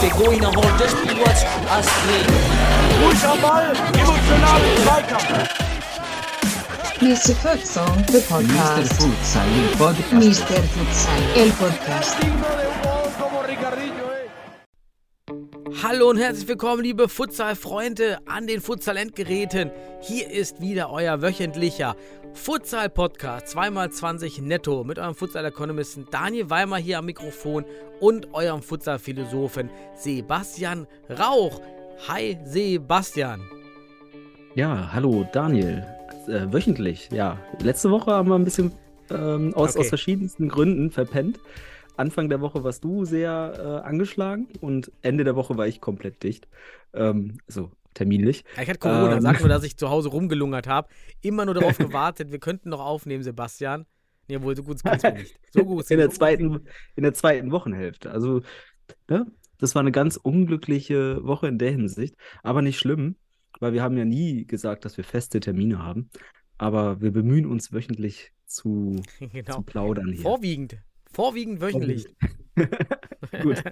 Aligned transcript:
Der 0.00 0.10
Goiner 0.10 0.48
holt 0.54 0.80
das 0.80 0.90
Spiel 0.92 1.18
was 1.24 1.44
Astrid. 1.70 2.26
Ruhig 3.02 3.24
am 3.24 3.40
Ball, 3.40 3.72
emotional 3.98 4.60
Zweikampf. 4.84 5.48
Mr. 7.00 7.34
Futsal, 7.36 8.04
the 8.08 8.18
Mr. 8.18 8.28
podcast. 8.28 8.92
Futsal, 8.94 9.46
el 9.56 9.76
podcast. 9.76 10.12
Mr. 10.12 10.62
Futsal, 10.74 11.22
el 11.36 11.50
podcast. 11.52 12.67
Hallo 15.90 16.10
und 16.10 16.18
herzlich 16.18 16.46
willkommen, 16.46 16.82
liebe 16.82 17.08
Futsal-Freunde 17.08 18.18
an 18.26 18.46
den 18.46 18.60
Futsal-Endgeräten. 18.60 19.70
Hier 20.02 20.30
ist 20.30 20.60
wieder 20.60 20.90
euer 20.90 21.22
wöchentlicher 21.22 21.96
Futsal-Podcast, 22.34 23.56
2x20 23.56 24.42
netto, 24.42 24.84
mit 24.84 24.98
eurem 24.98 25.14
Futsal-Ökonomisten 25.14 26.06
Daniel 26.10 26.50
Weimer 26.50 26.76
hier 26.76 26.98
am 26.98 27.06
Mikrofon 27.06 27.64
und 28.00 28.34
eurem 28.34 28.60
Futsal-Philosophen 28.60 29.70
Sebastian 29.96 30.86
Rauch. 31.08 31.62
Hi, 32.06 32.36
Sebastian. 32.44 33.40
Ja, 34.54 34.92
hallo 34.92 35.26
Daniel. 35.32 35.86
Äh, 36.26 36.52
wöchentlich, 36.52 37.08
ja. 37.12 37.38
Letzte 37.62 37.90
Woche 37.90 38.10
haben 38.12 38.28
wir 38.28 38.34
ein 38.34 38.44
bisschen 38.44 38.72
ähm, 39.10 39.54
aus, 39.54 39.70
Okay. 39.70 39.80
aus 39.80 39.88
verschiedensten 39.88 40.50
Gründen 40.50 40.90
verpennt. 40.90 41.40
Anfang 41.98 42.28
der 42.28 42.40
Woche 42.40 42.64
warst 42.64 42.84
du 42.84 43.04
sehr 43.04 43.54
äh, 43.58 43.86
angeschlagen 43.86 44.48
und 44.60 44.92
Ende 45.02 45.24
der 45.24 45.36
Woche 45.36 45.56
war 45.56 45.66
ich 45.66 45.80
komplett 45.80 46.22
dicht. 46.22 46.48
Ähm, 46.94 47.38
so 47.46 47.70
terminlich. 47.94 48.44
Ja, 48.56 48.62
ich 48.62 48.68
hatte 48.68 48.78
Corona, 48.78 49.16
Ähm. 49.16 49.20
sag 49.20 49.40
nur, 49.40 49.48
dass 49.48 49.64
ich 49.64 49.76
zu 49.76 49.90
Hause 49.90 50.08
rumgelungert 50.10 50.66
habe. 50.66 50.88
Immer 51.20 51.44
nur 51.44 51.54
darauf 51.54 51.78
gewartet, 51.78 52.30
wir 52.30 52.38
könnten 52.38 52.68
noch 52.68 52.80
aufnehmen, 52.80 53.22
Sebastian. 53.22 53.86
Nee, 54.28 54.40
wohl, 54.42 54.54
so 54.54 54.62
gut 54.62 54.82
kannst 54.84 55.04
du 55.04 55.12
nicht. 55.12 55.38
So 55.52 55.64
gut. 55.64 55.90
In 55.90 55.98
der 55.98 56.10
zweiten, 56.10 56.60
in 56.96 57.02
der 57.02 57.14
zweiten 57.14 57.50
Wochenhälfte. 57.50 58.10
Also, 58.10 58.42
ne, 59.08 59.26
das 59.58 59.74
war 59.74 59.80
eine 59.80 59.92
ganz 59.92 60.16
unglückliche 60.16 61.24
Woche 61.24 61.48
in 61.48 61.58
der 61.58 61.70
Hinsicht. 61.70 62.14
Aber 62.42 62.62
nicht 62.62 62.78
schlimm, 62.78 63.16
weil 63.58 63.72
wir 63.72 63.82
haben 63.82 63.96
ja 63.96 64.04
nie 64.04 64.46
gesagt, 64.46 64.84
dass 64.84 64.96
wir 64.96 65.04
feste 65.04 65.40
Termine 65.40 65.82
haben. 65.82 66.10
Aber 66.58 67.00
wir 67.00 67.10
bemühen 67.10 67.46
uns 67.46 67.72
wöchentlich 67.72 68.32
zu, 68.44 69.00
genau. 69.32 69.56
zu 69.56 69.62
plaudern 69.62 70.12
hier. 70.12 70.22
Vorwiegend. 70.22 70.78
Vorwiegend 71.12 71.60
wöchentlich. 71.60 72.06
Gut. 73.42 73.62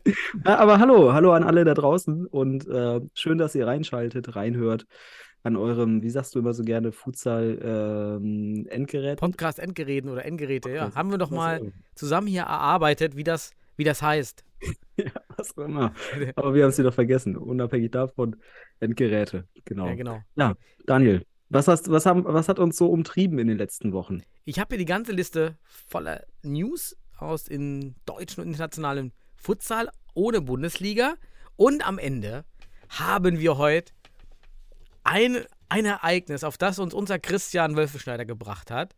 Ja, 0.44 0.58
aber 0.58 0.78
hallo, 0.78 1.12
hallo 1.12 1.32
an 1.32 1.42
alle 1.42 1.64
da 1.64 1.74
draußen 1.74 2.26
und 2.26 2.66
äh, 2.68 3.00
schön, 3.14 3.38
dass 3.38 3.54
ihr 3.54 3.66
reinschaltet, 3.66 4.36
reinhört 4.36 4.86
an 5.42 5.56
eurem, 5.56 6.02
wie 6.02 6.10
sagst 6.10 6.34
du 6.34 6.40
immer 6.40 6.52
so 6.52 6.64
gerne, 6.64 6.92
Futsal 6.92 7.58
ähm, 7.62 8.66
Endgerät. 8.68 9.20
Podcast 9.20 9.58
Endgeräten 9.58 10.10
oder 10.10 10.24
Endgeräte, 10.24 10.70
ja. 10.70 10.74
Podcast. 10.82 10.96
Haben 10.96 11.10
wir 11.10 11.18
doch 11.18 11.30
mal 11.30 11.72
zusammen 11.94 12.26
hier 12.26 12.42
erarbeitet, 12.42 13.16
wie 13.16 13.24
das, 13.24 13.52
wie 13.76 13.84
das 13.84 14.02
heißt. 14.02 14.44
Ja, 14.98 15.12
was 15.36 15.56
auch 15.58 15.64
immer. 15.64 15.92
Aber 16.36 16.54
wir 16.54 16.62
haben 16.62 16.70
es 16.70 16.78
wieder 16.78 16.90
vergessen. 16.90 17.36
Unabhängig 17.36 17.90
davon, 17.90 18.36
Endgeräte. 18.80 19.44
Genau. 19.66 19.88
Ja, 19.88 19.94
genau. 19.94 20.54
Daniel, 20.86 21.22
was 21.50 21.68
hast, 21.68 21.90
was 21.90 22.06
haben, 22.06 22.24
was 22.24 22.48
hat 22.48 22.58
uns 22.58 22.78
so 22.78 22.88
umtrieben 22.90 23.38
in 23.38 23.46
den 23.46 23.58
letzten 23.58 23.92
Wochen? 23.92 24.22
Ich 24.46 24.58
habe 24.58 24.68
hier 24.70 24.78
die 24.78 24.86
ganze 24.86 25.12
Liste 25.12 25.58
voller 25.64 26.24
News 26.42 26.96
aus 27.18 27.48
in 27.48 27.94
deutschen 28.04 28.42
und 28.42 28.48
internationalen 28.48 29.12
Futsal 29.36 29.90
ohne 30.14 30.40
Bundesliga. 30.40 31.14
Und 31.56 31.86
am 31.86 31.98
Ende 31.98 32.44
haben 32.88 33.38
wir 33.38 33.58
heute 33.58 33.92
ein, 35.04 35.44
ein 35.68 35.84
Ereignis, 35.84 36.42
auf 36.44 36.56
das 36.58 36.78
uns 36.78 36.94
unser 36.94 37.18
Christian 37.18 37.76
Wölfeschneider 37.76 38.24
gebracht 38.24 38.70
hat. 38.70 38.94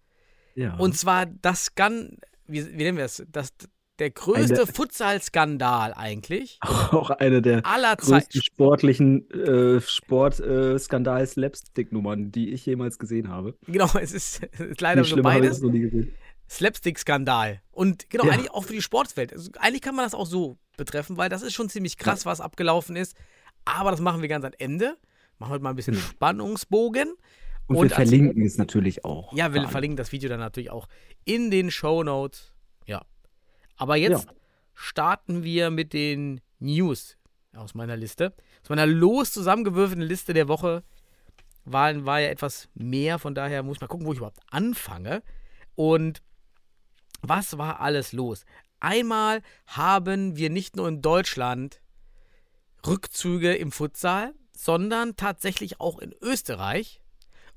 Ja. 0.55 0.77
Und 0.77 0.97
zwar 0.97 1.27
das 1.27 1.65
Skan, 1.67 2.19
wie, 2.47 2.67
wie 2.67 2.85
nennen 2.85 2.99
wir 2.99 3.05
es? 3.05 3.25
Das, 3.31 3.53
der 3.99 4.11
größte 4.11 4.67
Futsal-Skandal 4.67 5.93
eigentlich 5.95 6.59
auch 6.63 7.11
eine 7.11 7.43
der 7.43 7.67
aller 7.67 7.97
größten 7.97 8.21
Zeiten. 8.21 8.43
sportlichen 8.43 9.29
äh, 9.31 9.81
Sport-Skandal-Slapstick-Nummern, 9.81 12.33
die 12.33 12.51
ich 12.51 12.67
jemals 12.67 12.99
gesehen 12.99 13.29
habe. 13.29 13.57
Genau, 13.67 13.89
es 14.01 14.13
ist, 14.13 14.43
es 14.53 14.61
ist 14.61 14.81
leider 14.81 15.05
so 15.05 15.23
beides. 15.23 15.63
Slapstick-Skandal. 16.49 17.61
Und 17.73 18.09
genau, 18.11 18.25
Ja. 18.27 18.33
eigentlich 18.33 18.51
auch 18.51 18.65
für 18.65 18.73
die 18.73 18.83
Sportswelt. 18.83 19.33
Also, 19.33 19.51
eigentlich 19.59 19.83
kann 19.83 19.95
man 19.95 20.05
das 20.05 20.15
auch 20.15 20.27
so 20.27 20.59
betreffen, 20.77 21.17
weil 21.17 21.29
das 21.29 21.43
ist 21.43 21.55
schon 21.55 21.69
ziemlich 21.69 21.97
krass, 21.99 22.25
was 22.27 22.41
abgelaufen 22.41 22.97
ist. 22.97 23.17
Aber 23.65 23.91
das 23.91 24.01
machen 24.01 24.23
wir 24.23 24.29
ganz 24.29 24.45
am 24.45 24.53
Ende. 24.59 24.97
Machen 25.39 25.51
heute 25.53 25.63
mal 25.63 25.71
ein 25.71 25.77
bisschen 25.77 25.95
Genau. 25.95 26.07
Spannungsbogen. 26.07 27.15
Und, 27.67 27.77
Und 27.77 27.83
wir 27.91 27.95
verlinken 27.95 28.43
es 28.45 28.57
natürlich 28.57 29.05
auch. 29.05 29.33
Ja, 29.35 29.53
wir 29.53 29.69
verlinken 29.69 29.97
das 29.97 30.11
Video 30.13 30.29
dann 30.31 30.41
natürlich 30.41 30.71
auch 30.71 30.89
in 31.25 31.51
den 31.51 31.71
Show 31.71 32.03
Notes. 32.03 32.53
Ja. 32.87 33.05
Aber 33.77 33.97
jetzt 33.97 34.25
Ja. 34.25 34.33
starten 34.75 35.43
wir 35.45 35.71
mit 35.71 35.93
den 35.93 36.41
News 36.61 37.19
aus 37.55 37.75
meiner 37.75 37.97
Liste. 37.97 38.33
Aus 38.63 38.71
meiner 38.71 38.87
los 38.87 39.33
zusammengewürfelten 39.33 40.03
Liste 40.07 40.33
der 40.33 40.49
Woche 40.49 40.83
war, 41.65 42.05
war 42.07 42.21
ja 42.21 42.29
etwas 42.29 42.69
mehr. 42.75 43.19
Von 43.19 43.35
daher 43.35 43.63
muss 43.63 43.77
ich 43.77 43.81
mal 43.83 43.87
gucken, 43.89 44.07
wo 44.07 44.13
ich 44.13 44.19
überhaupt 44.19 44.41
anfange. 44.51 45.23
Und 45.75 46.23
was 47.21 47.59
war 47.59 47.81
alles 47.81 48.13
los? 48.13 48.45
Einmal 48.81 49.43
haben 49.67 50.37
wir 50.37 50.51
nicht 50.51 50.77
nur 50.77 50.87
in 50.89 51.03
Deutschland 51.03 51.81
Rückzüge 52.87 53.55
im 53.55 53.73
Futsal, 53.73 54.35
sondern 54.53 55.17
tatsächlich 55.17 55.81
auch 55.81 55.99
in 55.99 56.15
Österreich. 56.23 57.01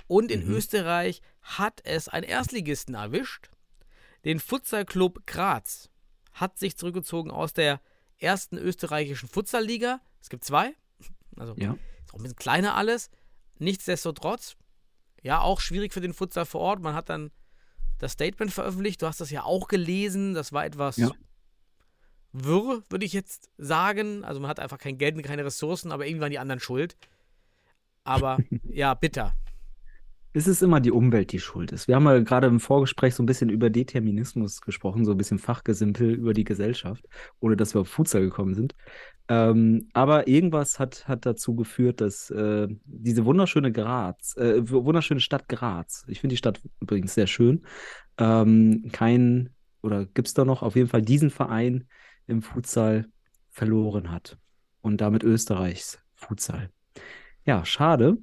Und 0.07 0.31
in 0.31 0.45
Mhm. 0.47 0.55
Österreich 0.55 1.21
hat 1.41 1.81
es 1.85 2.07
einen 2.09 2.23
Erstligisten 2.25 2.95
erwischt. 2.95 3.49
Den 4.25 4.39
Futsalclub 4.39 5.25
Graz 5.25 5.89
hat 6.33 6.57
sich 6.57 6.77
zurückgezogen 6.77 7.31
aus 7.31 7.53
der 7.53 7.79
ersten 8.17 8.57
österreichischen 8.57 9.29
Futsalliga. 9.29 10.01
Es 10.21 10.29
gibt 10.29 10.43
zwei. 10.43 10.73
Also 11.37 11.55
Ja. 11.57 11.77
ist 12.03 12.13
auch 12.13 12.19
ein 12.19 12.23
bisschen 12.23 12.35
kleiner 12.35 12.75
alles. 12.75 13.09
Nichtsdestotrotz, 13.57 14.57
ja, 15.23 15.39
auch 15.39 15.59
schwierig 15.61 15.93
für 15.93 16.01
den 16.01 16.13
Futsal 16.13 16.45
vor 16.45 16.61
Ort. 16.61 16.81
Man 16.81 16.93
hat 16.93 17.09
dann 17.09 17.31
das 18.01 18.13
Statement 18.13 18.51
veröffentlicht. 18.51 19.01
Du 19.01 19.07
hast 19.07 19.21
das 19.21 19.29
ja 19.31 19.43
auch 19.43 19.67
gelesen. 19.67 20.33
Das 20.33 20.51
war 20.53 20.65
etwas 20.65 20.97
Ja. 20.97 21.11
wirr, 22.33 22.83
würde 22.89 23.05
ich 23.05 23.13
jetzt 23.13 23.49
sagen. 23.57 24.23
Also 24.23 24.39
man 24.39 24.49
hat 24.49 24.59
einfach 24.59 24.77
kein 24.77 24.97
Geld 24.97 25.15
und 25.15 25.21
keine 25.23 25.45
Ressourcen, 25.45 25.91
aber 25.91 26.05
irgendwie 26.05 26.21
waren 26.21 26.31
die 26.31 26.39
anderen 26.39 26.59
schuld. 26.59 26.97
Aber 28.03 28.37
ja, 28.63 28.93
bitter. 28.95 29.35
Es 30.33 30.47
ist 30.47 30.61
immer 30.61 30.79
die 30.79 30.91
Umwelt, 30.91 31.33
die 31.33 31.39
schuld 31.39 31.73
ist. 31.73 31.89
Wir 31.89 31.95
haben 31.95 32.05
ja 32.05 32.19
gerade 32.19 32.47
im 32.47 32.61
Vorgespräch 32.61 33.15
so 33.15 33.21
ein 33.21 33.25
bisschen 33.25 33.49
über 33.49 33.69
Determinismus 33.69 34.61
gesprochen, 34.61 35.03
so 35.03 35.11
ein 35.11 35.17
bisschen 35.17 35.39
Fachgesimpel 35.39 36.09
über 36.13 36.33
die 36.33 36.45
Gesellschaft, 36.45 37.05
ohne 37.41 37.57
dass 37.57 37.73
wir 37.75 37.81
auf 37.81 37.89
Futsal 37.89 38.21
gekommen 38.21 38.53
sind. 38.53 38.73
Ähm, 39.27 39.89
aber 39.91 40.29
irgendwas 40.29 40.79
hat, 40.79 41.07
hat 41.07 41.25
dazu 41.25 41.55
geführt, 41.55 41.99
dass 41.99 42.29
äh, 42.29 42.67
diese 42.85 43.25
wunderschöne 43.25 43.73
Graz, 43.73 44.37
äh, 44.37 44.69
wunderschöne 44.69 45.19
Stadt 45.19 45.49
Graz, 45.49 46.05
ich 46.07 46.21
finde 46.21 46.33
die 46.33 46.37
Stadt 46.37 46.61
übrigens 46.79 47.13
sehr 47.13 47.27
schön, 47.27 47.65
ähm, 48.17 48.89
kein, 48.93 49.49
oder 49.81 50.05
gibt 50.05 50.29
es 50.29 50.33
da 50.33 50.45
noch, 50.45 50.63
auf 50.63 50.77
jeden 50.77 50.87
Fall 50.87 51.01
diesen 51.01 51.29
Verein 51.29 51.87
im 52.27 52.41
Futsal 52.41 53.07
verloren 53.49 54.11
hat. 54.11 54.37
Und 54.79 55.01
damit 55.01 55.23
Österreichs 55.23 55.99
Futsal. 56.15 56.71
Ja, 57.45 57.65
schade. 57.65 58.17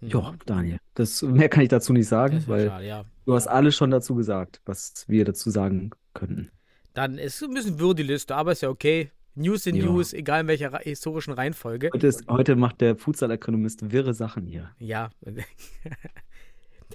Ja, 0.00 0.34
Daniel, 0.46 0.78
das 0.94 1.22
mehr 1.22 1.48
kann 1.48 1.62
ich 1.62 1.68
dazu 1.68 1.92
nicht 1.92 2.06
sagen, 2.08 2.38
ja 2.38 2.46
weil 2.48 2.66
schade, 2.68 2.86
ja. 2.86 3.04
du 3.24 3.34
hast 3.34 3.46
alles 3.48 3.76
schon 3.76 3.90
dazu 3.90 4.14
gesagt, 4.14 4.60
was 4.64 5.04
wir 5.08 5.24
dazu 5.24 5.50
sagen 5.50 5.90
könnten. 6.14 6.50
Dann 6.94 7.18
ist 7.18 7.42
ein 7.42 7.54
bisschen 7.54 7.78
wirr 7.80 7.94
die 7.94 8.02
Liste, 8.04 8.34
aber 8.36 8.52
ist 8.52 8.62
ja 8.62 8.68
okay. 8.68 9.10
News 9.34 9.66
in 9.66 9.76
Ja. 9.76 9.84
News, 9.86 10.12
egal 10.12 10.40
in 10.42 10.46
welcher 10.48 10.78
historischen 10.80 11.32
Reihenfolge. 11.32 11.90
Heute, 11.92 12.06
ist, 12.08 12.26
heute 12.28 12.56
macht 12.56 12.80
der 12.80 12.96
Futsal-Ökonomist 12.96 13.92
wirre 13.92 14.14
Sachen 14.14 14.46
hier, 14.46 14.70
Ja. 14.78 15.10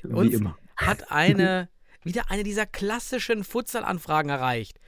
wie 0.04 0.34
immer. 0.34 0.58
hat 0.76 1.12
eine, 1.12 1.70
wieder 2.04 2.30
eine 2.30 2.44
dieser 2.44 2.66
klassischen 2.66 3.44
Futsal-Anfragen 3.44 4.30
erreicht. 4.30 4.80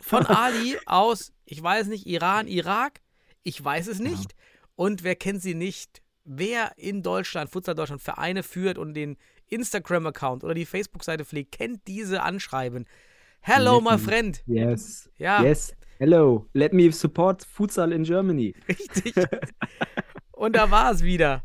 Von 0.00 0.24
Ali 0.26 0.78
aus, 0.86 1.32
ich 1.44 1.62
weiß 1.62 1.88
nicht, 1.88 2.06
Iran, 2.06 2.46
Irak, 2.48 3.00
ich 3.42 3.62
weiß 3.62 3.88
es 3.88 3.98
nicht. 3.98 4.34
Und 4.74 5.04
wer 5.04 5.16
kennt 5.16 5.42
sie 5.42 5.54
nicht? 5.54 6.01
Wer 6.24 6.72
in 6.76 7.02
Deutschland, 7.02 7.50
Futsal 7.50 7.74
Deutschland, 7.74 8.00
Vereine 8.00 8.42
führt 8.42 8.78
und 8.78 8.94
den 8.94 9.16
Instagram-Account 9.48 10.44
oder 10.44 10.54
die 10.54 10.64
Facebook-Seite 10.66 11.24
pflegt, 11.24 11.52
kennt 11.52 11.86
diese 11.88 12.22
Anschreiben. 12.22 12.86
Hello, 13.40 13.76
Let 13.80 13.84
my 13.84 13.98
friend. 13.98 14.42
Yes. 14.46 15.10
Ja. 15.18 15.42
Yes. 15.42 15.74
Hello. 15.98 16.46
Let 16.52 16.72
me 16.72 16.90
support 16.92 17.44
Futsal 17.44 17.92
in 17.92 18.04
Germany. 18.04 18.54
Richtig. 18.68 19.14
Und 20.30 20.54
da 20.56 20.70
war 20.70 20.92
es 20.92 21.02
wieder. 21.02 21.42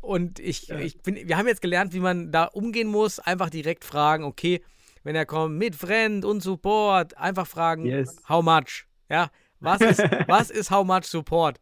Und 0.00 0.38
ich, 0.38 0.70
ich 0.70 1.00
bin, 1.02 1.16
wir 1.28 1.36
haben 1.36 1.48
jetzt 1.48 1.62
gelernt, 1.62 1.92
wie 1.92 2.00
man 2.00 2.30
da 2.30 2.44
umgehen 2.44 2.88
muss. 2.88 3.18
Einfach 3.18 3.50
direkt 3.50 3.84
fragen, 3.84 4.24
okay, 4.24 4.62
wenn 5.02 5.16
er 5.16 5.26
kommt 5.26 5.56
mit 5.58 5.74
Friend 5.74 6.24
und 6.24 6.40
Support, 6.40 7.16
einfach 7.16 7.46
fragen, 7.46 7.84
Yes. 7.84 8.16
how 8.28 8.44
much? 8.44 8.86
Ja, 9.10 9.30
was 9.60 9.80
ist, 9.80 9.98
was 10.28 10.50
ist 10.50 10.70
how 10.70 10.86
much 10.86 11.04
Support? 11.04 11.58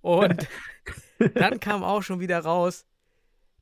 Und 0.00 0.48
dann 1.30 1.60
kam 1.60 1.82
auch 1.82 2.02
schon 2.02 2.20
wieder 2.20 2.40
raus, 2.40 2.84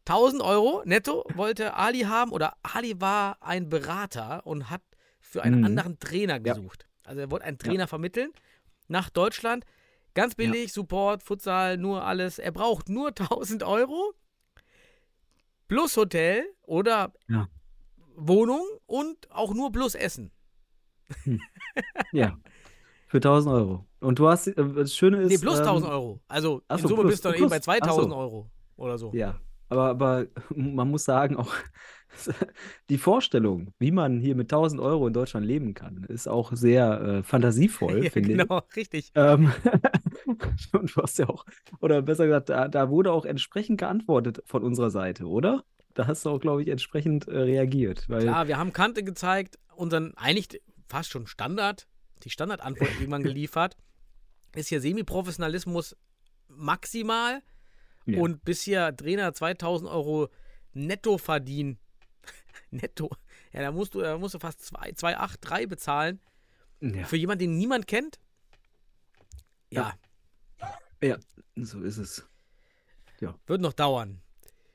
1000 0.06 0.42
Euro 0.42 0.82
netto 0.84 1.24
wollte 1.34 1.74
Ali 1.74 2.00
haben 2.00 2.32
oder 2.32 2.54
Ali 2.62 3.00
war 3.00 3.36
ein 3.42 3.68
Berater 3.68 4.46
und 4.46 4.70
hat 4.70 4.82
für 5.20 5.42
einen 5.42 5.58
Mhm. 5.60 5.64
anderen 5.66 5.98
Trainer 5.98 6.40
gesucht. 6.40 6.86
Also 7.04 7.20
er 7.20 7.30
wollte 7.30 7.44
einen 7.46 7.58
Trainer 7.58 7.86
vermitteln 7.86 8.32
nach 8.88 9.10
Deutschland. 9.10 9.64
Ganz 10.14 10.34
billig, 10.34 10.72
Support, 10.72 11.22
Futsal, 11.22 11.76
nur 11.76 12.04
alles. 12.04 12.38
Er 12.38 12.50
braucht 12.50 12.88
nur 12.88 13.08
1000 13.16 13.62
Euro 13.62 14.14
plus 15.68 15.96
Hotel 15.96 16.44
oder 16.62 17.12
Ja. 17.28 17.48
Wohnung 18.16 18.64
und 18.86 19.30
auch 19.30 19.54
nur 19.54 19.70
plus 19.70 19.94
Essen. 19.94 20.32
Ja. 22.12 22.38
Für 23.10 23.16
1000 23.18 23.52
Euro. 23.52 23.84
Und 23.98 24.20
du 24.20 24.28
hast, 24.28 24.46
äh, 24.46 24.54
das 24.74 24.94
Schöne 24.94 25.18
ist. 25.22 25.30
Nee, 25.30 25.38
plus 25.38 25.58
ähm, 25.58 25.66
1000 25.66 25.90
Euro. 25.92 26.20
Also 26.28 26.62
in 26.70 26.78
so, 26.78 26.88
Summe 26.88 27.02
plus- 27.02 27.12
bist 27.14 27.24
du 27.24 27.28
dann 27.30 27.38
plus. 27.38 27.52
eben 27.52 27.62
bei 27.66 27.78
Ach 27.80 27.86
2000 27.86 28.10
so. 28.12 28.16
Euro 28.16 28.50
oder 28.76 28.98
so. 28.98 29.10
Ja, 29.12 29.34
aber, 29.68 29.88
aber 29.88 30.26
man 30.54 30.88
muss 30.90 31.04
sagen, 31.04 31.36
auch 31.36 31.52
die 32.88 32.98
Vorstellung, 32.98 33.72
wie 33.78 33.90
man 33.90 34.20
hier 34.20 34.34
mit 34.36 34.52
1000 34.52 34.80
Euro 34.80 35.06
in 35.08 35.12
Deutschland 35.12 35.44
leben 35.44 35.74
kann, 35.74 36.04
ist 36.08 36.28
auch 36.28 36.52
sehr 36.52 37.00
äh, 37.00 37.22
fantasievoll, 37.24 38.04
Ja, 38.04 38.10
finde 38.10 38.32
ich. 38.32 38.38
genau, 38.38 38.62
richtig. 38.76 39.10
Ähm, 39.16 39.52
und 40.72 40.96
du 40.96 41.02
hast 41.02 41.18
ja 41.18 41.28
auch, 41.28 41.44
oder 41.80 42.02
besser 42.02 42.26
gesagt, 42.26 42.48
da, 42.48 42.68
da 42.68 42.90
wurde 42.90 43.12
auch 43.12 43.24
entsprechend 43.24 43.78
geantwortet 43.80 44.42
von 44.46 44.62
unserer 44.62 44.90
Seite, 44.90 45.26
oder? 45.26 45.64
Da 45.94 46.06
hast 46.06 46.24
du 46.24 46.30
auch, 46.30 46.38
glaube 46.40 46.62
ich, 46.62 46.68
entsprechend 46.68 47.26
äh, 47.26 47.36
reagiert. 47.38 48.08
Weil, 48.08 48.22
Klar, 48.22 48.46
wir 48.46 48.56
haben 48.58 48.72
Kante 48.72 49.02
gezeigt, 49.02 49.58
unseren 49.74 50.14
eigentlich 50.16 50.60
fast 50.88 51.10
schon 51.10 51.26
Standard, 51.26 51.86
die 52.24 52.30
Standardantwort 52.30 52.90
irgendwann 52.98 53.22
geliefert. 53.34 53.76
Ist 54.54 54.68
hier 54.68 54.80
Semi-Professionalismus 54.80 55.96
maximal 56.48 57.42
Ja. 58.06 58.20
und 58.20 58.44
bis 58.44 58.62
hier 58.62 58.94
Trainer 58.96 59.32
2000 59.32 59.88
Euro 59.90 60.28
netto 60.72 61.18
verdienen. 61.18 61.78
netto. 62.70 63.10
Ja, 63.52 63.62
da 63.62 63.72
musst 63.72 63.94
du, 63.94 64.00
da 64.00 64.18
musst 64.18 64.34
du 64.34 64.38
fast 64.38 64.60
2,83 64.62 65.66
bezahlen. 65.66 66.20
ja, 66.80 67.04
Für 67.04 67.16
jemanden, 67.16 67.40
den 67.40 67.58
niemand 67.58 67.86
kennt. 67.86 68.18
Ja, 69.70 69.94
ja, 71.02 71.16
so 71.56 71.80
ist 71.82 71.96
es. 71.98 72.26
wird 73.46 73.60
noch 73.60 73.72
dauern. 73.72 74.20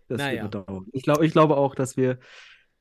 Das 0.08 0.18
Naja. 0.20 0.44
wird 0.44 0.54
noch 0.54 0.66
dauern. 0.66 0.86
Ich, 0.94 1.04
glaub, 1.04 1.22
ich 1.22 1.32
glaube 1.34 1.58
auch, 1.58 1.76
dass 1.76 1.98
wir 1.98 2.20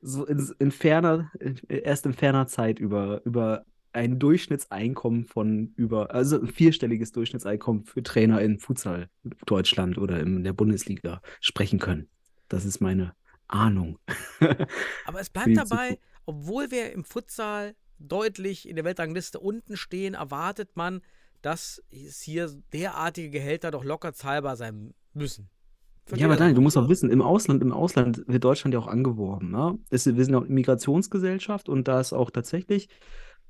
so 0.01 0.25
in, 0.25 0.53
in 0.59 0.71
ferner, 0.71 1.31
in, 1.39 1.57
erst 1.67 2.05
in 2.05 2.13
ferner 2.13 2.47
Zeit 2.47 2.79
über, 2.79 3.21
über 3.25 3.65
ein 3.95 4.19
Durchschnittseinkommen 4.19 5.23
von 5.23 5.73
über, 5.75 6.13
also 6.13 6.39
ein 6.39 6.47
vierstelliges 6.47 7.13
Durchschnittseinkommen 7.13 7.85
für 7.85 8.03
Trainer 8.03 8.41
in 8.41 8.59
Futsal 8.59 9.09
Deutschland 9.45 9.97
oder 9.97 10.19
in 10.19 10.43
der 10.43 10.53
Bundesliga 10.53 11.21
sprechen 11.39 11.79
können. 11.79 12.09
Das 12.49 12.65
ist 12.65 12.81
meine 12.81 13.15
Ahnung. 13.47 13.97
Aber 15.05 15.21
es 15.21 15.29
bleibt 15.29 15.55
dabei, 15.55 15.97
obwohl 16.25 16.71
wir 16.71 16.91
im 16.91 17.05
Futsal 17.05 17.75
deutlich 17.97 18.67
in 18.67 18.75
der 18.75 18.83
Weltrangliste 18.83 19.39
unten 19.39 19.77
stehen, 19.77 20.13
erwartet 20.13 20.75
man, 20.75 21.01
dass 21.41 21.81
es 21.89 22.21
hier 22.21 22.51
derartige 22.73 23.29
Gehälter 23.29 23.71
doch 23.71 23.85
locker 23.85 24.13
zahlbar 24.13 24.57
sein 24.57 24.93
müssen. 25.13 25.49
Ja, 26.13 26.27
aber 26.27 26.35
Daniel, 26.35 26.53
du 26.53 26.61
musst 26.61 26.77
auch 26.77 26.87
wissen, 26.87 27.09
im 27.09 27.21
Ausland, 27.21 27.63
im 27.63 27.71
Ausland 27.71 28.23
wird 28.27 28.43
Deutschland 28.43 28.73
ja 28.73 28.79
auch 28.79 28.87
angeworben. 28.87 29.49
Ne? 29.49 29.79
Es, 29.89 30.05
wir 30.05 30.23
sind 30.23 30.33
ja 30.33 30.39
auch 30.39 30.43
eine 30.43 30.53
Migrationsgesellschaft 30.53 31.67
und 31.67 31.87
da 31.87 31.99
ist 31.99 32.13
auch 32.13 32.29
tatsächlich, 32.29 32.89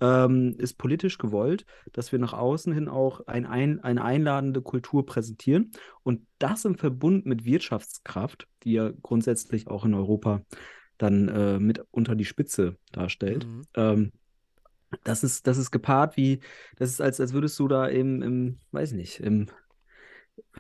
ähm, 0.01 0.55
ist 0.57 0.77
politisch 0.77 1.17
gewollt, 1.17 1.65
dass 1.93 2.11
wir 2.11 2.19
nach 2.19 2.33
außen 2.33 2.73
hin 2.73 2.87
auch 2.87 3.27
ein, 3.27 3.45
ein, 3.45 3.79
eine 3.79 4.03
einladende 4.03 4.61
Kultur 4.61 5.05
präsentieren. 5.05 5.71
Und 6.03 6.25
das 6.39 6.65
im 6.65 6.77
Verbund 6.77 7.25
mit 7.25 7.45
Wirtschaftskraft, 7.45 8.47
die 8.63 8.73
ja 8.73 8.91
grundsätzlich 9.01 9.67
auch 9.67 9.85
in 9.85 9.93
Europa 9.93 10.41
dann 10.97 11.27
äh, 11.27 11.59
mit 11.59 11.83
unter 11.91 12.15
die 12.15 12.25
Spitze 12.25 12.77
darstellt. 12.91 13.45
Mhm. 13.45 13.61
Ähm, 13.75 14.11
das 15.03 15.23
ist, 15.23 15.47
das 15.47 15.57
ist 15.57 15.71
gepaart 15.71 16.15
wie, 16.15 16.39
das 16.77 16.89
ist, 16.89 17.01
als, 17.01 17.19
als 17.19 17.33
würdest 17.33 17.59
du 17.59 17.67
da 17.67 17.87
im, 17.87 18.21
im, 18.21 18.59
weiß 18.71 18.93
nicht, 18.93 19.19
im, 19.19 19.47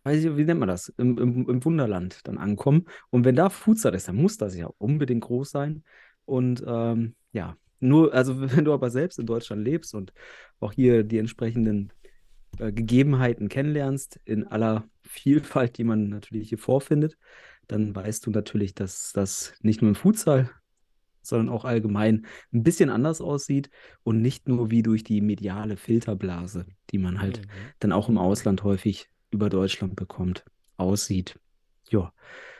weiß 0.03 0.23
ich, 0.23 0.37
wie 0.37 0.43
nennt 0.43 0.59
man 0.59 0.69
das, 0.69 0.89
im, 0.97 1.17
im, 1.17 1.49
im 1.49 1.63
Wunderland 1.63 2.19
dann 2.27 2.37
ankommen. 2.37 2.85
Und 3.09 3.25
wenn 3.25 3.35
da 3.35 3.49
Futsal 3.49 3.93
ist, 3.95 4.07
dann 4.07 4.15
muss 4.15 4.37
das 4.37 4.55
ja 4.55 4.69
unbedingt 4.77 5.23
groß 5.23 5.51
sein. 5.51 5.83
Und 6.25 6.63
ähm, 6.65 7.15
ja, 7.31 7.55
nur, 7.79 8.13
also 8.13 8.39
wenn 8.57 8.65
du 8.65 8.73
aber 8.73 8.89
selbst 8.89 9.19
in 9.19 9.25
Deutschland 9.25 9.63
lebst 9.63 9.93
und 9.95 10.13
auch 10.59 10.73
hier 10.73 11.03
die 11.03 11.17
entsprechenden 11.19 11.91
äh, 12.59 12.71
Gegebenheiten 12.71 13.49
kennenlernst, 13.49 14.19
in 14.25 14.45
aller 14.47 14.85
Vielfalt, 15.03 15.77
die 15.77 15.83
man 15.83 16.09
natürlich 16.09 16.49
hier 16.49 16.57
vorfindet, 16.57 17.17
dann 17.67 17.95
weißt 17.95 18.25
du 18.25 18.31
natürlich, 18.31 18.75
dass 18.75 19.11
das 19.13 19.53
nicht 19.61 19.81
nur 19.81 19.89
im 19.89 19.95
Futsal, 19.95 20.49
sondern 21.21 21.49
auch 21.49 21.65
allgemein 21.65 22.25
ein 22.53 22.63
bisschen 22.63 22.89
anders 22.89 23.19
aussieht 23.21 23.69
und 24.03 24.21
nicht 24.21 24.47
nur 24.47 24.69
wie 24.71 24.83
durch 24.83 25.03
die 25.03 25.21
mediale 25.21 25.77
Filterblase, 25.77 26.67
die 26.91 26.99
man 26.99 27.19
halt 27.21 27.41
Mhm. 27.47 27.73
dann 27.79 27.91
auch 27.91 28.09
im 28.09 28.17
Ausland 28.17 28.63
häufig 28.63 29.09
über 29.31 29.49
Deutschland 29.49 29.95
bekommt, 29.95 30.45
aussieht. 30.77 31.39
Ja, 31.89 32.13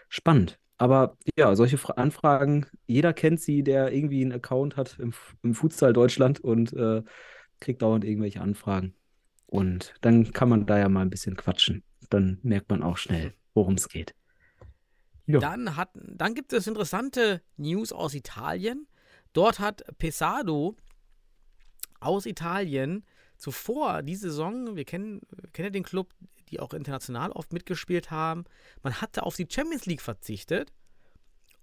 spannend. 0.09 0.59
Aber 0.77 1.17
ja, 1.37 1.55
solche 1.55 1.77
Fra 1.77 1.93
Anfragen, 1.93 2.65
jeder 2.85 3.13
kennt 3.13 3.39
sie, 3.39 3.63
der 3.63 3.93
irgendwie 3.93 4.21
einen 4.21 4.33
Account 4.33 4.75
hat 4.75 4.99
im, 4.99 5.13
im 5.41 5.53
Futsal 5.53 5.93
Deutschland 5.93 6.39
und 6.39 6.73
äh, 6.73 7.01
kriegt 7.59 7.81
dauernd 7.81 8.03
irgendwelche 8.03 8.41
Anfragen. 8.41 8.93
Und 9.45 9.93
dann 10.01 10.33
kann 10.33 10.49
man 10.49 10.65
da 10.65 10.77
ja 10.77 10.89
mal 10.89 11.01
ein 11.01 11.09
bisschen 11.09 11.37
quatschen. 11.37 11.83
Dann 12.09 12.39
merkt 12.43 12.69
man 12.69 12.83
auch 12.83 12.97
schnell, 12.97 13.33
worum 13.53 13.75
es 13.75 13.87
geht. 13.87 14.13
Ja. 15.27 15.39
Dann, 15.39 15.75
hat, 15.75 15.89
dann 15.93 16.35
gibt 16.35 16.53
es 16.53 16.67
interessante 16.67 17.41
News 17.57 17.91
aus 17.93 18.13
Italien. 18.13 18.87
Dort 19.33 19.59
hat 19.59 19.83
Pesado 19.97 20.75
aus 21.99 22.25
Italien 22.25 23.05
zuvor 23.37 24.03
die 24.03 24.15
Saison, 24.15 24.75
wir 24.75 24.85
kennen, 24.85 25.21
kennen 25.51 25.67
ja 25.67 25.69
den 25.71 25.83
Club, 25.83 26.13
die 26.49 26.59
auch 26.59 26.73
international 26.73 27.31
oft 27.31 27.53
mitgespielt 27.53 28.11
haben, 28.11 28.45
man 28.83 29.01
hatte 29.01 29.23
auf 29.23 29.35
die 29.35 29.47
Champions 29.49 29.85
League 29.85 30.01
verzichtet 30.01 30.71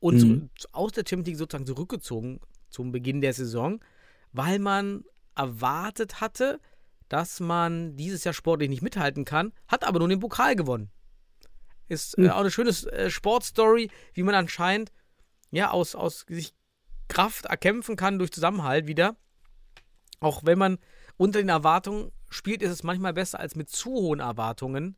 und 0.01 0.23
Mhm. 0.23 0.51
so, 0.59 0.69
aus 0.73 0.93
der 0.93 1.03
Champions 1.07 1.29
League 1.29 1.39
sozusagen 1.39 1.67
zurückgezogen 1.67 2.41
zum 2.69 2.93
Beginn 2.93 3.21
der 3.21 3.33
Saison, 3.33 3.83
weil 4.33 4.59
man 4.59 5.05
erwartet 5.35 6.21
hatte, 6.21 6.61
dass 7.09 7.41
man 7.41 7.97
dieses 7.97 8.25
Jahr 8.25 8.35
sportlich 8.35 8.71
nicht 8.71 8.83
mithalten 8.83 9.25
kann, 9.25 9.53
hat 9.69 9.85
aber 9.85 9.99
nur 9.99 10.09
den 10.09 10.21
Pokal 10.21 10.57
gewonnen. 10.57 10.91
Ist 11.89 12.19
äh, 12.19 12.23
Hm. 12.23 12.31
auch 12.31 12.41
eine 12.41 12.51
schöne 12.51 12.71
äh, 12.71 13.11
Sportstory, 13.11 13.91
wie 14.15 14.23
man 14.23 14.35
anscheinend 14.35 14.91
ja 15.51 15.71
aus, 15.71 15.95
aus 15.95 16.25
sich 16.29 16.55
Kraft 17.09 17.45
erkämpfen 17.45 17.97
kann 17.97 18.19
durch 18.19 18.33
Zusammenhalt 18.33 18.87
wieder. 18.87 19.17
Auch 20.21 20.45
wenn 20.45 20.59
man 20.59 20.79
unter 21.19 21.39
den 21.41 21.51
Erwartungen 21.51 22.11
spielt, 22.33 22.63
ist 22.63 22.71
es 22.73 22.83
manchmal 22.83 23.13
besser, 23.13 23.41
als 23.41 23.57
mit 23.57 23.71
zu 23.71 23.91
hohen 23.91 24.21
Erwartungen 24.21 24.97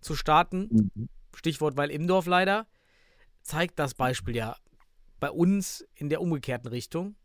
zu 0.00 0.16
starten. 0.16 0.68
Mhm. 0.70 1.08
Stichwort 1.34 1.76
weil 1.76 1.90
Imdorf 1.90 2.26
leider. 2.26 2.66
Zeigt 3.42 3.78
das 3.78 3.94
Beispiel 3.94 4.36
ja 4.36 4.56
bei 5.18 5.30
uns 5.30 5.86
in 5.94 6.08
der 6.08 6.20
umgekehrten 6.20 6.68
Richtung. 6.68 7.16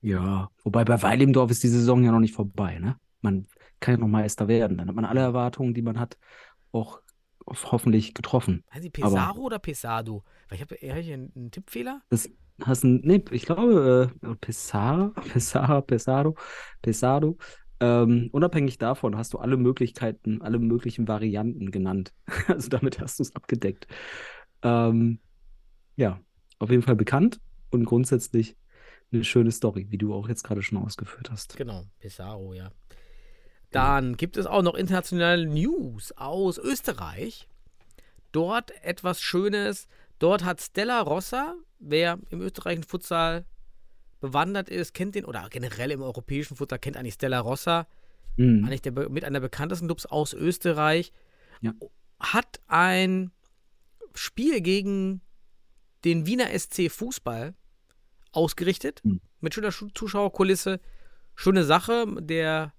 Ja, 0.00 0.50
wobei 0.62 0.84
bei 0.84 1.02
Weil 1.02 1.22
im 1.22 1.32
Dorf 1.32 1.50
ist 1.50 1.62
die 1.62 1.68
Saison 1.68 2.04
ja 2.04 2.12
noch 2.12 2.20
nicht 2.20 2.34
vorbei, 2.34 2.78
ne? 2.78 2.96
Man 3.22 3.46
kann 3.80 3.94
ja 3.94 4.00
noch 4.00 4.08
Meister 4.08 4.48
werden. 4.48 4.76
Dann 4.76 4.88
hat 4.88 4.94
man 4.94 5.04
alle 5.04 5.20
Erwartungen, 5.20 5.72
die 5.74 5.82
man 5.82 5.98
hat, 5.98 6.18
auch 6.72 7.00
ho- 7.46 7.72
hoffentlich 7.72 8.14
getroffen. 8.14 8.64
Heißt 8.72 8.82
sie 8.82 8.90
Pesaro 8.90 9.40
oder 9.40 9.58
Pesado? 9.58 10.24
Weil 10.48 10.56
ich 10.56 10.62
habe 10.62 10.74
hab 10.74 10.98
ich 10.98 11.06
hier 11.06 11.14
einen, 11.14 11.32
einen 11.34 11.50
Tippfehler. 11.50 12.02
Das 12.10 12.28
hast 12.62 12.84
ein, 12.84 13.00
nee, 13.02 13.24
ich 13.30 13.46
glaube, 13.46 14.12
äh, 14.22 14.34
Pesara, 14.36 15.08
Pesara, 15.32 15.80
Pesaro, 15.80 16.36
Pesado. 16.82 17.38
Ähm, 17.80 18.28
unabhängig 18.32 18.78
davon 18.78 19.16
hast 19.16 19.34
du 19.34 19.38
alle 19.38 19.56
Möglichkeiten, 19.56 20.42
alle 20.42 20.58
möglichen 20.58 21.08
Varianten 21.08 21.70
genannt. 21.70 22.12
Also 22.48 22.68
damit 22.68 23.00
hast 23.00 23.18
du 23.18 23.22
es 23.22 23.34
abgedeckt. 23.34 23.86
Ähm, 24.62 25.18
ja, 25.96 26.20
auf 26.58 26.70
jeden 26.70 26.82
Fall 26.82 26.96
bekannt 26.96 27.40
und 27.70 27.84
grundsätzlich 27.84 28.56
eine 29.12 29.24
schöne 29.24 29.52
Story, 29.52 29.86
wie 29.90 29.98
du 29.98 30.14
auch 30.14 30.28
jetzt 30.28 30.44
gerade 30.44 30.62
schon 30.62 30.78
ausgeführt 30.78 31.30
hast. 31.30 31.56
Genau, 31.56 31.84
Pesaro, 31.98 32.54
ja. 32.54 32.70
Dann 33.70 34.16
gibt 34.16 34.36
es 34.36 34.46
auch 34.46 34.62
noch 34.62 34.74
internationale 34.74 35.46
News 35.46 36.12
aus 36.12 36.58
Österreich. 36.58 37.48
Dort 38.30 38.70
etwas 38.82 39.20
Schönes. 39.20 39.88
Dort 40.18 40.44
hat 40.44 40.60
Stella 40.60 41.00
Rossa, 41.00 41.54
wer 41.80 42.18
im 42.30 42.40
österreichischen 42.40 42.84
Futsal 42.84 43.44
bewandert 44.24 44.68
ist, 44.68 44.94
kennt 44.94 45.14
den, 45.14 45.24
oder 45.24 45.46
generell 45.50 45.90
im 45.90 46.02
europäischen 46.02 46.56
Futsal 46.56 46.78
kennt 46.78 46.96
eigentlich 46.96 47.14
Stella 47.14 47.40
Rossa, 47.40 47.86
Mhm. 48.36 48.64
eigentlich 48.64 48.82
der, 48.82 48.92
mit 49.10 49.24
einer 49.24 49.38
der 49.40 49.46
bekanntesten 49.48 49.86
Clubs 49.86 50.06
aus 50.06 50.32
Österreich, 50.32 51.12
Ja. 51.60 51.72
hat 52.18 52.60
ein 52.66 53.30
Spiel 54.14 54.60
gegen 54.60 55.20
den 56.04 56.26
Wiener 56.26 56.50
SC 56.58 56.88
Fußball 56.90 57.54
ausgerichtet. 58.32 59.00
Mhm. 59.04 59.20
Mit 59.40 59.54
schöner 59.54 59.70
Zuschauerkulisse. 59.70 60.80
Schöne 61.34 61.64
Sache. 61.64 62.06
Der 62.20 62.72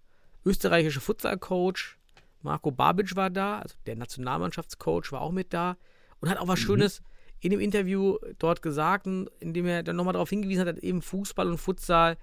österreichische 0.46 1.00
Futsal-Coach 1.02 1.98
Marco 2.42 2.72
Babic 2.72 3.16
war 3.16 3.30
da, 3.30 3.60
also 3.60 3.76
der 3.86 3.96
Nationalmannschaftscoach 3.96 5.12
war 5.12 5.22
auch 5.22 5.32
mit 5.32 5.54
da 5.54 5.78
und 6.20 6.30
hat 6.30 6.38
auch 6.38 6.48
was 6.48 6.60
Mhm. 6.60 6.64
Schönes 6.66 7.02
in 7.46 7.52
dem 7.52 7.60
Interview 7.60 8.18
dort 8.40 8.62
gesagt, 8.64 9.06
in 9.06 9.30
dem 9.54 9.66
er 9.68 9.84
dann 9.84 9.96
nochmal 9.96 10.14
darauf 10.14 10.30
hingewiesen 10.30 10.66
hat, 10.66 10.76
dass 10.78 10.84
eben 10.84 11.02
Fußball 11.04 11.48
und 11.48 11.58
Futsal 11.60 12.18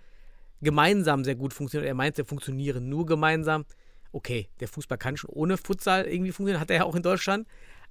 gemeinsam 0.60 1.22
sehr 1.24 1.36
gut 1.36 1.52
funktionieren. 1.52 1.88
Er 1.88 1.94
meint, 1.94 2.16
sie 2.16 2.24
funktionieren 2.24 2.88
nur 2.88 3.06
gemeinsam. 3.06 3.64
Okay, 4.10 4.48
der 4.60 4.68
Fußball 4.68 4.98
kann 4.98 5.16
schon 5.16 5.30
ohne 5.30 5.56
Futsal 5.56 6.06
irgendwie 6.06 6.32
funktionieren, 6.32 6.60
hat 6.60 6.70
er 6.70 6.78
ja 6.78 6.84
auch 6.84 6.96
in 6.96 7.02
Deutschland. 7.02 7.46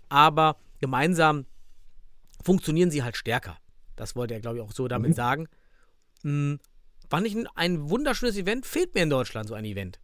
Aber 0.10 0.58
gemeinsam 0.80 1.46
funktionieren 2.44 2.92
sie 2.92 3.02
halt 3.02 3.16
stärker. 3.16 3.58
Das 3.96 4.16
wollte 4.16 4.34
er, 4.34 4.42
glaube 4.42 4.58
ich, 4.58 4.64
auch 4.64 4.74
so 4.74 4.88
damit 4.90 5.12
Mhm. 5.12 5.16
sagen. 5.16 5.48
Hm, 6.24 6.60
fand 7.10 7.28
ich 7.28 7.36
ein, 7.36 7.48
ein 7.56 7.90
wunderschönes 7.90 8.36
Event. 8.38 8.66
Fehlt 8.66 8.94
mir 8.94 9.04
in 9.04 9.10
Deutschland 9.10 9.48
so 9.48 9.54
ein 9.54 9.64
Event. 9.66 10.00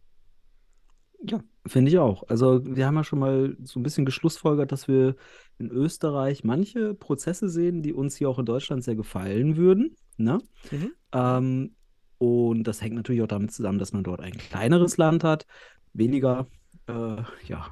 Ja, 1.22 1.40
finde 1.68 1.90
ich 1.90 1.98
auch. 1.98 2.24
Also 2.28 2.64
wir 2.64 2.86
haben 2.86 2.96
ja 2.96 3.04
schon 3.04 3.18
mal 3.18 3.56
so 3.62 3.78
ein 3.78 3.82
bisschen 3.82 4.04
geschlussfolgert, 4.04 4.72
dass 4.72 4.88
wir 4.88 5.16
in 5.58 5.70
Österreich 5.70 6.44
manche 6.44 6.94
Prozesse 6.94 7.48
sehen, 7.48 7.82
die 7.82 7.92
uns 7.92 8.16
hier 8.16 8.28
auch 8.28 8.38
in 8.38 8.46
Deutschland 8.46 8.84
sehr 8.84 8.96
gefallen 8.96 9.56
würden. 9.56 9.96
Ne? 10.16 10.40
Mhm. 10.70 10.92
Ähm, 11.12 11.74
und 12.18 12.64
das 12.64 12.82
hängt 12.82 12.96
natürlich 12.96 13.22
auch 13.22 13.28
damit 13.28 13.52
zusammen, 13.52 13.78
dass 13.78 13.92
man 13.92 14.02
dort 14.02 14.20
ein 14.20 14.32
kleineres 14.32 14.96
Land 14.96 15.24
hat, 15.24 15.46
weniger, 15.92 16.46
äh, 16.86 17.22
ja, 17.46 17.68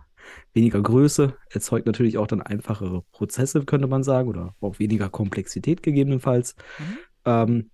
weniger 0.52 0.80
Größe, 0.80 1.36
erzeugt 1.50 1.86
natürlich 1.86 2.18
auch 2.18 2.26
dann 2.26 2.42
einfachere 2.42 3.02
Prozesse, 3.12 3.64
könnte 3.64 3.88
man 3.88 4.02
sagen, 4.02 4.28
oder 4.28 4.54
auch 4.60 4.78
weniger 4.78 5.08
Komplexität 5.08 5.82
gegebenenfalls. 5.82 6.54
Mhm. 6.78 6.98
Ähm, 7.24 7.70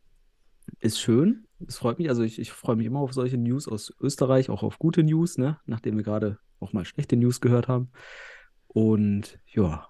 ist 0.80 1.00
schön. 1.00 1.46
Es 1.66 1.78
freut 1.78 1.98
mich. 1.98 2.08
Also 2.08 2.22
ich, 2.22 2.38
ich 2.38 2.52
freue 2.52 2.76
mich 2.76 2.86
immer 2.86 3.00
auf 3.00 3.12
solche 3.12 3.38
News 3.38 3.68
aus 3.68 3.92
Österreich, 4.00 4.50
auch 4.50 4.62
auf 4.62 4.78
gute 4.78 5.02
News, 5.02 5.38
ne? 5.38 5.58
Nachdem 5.66 5.96
wir 5.96 6.04
gerade 6.04 6.38
auch 6.60 6.72
mal 6.72 6.84
schlechte 6.84 7.16
News 7.16 7.40
gehört 7.40 7.68
haben. 7.68 7.90
Und 8.68 9.38
ja, 9.46 9.88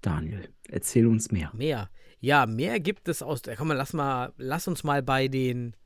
Daniel, 0.00 0.48
erzähl 0.68 1.06
uns 1.06 1.30
mehr. 1.30 1.50
Mehr. 1.54 1.90
Ja, 2.20 2.46
mehr 2.46 2.80
gibt 2.80 3.08
es 3.08 3.22
aus. 3.22 3.42
Komm 3.56 3.68
mal, 3.68 3.74
lass 3.74 3.92
mal, 3.92 4.32
lass 4.36 4.66
uns 4.68 4.82
mal 4.84 5.02
bei 5.02 5.28
den 5.28 5.76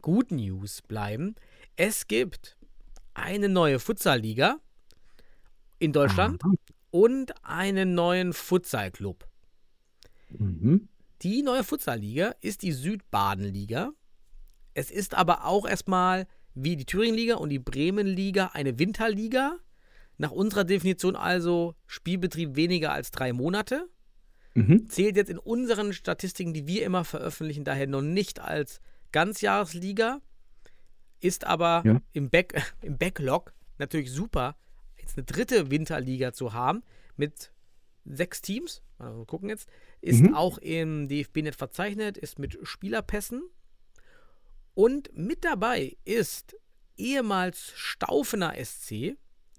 guten 0.00 0.36
News 0.36 0.82
bleiben. 0.82 1.34
Es 1.76 2.06
gibt 2.06 2.58
eine 3.14 3.48
neue 3.48 3.78
Futsal-Liga 3.78 4.56
in 5.78 5.92
Deutschland 5.92 6.42
Ah, 6.44 6.52
und 6.90 7.32
einen 7.44 7.94
neuen 7.94 8.32
Futsal-Club. 8.32 9.26
mhm. 10.30 10.88
Die 11.22 11.42
neue 11.42 11.62
Futsal-Liga 11.62 12.34
ist 12.40 12.62
die 12.62 12.72
Südbaden-Liga. 12.72 13.92
Es 14.74 14.90
ist 14.90 15.14
aber 15.14 15.44
auch 15.46 15.66
erstmal 15.68 16.26
wie 16.54 16.76
die 16.76 16.84
Thüringen-Liga 16.84 17.36
und 17.36 17.50
die 17.50 17.58
Bremen-Liga 17.58 18.50
eine 18.54 18.78
Winterliga. 18.78 19.58
Nach 20.18 20.30
unserer 20.30 20.64
Definition 20.64 21.16
also 21.16 21.74
Spielbetrieb 21.86 22.56
weniger 22.56 22.92
als 22.92 23.10
drei 23.10 23.32
Monate. 23.32 23.88
Mhm. 24.54 24.88
Zählt 24.88 25.16
jetzt 25.16 25.30
in 25.30 25.38
unseren 25.38 25.92
Statistiken, 25.92 26.52
die 26.52 26.66
wir 26.66 26.84
immer 26.84 27.04
veröffentlichen, 27.04 27.64
daher 27.64 27.86
noch 27.86 28.02
nicht 28.02 28.38
als 28.40 28.80
Ganzjahresliga. 29.12 30.20
Ist 31.20 31.44
aber 31.46 31.82
Ja. 31.86 32.00
im, 32.12 32.28
Back, 32.30 32.54
im 32.82 32.98
Backlog 32.98 33.52
natürlich 33.78 34.10
super, 34.12 34.56
jetzt 35.00 35.16
eine 35.16 35.24
dritte 35.24 35.70
Winterliga 35.70 36.32
zu 36.32 36.52
haben 36.52 36.82
mit 37.16 37.50
sechs 38.04 38.42
Teams. 38.42 38.82
Mal 38.98 39.16
wir 39.16 39.24
gucken 39.26 39.48
jetzt. 39.48 39.68
Ist 40.00 40.20
Mhm. 40.20 40.34
auch 40.34 40.58
im 40.58 41.08
DFB-Net 41.08 41.54
verzeichnet, 41.54 42.18
ist 42.18 42.38
mit 42.38 42.58
Spielerpässen. 42.62 43.42
Und 44.74 45.10
mit 45.16 45.44
dabei 45.44 45.96
ist 46.04 46.56
ehemals 46.96 47.72
Staufener 47.76 48.54
SC, 48.62 49.16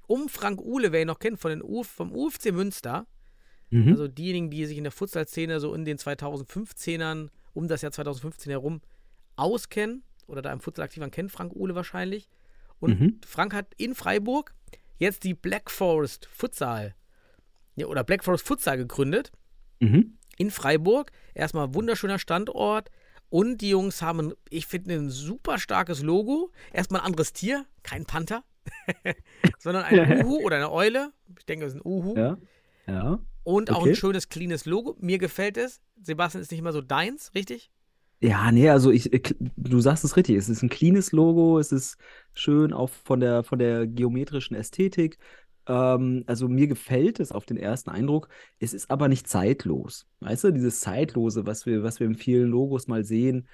um 0.07 0.29
Frank 0.29 0.61
Uhle, 0.61 0.91
wer 0.91 1.01
ihn 1.01 1.07
noch 1.07 1.19
kennt, 1.19 1.39
von 1.39 1.49
den 1.51 1.61
Uf, 1.61 1.87
vom 1.87 2.11
UFC 2.13 2.51
Münster. 2.51 3.07
Mhm. 3.69 3.89
Also 3.89 4.07
diejenigen, 4.07 4.49
die 4.49 4.65
sich 4.65 4.77
in 4.77 4.83
der 4.83 4.91
Futsal-Szene 4.91 5.59
so 5.59 5.73
in 5.73 5.85
den 5.85 5.97
2015ern, 5.97 7.29
um 7.53 7.67
das 7.67 7.81
Jahr 7.81 7.91
2015 7.91 8.49
herum 8.49 8.81
auskennen 9.35 10.03
oder 10.27 10.41
da 10.41 10.51
im 10.51 10.59
Futsal 10.59 10.85
aktiv 10.85 11.01
waren, 11.01 11.11
kennt 11.11 11.31
Frank 11.31 11.53
Uhle 11.55 11.75
wahrscheinlich. 11.75 12.29
Und 12.79 12.99
Mhm. 12.99 13.21
Frank 13.25 13.53
hat 13.53 13.73
in 13.77 13.95
Freiburg 13.95 14.53
jetzt 14.97 15.23
die 15.23 15.33
Black 15.33 15.71
Forest 15.71 16.27
Futsal 16.31 16.95
ja, 17.75 17.87
oder 17.87 18.03
Black 18.03 18.23
Forest 18.23 18.45
Futsal 18.47 18.77
gegründet 18.77 19.31
Mhm. 19.79 20.17
in 20.37 20.51
Freiburg. 20.51 21.11
Erstmal 21.33 21.73
wunderschöner 21.73 22.19
Standort. 22.19 22.89
Und 23.33 23.61
die 23.61 23.69
Jungs 23.69 24.03
haben, 24.03 24.33
ich 24.51 24.67
finde, 24.67 24.93
ein 24.93 25.09
super 25.09 25.57
starkes 25.57 26.03
Logo. 26.03 26.51
Erstmal 26.71 27.01
ein 27.01 27.07
anderes 27.07 27.33
Tier, 27.33 27.65
kein 27.81 28.05
Panther, 28.05 28.43
sondern 29.57 29.85
ein 29.85 30.23
Uhu 30.23 30.37
oder 30.45 30.57
eine 30.57 30.71
Eule. 30.71 31.11
Ich 31.39 31.45
denke, 31.47 31.65
das 31.65 31.73
ist 31.73 31.79
ein 31.79 31.83
Uhu. 31.83 32.15
Ja. 32.15 32.37
Ja. 32.85 33.19
Und 33.41 33.71
auch 33.71 33.81
Okay. 33.81 33.89
ein 33.89 33.95
schönes, 33.95 34.29
cleanes 34.29 34.65
Logo. 34.65 34.95
Mir 34.99 35.17
gefällt 35.17 35.57
es. 35.57 35.81
Sebastian 35.99 36.43
ist 36.43 36.51
nicht 36.51 36.59
immer 36.59 36.73
so 36.73 36.81
deins, 36.81 37.33
richtig? 37.33 37.71
Ja, 38.21 38.51
nee, 38.51 38.69
also 38.69 38.91
ich, 38.91 39.11
äh, 39.11 39.21
du 39.57 39.79
sagst 39.81 40.03
es 40.03 40.15
richtig. 40.15 40.35
Es 40.35 40.47
ist 40.47 40.61
ein 40.61 40.69
cleanes 40.69 41.11
Logo, 41.11 41.57
es 41.57 41.71
ist 41.71 41.97
schön 42.33 42.71
auch 42.71 42.91
von 42.91 43.19
der, 43.19 43.43
von 43.43 43.57
der 43.57 43.87
geometrischen 43.87 44.55
Ästhetik. 44.55 45.17
Ähm, 45.67 46.23
also 46.27 46.47
mir 46.47 46.67
gefällt 46.67 47.19
es 47.19 47.31
auf 47.31 47.45
den 47.45 47.57
ersten 47.57 47.89
Eindruck. 47.89 48.29
Es 48.59 48.73
ist 48.73 48.91
aber 48.91 49.07
nicht 49.07 49.27
zeitlos. 49.27 50.07
Weißt 50.19 50.45
du, 50.45 50.51
dieses 50.51 50.79
Zeitlose, 50.79 51.45
was 51.45 51.65
wir, 51.65 51.83
was 51.83 51.99
wir 51.99 52.07
in 52.07 52.15
vielen 52.15 52.49
Logos 52.49 52.87
mal 52.87 53.03
sehen, 53.03 53.47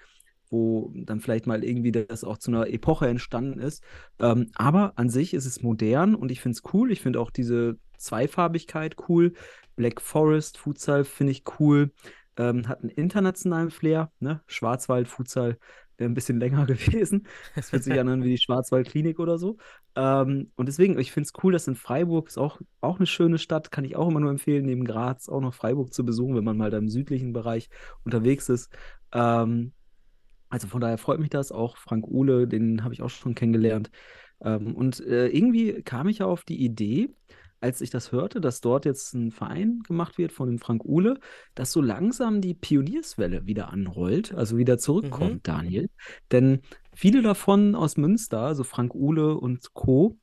wo 0.49 0.91
dann 0.95 1.19
vielleicht 1.19 1.47
mal 1.47 1.63
irgendwie 1.63 1.91
das 1.91 2.23
auch 2.23 2.37
zu 2.37 2.51
einer 2.51 2.67
Epoche 2.67 3.07
entstanden 3.07 3.59
ist. 3.59 3.83
Ähm, 4.19 4.51
aber 4.55 4.93
an 4.95 5.09
sich 5.09 5.33
ist 5.33 5.45
es 5.45 5.61
modern 5.61 6.15
und 6.15 6.31
ich 6.31 6.41
finde 6.41 6.57
es 6.57 6.73
cool. 6.73 6.91
Ich 6.91 7.01
finde 7.01 7.19
auch 7.19 7.31
diese 7.31 7.77
Zweifarbigkeit 7.97 8.95
cool. 9.07 9.33
Black 9.75 10.01
Forest 10.01 10.57
Futsal 10.57 11.03
finde 11.03 11.31
ich 11.31 11.43
cool. 11.59 11.91
Ähm, 12.37 12.67
hat 12.67 12.81
einen 12.81 12.89
internationalen 12.89 13.69
Flair. 13.69 14.11
Ne? 14.19 14.41
Schwarzwald 14.47 15.07
Futsal 15.07 15.57
ein 16.05 16.13
bisschen 16.13 16.39
länger 16.39 16.65
gewesen. 16.67 17.27
Das 17.55 17.69
fühlt 17.69 17.83
sich 17.83 17.99
an 17.99 18.23
wie 18.23 18.29
die 18.29 18.37
Schwarzwaldklinik 18.37 19.19
oder 19.19 19.37
so. 19.37 19.57
Ähm, 19.95 20.51
und 20.55 20.67
deswegen, 20.67 20.97
ich 20.99 21.11
finde 21.11 21.27
es 21.27 21.43
cool, 21.43 21.53
dass 21.53 21.67
in 21.67 21.75
Freiburg 21.75 22.27
ist 22.27 22.37
auch, 22.37 22.59
auch 22.81 22.97
eine 22.97 23.07
schöne 23.07 23.37
Stadt, 23.37 23.71
kann 23.71 23.85
ich 23.85 23.95
auch 23.95 24.09
immer 24.09 24.19
nur 24.19 24.31
empfehlen, 24.31 24.65
neben 24.65 24.85
Graz 24.85 25.29
auch 25.29 25.41
noch 25.41 25.53
Freiburg 25.53 25.93
zu 25.93 26.05
besuchen, 26.05 26.35
wenn 26.35 26.43
man 26.43 26.57
mal 26.57 26.69
da 26.71 26.77
im 26.77 26.89
südlichen 26.89 27.33
Bereich 27.33 27.69
unterwegs 28.03 28.49
ist. 28.49 28.69
Ähm, 29.13 29.73
also 30.49 30.67
von 30.67 30.81
daher 30.81 30.97
freut 30.97 31.19
mich 31.19 31.29
das 31.29 31.51
auch. 31.51 31.77
Frank 31.77 32.07
Uhle, 32.07 32.47
den 32.47 32.83
habe 32.83 32.93
ich 32.93 33.01
auch 33.01 33.09
schon 33.09 33.35
kennengelernt. 33.35 33.91
Ähm, 34.41 34.75
und 34.75 34.99
äh, 35.01 35.27
irgendwie 35.27 35.81
kam 35.83 36.07
ich 36.07 36.19
ja 36.19 36.25
auf 36.25 36.43
die 36.43 36.63
Idee, 36.63 37.09
als 37.61 37.81
ich 37.81 37.89
das 37.89 38.11
hörte, 38.11 38.39
dass 38.41 38.61
dort 38.61 38.85
jetzt 38.85 39.13
ein 39.13 39.31
Verein 39.31 39.79
gemacht 39.87 40.17
wird 40.17 40.31
von 40.31 40.47
dem 40.49 40.59
Frank 40.59 40.85
Uhle, 40.85 41.19
dass 41.55 41.71
so 41.71 41.81
langsam 41.81 42.41
die 42.41 42.53
Pionierswelle 42.53 43.45
wieder 43.45 43.69
anrollt, 43.69 44.33
also 44.33 44.57
wieder 44.57 44.77
zurückkommt, 44.77 45.33
Mhm. 45.33 45.43
Daniel. 45.43 45.89
Denn 46.31 46.61
viele 46.93 47.21
davon 47.21 47.75
aus 47.75 47.97
Münster, 47.97 48.39
also 48.41 48.63
Frank 48.63 48.95
Uhle 48.95 49.35
und 49.35 49.73
Co., 49.73 50.17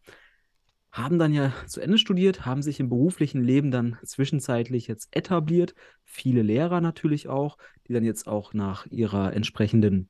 haben 0.92 1.18
dann 1.18 1.34
ja 1.34 1.52
zu 1.66 1.82
Ende 1.82 1.98
studiert, 1.98 2.46
haben 2.46 2.62
sich 2.62 2.80
im 2.80 2.88
beruflichen 2.88 3.44
Leben 3.44 3.70
dann 3.70 3.98
zwischenzeitlich 4.02 4.86
jetzt 4.86 5.14
etabliert. 5.14 5.74
Viele 6.04 6.40
Lehrer 6.40 6.80
natürlich 6.80 7.28
auch, 7.28 7.58
die 7.86 7.92
dann 7.92 8.04
jetzt 8.04 8.26
auch 8.26 8.54
nach 8.54 8.86
ihrer 8.86 9.34
entsprechenden, 9.34 10.08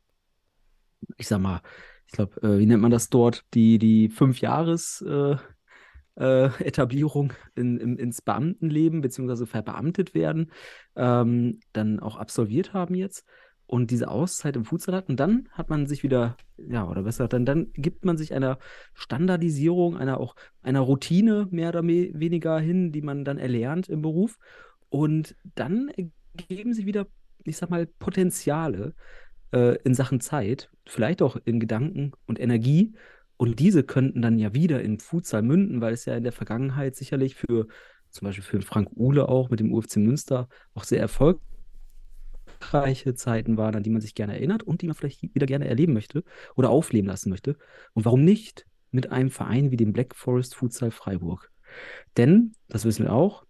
ich 1.16 1.26
sag 1.26 1.40
mal, 1.40 1.60
ich 2.06 2.12
glaube, 2.12 2.40
äh, 2.42 2.60
wie 2.60 2.66
nennt 2.66 2.82
man 2.82 2.92
das 2.92 3.08
dort, 3.08 3.44
die, 3.52 3.78
die 3.78 4.08
Fünf-Jahres- 4.10 5.02
äh, 5.02 5.38
äh, 6.16 6.46
Etablierung 6.64 7.32
in, 7.54 7.78
im, 7.78 7.98
ins 7.98 8.22
Beamtenleben 8.22 9.00
beziehungsweise 9.00 9.46
verbeamtet 9.46 10.14
werden, 10.14 10.52
ähm, 10.96 11.60
dann 11.72 12.00
auch 12.00 12.16
absolviert 12.16 12.72
haben 12.72 12.94
jetzt 12.94 13.24
und 13.66 13.90
diese 13.90 14.08
Auszeit 14.08 14.56
im 14.56 14.64
Futsal 14.64 14.94
hat. 14.94 15.08
Und 15.08 15.18
dann 15.18 15.48
hat 15.50 15.68
man 15.70 15.86
sich 15.86 16.02
wieder, 16.02 16.36
ja, 16.56 16.88
oder 16.88 17.02
besser, 17.02 17.28
dann, 17.28 17.44
dann 17.44 17.72
gibt 17.74 18.04
man 18.04 18.16
sich 18.16 18.32
einer 18.32 18.58
Standardisierung, 18.94 19.96
einer 19.96 20.20
auch 20.20 20.36
einer 20.62 20.80
Routine 20.80 21.48
mehr 21.50 21.70
oder 21.70 21.82
me 21.82 22.10
weniger 22.14 22.58
hin, 22.58 22.92
die 22.92 23.02
man 23.02 23.24
dann 23.24 23.38
erlernt 23.38 23.88
im 23.88 24.02
Beruf. 24.02 24.38
Und 24.88 25.36
dann 25.54 25.90
ergeben 26.36 26.74
sich 26.74 26.86
wieder, 26.86 27.06
ich 27.44 27.56
sag 27.56 27.70
mal, 27.70 27.86
Potenziale 27.86 28.94
äh, 29.52 29.76
in 29.82 29.94
Sachen 29.94 30.20
Zeit, 30.20 30.70
vielleicht 30.86 31.22
auch 31.22 31.36
in 31.44 31.60
Gedanken 31.60 32.12
und 32.26 32.38
Energie. 32.38 32.94
Und 33.36 33.60
diese 33.60 33.82
könnten 33.82 34.22
dann 34.22 34.38
ja 34.38 34.54
wieder 34.54 34.82
im 34.82 34.98
Futsal 34.98 35.42
münden, 35.42 35.80
weil 35.80 35.92
es 35.92 36.06
ja 36.06 36.16
in 36.16 36.24
der 36.24 36.32
Vergangenheit 36.32 36.96
sicherlich 36.96 37.34
für 37.34 37.66
zum 38.10 38.26
Beispiel 38.26 38.44
für 38.44 38.62
Frank 38.62 38.88
Uhle 38.96 39.28
auch 39.28 39.50
mit 39.50 39.60
dem 39.60 39.72
UFC 39.72 39.96
Münster 39.96 40.48
auch 40.74 40.84
sehr 40.84 41.00
erfolgreiche 41.00 43.14
Zeiten 43.14 43.58
waren, 43.58 43.76
an 43.76 43.82
die 43.82 43.90
man 43.90 44.00
sich 44.00 44.14
gerne 44.14 44.32
erinnert 44.34 44.62
und 44.62 44.80
die 44.80 44.86
man 44.86 44.96
vielleicht 44.96 45.22
wieder 45.34 45.46
gerne 45.46 45.68
erleben 45.68 45.92
möchte 45.92 46.24
oder 46.54 46.70
aufleben 46.70 47.08
lassen 47.08 47.28
möchte. 47.30 47.56
Und 47.92 48.06
warum 48.06 48.24
nicht 48.24 48.64
mit 48.90 49.12
einem 49.12 49.30
Verein 49.30 49.70
wie 49.70 49.76
dem 49.76 49.92
Black 49.92 50.14
Forest 50.14 50.54
Futsal 50.54 50.90
Freiburg? 50.90 51.50
Denn, 52.16 52.54
das 52.68 52.86
wissen 52.86 53.04
wir 53.04 53.12
auch, 53.12 53.44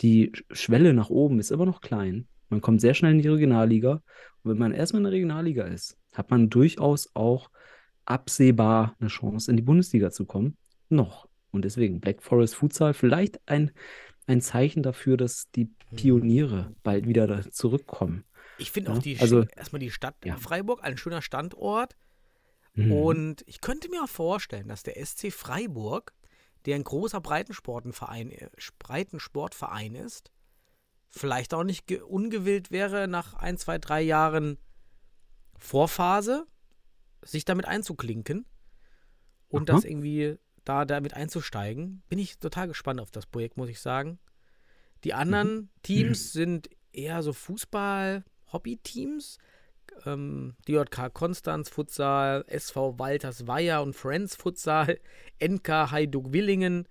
die 0.00 0.32
Schwelle 0.50 0.94
nach 0.94 1.10
oben 1.10 1.38
ist 1.38 1.52
immer 1.52 1.66
noch 1.66 1.80
klein. 1.80 2.26
Man 2.48 2.60
kommt 2.60 2.80
sehr 2.80 2.94
schnell 2.94 3.12
in 3.12 3.22
die 3.22 3.28
Regionalliga. 3.28 4.02
Und 4.42 4.50
wenn 4.50 4.58
man 4.58 4.72
erstmal 4.72 4.98
in 5.00 5.04
der 5.04 5.12
Regionalliga 5.12 5.62
ist, 5.64 5.96
hat 6.12 6.30
man 6.30 6.50
durchaus 6.50 7.10
auch 7.14 7.50
absehbar 8.04 8.96
eine 9.00 9.08
Chance, 9.08 9.50
in 9.50 9.56
die 9.56 9.62
Bundesliga 9.62 10.10
zu 10.10 10.24
kommen. 10.24 10.56
Noch. 10.88 11.28
Und 11.50 11.64
deswegen 11.64 12.00
Black 12.00 12.22
Forest 12.22 12.54
Futsal 12.56 12.94
vielleicht 12.94 13.40
ein 13.48 13.70
ein 14.26 14.40
Zeichen 14.40 14.84
dafür, 14.84 15.16
dass 15.16 15.50
die 15.56 15.68
Pioniere 15.96 16.72
bald 16.84 17.08
wieder 17.08 17.26
da 17.26 17.42
zurückkommen. 17.50 18.24
Ich 18.56 18.70
finde 18.70 18.92
auch 18.92 18.98
die, 18.98 19.18
also- 19.18 19.42
erstmal 19.56 19.80
die 19.80 19.90
Stadt 19.90 20.14
Ja. 20.24 20.36
Freiburg 20.36 20.84
ein 20.84 20.96
schöner 20.96 21.22
Standort. 21.22 21.96
Mhm. 22.74 22.92
Und 22.92 23.42
ich 23.46 23.60
könnte 23.60 23.88
mir 23.90 24.04
auch 24.04 24.08
vorstellen, 24.08 24.68
dass 24.68 24.84
der 24.84 24.96
SC 24.96 25.32
Freiburg, 25.32 26.12
der 26.66 26.76
ein 26.76 26.84
großer 26.84 27.20
Breitensportverein, 27.20 28.30
äh, 28.30 28.48
Breitensportverein 28.78 29.96
ist, 29.96 30.30
vielleicht 31.10 31.52
auch 31.52 31.64
nicht 31.64 31.88
ge- 31.88 32.00
ungewillt 32.00 32.70
wäre, 32.70 33.08
nach 33.08 33.34
ein, 33.34 33.58
zwei, 33.58 33.78
drei 33.78 34.02
Jahren 34.02 34.56
Vorphase 35.58 36.46
sich 37.24 37.44
damit 37.44 37.66
einzuklinken 37.66 38.44
und 39.48 39.70
Aha. 39.70 39.76
das 39.76 39.84
irgendwie 39.84 40.38
da 40.64 40.84
damit 40.84 41.14
einzusteigen. 41.14 42.02
Bin 42.08 42.18
ich 42.18 42.38
total 42.38 42.68
gespannt 42.68 43.00
auf 43.00 43.10
das 43.10 43.26
Projekt, 43.26 43.56
muss 43.56 43.68
ich 43.68 43.80
sagen. 43.80 44.18
Die 45.04 45.14
anderen 45.14 45.70
Teams 45.82 46.32
sind 46.32 46.68
eher 46.92 47.22
so 47.22 47.32
Fußball-Hobby-Teams. 47.32 49.38
Ähm, 50.06 50.54
DJK 50.68 51.12
Konstanz 51.12 51.68
Futsal, 51.68 52.44
SV 52.46 52.98
Walters 52.98 53.46
Weiher 53.46 53.82
und 53.82 53.94
Friends 53.94 54.36
Futsal, 54.36 54.98
NK 55.42 55.68
Hajduk 55.90 56.32
Willingen, 56.32 56.88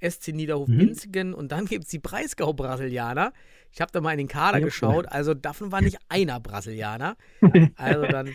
SC 0.00 0.28
Niederhof 0.28 0.68
Mhm. 0.68 1.34
Und 1.34 1.52
dann 1.52 1.66
gibt 1.66 1.84
es 1.84 1.90
die 1.90 1.98
Breisgau 1.98 2.52
Brasilianer. 2.52 3.32
Ich 3.72 3.80
habe 3.80 3.92
da 3.92 4.00
mal 4.00 4.12
in 4.12 4.18
den 4.18 4.28
Kader 4.28 4.58
Ja. 4.58 4.64
geschaut, 4.64 5.06
also 5.08 5.34
davon 5.34 5.72
war 5.72 5.82
nicht 5.82 5.98
einer 6.08 6.40
Brasilianer. 6.40 7.16
Also 7.76 8.06
dann 8.06 8.34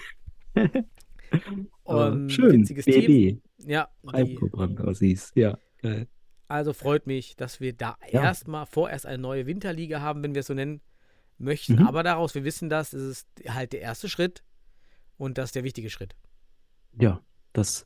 Aber 1.85 2.13
ähm, 2.13 2.29
schön, 2.29 2.61
witziges 2.61 2.85
Team. 2.85 3.39
BB, 3.57 3.67
Ja, 3.69 3.89
die, 4.03 4.09
Freiburg 4.09 4.51
Brandausis, 4.51 5.31
ja. 5.35 5.57
geil. 5.81 6.07
also 6.47 6.73
freut 6.73 7.07
mich, 7.07 7.35
dass 7.35 7.59
wir 7.59 7.73
da 7.73 7.97
Ja. 8.11 8.23
erstmal 8.23 8.65
vorerst 8.65 9.05
eine 9.05 9.17
neue 9.17 9.45
Winterliga 9.45 10.01
haben, 10.01 10.23
wenn 10.23 10.33
wir 10.33 10.41
es 10.41 10.47
so 10.47 10.53
nennen 10.53 10.81
möchten. 11.37 11.75
Mhm. 11.77 11.87
Aber 11.87 12.03
daraus, 12.03 12.35
wir 12.35 12.43
wissen 12.43 12.69
das, 12.69 12.93
es 12.93 13.01
ist 13.03 13.27
halt 13.49 13.73
der 13.73 13.81
erste 13.81 14.07
Schritt 14.09 14.43
und 15.17 15.37
das 15.37 15.45
ist 15.49 15.55
der 15.55 15.63
wichtige 15.63 15.89
Schritt. 15.89 16.15
Ja, 16.99 17.21
das 17.53 17.83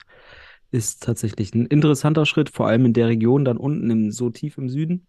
ist 0.72 1.01
tatsächlich 1.04 1.54
ein 1.56 1.66
interessanter 1.66 2.25
Schritt, 2.25 2.50
vor 2.50 2.68
allem 2.68 2.86
in 2.86 2.94
der 2.94 3.08
Region 3.08 3.46
dann 3.46 3.58
unten 3.58 3.89
im, 3.89 4.12
so 4.12 4.30
tief 4.30 4.58
im 4.58 4.70
Süden. 4.70 5.08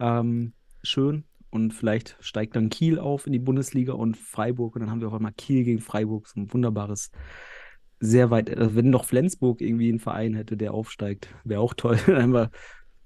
Ähm, 0.00 0.52
schön. 0.82 1.24
Und 1.50 1.72
vielleicht 1.72 2.16
steigt 2.20 2.56
dann 2.56 2.68
Kiel 2.68 2.98
auf 2.98 3.26
in 3.26 3.32
die 3.32 3.38
Bundesliga 3.38 3.92
und 3.94 4.16
Freiburg. 4.16 4.74
Und 4.74 4.80
dann 4.82 4.90
haben 4.90 5.00
wir 5.00 5.08
auch 5.08 5.14
einmal 5.14 5.32
Kiel 5.32 5.64
gegen 5.64 5.80
Freiburg. 5.80 6.26
So 6.28 6.40
ein 6.40 6.52
wunderbares, 6.52 7.10
sehr 8.00 8.30
weit. 8.30 8.48
äh, 8.48 8.74
Wenn 8.74 8.90
noch 8.90 9.04
Flensburg 9.04 9.60
irgendwie 9.60 9.88
einen 9.88 9.98
Verein 10.00 10.34
hätte, 10.34 10.56
der 10.56 10.74
aufsteigt, 10.74 11.28
wäre 11.44 11.60
auch 11.60 11.74
toll. 11.74 11.98
Wir 12.06 12.50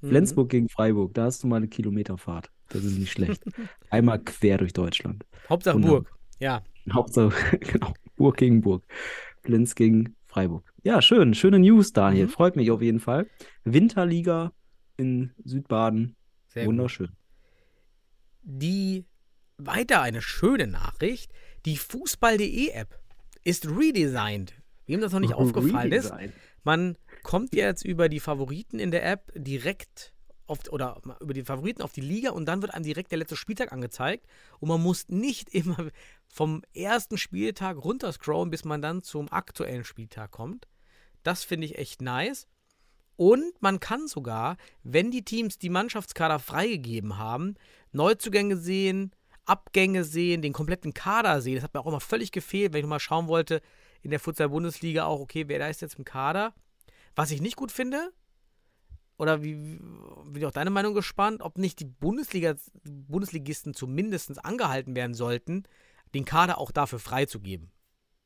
Mhm. 0.01 0.09
Flensburg 0.09 0.49
gegen 0.51 0.69
Freiburg. 0.69 1.15
Da 1.15 1.25
hast 1.27 1.45
du 1.45 1.47
mal 1.47 1.57
eine 1.59 1.69
Kilometerfahrt. 1.69 2.51
Das 2.71 2.83
ist 2.83 2.99
nicht 2.99 3.13
schlecht. 3.13 3.45
Einmal 3.91 4.19
quer 4.19 4.59
durch 4.59 4.73
Deutschland. 4.73 5.25
Hauptsache 5.49 5.77
Wunderbar. 5.77 6.01
Burg. 6.01 6.19
Ja. 6.41 6.63
Hauptsache, 6.93 7.59
genau, 7.61 7.95
Burg 8.17 8.37
gegen 8.37 8.61
Burg. 8.63 8.85
Flens 9.45 9.77
gegen 9.77 10.17
Freiburg. 10.27 10.73
Ja, 10.83 11.01
schön. 11.03 11.35
Schöne 11.35 11.61
News, 11.61 11.93
Daniel. 11.93 12.27
Mhm. 12.27 12.31
Freut 12.31 12.57
mich 12.57 12.73
auf 12.73 12.83
jeden 12.83 12.99
Fall. 12.99 13.29
Winterliga 13.63 14.53
in 14.97 15.31
Südbaden. 15.45 16.17
Sehr 16.49 16.65
gut. 16.65 16.73
Wunderschön. 16.73 17.11
Die 18.43 19.05
weiter 19.59 20.03
eine 20.03 20.21
schöne 20.21 20.67
Nachricht. 20.67 21.31
Die 21.65 21.77
Fußball.de 21.77 22.71
App 22.71 22.99
ist 23.45 23.69
redesigned. 23.69 24.55
Wem 24.87 25.01
das 25.01 25.13
noch 25.13 25.21
nicht 25.21 25.35
aufgefallen 25.35 25.93
ist, 25.93 26.13
man 26.65 26.97
kommt 27.23 27.55
jetzt 27.55 27.85
über 27.85 28.09
die 28.09 28.21
Favoriten 28.21 28.79
in 28.79 28.91
der 28.91 29.05
App 29.05 29.33
direkt 29.35 30.13
auf, 30.47 30.59
oder 30.71 31.01
über 31.21 31.35
die 31.35 31.45
Favoriten 31.45 31.83
auf 31.83 31.93
die 31.93 32.01
Liga 32.01 32.31
und 32.31 32.47
dann 32.47 32.63
wird 32.63 32.75
einem 32.75 32.85
direkt 32.85 33.11
der 33.11 33.19
letzte 33.19 33.37
Spieltag 33.37 33.73
angezeigt 33.73 34.27
und 34.61 34.69
man 34.69 34.83
muss 34.83 35.09
nicht 35.09 35.49
immer 35.55 35.89
vom 36.29 36.63
ersten 36.75 37.19
Spieltag 37.19 37.83
runterscrollen, 37.83 38.51
bis 38.51 38.65
man 38.65 38.83
dann 38.83 39.03
zum 39.03 39.31
aktuellen 39.31 39.85
Spieltag 39.85 40.31
kommt. 40.31 40.67
Das 41.23 41.45
finde 41.45 41.67
ich 41.67 41.79
echt 41.79 42.03
nice. 42.03 42.49
Und 43.17 43.61
man 43.61 43.79
kann 43.79 44.09
sogar, 44.09 44.57
wenn 44.83 45.11
die 45.11 45.25
Teams 45.25 45.59
die 45.59 45.69
Mannschaftskader 45.69 46.39
freigegeben 46.39 47.19
haben, 47.19 47.55
Neuzugänge 47.93 48.57
sehen, 48.57 49.13
Abgänge 49.45 50.05
sehen, 50.05 50.43
den 50.43 50.53
kompletten 50.53 50.95
Kader 50.95 51.41
sehen. 51.41 51.57
Das 51.57 51.65
hat 51.65 51.75
mir 51.75 51.81
auch 51.81 51.87
immer 51.87 52.01
völlig 52.01 52.33
gefehlt, 52.33 52.73
wenn 52.73 52.81
ich 52.81 52.87
mal 52.87 52.99
schauen 52.99 53.29
wollte, 53.29 53.61
in 54.03 54.11
der 54.11 54.21
Futsal-Bundesliga 54.21 55.05
auch, 55.05 55.21
okay, 55.21 55.49
wer 55.49 55.59
da 55.59 55.69
ist 55.69 55.81
jetzt 55.81 55.99
im 55.99 56.05
Kader. 56.05 56.55
Was 57.15 57.31
ich 57.31 57.41
nicht 57.41 57.57
gut 57.57 57.73
finde, 57.73 58.13
oder 59.19 59.43
wie, 59.43 59.55
bin 59.55 60.37
ich 60.37 60.47
auch 60.47 60.53
deine 60.53 60.71
Meinung 60.71 60.95
gespannt, 60.95 61.43
ob 61.43 61.59
nicht 61.59 61.79
die 61.81 61.85
Bundesliga, 61.85 62.57
Bundesligisten 62.85 63.75
zumindest 63.75 64.45
angehalten 64.45 64.97
werden 64.97 65.15
sollten, 65.15 65.65
den 66.15 66.25
Kader 66.25 66.59
auch 66.59 66.71
dafür 66.71 66.99
freizugeben. 66.99 67.71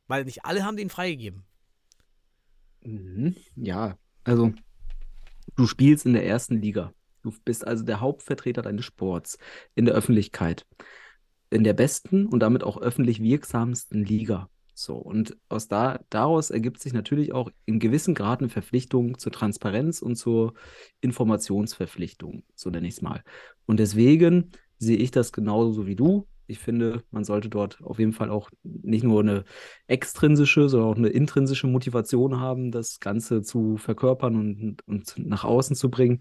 Weil 0.07 0.25
nicht 0.25 0.45
alle 0.45 0.65
haben 0.65 0.77
den 0.77 0.89
freigegeben. 0.89 1.45
Mhm. 2.83 3.37
Ja, 3.57 3.99
also 4.25 4.53
du 5.57 5.67
spielst 5.67 6.07
in 6.07 6.15
der 6.15 6.27
ersten 6.27 6.63
Liga. 6.63 6.93
Du 7.23 7.33
bist 7.45 7.67
also 7.67 7.85
der 7.85 8.01
Hauptvertreter 8.01 8.63
deines 8.63 8.85
Sports 8.85 9.37
in 9.75 9.85
der 9.85 9.95
Öffentlichkeit. 9.95 10.65
In 11.51 11.65
der 11.65 11.75
besten 11.75 12.27
und 12.27 12.41
damit 12.41 12.63
auch 12.63 12.79
öffentlich 12.79 13.21
wirksamsten 13.21 14.05
Liga. 14.05 14.49
So, 14.79 14.97
und 14.97 15.39
aus 15.49 15.69
da, 15.69 16.01
daraus 16.11 16.51
ergibt 16.51 16.81
sich 16.83 16.93
natürlich 16.93 17.33
auch 17.33 17.51
in 17.65 17.79
gewissem 17.79 18.15
Grad 18.15 18.41
eine 18.41 18.51
Verpflichtung 18.51 19.19
zur 19.19 19.33
Transparenz 19.33 20.03
und 20.03 20.17
zur 20.17 20.53
Informationsverpflichtung, 21.01 22.43
so 22.55 22.69
nenne 22.69 22.87
ich 22.87 22.97
es 22.97 23.03
mal. 23.03 23.23
Und 23.65 23.81
deswegen 23.81 24.51
sehe 24.77 24.99
ich 24.99 25.11
das 25.11 25.33
genauso 25.33 25.87
wie 25.87 25.97
du. 25.97 26.29
Ich 26.47 26.59
finde, 26.59 27.03
man 27.11 27.25
sollte 27.25 27.49
dort 27.49 27.83
auf 27.83 27.99
jeden 27.99 28.13
Fall 28.13 28.29
auch 28.29 28.51
nicht 28.63 29.03
nur 29.03 29.21
eine 29.21 29.45
extrinsische, 29.87 30.69
sondern 30.69 30.91
auch 30.91 30.97
eine 30.97 31.09
intrinsische 31.09 31.67
Motivation 31.69 32.39
haben, 32.39 32.71
das 32.71 33.01
Ganze 33.01 33.41
zu 33.41 33.79
verkörpern 33.79 34.37
und, 34.37 34.87
und 34.87 35.15
nach 35.17 35.45
außen 35.45 35.75
zu 35.75 35.91
bringen 35.91 36.21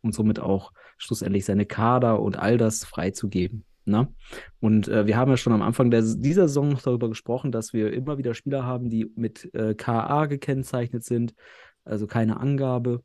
und 0.00 0.14
somit 0.14 0.40
auch 0.40 0.72
schlussendlich 0.96 1.44
seine 1.44 1.66
Kader 1.66 2.22
und 2.22 2.38
all 2.38 2.56
das 2.56 2.82
freizugeben. 2.82 3.66
Ne? 3.84 4.12
Und 4.60 4.88
äh, 4.88 5.06
wir 5.06 5.16
haben 5.16 5.30
ja 5.30 5.36
schon 5.36 5.52
am 5.52 5.62
Anfang 5.62 5.90
der, 5.90 6.02
dieser 6.02 6.48
Saison 6.48 6.68
noch 6.68 6.82
darüber 6.82 7.08
gesprochen, 7.08 7.50
dass 7.50 7.72
wir 7.72 7.92
immer 7.92 8.18
wieder 8.18 8.34
Spieler 8.34 8.64
haben, 8.64 8.90
die 8.90 9.10
mit 9.16 9.52
äh, 9.54 9.74
KA 9.74 10.26
gekennzeichnet 10.26 11.04
sind, 11.04 11.34
also 11.84 12.06
keine 12.06 12.38
Angabe 12.38 13.02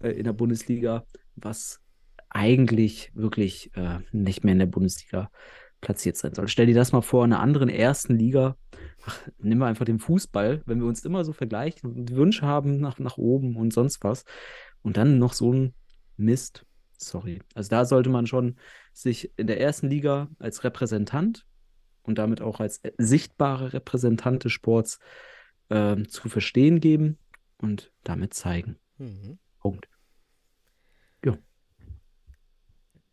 äh, 0.00 0.10
in 0.10 0.24
der 0.24 0.32
Bundesliga, 0.32 1.04
was 1.34 1.80
eigentlich 2.30 3.10
wirklich 3.14 3.70
äh, 3.74 3.98
nicht 4.12 4.44
mehr 4.44 4.52
in 4.52 4.60
der 4.60 4.66
Bundesliga 4.66 5.30
platziert 5.80 6.16
sein 6.16 6.34
soll. 6.34 6.48
Stell 6.48 6.66
dir 6.66 6.74
das 6.74 6.92
mal 6.92 7.02
vor, 7.02 7.24
in 7.24 7.32
einer 7.32 7.42
anderen 7.42 7.68
ersten 7.68 8.16
Liga, 8.16 8.56
ach, 9.04 9.20
nimm 9.38 9.58
mal 9.58 9.66
einfach 9.66 9.84
den 9.84 9.98
Fußball, 9.98 10.62
wenn 10.64 10.80
wir 10.80 10.86
uns 10.86 11.04
immer 11.04 11.24
so 11.24 11.32
vergleichen 11.32 11.90
und 11.90 12.14
Wünsche 12.14 12.46
haben 12.46 12.78
nach, 12.78 12.98
nach 12.98 13.18
oben 13.18 13.56
und 13.56 13.72
sonst 13.72 14.02
was 14.02 14.24
und 14.82 14.96
dann 14.96 15.18
noch 15.18 15.34
so 15.34 15.52
ein 15.52 15.74
Mist. 16.16 16.64
Sorry. 17.02 17.40
Also 17.54 17.68
da 17.70 17.84
sollte 17.84 18.10
man 18.10 18.26
schon 18.26 18.56
sich 18.92 19.32
in 19.36 19.46
der 19.46 19.60
ersten 19.60 19.88
Liga 19.88 20.28
als 20.38 20.64
Repräsentant 20.64 21.46
und 22.02 22.18
damit 22.18 22.40
auch 22.40 22.60
als 22.60 22.78
äh, 22.78 22.92
sichtbare 22.98 23.72
Repräsentant 23.72 24.44
des 24.44 24.52
Sports 24.52 24.98
ähm, 25.70 26.08
zu 26.08 26.28
verstehen 26.28 26.80
geben 26.80 27.18
und 27.58 27.92
damit 28.04 28.34
zeigen. 28.34 28.78
Mhm. 28.98 29.38
Punkt. 29.58 29.88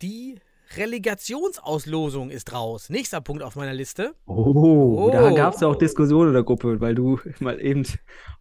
Die 0.02 0.40
Relegationsauslosung 0.78 2.30
ist 2.30 2.54
raus. 2.54 2.90
Nächster 2.90 3.22
Punkt 3.22 3.44
auf 3.44 3.56
meiner 3.56 3.74
Liste. 3.74 4.14
Oh, 4.26 5.10
da 5.12 5.30
Oh. 5.32 5.36
gab 5.36 5.54
es 5.56 5.62
ja 5.62 5.68
auch 5.68 5.76
Diskussionen 5.76 6.30
in 6.30 6.34
der 6.34 6.44
Gruppe, 6.44 6.80
weil 6.80 6.96
du 6.96 7.20
mal 7.40 7.60
eben 7.62 7.84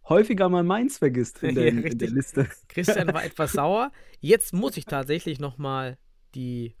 häufiger 0.07 0.49
mal 0.49 0.63
Mainz 0.63 0.97
vergisst 0.97 1.43
in 1.43 1.55
der, 1.55 1.65
Ja, 1.73 1.81
in 1.81 1.97
der. 1.97 2.09
Liste. 2.09 2.47
Christian 2.67 3.07
war 3.13 3.23
etwas 3.25 3.53
sauer. 3.53 3.91
Jetzt 4.19 4.53
muss 4.53 4.77
ich 4.77 4.85
tatsächlich 4.85 5.39
nochmal 5.39 5.97
die, 6.35 6.75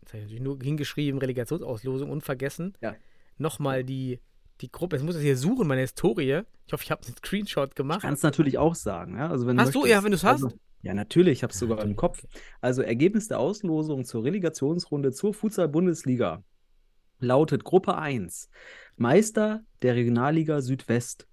jetzt 0.00 0.12
habe 0.12 0.18
ich 0.18 0.22
natürlich 0.24 0.42
nur 0.42 0.58
hingeschrieben, 0.62 1.18
Relegationsauslosung 1.20 2.10
und 2.10 2.22
vergessen. 2.22 2.74
Ja. 2.80 2.94
Nochmal 3.38 3.84
die, 3.84 4.20
die 4.60 4.70
Gruppe. 4.70 4.96
Jetzt 4.96 5.04
muss 5.04 5.16
ich 5.16 5.22
hier 5.22 5.36
suchen, 5.36 5.66
meine 5.66 5.80
Historie. 5.80 6.42
Ich 6.66 6.72
hoffe, 6.72 6.84
ich 6.84 6.90
habe 6.90 7.04
einen 7.06 7.16
Screenshot 7.16 7.74
gemacht. 7.74 8.02
Kannst 8.02 8.22
natürlich 8.22 8.58
auch 8.58 8.74
sagen. 8.74 9.16
Ja? 9.16 9.28
Also 9.30 9.46
wenn 9.46 9.58
Hast 9.58 9.74
du? 9.74 9.80
möchtest. 9.80 9.94
Ja, 9.96 10.04
wenn 10.04 10.12
du's 10.12 10.24
hast. 10.24 10.44
Also, 10.44 10.56
ja, 10.82 10.94
natürlich, 10.94 11.38
ich 11.38 11.42
habe 11.44 11.52
es 11.52 11.58
sogar 11.58 11.82
im 11.82 11.94
Kopf. 11.94 12.26
Also 12.60 12.82
Ergebnis 12.82 13.28
der 13.28 13.38
Auslosung 13.38 14.04
zur 14.04 14.24
Relegationsrunde 14.24 15.12
zur 15.12 15.32
Futsal-Bundesliga 15.32 16.42
lautet 17.20 17.62
Gruppe 17.62 17.96
1. 17.96 18.50
Meister 18.96 19.64
der 19.82 19.94
Regionalliga 19.94 20.60
Südwest, 20.60 21.28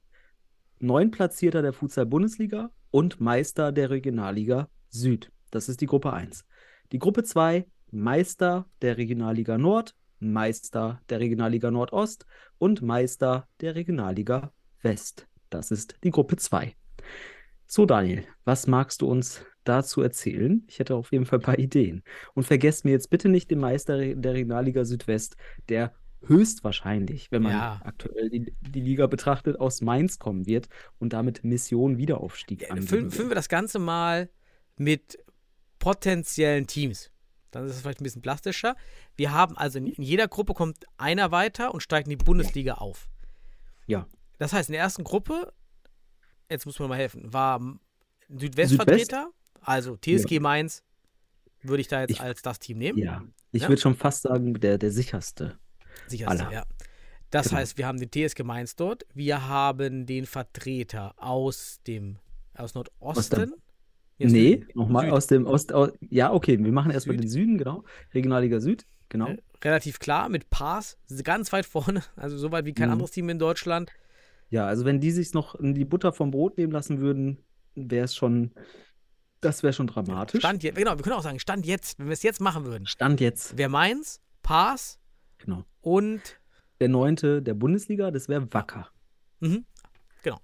Neunplatzierter 0.78 1.64
der 1.64 1.74
Futsal-Bundesliga 1.74 2.70
und 2.92 3.20
Meister 3.20 3.72
der 3.72 3.90
Regionalliga 3.90 4.70
Süd. 4.90 5.32
Das 5.50 5.68
ist 5.68 5.82
die 5.82 5.88
Gruppe 5.88 6.14
1. 6.14 6.46
Die 6.92 7.00
Gruppe 7.00 7.24
2, 7.24 7.66
Meister 7.92 8.68
der 8.84 8.98
Regionalliga 8.98 9.58
Nord, 9.58 9.96
Meister 10.20 11.02
der 11.10 11.20
Regionalliga 11.20 11.72
Nordost 11.72 12.26
und 12.60 12.84
Meister 12.84 13.48
der 13.62 13.74
Regionalliga 13.74 14.52
West. 14.84 15.28
Das 15.50 15.72
ist 15.72 15.96
die 16.04 16.12
Gruppe 16.12 16.36
2. 16.36 16.76
So, 17.72 17.86
Daniel, 17.86 18.26
was 18.46 18.66
magst 18.66 19.02
du 19.04 19.08
uns 19.08 19.46
dazu 19.64 20.02
erzählen. 20.02 20.64
Ich 20.68 20.80
hätte 20.80 20.96
auf 20.96 21.12
jeden 21.12 21.28
Fall 21.28 21.38
ein 21.38 21.44
paar 21.44 21.60
Ideen. 21.60 22.02
Und 22.34 22.44
vergesst 22.46 22.84
mir 22.84 22.92
jetzt 22.92 23.12
bitte 23.12 23.30
nicht 23.30 23.52
den 23.52 23.60
Meister 23.60 24.16
der 24.16 24.34
Regionalliga 24.34 24.86
Südwest, 24.86 25.36
der 25.70 25.94
höchstwahrscheinlich, 26.26 27.32
wenn 27.32 27.44
man 27.44 27.52
Ja. 27.52 27.80
aktuell 27.84 28.32
die, 28.32 28.56
die 28.62 28.82
Liga 28.82 29.06
betrachtet, 29.06 29.60
aus 29.60 29.82
Mainz 29.82 30.18
kommen 30.18 30.48
wird 30.48 30.68
und 30.98 31.14
damit 31.14 31.44
Mission 31.44 32.00
Wiederaufstieg 32.00 32.68
wird. 32.68 32.86
füllen 32.86 33.30
wir 33.30 33.36
das 33.36 33.50
Ganze 33.50 33.78
mal 33.78 34.32
mit 34.76 35.20
potenziellen 35.78 36.66
Teams. 36.66 37.12
Dann 37.52 37.66
ist 37.66 37.76
es 37.76 37.82
vielleicht 37.82 38.02
ein 38.02 38.04
bisschen 38.04 38.24
plastischer. 38.24 38.76
Wir 39.16 39.32
haben 39.32 39.56
also 39.56 39.78
in, 39.78 39.86
in 39.86 40.04
jeder 40.04 40.28
Gruppe 40.28 40.56
kommt 40.56 40.86
einer 40.98 41.32
weiter 41.32 41.72
und 41.74 41.82
steigt 41.82 42.08
in 42.08 42.18
die 42.18 42.24
Bundesliga 42.26 42.76
auf. 42.76 43.10
Ja. 43.86 44.08
Das 44.40 44.54
heißt, 44.54 44.70
in 44.70 44.74
der 44.74 44.82
ersten 44.82 45.04
Gruppe, 45.04 45.54
jetzt 46.50 46.66
muss 46.66 46.80
man 46.80 46.90
mal 46.90 46.98
helfen, 46.98 47.32
war 47.32 47.60
Südwestvertreter, 48.30 49.30
also 49.62 49.98
TSG 49.98 50.40
Mainz, 50.40 50.84
würde 51.62 51.82
ich 51.82 51.88
da 51.88 52.02
jetzt 52.02 52.12
Ich- 52.12 52.22
als 52.22 52.42
das 52.42 52.60
Team 52.60 52.78
nehmen. 52.78 52.98
Ja, 52.98 53.24
ich 53.52 53.64
Ja. 53.64 53.70
würde 53.70 53.82
schon 53.82 53.96
fast 53.96 54.24
sagen, 54.24 54.54
der, 54.56 54.78
der 54.78 54.92
sicherste. 54.92 55.58
Sicherste, 56.08 56.46
aller. 56.46 56.54
ja. 56.54 56.64
Das 57.32 57.50
Genau. 57.50 57.60
heißt, 57.60 57.78
wir 57.78 57.86
haben 57.86 58.00
den 58.00 58.10
TSG 58.12 58.44
Mainz 58.44 58.76
dort, 58.76 59.06
wir 59.14 59.48
haben 59.48 60.06
den 60.06 60.26
Vertreter 60.26 61.14
aus 61.18 61.80
dem 61.86 62.18
aus 62.56 62.74
Nordosten. 62.74 63.54
Jetzt 64.18 64.32
nee, 64.34 64.66
nochmal 64.74 65.12
aus 65.12 65.28
dem 65.28 65.46
Ost. 65.48 65.72
Aus, 65.72 65.92
ja, 66.10 66.34
okay, 66.34 66.62
wir 66.62 66.72
machen 66.74 66.92
erstmal 66.92 67.16
den 67.16 67.30
Süden, 67.30 67.58
genau. 67.58 67.86
Regionalliga 68.14 68.60
Süd, 68.60 68.86
genau. 69.08 69.30
Relativ 69.64 70.00
klar 70.00 70.28
mit 70.28 70.50
Pass, 70.50 70.98
ganz 71.24 71.54
weit 71.54 71.66
vorne, 71.66 72.04
also 72.18 72.38
so 72.38 72.52
weit 72.52 72.66
wie 72.66 72.74
kein 72.74 72.88
Mhm. 72.88 72.94
anderes 72.94 73.12
Team 73.12 73.30
in 73.30 73.40
Deutschland. 73.40 73.92
Ja, 74.50 74.66
also 74.66 74.86
wenn 74.86 75.00
die 75.00 75.12
sich 75.12 75.34
noch 75.34 75.56
in 75.56 75.76
die 75.76 75.86
Butter 75.86 76.12
vom 76.14 76.32
Brot 76.32 76.58
nehmen 76.58 76.72
lassen 76.72 77.00
würden, 77.00 77.44
wäre 77.76 78.06
es 78.06 78.16
schon, 78.16 78.52
das 79.42 79.64
wäre 79.64 79.74
schon 79.74 79.88
dramatisch. 79.88 80.42
Stand 80.42 80.64
jetzt, 80.64 80.76
genau, 80.76 80.98
wir 80.98 81.04
können 81.04 81.16
auch 81.16 81.24
sagen, 81.24 81.40
Stand 81.40 81.66
jetzt, 81.66 82.00
wenn 82.00 82.08
wir 82.08 82.14
es 82.14 82.24
jetzt 82.24 82.42
machen 82.42 82.66
würden. 82.66 82.88
Stand 82.88 83.22
jetzt, 83.22 83.58
Wer 83.58 83.70
Mainz, 83.70 84.22
Pass 84.42 85.00
genau. 85.38 85.66
und 85.82 86.40
Der 86.82 86.90
neunte 86.90 87.42
der 87.42 87.54
Bundesliga, 87.54 88.10
das 88.12 88.28
wäre 88.28 88.52
Wacker. 88.54 88.90
mhm, 89.40 89.66
genau. 90.24 90.40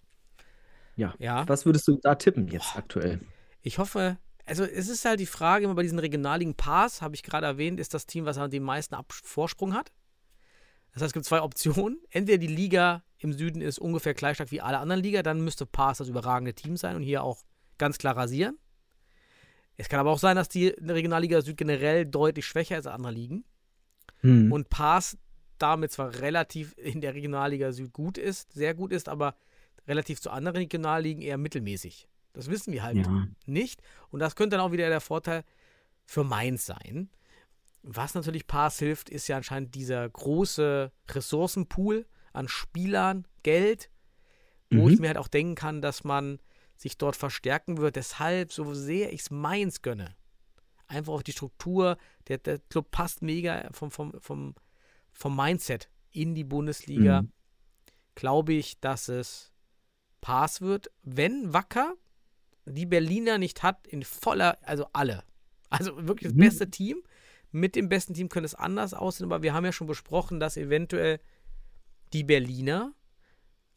Ja. 0.96 1.14
Ja. 1.20 1.48
Was 1.50 1.66
würdest 1.66 1.88
du 1.88 1.98
da 2.02 2.16
tippen 2.16 2.48
jetzt 2.48 2.76
aktuell? 2.76 3.22
Ich 3.62 3.80
hoffe, 3.80 4.18
also 4.46 4.64
es 4.64 4.88
ist 4.88 5.04
halt 5.06 5.20
die 5.20 5.26
Frage, 5.26 5.66
immer 5.66 5.74
bei 5.76 5.82
diesen 5.82 6.00
regionaligen 6.00 6.54
Pass, 6.54 7.02
habe 7.02 7.16
ich 7.16 7.24
gerade 7.24 7.48
erwähnt, 7.48 7.80
ist 7.80 7.94
das 7.96 8.06
Team, 8.06 8.26
was 8.26 8.38
den 8.50 8.64
meisten 8.64 8.94
Ab 8.94 9.12
Vorsprung 9.12 9.74
hat. 9.74 9.92
Das 10.94 11.02
heißt, 11.02 11.10
es 11.10 11.14
gibt 11.14 11.26
zwei 11.26 11.42
Optionen. 11.42 12.00
Entweder 12.12 12.38
die 12.38 12.48
Liga 12.48 13.04
im 13.26 13.34
Süden 13.34 13.62
ist 13.62 13.80
ungefähr 13.80 14.14
gleich 14.14 14.36
stark 14.36 14.52
wie 14.52 14.62
alle 14.62 14.80
anderen 14.80 15.04
Liga, 15.04 15.22
dann 15.22 15.42
müsste 15.42 15.66
Pass 15.66 15.98
das 15.98 16.08
überragende 16.08 16.54
Team 16.54 16.78
sein 16.78 16.96
und 16.96 17.04
hier 17.04 17.24
auch 17.24 17.44
ganz 17.78 17.98
klar 17.98 18.16
rasieren. 18.16 18.58
Es 19.78 19.90
kann 19.90 20.00
aber 20.00 20.12
auch 20.12 20.20
sein, 20.20 20.38
dass 20.38 20.48
die 20.48 20.68
Regionalliga 20.70 21.42
Süd 21.42 21.58
generell 21.58 22.06
deutlich 22.06 22.46
schwächer 22.46 22.78
ist 22.78 22.88
als 22.88 22.96
andere 22.96 23.12
Ligen 23.12 23.44
Hm. 24.22 24.52
und 24.52 24.70
Pass 24.70 25.18
damit 25.58 25.92
zwar 25.92 26.20
relativ 26.20 26.74
in 26.78 27.02
der 27.02 27.14
Regionalliga 27.14 27.72
Süd 27.72 27.94
gut 27.94 28.18
ist, 28.18 28.54
sehr 28.54 28.74
gut 28.74 28.92
ist, 28.92 29.08
aber 29.08 29.36
relativ 29.88 30.20
zu 30.20 30.32
anderen 30.32 30.58
Regionalligen 30.58 31.22
eher 31.22 31.38
mittelmäßig. 31.38 32.08
Das 32.34 32.50
wissen 32.50 32.74
wir 32.74 32.84
halt 32.84 32.98
ja. 32.98 33.28
nicht. 33.46 33.82
Und 34.10 34.20
das 34.20 34.36
könnte 34.36 34.58
dann 34.58 34.66
auch 34.66 34.72
wieder 34.72 34.90
der 34.90 35.00
Vorteil 35.00 35.44
für 36.06 36.24
Mainz 36.24 36.66
sein. 36.66 37.10
Was 37.84 38.16
natürlich 38.16 38.48
Pass 38.48 38.80
hilft, 38.80 39.10
ist 39.10 39.28
ja 39.28 39.38
anscheinend 39.38 39.76
dieser 39.76 40.10
große 40.10 40.92
Ressourcenpool 41.10 42.06
an 42.36 42.48
Spielern, 42.48 43.28
Geld, 43.44 43.90
wo 44.70 44.88
Mhm. 44.88 44.94
ich 44.94 45.00
mir 45.00 45.08
halt 45.08 45.18
auch 45.18 45.28
denken 45.28 45.56
kann, 45.56 45.82
dass 45.82 46.04
man 46.04 46.40
sich 46.76 46.98
dort 46.98 47.16
verstärken 47.16 47.78
wird. 47.78 47.96
Deshalb, 47.96 48.52
so 48.52 48.74
sehr 48.74 49.14
ich 49.14 49.22
es 49.22 49.32
Mainz 49.32 49.82
gönne, 49.82 50.16
einfach 50.88 51.14
auf 51.14 51.24
die 51.24 51.32
Struktur, 51.32 51.98
der, 52.28 52.38
der 52.40 52.60
Club 52.60 52.92
passt 52.92 53.22
mega 53.22 53.70
vom, 53.72 53.92
vom, 53.92 54.14
vom, 54.20 54.56
vom 55.14 55.36
Mindset 55.36 55.90
in 56.12 56.36
die 56.36 56.44
Bundesliga, 56.44 57.22
Mhm. 57.24 57.32
glaube 58.16 58.54
ich, 58.54 58.80
dass 58.80 59.08
es 59.08 59.52
Pass 60.22 60.62
wird, 60.62 60.92
wenn 61.04 61.54
Wacker 61.54 61.94
die 62.66 62.86
Berliner 62.86 63.38
nicht 63.38 63.62
hat 63.64 63.86
in 63.88 64.04
voller, 64.04 64.58
also 64.64 64.88
alle. 64.94 65.24
Also 65.70 66.08
wirklich 66.08 66.32
das 66.32 66.38
Mhm. 66.38 66.40
beste 66.40 66.70
Team. 66.70 67.04
Mit 67.52 67.76
dem 67.76 67.90
besten 67.90 68.14
Team 68.14 68.28
könnte 68.30 68.46
es 68.46 68.56
anders 68.56 68.94
aussehen, 68.94 69.26
aber 69.26 69.44
wir 69.44 69.54
haben 69.54 69.66
ja 69.66 69.72
schon 69.72 69.88
besprochen, 69.88 70.40
dass 70.40 70.58
eventuell 70.58 71.20
die 72.14 72.24
Berliner 72.24 72.94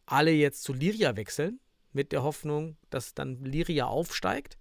alle 0.06 0.30
jetzt 0.30 0.62
zu 0.62 0.72
Liria 0.72 1.16
wechseln, 1.16 1.60
mit 1.92 2.12
der 2.12 2.22
Hoffnung, 2.22 2.76
dass 2.90 3.14
dann 3.14 3.44
Liria 3.44 3.86
aufsteigt. 3.86 4.56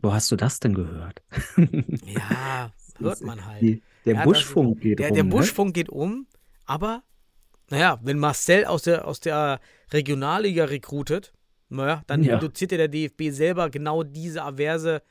Wo 0.00 0.12
hast 0.12 0.30
du 0.30 0.36
das 0.36 0.60
denn 0.60 0.74
gehört? 0.74 1.22
Ja, 2.04 2.72
hört 2.98 3.20
man 3.22 3.44
halt. 3.46 3.62
Die, 3.62 3.82
der 4.04 4.14
Ja, 4.14 4.24
Buschfunk 4.24 4.76
das, 4.76 4.82
geht 4.82 4.98
der, 4.98 5.08
rum, 5.08 5.14
der 5.14 5.24
ne? 5.24 5.30
Buschfunk 5.30 5.74
geht 5.74 5.88
um, 5.88 6.26
aber 6.64 7.02
naja, 7.70 7.98
wenn 8.02 8.18
Marcel 8.18 8.64
aus 8.64 8.82
der, 8.82 9.06
aus 9.06 9.20
der 9.20 9.60
Regionalliga 9.92 10.64
rekrutet, 10.66 11.32
naja, 11.68 12.02
dann 12.06 12.22
Ja. 12.22 12.34
induziert 12.34 12.72
ja 12.72 12.78
der 12.78 12.88
DFB 12.88 13.30
selber 13.30 13.70
genau 13.70 14.02
diese 14.02 14.42
averse, 14.42 15.02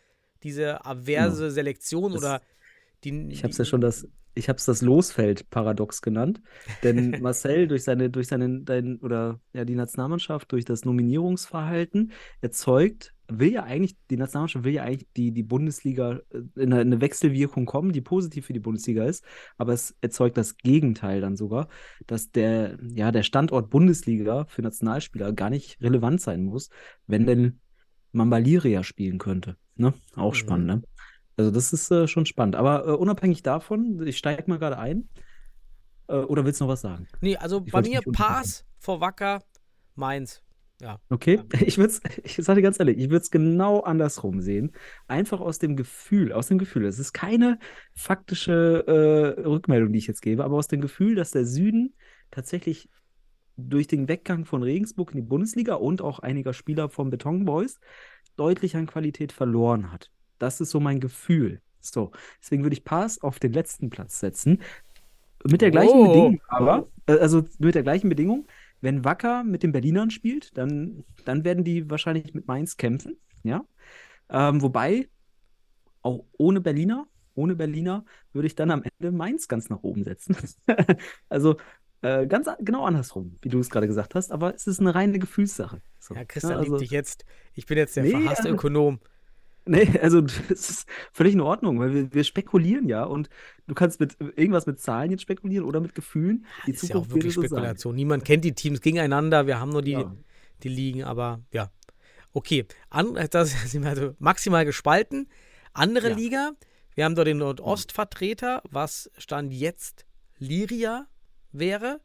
diese 0.43 0.83
averse 0.85 1.51
Selektion 1.51 2.13
Das- 2.13 2.21
oder 2.23 2.41
die. 3.03 3.27
Ich 3.29 3.43
habe 3.43 3.51
es 3.51 3.57
ja 3.57 3.65
schon 3.65 3.81
das, 3.81 4.07
ich 4.37 4.49
habe 4.49 4.57
es 4.57 4.65
das 4.65 4.81
Losfeld-Paradox 4.81 6.01
genannt. 6.01 6.41
Denn 6.83 7.15
Marcel 7.21 7.67
durch 7.67 7.83
seine, 7.83 8.09
durch 8.09 8.27
seinen, 8.27 8.65
dein, 8.65 8.97
oder 8.97 9.39
ja, 9.53 9.65
die 9.65 9.75
Nationalmannschaft, 9.75 10.51
durch 10.51 10.65
das 10.65 10.85
Nominierungsverhalten 10.85 12.11
erzeugt, 12.41 13.13
will 13.29 13.51
ja 13.51 13.63
eigentlich, 13.63 13.97
die 14.09 14.17
Nationalmannschaft 14.17 14.63
will 14.63 14.73
ja 14.73 14.83
eigentlich 14.83 15.07
die, 15.17 15.31
die 15.31 15.43
Bundesliga 15.43 16.21
äh, 16.29 16.37
in 16.55 16.71
eine, 16.71 16.81
in 16.81 16.87
eine 16.93 17.01
Wechselwirkung 17.01 17.65
kommen, 17.65 17.91
die 17.91 18.01
positiv 18.01 18.45
für 18.45 18.53
die 18.53 18.59
Bundesliga 18.59 19.03
ist, 19.05 19.25
aber 19.57 19.73
es 19.73 19.95
erzeugt 20.01 20.37
das 20.37 20.57
Gegenteil 20.57 21.21
dann 21.21 21.35
sogar, 21.35 21.67
dass 22.05 22.31
der, 22.31 22.77
ja, 22.93 23.11
der 23.11 23.23
Standort 23.23 23.69
Bundesliga 23.69 24.45
für 24.47 24.61
Nationalspieler 24.61 25.33
gar 25.33 25.49
nicht 25.49 25.81
relevant 25.81 26.21
sein 26.21 26.43
muss, 26.43 26.69
wenn 27.05 27.25
denn 27.25 27.59
man 28.11 28.29
bei 28.29 28.39
Liria 28.39 28.83
spielen 28.83 29.17
könnte. 29.17 29.57
Ne? 29.75 29.93
Auch 30.15 30.33
Mhm. 30.33 30.35
spannend, 30.35 30.67
ne? 30.67 30.81
Also 31.37 31.51
das 31.51 31.71
ist 31.71 31.91
äh, 31.91 32.07
schon 32.07 32.25
spannend. 32.25 32.55
Aber 32.55 32.87
äh, 32.87 32.91
unabhängig 32.91 33.43
davon, 33.43 34.05
ich 34.05 34.17
steige 34.17 34.49
mal 34.49 34.59
gerade 34.59 34.79
ein. 34.79 35.07
Äh, 36.07 36.15
oder 36.15 36.45
willst 36.45 36.59
du 36.59 36.65
noch 36.65 36.71
was 36.71 36.81
sagen? 36.81 37.07
Nee, 37.21 37.37
also 37.37 37.63
Ich 37.65 37.71
bei 37.71 37.81
mir. 37.81 38.01
Pass 38.11 38.65
vor 38.79 38.99
Wacker, 38.99 39.43
Mainz. 39.95 40.41
Okay, 41.09 41.41
ich 41.65 41.77
würde 41.77 41.93
es, 41.93 42.01
ich 42.23 42.35
sage 42.35 42.59
dir 42.59 42.63
ganz 42.63 42.79
ehrlich, 42.79 42.97
ich 42.97 43.09
würde 43.09 43.23
es 43.23 43.31
genau 43.31 43.79
andersrum 43.81 44.41
sehen. 44.41 44.73
Einfach 45.07 45.39
aus 45.39 45.59
dem 45.59 45.75
Gefühl, 45.75 46.31
aus 46.31 46.47
dem 46.47 46.57
Gefühl. 46.57 46.85
Es 46.85 46.99
ist 46.99 47.13
keine 47.13 47.59
faktische 47.95 48.83
äh, 48.87 49.41
Rückmeldung, 49.41 49.91
die 49.91 49.99
ich 49.99 50.07
jetzt 50.07 50.21
gebe, 50.21 50.43
aber 50.43 50.55
aus 50.55 50.67
dem 50.67 50.81
Gefühl, 50.81 51.15
dass 51.15 51.31
der 51.31 51.45
Süden 51.45 51.95
tatsächlich 52.29 52.89
durch 53.55 53.87
den 53.87 54.07
Weggang 54.07 54.45
von 54.45 54.61
Regensburg 54.61 55.11
in 55.11 55.17
die 55.17 55.27
Bundesliga 55.27 55.75
und 55.75 56.01
auch 56.01 56.19
einiger 56.19 56.53
Spieler 56.53 56.89
vom 56.89 57.09
Beton 57.09 57.45
Boys 57.45 57.79
deutlich 58.35 58.75
an 58.75 58.85
Qualität 58.85 59.31
verloren 59.31 59.91
hat. 59.91 60.11
Das 60.39 60.61
ist 60.61 60.69
so 60.71 60.79
mein 60.79 60.99
Gefühl. 60.99 61.61
So, 61.79 62.11
deswegen 62.41 62.63
würde 62.63 62.73
ich 62.75 62.83
Pass 62.83 63.21
auf 63.21 63.39
den 63.39 63.53
letzten 63.53 63.89
Platz 63.89 64.19
setzen. 64.19 64.61
Mit 65.49 65.61
der 65.61 65.71
gleichen 65.71 65.91
Oh. 65.93 66.07
Bedingung, 66.07 66.41
aber, 66.47 66.87
äh, 67.05 67.13
also 67.19 67.45
mit 67.59 67.75
der 67.75 67.83
gleichen 67.83 68.09
Bedingung, 68.09 68.47
wenn 68.81 69.05
Wacker 69.05 69.43
mit 69.43 69.63
den 69.63 69.71
Berlinern 69.71 70.09
spielt, 70.11 70.57
dann, 70.57 71.03
dann 71.25 71.43
werden 71.45 71.63
die 71.63 71.89
wahrscheinlich 71.89 72.33
mit 72.33 72.47
Mainz 72.47 72.75
kämpfen, 72.77 73.17
ja. 73.43 73.63
Ähm, 74.29 74.61
wobei, 74.61 75.07
auch 76.01 76.25
ohne 76.37 76.59
Berliner, 76.61 77.07
ohne 77.35 77.55
Berliner 77.55 78.03
würde 78.33 78.47
ich 78.47 78.55
dann 78.55 78.71
am 78.71 78.83
Ende 78.83 79.15
Mainz 79.15 79.47
ganz 79.47 79.69
nach 79.69 79.83
oben 79.83 80.03
setzen. 80.03 80.35
also 81.29 81.57
äh, 82.01 82.27
ganz 82.27 82.49
genau 82.59 82.85
andersrum, 82.85 83.37
wie 83.41 83.49
du 83.49 83.59
es 83.59 83.69
gerade 83.69 83.87
gesagt 83.87 84.15
hast, 84.15 84.31
aber 84.31 84.53
es 84.53 84.67
ist 84.67 84.79
eine 84.79 84.93
reine 84.93 85.17
Gefühlssache. 85.19 85.81
So, 85.99 86.13
Ja, 86.15 86.25
Christian 86.25 86.53
ne, 86.53 86.59
liebt 86.61 86.73
also- 86.73 86.81
dich 86.83 86.91
jetzt. 86.91 87.25
Ich 87.53 87.65
bin 87.67 87.77
jetzt 87.77 87.95
der 87.95 88.03
Nee, 88.03 88.11
verhasste 88.11 88.43
also- 88.43 88.55
Ökonom. 88.55 88.99
Nee, 89.67 89.99
also 89.99 90.21
das 90.49 90.49
ist 90.49 90.85
völlig 91.11 91.33
in 91.33 91.41
Ordnung, 91.41 91.79
weil 91.79 91.93
wir, 91.93 92.13
wir 92.13 92.23
spekulieren 92.23 92.87
ja 92.87 93.03
und 93.03 93.29
du 93.67 93.73
kannst 93.75 93.99
mit 93.99 94.17
irgendwas 94.19 94.65
mit 94.65 94.79
Zahlen 94.79 95.11
jetzt 95.11 95.21
spekulieren 95.21 95.65
oder 95.65 95.79
mit 95.79 95.95
Gefühlen. 95.95 96.45
Die 96.65 96.71
ist 96.71 96.83
ja 96.83 96.95
auch 96.95 97.03
Zukunft 97.07 97.15
wirklich. 97.15 97.33
Spekulation. 97.33 97.95
Niemand 97.95 98.25
kennt 98.25 98.43
die 98.45 98.53
Teams 98.53 98.81
gegeneinander. 98.81 99.47
Wir 99.47 99.59
haben 99.59 99.71
nur 99.71 99.81
die, 99.81 99.91
Ja. 99.91 100.15
die 100.63 100.69
Ligen, 100.69 101.03
aber 101.03 101.41
ja. 101.51 101.71
Okay, 102.33 102.65
An, 102.89 103.17
das 103.31 103.51
sind 103.71 103.83
wir 103.83 103.89
also 103.89 104.15
maximal 104.19 104.65
gespalten. 104.65 105.27
Andere 105.73 106.09
Ja. 106.09 106.15
Liga, 106.15 106.51
wir 106.95 107.05
haben 107.05 107.15
dort 107.15 107.27
den 107.27 107.37
Nordostvertreter, 107.37 108.61
was 108.69 109.11
Stand 109.17 109.53
jetzt 109.53 110.05
Liria 110.39 111.07
wäre. 111.51 112.01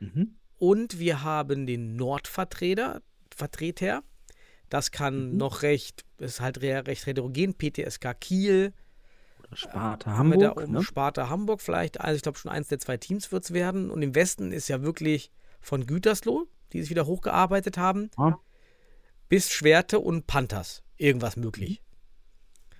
Mhm. 0.00 0.36
Und 0.58 0.98
wir 0.98 1.22
haben 1.22 1.66
den 1.66 1.96
Nordvertreter, 1.96 3.02
Vertreter. 3.34 4.02
Das 4.70 4.90
kann 4.90 5.32
Mhm. 5.32 5.36
noch 5.36 5.60
recht, 5.62 6.04
ist 6.18 6.40
halt 6.40 6.62
re- 6.62 6.86
recht 6.86 7.04
heterogen. 7.06 7.54
PTSK 7.54 8.14
Kiel, 8.14 8.72
Oder 9.40 9.56
Sparta 9.56 10.10
da 10.10 10.16
Hamburg, 10.16 10.56
oben 10.62 10.72
ne? 10.72 10.82
Sparta 10.82 11.28
Hamburg 11.28 11.60
vielleicht. 11.60 12.00
Also 12.00 12.16
ich 12.16 12.22
glaube 12.22 12.38
schon 12.38 12.50
eins 12.50 12.68
der 12.68 12.78
zwei 12.78 12.96
Teams 12.96 13.30
wird 13.32 13.44
es 13.44 13.52
werden. 13.52 13.90
Und 13.90 14.00
im 14.00 14.14
Westen 14.14 14.52
ist 14.52 14.68
ja 14.68 14.80
wirklich 14.82 15.30
von 15.60 15.86
Gütersloh, 15.86 16.46
die 16.72 16.80
sich 16.80 16.88
wieder 16.90 17.04
hochgearbeitet 17.06 17.76
haben, 17.76 18.10
Ja. 18.16 18.38
bis 19.28 19.50
Schwerte 19.50 19.98
und 19.98 20.26
Panthers 20.26 20.82
irgendwas 20.96 21.36
möglich. 21.36 21.82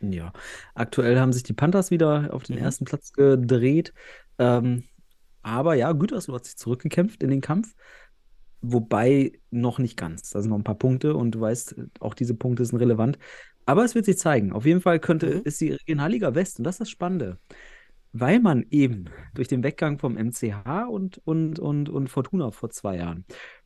Ja, 0.00 0.32
aktuell 0.74 1.18
haben 1.18 1.32
sich 1.32 1.42
die 1.42 1.52
Panthers 1.52 1.90
wieder 1.90 2.32
auf 2.32 2.44
den 2.44 2.56
Mhm. 2.56 2.62
ersten 2.62 2.84
Platz 2.86 3.12
gedreht. 3.12 3.92
Ähm, 4.38 4.84
aber 5.42 5.74
ja, 5.74 5.92
Gütersloh 5.92 6.36
hat 6.36 6.44
sich 6.46 6.56
zurückgekämpft 6.56 7.22
in 7.22 7.30
den 7.30 7.40
Kampf. 7.42 7.74
Wobei 8.62 9.32
noch 9.50 9.78
nicht 9.78 9.96
ganz. 9.96 10.30
Da 10.30 10.40
sind 10.42 10.50
noch 10.50 10.58
ein 10.58 10.64
paar 10.64 10.74
Punkte 10.78 11.14
und 11.14 11.32
du 11.32 11.40
weißt, 11.40 11.76
auch 12.00 12.14
diese 12.14 12.34
Punkte 12.34 12.64
sind 12.64 12.78
relevant. 12.78 13.18
Aber 13.66 13.84
es 13.84 13.94
wird 13.94 14.04
sich 14.04 14.18
zeigen. 14.18 14.52
Auf 14.52 14.66
jeden 14.66 14.80
Fall 14.80 14.98
könnte, 15.00 15.36
Mhm. 15.36 15.42
ist 15.44 15.60
die 15.60 15.72
Regionalliga 15.72 16.34
West, 16.34 16.58
und 16.58 16.64
das 16.64 16.74
ist 16.76 16.80
das 16.80 16.90
Spannende, 16.90 17.38
weil 18.12 18.40
man 18.40 18.66
eben 18.70 19.06
durch 19.34 19.48
den 19.48 19.62
Weggang 19.62 19.98
vom 19.98 20.16
MCH 20.16 20.88
und, 20.90 21.20
und, 21.24 21.58
und, 21.58 21.88
und 21.88 22.08
Fortuna 22.08 22.50
vor 22.50 22.70
zwei 22.70 22.96
Jahren, 22.96 23.24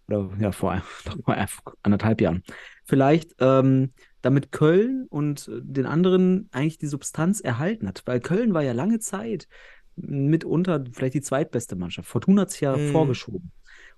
oder 0.09 0.31
ja, 0.39 0.53
vor, 0.53 0.83
vor 1.25 1.37
anderthalb 1.83 2.21
Jahren, 2.21 2.43
vielleicht 2.85 3.35
ähm, 3.41 3.93
damit 4.21 4.53
Köln 4.53 5.07
und 5.09 5.51
den 5.53 5.87
anderen 5.87 6.49
eigentlich 6.53 6.79
die 6.79 6.87
Substanz 6.87 7.41
erhalten 7.41 7.89
hat. 7.89 8.03
Weil 8.07 8.21
Köln 8.21 8.55
war 8.55 8.63
ja 8.63 8.73
lange 8.73 8.99
Zeit 8.99 9.49
mitunter 9.97 10.85
vielleicht 10.93 11.15
die 11.15 11.21
zweitbeste 11.23 11.77
Mannschaft. 11.77 12.09
Fortuna 12.09 12.43
hat 12.43 12.51
sich 12.51 12.61
ja 12.63 12.77
Mhm. 12.77 12.89
vorgeschoben. 12.91 13.53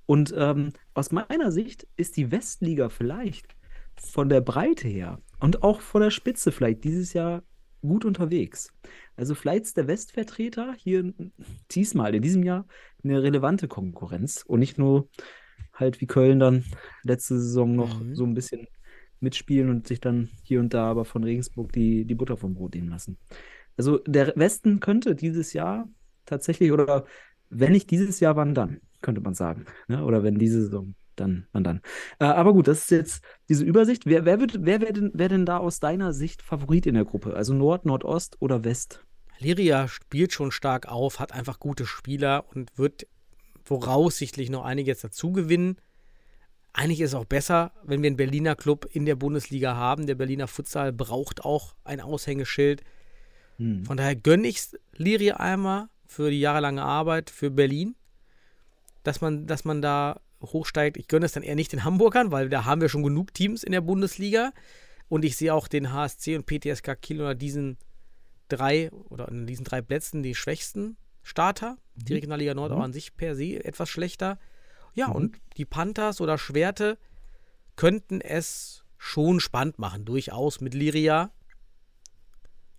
Und 0.06 0.32
ähm, 0.36 0.72
aus 0.94 1.10
meiner 1.12 1.50
Sicht 1.52 1.86
ist 1.96 2.16
die 2.16 2.30
Westliga 2.30 2.88
vielleicht 2.88 3.56
von 3.96 4.28
der 4.28 4.40
Breite 4.40 4.88
her 4.88 5.20
und 5.40 5.62
auch 5.62 5.80
von 5.80 6.02
der 6.02 6.10
Spitze 6.10 6.52
vielleicht 6.52 6.84
dieses 6.84 7.12
Jahr 7.12 7.42
gut 7.82 8.04
unterwegs. 8.04 8.72
Also 9.16 9.34
vielleicht 9.34 9.64
ist 9.64 9.76
der 9.76 9.86
Westvertreter 9.86 10.74
hier 10.78 11.12
diesmal 11.70 12.14
in 12.14 12.22
diesem 12.22 12.42
Jahr 12.42 12.66
eine 13.02 13.22
relevante 13.22 13.68
Konkurrenz 13.68 14.42
und 14.46 14.60
nicht 14.60 14.78
nur 14.78 15.08
halt 15.72 16.00
wie 16.00 16.06
Köln 16.06 16.38
dann 16.40 16.64
letzte 17.02 17.38
Saison 17.38 17.74
noch 17.76 18.00
Mhm. 18.00 18.14
so 18.14 18.24
ein 18.24 18.34
bisschen 18.34 18.66
mitspielen 19.20 19.70
und 19.70 19.86
sich 19.86 20.00
dann 20.00 20.30
hier 20.42 20.60
und 20.60 20.74
da 20.74 20.90
aber 20.90 21.04
von 21.04 21.24
Regensburg 21.24 21.72
die, 21.72 22.04
die 22.04 22.14
Butter 22.14 22.36
vom 22.36 22.54
Brot 22.54 22.74
nehmen 22.74 22.88
lassen. 22.88 23.18
Also 23.76 23.98
der 24.06 24.32
Westen 24.36 24.80
könnte 24.80 25.14
dieses 25.14 25.52
Jahr 25.52 25.88
tatsächlich, 26.26 26.72
oder 26.72 27.06
wenn 27.50 27.72
nicht 27.72 27.90
dieses 27.90 28.20
Jahr, 28.20 28.36
wann 28.36 28.54
dann, 28.54 28.80
könnte 29.02 29.20
man 29.20 29.34
sagen. 29.34 29.66
Ne? 29.88 30.04
Oder 30.04 30.22
wenn 30.22 30.38
diese 30.38 30.62
Saison, 30.62 30.94
dann, 31.16 31.46
wann 31.52 31.64
dann. 31.64 31.80
Äh, 32.18 32.24
aber 32.26 32.52
gut, 32.52 32.68
das 32.68 32.80
ist 32.80 32.90
jetzt 32.90 33.24
diese 33.48 33.64
Übersicht. 33.64 34.06
Wer, 34.06 34.24
wer, 34.24 34.40
wird, 34.40 34.64
wer 34.64 34.80
wäre 34.80 34.92
denn, 34.92 35.10
wär 35.14 35.28
denn 35.28 35.46
da 35.46 35.58
aus 35.58 35.80
deiner 35.80 36.12
Sicht 36.12 36.42
Favorit 36.42 36.86
in 36.86 36.94
der 36.94 37.04
Gruppe? 37.04 37.34
Also 37.34 37.54
Nord, 37.54 37.86
Nordost 37.86 38.36
oder 38.40 38.64
West? 38.64 39.04
Liria 39.38 39.88
spielt 39.88 40.32
schon 40.32 40.50
stark 40.50 40.88
auf, 40.88 41.20
hat 41.20 41.32
einfach 41.32 41.58
gute 41.58 41.86
Spieler 41.86 42.44
und 42.54 42.76
wird 42.78 43.06
voraussichtlich 43.64 44.50
noch 44.50 44.64
einige 44.64 44.90
jetzt 44.90 45.04
dazu 45.04 45.32
gewinnen. 45.32 45.76
Eigentlich 46.72 47.00
ist 47.00 47.10
es 47.10 47.14
auch 47.14 47.24
besser, 47.24 47.72
wenn 47.84 48.02
wir 48.02 48.08
einen 48.08 48.16
Berliner 48.16 48.54
Club 48.54 48.86
in 48.92 49.06
der 49.06 49.16
Bundesliga 49.16 49.76
haben. 49.76 50.06
Der 50.06 50.14
Berliner 50.14 50.46
Futsal 50.46 50.92
braucht 50.92 51.44
auch 51.44 51.74
ein 51.84 52.00
Aushängeschild. 52.00 52.82
Hm. 53.56 53.84
Von 53.84 53.96
daher 53.96 54.14
gönne 54.14 54.46
ich 54.46 54.58
es 54.58 54.78
Liria 54.94 55.36
einmal 55.38 55.88
für 56.06 56.30
die 56.30 56.40
jahrelange 56.40 56.82
Arbeit 56.82 57.30
für 57.30 57.50
Berlin, 57.50 57.96
dass 59.06 59.20
man, 59.20 59.46
dass 59.46 59.64
man 59.64 59.82
da 59.82 60.20
hochsteigt. 60.42 60.96
Ich 60.96 61.08
gönne 61.08 61.26
es 61.26 61.32
dann 61.32 61.42
eher 61.42 61.54
nicht 61.54 61.72
den 61.72 61.84
Hamburgern, 61.84 62.30
weil 62.30 62.48
da 62.48 62.64
haben 62.64 62.80
wir 62.80 62.88
schon 62.88 63.02
genug 63.02 63.32
Teams 63.34 63.62
in 63.62 63.72
der 63.72 63.80
Bundesliga. 63.80 64.52
Und 65.08 65.24
ich 65.24 65.36
sehe 65.36 65.54
auch 65.54 65.68
den 65.68 65.92
HSC 65.92 66.36
und 66.36 66.46
PTSK 66.46 67.00
Kiel 67.00 67.20
unter 67.20 67.34
diesen 67.34 67.78
drei 68.48 68.90
oder 68.90 69.28
in 69.28 69.46
diesen 69.46 69.64
drei 69.64 69.80
Plätzen 69.80 70.22
die 70.22 70.34
schwächsten 70.34 70.96
Starter. 71.22 71.78
Die 71.94 72.14
Regionalliga 72.14 72.54
Nord 72.54 72.72
auch 72.72 72.80
an 72.80 72.92
sich 72.92 73.16
per 73.16 73.36
se 73.36 73.64
etwas 73.64 73.88
schlechter. 73.88 74.38
Ja, 74.94 75.08
und 75.08 75.38
die 75.56 75.64
Panthers 75.64 76.20
oder 76.20 76.38
Schwerte 76.38 76.98
könnten 77.76 78.20
es 78.20 78.84
schon 78.98 79.40
spannend 79.40 79.78
machen, 79.78 80.04
durchaus 80.04 80.60
mit 80.60 80.74
Liria. 80.74 81.30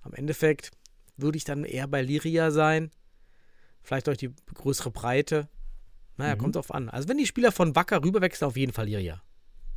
Am 0.02 0.14
Endeffekt 0.14 0.72
würde 1.16 1.38
ich 1.38 1.44
dann 1.44 1.64
eher 1.64 1.88
bei 1.88 2.02
Liria 2.02 2.52
sein. 2.52 2.92
Vielleicht 3.82 4.08
durch 4.08 4.18
die 4.18 4.34
größere 4.54 4.92
Breite. 4.92 5.48
Naja, 6.18 6.36
Mhm. 6.36 6.40
kommt 6.40 6.56
drauf 6.56 6.74
an. 6.74 6.90
Also 6.90 7.08
wenn 7.10 7.18
die 7.18 7.26
Spieler 7.26 7.52
von 7.52 7.76
Wacker 7.76 8.04
rüberwechseln, 8.04 8.48
auf 8.48 8.58
jeden 8.58 8.74
Fall 8.74 8.86
Liria. 8.88 9.22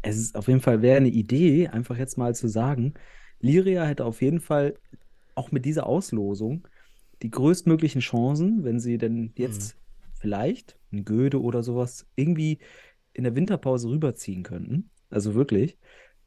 Es 0.03 0.17
ist 0.17 0.37
auf 0.37 0.49
jeden 0.49 0.61
Fall 0.61 0.81
wäre 0.83 0.97
eine 0.97 1.09
Idee, 1.09 1.69
einfach 1.69 1.99
jetzt 1.99 2.17
mal 2.17 2.35
zu 2.35 2.49
sagen, 2.49 2.95
Liria 3.41 3.85
hätte 3.85 4.05
auf 4.05 4.23
jeden 4.23 4.41
Fall 4.41 4.75
auch 5.35 5.53
mit 5.53 5.65
dieser 5.65 5.87
Auslosung 5.87 6.67
die 7.23 7.31
größtmöglichen 7.31 8.01
Chancen, 8.01 8.65
wenn 8.65 8.81
sie 8.81 8.97
denn 8.97 9.33
jetzt 9.37 9.77
vielleicht 10.19 10.79
ein 10.93 11.05
Göde 11.05 11.41
oder 11.41 11.63
sowas 11.63 12.07
irgendwie 12.17 12.59
in 13.13 13.25
der 13.25 13.35
Winterpause 13.37 13.89
rüberziehen 13.91 14.43
könnten. 14.43 14.91
Also 15.11 15.35
wirklich. 15.35 15.77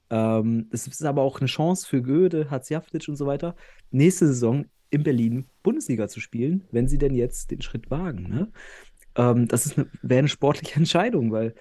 Ähm, 0.09 0.67
es 0.71 0.85
ist 0.87 1.03
aber 1.03 1.23
auch 1.23 1.39
eine 1.39 1.47
Chance 1.47 1.87
für 1.87 2.01
Göde, 2.03 2.51
Hatzjaftic 2.51 3.07
und 3.07 3.15
so 3.15 3.25
weiter, 3.25 3.55
nächste 3.89 4.27
Saison 4.27 4.65
in 4.91 5.01
Berlin 5.01 5.45
Bundesliga 5.63 6.07
zu 6.07 6.19
spielen, 6.19 6.65
wenn 6.71 6.87
sie 6.87 6.99
denn 6.99 7.15
jetzt 7.15 7.49
den 7.49 7.61
Schritt 7.61 7.89
wagen. 7.89 8.29
Ne? 8.29 8.51
Ähm, 9.15 9.47
das 9.47 9.65
ist 9.65 9.77
eine, 9.77 9.87
wäre 10.01 10.19
eine 10.19 10.27
sportliche 10.27 10.75
Entscheidung, 10.79 11.31
weil 11.31 11.55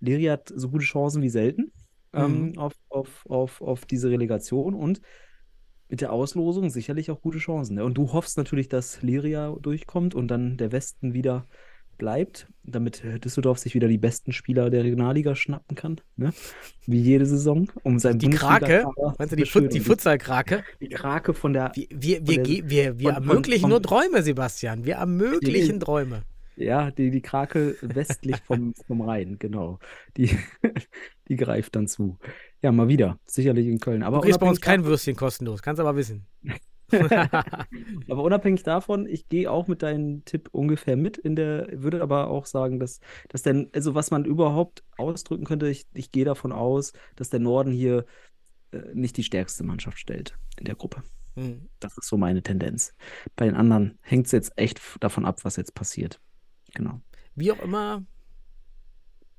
Liria 0.00 0.32
hat 0.32 0.52
so 0.54 0.68
gute 0.70 0.84
Chancen 0.84 1.22
wie 1.22 1.28
selten 1.30 1.72
ähm, 2.12 2.50
Mhm. 2.52 2.58
auf, 2.58 2.74
auf, 2.88 3.26
auf, 3.28 3.60
auf 3.60 3.86
diese 3.86 4.10
Relegation 4.10 4.74
und 4.74 5.00
mit 5.88 6.00
der 6.00 6.12
Auslosung 6.12 6.70
sicherlich 6.70 7.10
auch 7.10 7.20
gute 7.20 7.38
Chancen. 7.38 7.74
Ne? 7.76 7.84
Und 7.84 7.94
du 7.98 8.12
hoffst 8.12 8.38
natürlich, 8.38 8.68
dass 8.68 9.02
Liria 9.02 9.54
durchkommt 9.60 10.14
und 10.14 10.28
dann 10.28 10.56
der 10.56 10.72
Westen 10.72 11.12
wieder 11.12 11.46
bleibt, 11.98 12.48
damit 12.64 13.02
Düsseldorf 13.24 13.58
sich 13.58 13.74
wieder 13.74 13.86
die 13.86 13.98
besten 13.98 14.32
Spieler 14.32 14.68
der 14.70 14.82
Regionalliga 14.82 15.36
schnappen 15.36 15.76
kann, 15.76 16.00
ne? 16.16 16.32
Wie 16.86 16.98
jede 17.00 17.24
Saison, 17.24 17.70
um 17.84 18.00
sein 18.00 18.18
Die 18.18 18.30
Krake, 18.30 18.84
meinst 19.16 19.30
du 19.32 19.36
die, 19.36 19.44
Fut 19.46 19.72
die. 19.72 19.78
Futsal-Krake? 19.78 20.64
Die 20.80 20.88
Krake 20.88 21.34
von 21.34 21.52
der, 21.52 21.70
Wir, 21.76 21.86
wir, 21.90 22.16
Von 22.18 22.26
wir, 22.26 22.34
der- 22.34 22.42
ge- 22.44 22.62
wir, 22.66 22.98
wir 22.98 23.14
von- 23.14 23.22
ermöglichen 23.28 23.60
von- 23.60 23.70
nur 23.70 23.80
Träume, 23.82 24.22
Sebastian. 24.24 24.84
Wir 24.84 24.94
ermöglichen 24.96 25.78
Träume. 25.78 26.22
Ja, 26.56 26.90
die, 26.90 27.10
die 27.10 27.22
Krake 27.22 27.76
westlich 27.80 28.36
vom, 28.46 28.74
vom 28.86 29.00
Rhein, 29.02 29.38
genau. 29.38 29.78
Die, 30.16 30.36
die 31.28 31.36
greift 31.36 31.76
dann 31.76 31.88
zu. 31.88 32.18
Ja, 32.62 32.72
mal 32.72 32.88
wieder. 32.88 33.18
Sicherlich 33.24 33.66
in 33.66 33.80
Köln. 33.80 34.02
Aber 34.02 34.18
Du 34.18 34.24
kriegst 34.24 34.40
bei 34.40 34.48
uns 34.48 34.60
kein 34.60 34.84
Würstchen 34.84 35.16
kostenlos, 35.16 35.62
kannst 35.62 35.80
aber 35.80 35.96
wissen. 35.96 36.26
Aber 38.08 38.22
unabhängig 38.22 38.62
davon, 38.62 39.06
ich 39.06 39.28
gehe 39.28 39.50
auch 39.50 39.66
mit 39.66 39.82
deinem 39.82 40.24
Tipp 40.24 40.48
ungefähr 40.52 40.96
mit 40.96 41.16
in 41.16 41.34
der, 41.34 41.66
würde 41.72 42.02
aber 42.02 42.28
auch 42.28 42.46
sagen, 42.46 42.78
dass, 42.78 43.00
dass 43.28 43.42
denn, 43.42 43.70
also 43.72 43.94
was 43.94 44.10
man 44.10 44.24
überhaupt 44.24 44.84
ausdrücken 44.96 45.44
könnte, 45.44 45.68
ich, 45.68 45.86
ich 45.94 46.12
gehe 46.12 46.24
davon 46.24 46.52
aus, 46.52 46.92
dass 47.16 47.30
der 47.30 47.40
Norden 47.40 47.72
hier 47.72 48.04
äh, 48.70 48.80
nicht 48.92 49.16
die 49.16 49.24
stärkste 49.24 49.64
Mannschaft 49.64 49.98
stellt 49.98 50.36
in 50.58 50.66
der 50.66 50.76
Gruppe. 50.76 51.02
Hm. 51.36 51.68
Das 51.80 51.96
ist 51.98 52.08
so 52.08 52.16
meine 52.16 52.42
Tendenz. 52.42 52.94
Bei 53.34 53.46
den 53.46 53.56
anderen 53.56 53.98
hängt 54.02 54.26
es 54.26 54.32
jetzt 54.32 54.52
echt 54.56 54.80
davon 55.00 55.24
ab, 55.24 55.40
was 55.42 55.56
jetzt 55.56 55.74
passiert. 55.74 56.20
Genau. 56.74 57.00
Wie 57.34 57.50
auch 57.52 57.60
immer, 57.60 58.04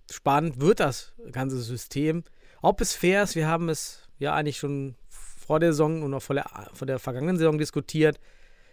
spannend 0.09 0.59
wird 0.59 0.79
das 0.79 1.13
ganze 1.31 1.61
System. 1.61 2.23
Ob 2.61 2.81
es 2.81 2.93
fair 2.93 3.23
ist, 3.23 3.35
wir 3.35 3.47
haben 3.47 3.69
es 3.69 4.09
ja 4.17 4.33
eigentlich 4.33 4.57
schon 4.57 4.95
vor 5.09 5.59
der 5.59 5.73
Saison 5.73 6.03
und 6.03 6.13
auch 6.13 6.21
vor 6.21 6.35
der, 6.35 6.45
vor 6.73 6.87
der 6.87 6.99
vergangenen 6.99 7.37
Saison 7.37 7.57
diskutiert. 7.57 8.19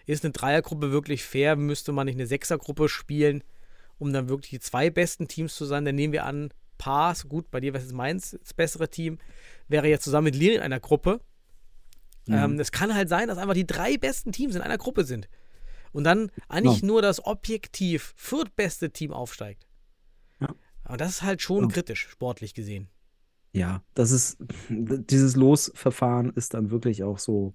Ist 0.06 0.24
eine 0.24 0.32
Dreiergruppe 0.32 0.90
wirklich 0.90 1.24
fair? 1.24 1.56
Müsste 1.56 1.92
man 1.92 2.06
nicht 2.06 2.16
eine 2.16 2.26
Sechsergruppe 2.26 2.88
spielen, 2.88 3.44
um 3.98 4.12
dann 4.12 4.28
wirklich 4.28 4.50
die 4.50 4.60
zwei 4.60 4.90
besten 4.90 5.28
Teams 5.28 5.54
zu 5.54 5.64
sein? 5.64 5.84
Dann 5.84 5.94
nehmen 5.94 6.12
wir 6.12 6.24
an, 6.24 6.50
Paars, 6.78 7.28
gut, 7.28 7.50
bei 7.50 7.60
dir 7.60 7.74
wäre 7.74 7.84
es 7.84 7.92
meins, 7.92 8.36
das 8.40 8.54
bessere 8.54 8.88
Team, 8.88 9.18
wäre 9.68 9.86
jetzt 9.86 10.04
zusammen 10.04 10.24
mit 10.24 10.36
Lille 10.36 10.56
in 10.56 10.62
einer 10.62 10.80
Gruppe. 10.80 11.20
Ähm, 12.28 12.58
es 12.58 12.72
kann 12.72 12.94
halt 12.94 13.08
sein, 13.08 13.28
dass 13.28 13.38
einfach 13.38 13.54
die 13.54 13.66
drei 13.66 13.96
besten 13.96 14.32
Teams 14.32 14.54
in 14.54 14.62
einer 14.62 14.78
Gruppe 14.78 15.04
sind. 15.04 15.28
Und 15.92 16.04
dann 16.04 16.30
eigentlich 16.48 16.80
Ja. 16.80 16.86
nur 16.86 17.02
das 17.02 17.24
objektiv 17.24 18.14
viertbeste 18.16 18.90
Team 18.90 19.12
aufsteigt. 19.12 19.66
Ja. 20.40 20.54
Aber 20.84 20.96
das 20.96 21.10
ist 21.10 21.22
halt 21.22 21.42
schon 21.42 21.64
Ja. 21.64 21.68
kritisch, 21.68 22.08
sportlich 22.08 22.54
gesehen. 22.54 22.88
Ja, 23.54 23.82
das 23.94 24.10
ist, 24.12 24.38
dieses 24.70 25.36
Losverfahren 25.36 26.30
ist 26.34 26.54
dann 26.54 26.70
wirklich 26.70 27.04
auch 27.04 27.18
so, 27.18 27.52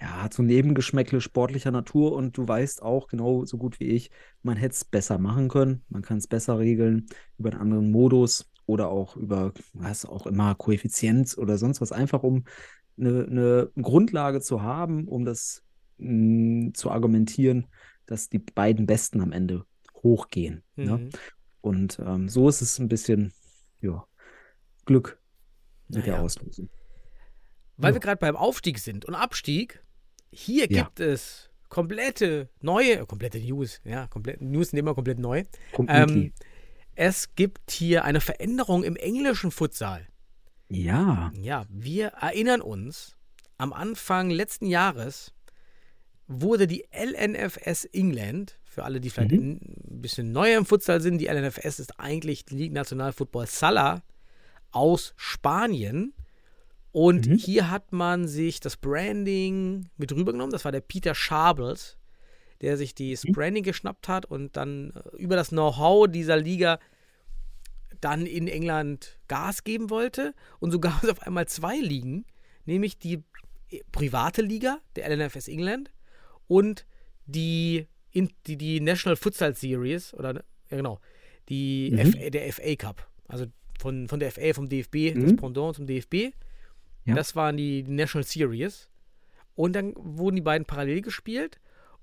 ja, 0.00 0.22
hat 0.22 0.32
so 0.34 0.42
Nebengeschmäckle 0.44 1.20
sportlicher 1.20 1.72
Natur 1.72 2.12
und 2.12 2.36
du 2.36 2.46
weißt 2.46 2.80
auch 2.82 3.08
genau 3.08 3.44
so 3.44 3.58
gut 3.58 3.80
wie 3.80 3.86
ich, 3.88 4.10
man 4.42 4.56
hätte 4.56 4.74
es 4.74 4.84
besser 4.84 5.18
machen 5.18 5.48
können, 5.48 5.82
man 5.88 6.02
kann 6.02 6.18
es 6.18 6.28
besser 6.28 6.60
regeln 6.60 7.06
über 7.38 7.50
einen 7.50 7.60
anderen 7.60 7.90
Modus 7.90 8.48
oder 8.66 8.88
auch 8.88 9.16
über, 9.16 9.52
was 9.72 10.04
auch 10.06 10.26
immer, 10.26 10.54
Koeffizienz 10.54 11.36
oder 11.36 11.58
sonst 11.58 11.80
was, 11.80 11.90
einfach 11.90 12.22
um 12.22 12.44
eine, 12.98 13.26
eine 13.26 13.70
Grundlage 13.82 14.40
zu 14.40 14.62
haben, 14.62 15.08
um 15.08 15.24
das 15.24 15.64
mh, 15.98 16.72
zu 16.74 16.90
argumentieren, 16.90 17.66
dass 18.06 18.28
die 18.28 18.38
beiden 18.38 18.86
Besten 18.86 19.20
am 19.20 19.32
Ende 19.32 19.64
hochgehen. 20.02 20.62
Ne? 20.76 20.98
Mhm. 20.98 21.10
Und 21.60 21.98
ähm, 21.98 22.28
so 22.28 22.48
ist 22.48 22.60
es 22.60 22.78
ein 22.78 22.88
bisschen, 22.88 23.32
ja, 23.80 24.04
Glück 24.84 25.20
mit 25.88 26.06
der 26.06 26.12
Naja. 26.14 26.24
Auslosung. 26.24 26.68
Weil 27.76 27.90
Ja. 27.90 27.94
wir 27.96 28.00
gerade 28.00 28.18
beim 28.18 28.36
Aufstieg 28.36 28.78
sind 28.78 29.04
und 29.04 29.14
Abstieg, 29.14 29.82
hier 30.30 30.66
Ja. 30.70 30.84
gibt 30.84 31.00
es 31.00 31.50
komplette 31.68 32.48
neue, 32.60 33.00
äh, 33.00 33.06
komplette 33.06 33.38
News, 33.40 33.80
ja, 33.84 34.06
komplett, 34.06 34.40
News 34.40 34.70
sind 34.70 34.78
immer 34.78 34.94
komplett 34.94 35.18
neu. 35.18 35.44
Ähm, 35.88 36.32
es 36.94 37.34
gibt 37.34 37.70
hier 37.72 38.04
eine 38.04 38.20
Veränderung 38.20 38.84
im 38.84 38.96
englischen 38.96 39.50
Futsal. 39.50 40.06
ja, 40.68 41.30
Ja, 41.34 41.66
wir 41.68 42.08
erinnern 42.08 42.60
uns 42.60 43.16
am 43.58 43.72
Anfang 43.72 44.30
letzten 44.30 44.66
Jahres 44.66 45.32
wurde 46.28 46.66
die 46.66 46.84
LNFS 46.92 47.84
England, 47.86 48.58
für 48.64 48.84
alle, 48.84 49.00
die 49.00 49.10
vielleicht 49.10 49.32
Mhm. 49.32 49.60
ein 49.88 50.00
bisschen 50.02 50.32
neuer 50.32 50.58
im 50.58 50.66
Futsal 50.66 51.00
sind, 51.00 51.18
die 51.18 51.26
LNFS 51.28 51.78
ist 51.78 51.98
eigentlich 51.98 52.44
die 52.44 52.56
Ligue 52.56 52.74
National 52.74 53.12
Football 53.12 53.46
Sala 53.46 54.02
aus 54.70 55.14
Spanien. 55.16 56.12
Und 56.92 57.26
Mhm. 57.28 57.34
hier 57.38 57.70
hat 57.70 57.92
man 57.92 58.26
sich 58.26 58.60
das 58.60 58.76
Branding 58.76 59.88
mit 59.96 60.12
rübergenommen. 60.12 60.50
Das 60.52 60.64
war 60.64 60.72
der 60.72 60.80
Peter 60.80 61.14
Schabels, 61.14 61.96
der 62.60 62.76
sich 62.76 62.94
das 62.94 63.24
Mhm. 63.24 63.32
Branding 63.32 63.62
geschnappt 63.62 64.08
hat 64.08 64.26
und 64.26 64.56
dann 64.56 64.92
äh, 64.92 65.16
über 65.16 65.36
das 65.36 65.50
Know-how 65.50 66.08
dieser 66.08 66.36
Liga 66.38 66.78
dann 68.00 68.26
in 68.26 68.48
England 68.48 69.18
Gas 69.28 69.64
geben 69.64 69.90
wollte. 69.90 70.34
Und 70.58 70.70
so 70.70 70.80
gab 70.80 71.02
es 71.02 71.08
auf 71.08 71.22
einmal 71.22 71.46
zwei 71.48 71.76
Ligen, 71.76 72.26
nämlich 72.64 72.98
die 72.98 73.22
äh, 73.70 73.80
private 73.92 74.42
Liga, 74.42 74.80
der 74.96 75.06
LNFS 75.10 75.48
England, 75.48 75.90
und 76.48 76.86
die, 77.26 77.86
in, 78.10 78.30
die, 78.46 78.56
die 78.56 78.80
National 78.80 79.16
Futsal 79.16 79.54
Series, 79.54 80.14
oder 80.14 80.32
ne, 80.32 80.44
ja 80.70 80.76
genau, 80.76 81.00
die 81.48 81.90
Mhm. 81.92 82.12
FA, 82.12 82.30
der 82.30 82.52
FA 82.52 82.74
Cup. 82.76 83.08
Also 83.28 83.46
von, 83.78 84.08
von 84.08 84.20
der 84.20 84.32
FA, 84.32 84.52
vom 84.54 84.68
DFB, 84.68 85.14
das 85.14 85.32
Mhm. 85.32 85.36
Pendant 85.36 85.76
zum 85.76 85.86
DFB. 85.86 86.32
Ja. 87.04 87.14
Das 87.14 87.36
waren 87.36 87.56
die, 87.56 87.82
die 87.82 87.92
National 87.92 88.24
Series. 88.24 88.88
Und 89.54 89.74
dann 89.74 89.92
wurden 89.96 90.36
die 90.36 90.42
beiden 90.42 90.66
parallel 90.66 91.02
gespielt. 91.02 91.58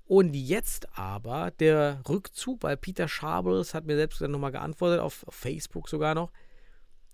Und 0.06 0.34
jetzt 0.34 0.88
aber 0.98 1.50
der 1.50 2.02
Rückzug, 2.08 2.62
weil 2.62 2.76
Peter 2.76 3.08
Schabels 3.08 3.72
hat 3.74 3.86
mir 3.86 3.96
selbst 3.96 4.20
dann 4.20 4.30
nochmal 4.32 4.52
geantwortet, 4.52 5.00
auf, 5.00 5.26
auf 5.26 5.34
Facebook 5.34 5.88
sogar 5.88 6.14
noch. 6.14 6.30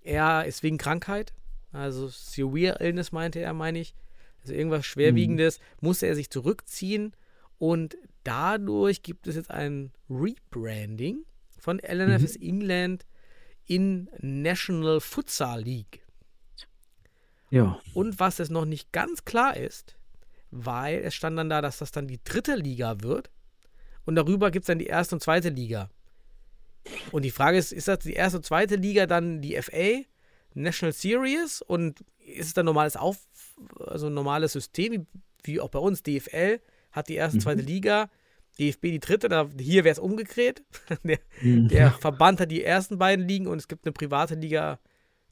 Er 0.02 0.44
ist 0.46 0.62
wegen 0.62 0.78
Krankheit, 0.78 1.32
also 1.72 2.08
Severe 2.08 2.80
Illness 2.80 3.12
meinte 3.12 3.38
er, 3.38 3.52
meine 3.52 3.78
ich. 3.80 3.94
Also 4.40 4.54
irgendwas 4.54 4.86
Schwerwiegendes, 4.86 5.60
musste 5.80 6.06
er 6.06 6.16
sich 6.16 6.30
zurückziehen. 6.30 7.12
Und 7.60 7.98
dadurch 8.24 9.02
gibt 9.02 9.26
es 9.26 9.36
jetzt 9.36 9.50
ein 9.50 9.92
Rebranding 10.08 11.26
von 11.58 11.78
LNFS 11.78 12.36
England 12.36 13.04
in 13.66 14.08
National 14.18 14.98
Futsal 14.98 15.60
League. 15.60 16.00
Ja. 17.50 17.78
Und 17.92 18.18
was 18.18 18.38
jetzt 18.38 18.50
noch 18.50 18.64
nicht 18.64 18.92
ganz 18.92 19.26
klar 19.26 19.58
ist, 19.58 19.94
weil 20.50 21.00
es 21.00 21.14
stand 21.14 21.36
dann 21.36 21.50
da, 21.50 21.60
dass 21.60 21.76
das 21.76 21.92
dann 21.92 22.08
die 22.08 22.18
dritte 22.24 22.54
Liga 22.54 23.02
wird. 23.02 23.30
Und 24.06 24.14
darüber 24.14 24.50
gibt 24.50 24.62
es 24.62 24.68
dann 24.68 24.78
die 24.78 24.86
erste 24.86 25.16
und 25.16 25.20
zweite 25.20 25.50
Liga. 25.50 25.90
Und 27.12 27.26
die 27.26 27.30
Frage 27.30 27.58
ist, 27.58 27.72
ist 27.72 27.88
das 27.88 27.98
die 27.98 28.14
erste 28.14 28.38
und 28.38 28.46
zweite 28.46 28.76
Liga 28.76 29.04
dann 29.04 29.42
die 29.42 29.60
FA, 29.60 30.00
National 30.54 30.94
Series? 30.94 31.60
Und 31.60 32.00
ist 32.24 32.46
es 32.46 32.54
dann 32.54 32.64
normales 32.64 32.96
Auf, 32.96 33.18
also 33.80 34.06
ein 34.06 34.14
normales 34.14 34.54
System, 34.54 34.92
wie, 34.94 35.06
wie 35.42 35.60
auch 35.60 35.68
bei 35.68 35.78
uns, 35.78 36.02
DFL 36.02 36.58
hat 36.92 37.08
die 37.08 37.14
erste 37.14 37.36
und 37.36 37.40
zweite 37.42 37.62
Liga, 37.62 38.10
DFB 38.58 38.82
die 38.82 39.00
dritte, 39.00 39.28
da, 39.28 39.48
hier 39.58 39.84
wäre 39.84 39.92
es 39.92 39.98
umgedreht. 39.98 40.64
Der, 41.04 41.18
Mhm. 41.40 41.68
der 41.68 41.92
Verband 41.92 42.40
hat 42.40 42.50
die 42.50 42.62
ersten 42.64 42.98
beiden 42.98 43.26
Ligen 43.26 43.46
und 43.46 43.58
es 43.58 43.68
gibt 43.68 43.86
eine 43.86 43.92
private 43.92 44.34
Liga 44.34 44.78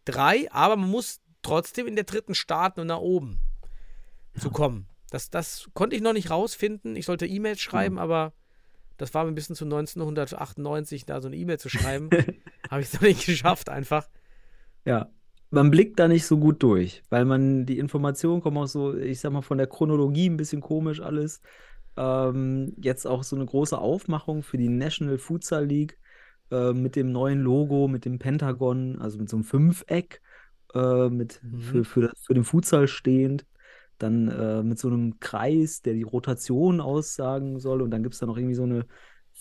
3, 0.06 0.50
aber 0.52 0.76
man 0.76 0.88
muss 0.88 1.20
trotzdem 1.42 1.86
in 1.86 1.94
der 1.96 2.04
dritten 2.04 2.34
starten 2.34 2.80
und 2.80 2.86
nach 2.86 2.98
oben 3.00 3.38
zu 4.38 4.50
kommen. 4.50 4.86
Das, 5.10 5.30
das 5.30 5.68
konnte 5.74 5.96
ich 5.96 6.02
noch 6.02 6.12
nicht 6.12 6.30
rausfinden. 6.30 6.96
Ich 6.96 7.06
sollte 7.06 7.26
E-Mails 7.26 7.60
schreiben, 7.60 7.98
aber 7.98 8.32
das 8.96 9.12
war 9.14 9.24
mir 9.24 9.30
ein 9.32 9.34
bisschen 9.34 9.56
zu 9.56 9.64
1998, 9.64 11.04
da 11.06 11.20
so 11.20 11.28
eine 11.28 11.36
E-Mail 11.36 11.58
zu 11.58 11.68
schreiben. 11.68 12.10
Habe 12.70 12.80
ich 12.82 12.88
es 12.88 12.94
noch 12.94 13.00
nicht 13.02 13.26
geschafft, 13.26 13.68
einfach. 13.68 14.08
Ja, 14.84 15.10
man 15.50 15.70
blickt 15.70 15.98
da 15.98 16.08
nicht 16.08 16.26
so 16.26 16.38
gut 16.38 16.62
durch, 16.62 17.02
weil 17.10 17.24
man 17.24 17.66
die 17.66 17.78
Informationen 17.78 18.40
kommen 18.42 18.58
auch 18.58 18.66
so, 18.66 18.96
ich 18.96 19.20
sag 19.20 19.32
mal, 19.32 19.42
von 19.42 19.58
der 19.58 19.66
Chronologie 19.66 20.28
ein 20.28 20.36
bisschen 20.36 20.60
komisch 20.60 21.00
alles. 21.00 21.40
Ähm, 21.96 22.74
jetzt 22.80 23.06
auch 23.06 23.22
so 23.24 23.36
eine 23.36 23.46
große 23.46 23.76
Aufmachung 23.78 24.42
für 24.42 24.58
die 24.58 24.68
National 24.68 25.18
Futsal 25.18 25.66
League 25.66 25.98
äh, 26.50 26.72
mit 26.72 26.96
dem 26.96 27.12
neuen 27.12 27.40
Logo, 27.42 27.88
mit 27.88 28.04
dem 28.04 28.18
Pentagon, 28.18 29.00
also 29.00 29.18
mit 29.18 29.28
so 29.28 29.36
einem 29.36 29.44
Fünfeck, 29.44 30.22
äh, 30.74 31.08
mit, 31.10 31.42
Mhm. 31.42 31.60
für, 31.60 31.84
für, 31.84 32.12
für 32.16 32.34
den 32.34 32.44
Futsal 32.44 32.88
stehend. 32.88 33.46
Dann 33.98 34.28
äh, 34.28 34.62
mit 34.62 34.78
so 34.78 34.88
einem 34.88 35.18
Kreis, 35.20 35.82
der 35.82 35.94
die 35.94 36.04
Rotation 36.04 36.80
aussagen 36.80 37.58
soll. 37.58 37.82
Und 37.82 37.90
dann 37.90 38.02
gibt 38.04 38.14
es 38.14 38.20
da 38.20 38.26
noch 38.26 38.36
irgendwie 38.36 38.54
so 38.54 38.62
eine 38.62 38.86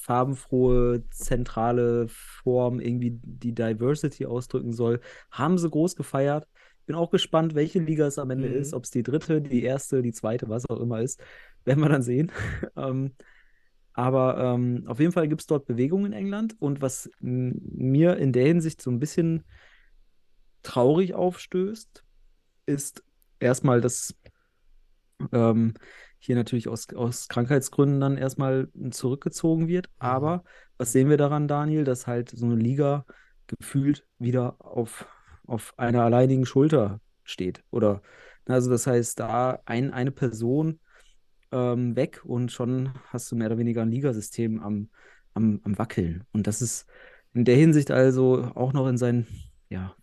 farbenfrohe, 0.07 1.03
zentrale 1.11 2.07
Form, 2.09 2.79
irgendwie 2.79 3.19
die 3.23 3.53
Diversity 3.53 4.25
ausdrücken 4.25 4.73
soll. 4.73 5.01
Haben 5.31 5.57
sie 5.57 5.69
groß 5.69 5.95
gefeiert. 5.95 6.47
Bin 6.85 6.95
auch 6.95 7.11
gespannt, 7.11 7.55
welche 7.55 7.79
Liga 7.79 8.07
es 8.07 8.17
am 8.17 8.31
Ende 8.31 8.49
Mhm. 8.49 8.55
ist. 8.55 8.73
Ob 8.73 8.85
es 8.85 8.91
die 8.91 9.03
dritte, 9.03 9.41
die 9.41 9.63
erste, 9.63 10.01
die 10.01 10.13
zweite, 10.13 10.49
was 10.49 10.69
auch 10.69 10.79
immer 10.79 11.01
ist. 11.01 11.21
Werden 11.65 11.81
wir 11.83 11.89
dann 11.89 12.03
sehen. 12.03 12.31
ähm, 12.77 13.11
aber 13.93 14.37
ähm, 14.37 14.83
auf 14.87 14.99
jeden 14.99 15.11
Fall 15.11 15.27
gibt 15.27 15.41
es 15.41 15.47
dort 15.47 15.65
Bewegung 15.65 16.05
in 16.05 16.13
England. 16.13 16.55
Und 16.59 16.81
was 16.81 17.09
mir 17.19 18.17
in 18.17 18.31
der 18.31 18.45
Hinsicht 18.47 18.81
so 18.81 18.91
ein 18.91 18.99
bisschen 18.99 19.43
traurig 20.63 21.13
aufstößt, 21.13 22.03
ist 22.67 23.03
erstmal, 23.39 23.81
dass 23.81 24.15
ähm, 25.31 25.73
hier 26.19 26.35
natürlich 26.35 26.67
aus, 26.67 26.93
aus 26.93 27.27
Krankheitsgründen 27.27 27.99
dann 27.99 28.17
erstmal 28.17 28.69
zurückgezogen 28.91 29.67
wird. 29.67 29.89
Aber 29.99 30.43
was 30.77 30.91
sehen 30.91 31.09
wir 31.09 31.17
daran, 31.17 31.47
Daniel, 31.47 31.83
dass 31.83 32.07
halt 32.07 32.29
so 32.29 32.45
eine 32.45 32.55
Liga 32.55 33.05
gefühlt 33.47 34.05
wieder 34.19 34.55
auf, 34.59 35.07
auf 35.45 35.73
einer 35.77 36.03
alleinigen 36.03 36.45
Schulter 36.45 37.01
steht? 37.23 37.63
Oder, 37.71 38.01
also 38.45 38.69
das 38.69 38.87
heißt, 38.87 39.19
da 39.19 39.59
ein, 39.65 39.93
eine 39.93 40.11
Person 40.11 40.79
ähm, 41.51 41.95
weg 41.95 42.21
und 42.23 42.51
schon 42.51 42.93
hast 43.09 43.31
du 43.31 43.35
mehr 43.35 43.47
oder 43.47 43.57
weniger 43.57 43.81
ein 43.81 43.91
Ligasystem 43.91 44.59
am, 44.61 44.89
am, 45.33 45.61
am 45.63 45.77
Wackeln. 45.77 46.23
Und 46.31 46.47
das 46.47 46.61
ist 46.61 46.87
in 47.33 47.45
der 47.45 47.55
Hinsicht 47.55 47.91
also 47.91 48.51
auch 48.55 48.73
noch 48.73 48.87
in 48.87 48.97
sein, 48.97 49.27
ja, 49.69 49.95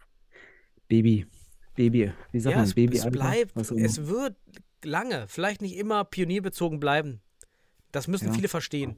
Baby, 0.89 1.27
Baby, 1.75 2.13
wie 2.31 2.41
sagt 2.41 2.53
Ja, 2.53 2.59
man, 2.59 2.69
es, 2.69 2.75
Baby 2.75 2.97
es 2.97 3.11
bleibt, 3.11 3.57
es 3.57 4.07
wird 4.07 4.37
lange, 4.85 5.27
vielleicht 5.29 5.63
nicht 5.63 5.77
immer 5.77 6.05
pionierbezogen 6.05 6.81
bleiben. 6.81 7.21
Das 7.93 8.09
müssen 8.09 8.29
Ja. 8.29 8.33
viele 8.33 8.49
verstehen. 8.49 8.97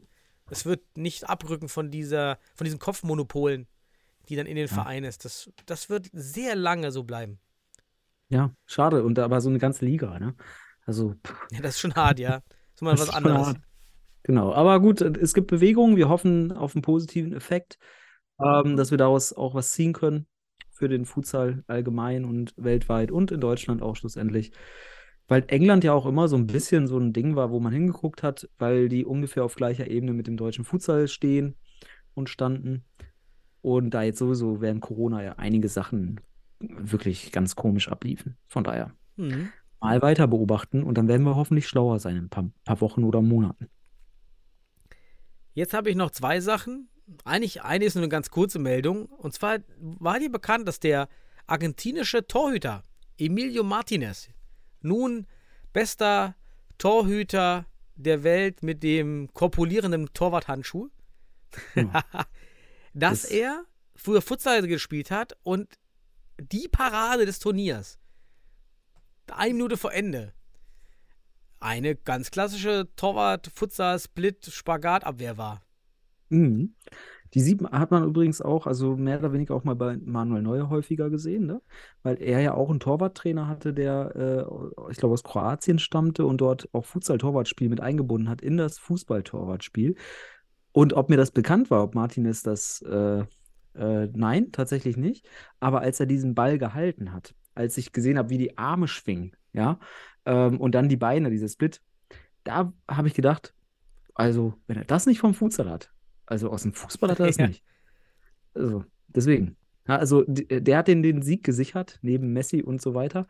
Es 0.50 0.64
wird 0.64 0.80
nicht 0.96 1.28
abrücken 1.28 1.68
von 1.68 1.90
dieser, 1.90 2.38
von 2.54 2.64
diesen 2.64 2.78
Kopfmonopolen, 2.78 3.66
die 4.28 4.36
dann 4.36 4.46
in 4.46 4.56
den 4.56 4.68
Vereinen 4.68 5.04
ist. 5.06 5.24
Das, 5.24 5.50
das 5.66 5.90
wird 5.90 6.08
sehr 6.12 6.54
lange 6.54 6.92
so 6.92 7.04
bleiben. 7.04 7.38
Ja, 8.28 8.52
schade. 8.66 9.04
Und 9.04 9.18
aber 9.18 9.40
so 9.40 9.48
eine 9.48 9.58
ganze 9.58 9.84
Liga, 9.84 10.18
ne? 10.18 10.34
Also, 10.84 11.14
pff, 11.26 11.46
Ja, 11.50 11.60
das 11.60 11.74
ist 11.74 11.80
schon 11.80 11.94
hart, 11.94 12.18
ja. 12.18 12.42
ist 12.74 12.82
mal 12.82 12.92
das 12.92 13.00
was 13.00 13.08
ist 13.08 13.14
anderes. 13.14 13.54
Genau. 14.22 14.52
Aber 14.52 14.80
gut, 14.80 15.00
es 15.00 15.34
gibt 15.34 15.46
Bewegung. 15.48 15.96
Wir 15.96 16.08
hoffen 16.08 16.52
auf 16.52 16.74
einen 16.74 16.82
positiven 16.82 17.32
Effekt, 17.32 17.78
ähm, 18.40 18.76
dass 18.76 18.90
wir 18.90 18.98
daraus 18.98 19.32
auch 19.32 19.54
was 19.54 19.70
ziehen 19.70 19.92
können 19.92 20.26
für 20.70 20.88
den 20.88 21.06
Futsal 21.06 21.64
allgemein 21.68 22.24
und 22.24 22.52
weltweit 22.56 23.10
und 23.10 23.30
in 23.30 23.40
Deutschland 23.40 23.82
auch 23.82 23.96
schlussendlich. 23.96 24.52
Weil 25.28 25.44
England 25.48 25.82
ja 25.82 25.92
auch 25.92 26.06
immer 26.06 26.28
so 26.28 26.36
ein 26.36 26.46
bisschen 26.46 26.86
so 26.86 26.98
ein 26.98 27.12
Ding 27.12 27.34
war, 27.34 27.50
wo 27.50 27.58
man 27.58 27.72
hingeguckt 27.72 28.22
hat, 28.22 28.48
weil 28.58 28.88
die 28.88 29.04
ungefähr 29.04 29.44
auf 29.44 29.56
gleicher 29.56 29.88
Ebene 29.88 30.12
mit 30.12 30.26
dem 30.26 30.36
deutschen 30.36 30.64
Futsal 30.64 31.08
stehen 31.08 31.56
und 32.14 32.28
standen. 32.28 32.84
Und 33.60 33.90
da 33.90 34.02
jetzt 34.02 34.18
sowieso 34.18 34.60
während 34.60 34.80
Corona 34.80 35.22
ja 35.24 35.32
einige 35.32 35.68
Sachen 35.68 36.20
wirklich 36.60 37.32
ganz 37.32 37.56
komisch 37.56 37.88
abliefen. 37.88 38.36
Von 38.46 38.62
daher 38.64 38.94
Mhm. 39.16 39.48
mal 39.80 40.00
weiter 40.02 40.28
beobachten 40.28 40.82
und 40.82 40.96
dann 40.96 41.08
werden 41.08 41.24
wir 41.24 41.36
hoffentlich 41.36 41.66
schlauer 41.66 41.98
sein 41.98 42.16
in 42.16 42.24
ein 42.24 42.28
paar, 42.28 42.50
paar 42.64 42.80
Wochen 42.80 43.02
oder 43.02 43.22
Monaten. 43.22 43.68
Jetzt 45.54 45.74
habe 45.74 45.90
ich 45.90 45.96
noch 45.96 46.10
zwei 46.10 46.40
Sachen. 46.40 46.88
Eigentlich 47.24 47.62
eine 47.62 47.84
ist 47.84 47.94
nur 47.94 48.02
eine 48.02 48.10
ganz 48.10 48.30
kurze 48.30 48.58
Meldung. 48.58 49.06
Und 49.06 49.32
zwar 49.32 49.58
war 49.78 50.18
dir 50.18 50.30
bekannt, 50.30 50.68
dass 50.68 50.80
der 50.80 51.08
argentinische 51.46 52.26
Torhüter 52.26 52.82
Emilio 53.18 53.62
Martinez 53.62 54.28
nun 54.86 55.26
bester 55.72 56.34
Torhüter 56.78 57.66
der 57.94 58.22
Welt 58.22 58.62
mit 58.62 58.82
dem 58.82 59.32
korpulierenden 59.32 60.12
Torwarthandschuh, 60.12 60.88
Ja. 61.74 62.04
dass 62.94 63.22
Das- 63.22 63.30
er 63.30 63.64
früher 63.94 64.20
Futsal 64.22 64.66
gespielt 64.66 65.10
hat 65.10 65.36
und 65.42 65.78
die 66.38 66.68
Parade 66.68 67.24
des 67.26 67.38
Turniers, 67.38 67.98
eine 69.32 69.54
Minute 69.54 69.76
vor 69.78 69.92
Ende, 69.92 70.32
eine 71.60 71.96
ganz 71.96 72.30
klassische 72.30 72.88
Torwart-Futsal-Split-Spagatabwehr 72.96 75.38
war. 75.38 75.62
Mhm. 76.28 76.74
Die 77.36 77.42
sieht, 77.42 77.60
man- 77.60 77.72
hat 77.72 77.90
man 77.92 78.02
übrigens 78.04 78.40
auch, 78.42 78.66
also 78.66 78.96
mehr 78.96 79.18
oder 79.20 79.32
weniger 79.32 79.54
auch 79.54 79.62
mal 79.64 79.76
bei 79.76 79.98
Manuel 80.04 80.42
Neuer 80.42 80.70
häufiger 80.70 81.10
gesehen, 81.10 81.46
ne? 81.46 81.62
Weil 82.02 82.16
er 82.20 82.40
ja 82.40 82.54
auch 82.54 82.70
einen 82.70 82.80
Torwarttrainer 82.80 83.46
hatte, 83.46 83.74
der, 83.74 84.16
äh, 84.16 84.90
ich 84.90 84.96
glaube, 84.98 85.12
aus 85.12 85.22
Kroatien 85.22 85.78
stammte 85.78 86.24
und 86.26 86.40
dort 86.40 86.68
auch 86.72 86.86
Futsal-Torwartspiel 86.86 87.68
mit 87.68 87.80
eingebunden 87.80 88.28
hat 88.30 88.40
in 88.42 88.56
das 88.56 88.78
Fußball-Torwartspiel. 88.78 89.96
Und 90.72 90.94
ob 90.94 91.10
mir 91.10 91.16
das 91.16 91.30
bekannt 91.30 91.70
war, 91.70 91.82
ob 91.84 91.94
Martinez 91.94 92.42
das, 92.42 92.82
äh, 92.82 93.24
äh, 93.74 94.08
nein, 94.14 94.52
tatsächlich 94.52 94.96
nicht. 94.96 95.28
Aber 95.60 95.80
als 95.80 96.00
er 96.00 96.06
diesen 96.06 96.34
Ball 96.34 96.58
gehalten 96.58 97.12
hat, 97.12 97.34
als 97.54 97.76
ich 97.78 97.92
gesehen 97.92 98.18
habe, 98.18 98.30
wie 98.30 98.38
die 98.38 98.58
Arme 98.58 98.88
schwingen, 98.88 99.36
Ja. 99.52 99.78
Ähm, 100.26 100.60
und 100.60 100.74
dann 100.74 100.88
die 100.88 100.96
Beine, 100.98 101.30
dieser 101.30 101.48
Split. 101.48 101.80
Da 102.44 102.72
habe 102.88 103.08
ich 103.08 103.14
gedacht, 103.14 103.54
also, 104.14 104.54
wenn 104.66 104.76
er 104.78 104.84
das 104.84 105.06
nicht 105.06 105.20
vom 105.20 105.34
Futsal 105.34 105.70
hat, 105.70 105.92
also 106.26 106.50
aus 106.50 106.62
dem 106.62 106.72
Fußball 106.74 107.10
hat 107.10 107.20
er 107.20 107.26
das 107.26 107.36
Ja. 107.36 107.46
nicht. 107.48 107.62
Also, 108.54 108.84
deswegen. 109.08 109.56
Ja, 109.88 109.96
also, 109.96 110.24
d- 110.26 110.60
der 110.60 110.78
hat 110.78 110.88
den, 110.88 111.02
den 111.02 111.22
Sieg 111.22 111.44
gesichert, 111.44 111.98
neben 112.02 112.32
Messi 112.32 112.62
und 112.62 112.80
so 112.82 112.94
weiter. 112.94 113.26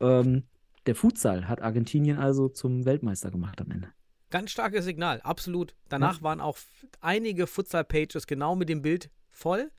Ähm, 0.00 0.44
der 0.86 0.94
Futsal 0.96 1.46
hat 1.48 1.62
Argentinien 1.62 2.18
also 2.18 2.48
zum 2.48 2.84
Weltmeister 2.84 3.30
gemacht 3.30 3.60
am 3.60 3.70
Ende. 3.70 3.88
Ganz 4.30 4.50
starkes 4.50 4.84
Signal, 4.84 5.20
absolut. 5.20 5.76
Danach 5.88 6.22
waren 6.22 6.40
auch 6.40 6.56
einige 7.00 7.46
Futsal-Pages 7.46 8.26
genau 8.26 8.56
mit 8.56 8.68
dem 8.68 8.82
Bild 8.82 9.10
voll. 9.30 9.70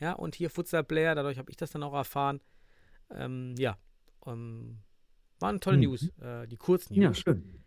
Ja, 0.00 0.12
und 0.12 0.34
hier 0.36 0.50
Futsal-Player, 0.50 1.14
dadurch 1.14 1.36
habe 1.38 1.50
ich 1.50 1.56
das 1.56 1.70
dann 1.72 1.82
auch 1.82 1.94
erfahren. 1.94 2.40
Ähm, 3.10 3.54
ja, 3.58 3.76
ähm, 4.26 4.78
waren 5.40 5.60
tolle 5.60 5.76
Mhm. 5.78 5.82
News, 5.84 6.08
äh, 6.20 6.46
die 6.46 6.56
Kurznews. 6.56 6.98
Ja, 7.02 7.12
schön. 7.14 7.62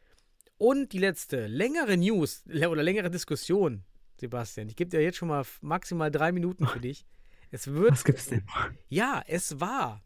Und 0.58 0.94
die 0.94 1.00
letzte, 1.00 1.48
längere 1.48 1.98
News 1.98 2.44
oder 2.48 2.84
längere 2.84 3.10
Diskussion, 3.12 3.84
Sebastian. 4.22 4.70
Ich 4.70 4.76
gebe 4.78 4.90
dir 4.90 5.02
jetzt 5.02 5.18
schon 5.18 5.28
mal 5.28 5.44
maximal 5.62 6.10
drei 6.10 6.32
Minuten 6.32 6.66
für 6.66 6.80
dich. 6.88 7.06
Es 7.52 7.68
wird, 7.68 7.92
Was 7.92 8.04
gibt's 8.06 8.28
denn? 8.28 8.44
ja, 8.88 9.22
es 9.28 9.60
war 9.60 10.02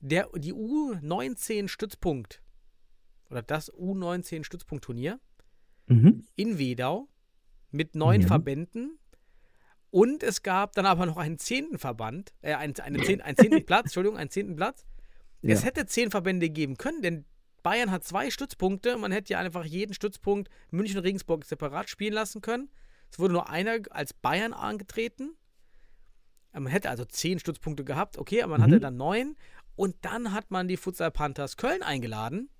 der, 0.00 0.28
die 0.36 0.52
U19-Stützpunkt 0.52 2.42
oder 3.30 3.42
das 3.42 3.72
U19-Stützpunkt-Turnier 3.72 5.20
Mhm. 5.86 6.24
in 6.34 6.58
Wedau 6.58 7.08
mit 7.70 7.94
neun 7.94 8.22
Ja. 8.22 8.26
Verbänden. 8.28 8.98
Und 9.90 10.22
es 10.22 10.42
gab 10.42 10.72
dann 10.72 10.86
aber 10.86 11.04
noch 11.06 11.18
einen 11.18 11.38
zehnten 11.38 11.78
Verband, 11.78 12.32
äh, 12.40 12.54
einen, 12.54 12.74
eine 12.80 13.02
zehn, 13.02 13.20
einen 13.20 13.36
zehnten 13.36 13.64
Platz, 13.66 13.84
Entschuldigung, 13.86 14.16
einen 14.18 14.30
zehnten 14.30 14.56
Platz. 14.56 14.86
Es 15.42 15.60
Ja. 15.60 15.66
hätte 15.66 15.84
zehn 15.86 16.10
Verbände 16.10 16.48
geben 16.48 16.78
können, 16.78 17.02
denn 17.02 17.24
Bayern 17.62 17.90
hat 17.90 18.02
zwei 18.04 18.30
Stützpunkte. 18.30 18.96
Man 18.96 19.12
hätte 19.12 19.34
ja 19.34 19.38
einfach 19.40 19.64
jeden 19.66 19.92
Stützpunkt 19.94 20.48
München 20.70 20.96
und 20.98 21.04
Regensburg 21.04 21.44
separat 21.44 21.88
spielen 21.90 22.14
lassen 22.14 22.40
können. 22.40 22.70
Es 23.14 23.20
wurde 23.20 23.32
nur 23.34 23.48
einer 23.48 23.78
als 23.90 24.12
Bayern 24.12 24.52
angetreten. 24.52 25.36
Man 26.52 26.66
hätte 26.66 26.90
also 26.90 27.04
zehn 27.04 27.38
Stützpunkte 27.38 27.84
gehabt, 27.84 28.18
okay, 28.18 28.42
aber 28.42 28.50
man 28.58 28.60
Mhm. 28.60 28.64
hatte 28.64 28.80
dann 28.80 28.96
neun. 28.96 29.36
Und 29.76 29.94
dann 30.00 30.32
hat 30.32 30.50
man 30.50 30.66
die 30.66 30.76
Futsal 30.76 31.12
Panthers 31.12 31.56
Köln 31.56 31.84
eingeladen, 31.84 32.50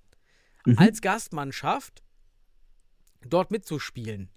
Mhm. 0.65 0.77
als 0.77 1.01
Gastmannschaft 1.01 2.03
dort 3.27 3.51
mitzuspielen. 3.51 4.29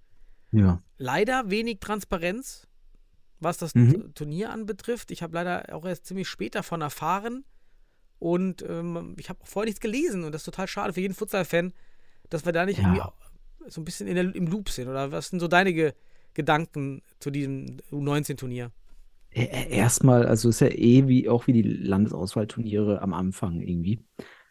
Ja. 0.50 0.82
Leider 0.96 1.50
wenig 1.50 1.78
Transparenz, 1.78 2.66
was 3.38 3.58
das 3.58 3.76
Mhm. 3.76 4.12
Turnier 4.14 4.50
anbetrifft. 4.50 5.12
Ich 5.12 5.22
habe 5.22 5.34
leider 5.34 5.72
auch 5.72 5.84
erst 5.84 6.06
ziemlich 6.06 6.26
spät 6.28 6.56
davon 6.56 6.80
erfahren 6.80 7.44
und 8.18 8.62
ähm, 8.62 9.14
ich 9.20 9.28
habe 9.28 9.38
vorher 9.44 9.66
nichts 9.68 9.80
gelesen 9.80 10.24
und 10.24 10.32
das 10.32 10.40
ist 10.40 10.46
total 10.46 10.66
schade 10.66 10.92
für 10.94 11.00
jeden 11.00 11.14
Futsal-Fan, 11.14 11.72
dass 12.28 12.44
wir 12.44 12.52
da 12.52 12.66
nicht 12.66 12.78
Ja. 12.80 12.86
irgendwie 12.92 13.70
so 13.70 13.80
ein 13.80 13.84
bisschen 13.84 14.08
in 14.08 14.14
der, 14.16 14.34
im 14.34 14.46
Loop 14.48 14.68
sind. 14.70 14.88
Oder 14.88 15.12
was 15.12 15.28
sind 15.28 15.40
so 15.40 15.48
deine 15.48 15.94
Gedanken 16.34 17.02
zu 17.20 17.30
diesem 17.30 17.78
U19-Turnier? 17.90 18.70
Ä- 19.34 19.42
ä- 19.50 19.68
Erstmal, 19.70 20.26
also 20.26 20.48
ist 20.48 20.60
ja 20.60 20.68
eh 20.68 21.06
wie 21.08 21.28
auch 21.28 21.46
wie 21.46 21.52
die 21.52 21.62
Landesauswahlturniere 21.62 23.02
am 23.02 23.12
Anfang 23.14 23.60
irgendwie, 23.60 24.04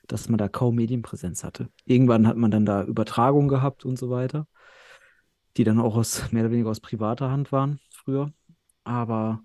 dass 0.07 0.29
man 0.29 0.37
da 0.37 0.47
kaum 0.49 0.75
Medienpräsenz 0.75 1.43
hatte. 1.43 1.69
Irgendwann 1.85 2.27
hat 2.27 2.37
man 2.37 2.51
dann 2.51 2.65
da 2.65 2.83
Übertragungen 2.83 3.49
gehabt 3.49 3.85
und 3.85 3.97
so 3.97 4.09
weiter, 4.09 4.47
die 5.57 5.63
dann 5.63 5.79
auch 5.79 5.95
aus 5.95 6.31
mehr 6.31 6.43
oder 6.43 6.51
weniger 6.51 6.69
aus 6.69 6.79
privater 6.79 7.31
Hand 7.31 7.51
waren 7.51 7.79
früher. 7.91 8.31
Aber 8.83 9.41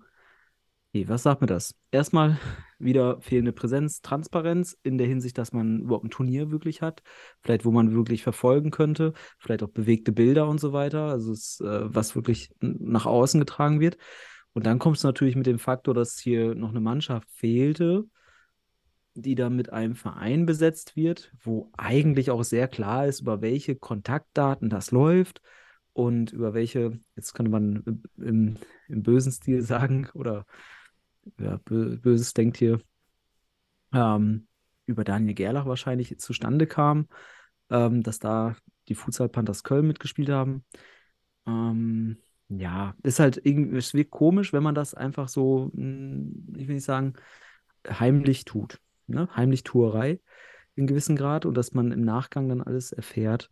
nee, 0.93 1.07
was 1.07 1.23
sagt 1.23 1.41
mir 1.41 1.47
das? 1.47 1.75
Erstmal 1.91 2.39
wieder 2.79 3.19
fehlende 3.21 3.51
Präsenz, 3.51 4.01
Transparenz 4.01 4.77
in 4.83 4.97
der 4.97 5.07
Hinsicht, 5.07 5.37
dass 5.37 5.51
man 5.51 5.81
überhaupt 5.81 6.05
ein 6.05 6.11
Turnier 6.11 6.51
wirklich 6.51 6.81
hat, 6.81 7.01
vielleicht 7.41 7.65
wo 7.65 7.71
man 7.71 7.93
wirklich 7.93 8.23
verfolgen 8.23 8.71
könnte, 8.71 9.13
vielleicht 9.39 9.63
auch 9.63 9.69
bewegte 9.69 10.11
Bilder 10.11 10.47
und 10.47 10.59
so 10.59 10.73
weiter, 10.73 11.07
also 11.07 11.31
es, 11.31 11.59
äh, 11.61 11.81
was 11.83 12.15
wirklich 12.15 12.53
nach 12.59 13.05
außen 13.05 13.39
getragen 13.39 13.79
wird. 13.79 13.97
Und 14.53 14.65
dann 14.67 14.79
kommst 14.79 15.03
du 15.03 15.07
natürlich 15.07 15.35
mit 15.35 15.47
dem 15.47 15.59
Faktor, 15.59 15.93
dass 15.95 16.19
hier 16.19 16.53
noch 16.53 16.69
eine 16.69 16.79
Mannschaft 16.79 17.29
fehlte, 17.31 18.05
die 19.15 19.35
dann 19.35 19.55
mit 19.55 19.71
einem 19.73 19.95
Verein 19.95 20.45
besetzt 20.45 20.95
wird, 20.95 21.31
wo 21.41 21.71
eigentlich 21.77 22.29
auch 22.31 22.43
sehr 22.43 22.67
klar 22.67 23.07
ist, 23.07 23.21
über 23.21 23.41
welche 23.41 23.75
Kontaktdaten 23.75 24.69
das 24.69 24.91
läuft 24.91 25.41
und 25.93 26.33
über 26.33 26.53
welche, 26.53 26.99
jetzt 27.15 27.33
könnte 27.33 27.51
man 27.51 28.03
im, 28.17 28.57
im 28.87 29.03
bösen 29.03 29.31
Stil 29.31 29.61
sagen, 29.63 30.09
oder 30.13 30.45
ja, 31.39 31.57
bö 31.65 31.97
Böses 31.97 32.33
denkt 32.33 32.57
hier, 32.57 32.79
ähm, 33.93 34.47
über 34.85 35.03
Daniel 35.03 35.33
Gerlach 35.33 35.65
wahrscheinlich 35.65 36.17
zustande 36.19 36.67
kam, 36.67 37.07
ähm, 37.69 38.03
dass 38.03 38.19
da 38.19 38.55
die 38.87 38.95
Futsal 38.95 39.29
Panthers 39.29 39.63
Köln 39.63 39.87
mitgespielt 39.87 40.29
haben. 40.29 40.65
Ähm, 41.47 42.17
ja, 42.49 42.95
ist 43.03 43.19
halt 43.19 43.41
irgendwie, 43.43 43.77
es 43.77 43.93
wird 43.93 44.11
komisch, 44.11 44.53
wenn 44.53 44.63
man 44.63 44.75
das 44.75 44.93
einfach 44.93 45.27
so, 45.29 45.71
mh, 45.73 46.57
ich 46.57 46.67
will 46.67 46.75
nicht 46.75 46.83
sagen, 46.83 47.13
heimlich 47.87 48.45
tut. 48.45 48.79
Ne? 49.07 49.29
Heimlich 49.35 49.63
Tuerei 49.63 50.19
in 50.75 50.87
gewissem 50.87 51.15
Grad 51.15 51.45
und 51.45 51.55
dass 51.55 51.73
man 51.73 51.91
im 51.91 52.01
Nachgang 52.01 52.49
dann 52.49 52.61
alles 52.61 52.91
erfährt. 52.91 53.49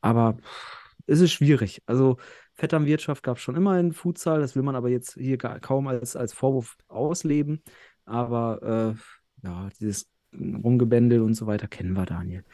Aber 0.00 0.34
pff, 0.34 0.85
es 1.06 1.20
ist 1.20 1.32
schwierig. 1.32 1.82
Also 1.86 2.16
Vetternwirtschaft 2.54 3.22
gab 3.22 3.36
es 3.36 3.42
schon 3.42 3.56
immer 3.56 3.78
in 3.78 3.92
Futsal, 3.92 4.40
das 4.40 4.56
will 4.56 4.62
man 4.62 4.76
aber 4.76 4.88
jetzt 4.88 5.14
hier 5.14 5.36
gar, 5.36 5.60
kaum 5.60 5.86
als, 5.86 6.16
als 6.16 6.32
Vorwurf 6.32 6.76
ausleben. 6.88 7.62
Aber 8.04 8.94
äh, 8.94 9.46
ja, 9.46 9.68
dieses 9.80 10.08
Rumgebändel 10.32 11.20
und 11.22 11.34
so 11.34 11.46
weiter 11.46 11.68
kennen 11.68 11.92
wir, 11.92 12.06
Daniel. 12.06 12.44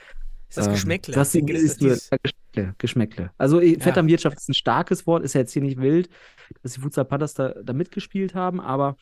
Ist 0.48 0.58
das 0.58 0.66
Ähm, 0.66 0.72
Geschmäckle? 0.72 1.14
Das 1.14 1.32
denke, 1.32 1.54
das 1.54 1.62
ist 1.62 1.82
ist 1.82 2.10
ja, 2.10 2.18
Geschmäckle, 2.22 2.74
Geschmäckle. 2.78 3.30
Also 3.38 3.60
Ja. 3.60 3.78
Vetternwirtschaft 3.80 4.36
ist 4.36 4.48
ein 4.48 4.54
starkes 4.54 5.06
Wort, 5.06 5.22
ist 5.24 5.34
ja 5.34 5.40
jetzt 5.40 5.52
hier 5.52 5.62
nicht 5.62 5.80
wild, 5.80 6.10
dass 6.62 6.74
die 6.74 6.80
Futsal 6.80 7.04
Panthers 7.04 7.34
da, 7.34 7.54
da 7.62 7.72
mitgespielt 7.72 8.34
haben, 8.34 8.60
aber 8.60 8.96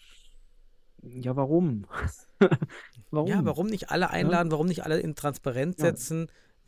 ja, 1.02 1.34
warum? 1.34 1.86
warum? 3.10 3.28
Ja, 3.28 3.44
warum 3.44 3.66
nicht 3.66 3.90
alle 3.90 4.10
einladen, 4.10 4.52
warum 4.52 4.66
nicht 4.66 4.84
alle 4.84 5.00
in 5.00 5.14
Transparenz 5.14 5.80
Ja. 5.82 5.88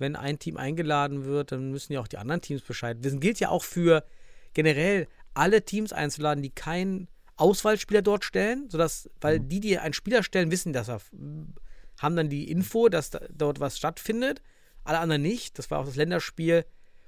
Wenn 0.02 0.16
ein 0.16 0.38
Team 0.38 0.58
eingeladen 0.58 1.24
wird, 1.24 1.52
dann 1.52 1.70
müssen 1.70 1.94
ja 1.94 2.00
auch 2.00 2.08
die 2.08 2.18
anderen 2.18 2.42
Teams 2.42 2.60
Bescheid 2.60 2.98
wissen. 3.02 3.20
Gilt 3.20 3.40
ja 3.40 3.48
auch 3.48 3.64
für 3.64 4.04
generell 4.52 5.08
alle 5.32 5.64
Teams 5.64 5.94
einzuladen, 5.94 6.42
die 6.42 6.50
keinen 6.50 7.08
Auswahlspieler 7.36 8.02
dort 8.02 8.24
stellen, 8.24 8.68
sodass, 8.68 9.08
weil 9.20 9.40
die, 9.40 9.60
die 9.60 9.78
einen 9.78 9.94
Spieler 9.94 10.22
stellen, 10.22 10.50
wissen, 10.50 10.74
dass 10.74 10.88
er 10.88 11.00
haben 11.98 12.16
dann 12.16 12.28
die 12.28 12.50
Info, 12.50 12.88
dass 12.88 13.10
da, 13.10 13.20
dort 13.30 13.60
was 13.60 13.78
stattfindet. 13.78 14.42
Alle 14.84 14.98
anderen 14.98 15.22
nicht. 15.22 15.58
Das 15.58 15.70
war 15.70 15.78
auch 15.78 15.86
das 15.86 15.96
Länderspiel, 15.96 16.66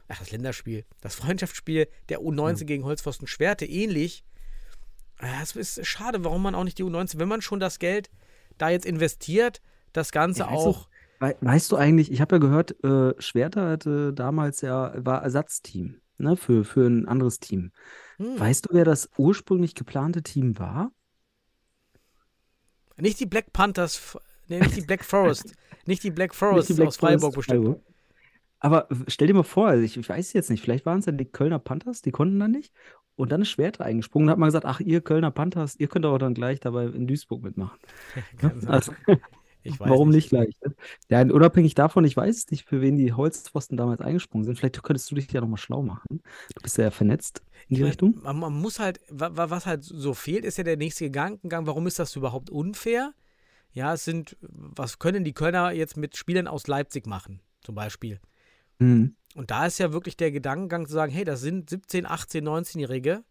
ach, 0.08 0.18
das 0.20 0.30
Länderspiel, 0.30 0.84
das 1.00 1.16
Freundschaftsspiel 1.16 1.88
der 2.08 2.20
U19 2.20 2.64
gegen 2.64 2.84
Holzpfosten 2.84 3.26
Schwerte 3.26 3.66
ähnlich. 3.66 4.24
Ja, 5.20 5.42
Es 5.42 5.56
ist 5.56 5.84
schade, 5.86 6.24
warum 6.24 6.42
man 6.42 6.54
auch 6.54 6.64
nicht 6.64 6.78
die 6.78 6.84
U19, 6.84 7.18
wenn 7.18 7.28
man 7.28 7.42
schon 7.42 7.60
das 7.60 7.78
Geld 7.78 8.10
da 8.56 8.70
jetzt 8.70 8.86
investiert, 8.86 9.60
das 9.92 10.12
Ganze 10.12 10.48
auch. 10.48 10.88
Wei- 11.20 11.36
Weißt 11.40 11.70
du 11.72 11.76
eigentlich, 11.76 12.10
ich 12.12 12.20
habe 12.20 12.36
ja 12.36 12.38
gehört, 12.40 12.82
äh, 12.84 13.14
Schwerter 13.20 13.70
hatte 13.70 14.12
damals 14.12 14.60
ja, 14.60 14.92
war 14.96 15.22
Ersatzteam, 15.22 16.00
ne, 16.18 16.36
für, 16.36 16.64
für 16.64 16.86
ein 16.86 17.06
anderes 17.08 17.38
Team. 17.40 17.72
Hm, 18.18 18.38
Weißt 18.38 18.66
du, 18.66 18.70
wer 18.72 18.84
das 18.84 19.10
ursprünglich 19.16 19.74
geplante 19.74 20.22
Team 20.22 20.58
war? 20.58 20.92
nicht 22.96 23.18
die 23.20 23.26
Black 23.26 23.52
Panthers, 23.52 24.16
nee, 24.48 24.60
nicht 24.60 24.76
die 24.76 24.82
Black 24.82 25.04
Forest, 25.04 25.54
nicht 25.86 26.02
die 26.02 26.10
Black 26.10 26.34
Forest 26.34 26.68
die 26.68 26.74
Black 26.74 26.88
aus 26.88 26.96
Freiburg 26.96 27.20
Forest 27.32 27.36
bestimmt. 27.36 27.64
Freiburg. 27.64 27.82
Aber 28.60 28.88
stell 29.08 29.26
dir 29.28 29.34
mal 29.34 29.42
vor, 29.42 29.68
also 29.68 29.82
ich, 29.84 29.96
ich 29.96 30.08
weiß 30.08 30.32
jetzt 30.32 30.50
nicht, 30.50 30.62
vielleicht 30.62 30.86
waren 30.86 31.00
es 31.00 31.06
ja 31.06 31.12
die 31.12 31.26
Kölner 31.26 31.58
Panthers, 31.58 32.00
die 32.02 32.12
konnten 32.12 32.38
dann 32.40 32.50
nicht. 32.52 32.72
Und 33.16 33.30
dann 33.30 33.42
ist 33.42 33.50
Schwerter 33.50 33.84
eingesprungen 33.84 34.28
und 34.28 34.32
hat 34.32 34.38
man 34.38 34.48
gesagt, 34.48 34.64
ach, 34.64 34.80
ihr 34.80 35.00
Kölner 35.00 35.30
Panthers, 35.30 35.76
ihr 35.78 35.86
könnt 35.88 36.06
auch 36.06 36.18
dann 36.18 36.34
gleich 36.34 36.60
dabei 36.60 36.86
in 36.86 37.06
Duisburg 37.06 37.42
mitmachen. 37.42 37.78
Kann 38.38 38.60
sein. 38.60 38.70
Also, 38.72 38.92
Ich 39.66 39.80
weiß 39.80 39.88
warum 39.88 40.10
nicht 40.10 40.28
gleich? 40.28 40.54
Ne? 40.64 40.74
Ja, 41.08 41.20
und 41.22 41.32
unabhängig 41.32 41.74
davon, 41.74 42.04
ich 42.04 42.16
weiß 42.16 42.50
nicht, 42.50 42.68
für 42.68 42.80
wen 42.82 42.96
die 42.96 43.12
Holzpfosten 43.14 43.76
damals 43.76 44.00
eingesprungen 44.02 44.44
sind. 44.44 44.58
Vielleicht 44.58 44.82
könntest 44.82 45.10
du 45.10 45.14
dich 45.14 45.30
ja 45.32 45.40
nochmal 45.40 45.56
schlau 45.58 45.82
machen. 45.82 46.20
Du 46.54 46.62
bist 46.62 46.76
ja 46.78 46.90
vernetzt 46.90 47.42
in 47.68 47.74
die 47.74 47.74
Ich 47.76 47.80
mein, 47.80 47.88
Richtung. 47.88 48.18
Man, 48.22 48.38
man 48.38 48.52
muss 48.52 48.78
halt, 48.78 49.00
wa- 49.08 49.30
wa- 49.34 49.48
was 49.50 49.64
halt 49.66 49.82
so 49.82 50.12
fehlt, 50.14 50.44
ist 50.44 50.58
ja 50.58 50.64
der 50.64 50.76
nächste 50.76 51.04
Gedankengang. 51.06 51.66
Warum 51.66 51.86
ist 51.86 51.98
das 51.98 52.14
überhaupt 52.14 52.50
unfair? 52.50 53.14
Ja, 53.72 53.94
es 53.94 54.04
sind, 54.04 54.36
was 54.40 54.98
können 54.98 55.24
die 55.24 55.32
Kölner 55.32 55.72
jetzt 55.72 55.96
mit 55.96 56.16
Spielern 56.16 56.46
aus 56.46 56.66
Leipzig 56.66 57.06
machen, 57.06 57.40
zum 57.62 57.74
Beispiel? 57.74 58.20
Mhm. 58.78 59.16
Und 59.34 59.50
da 59.50 59.66
ist 59.66 59.78
ja 59.78 59.92
wirklich 59.92 60.16
der 60.16 60.30
Gedankengang 60.30 60.86
zu 60.86 60.92
sagen, 60.92 61.10
hey, 61.12 61.24
das 61.24 61.40
sind 61.40 61.70
17, 61.70 62.06
18, 62.06 62.44
19-Jährige, 62.46 63.24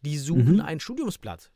die 0.00 0.18
suchen 0.18 0.54
Mhm. 0.54 0.60
einen 0.62 0.80
Studiumsplatz. 0.80 1.50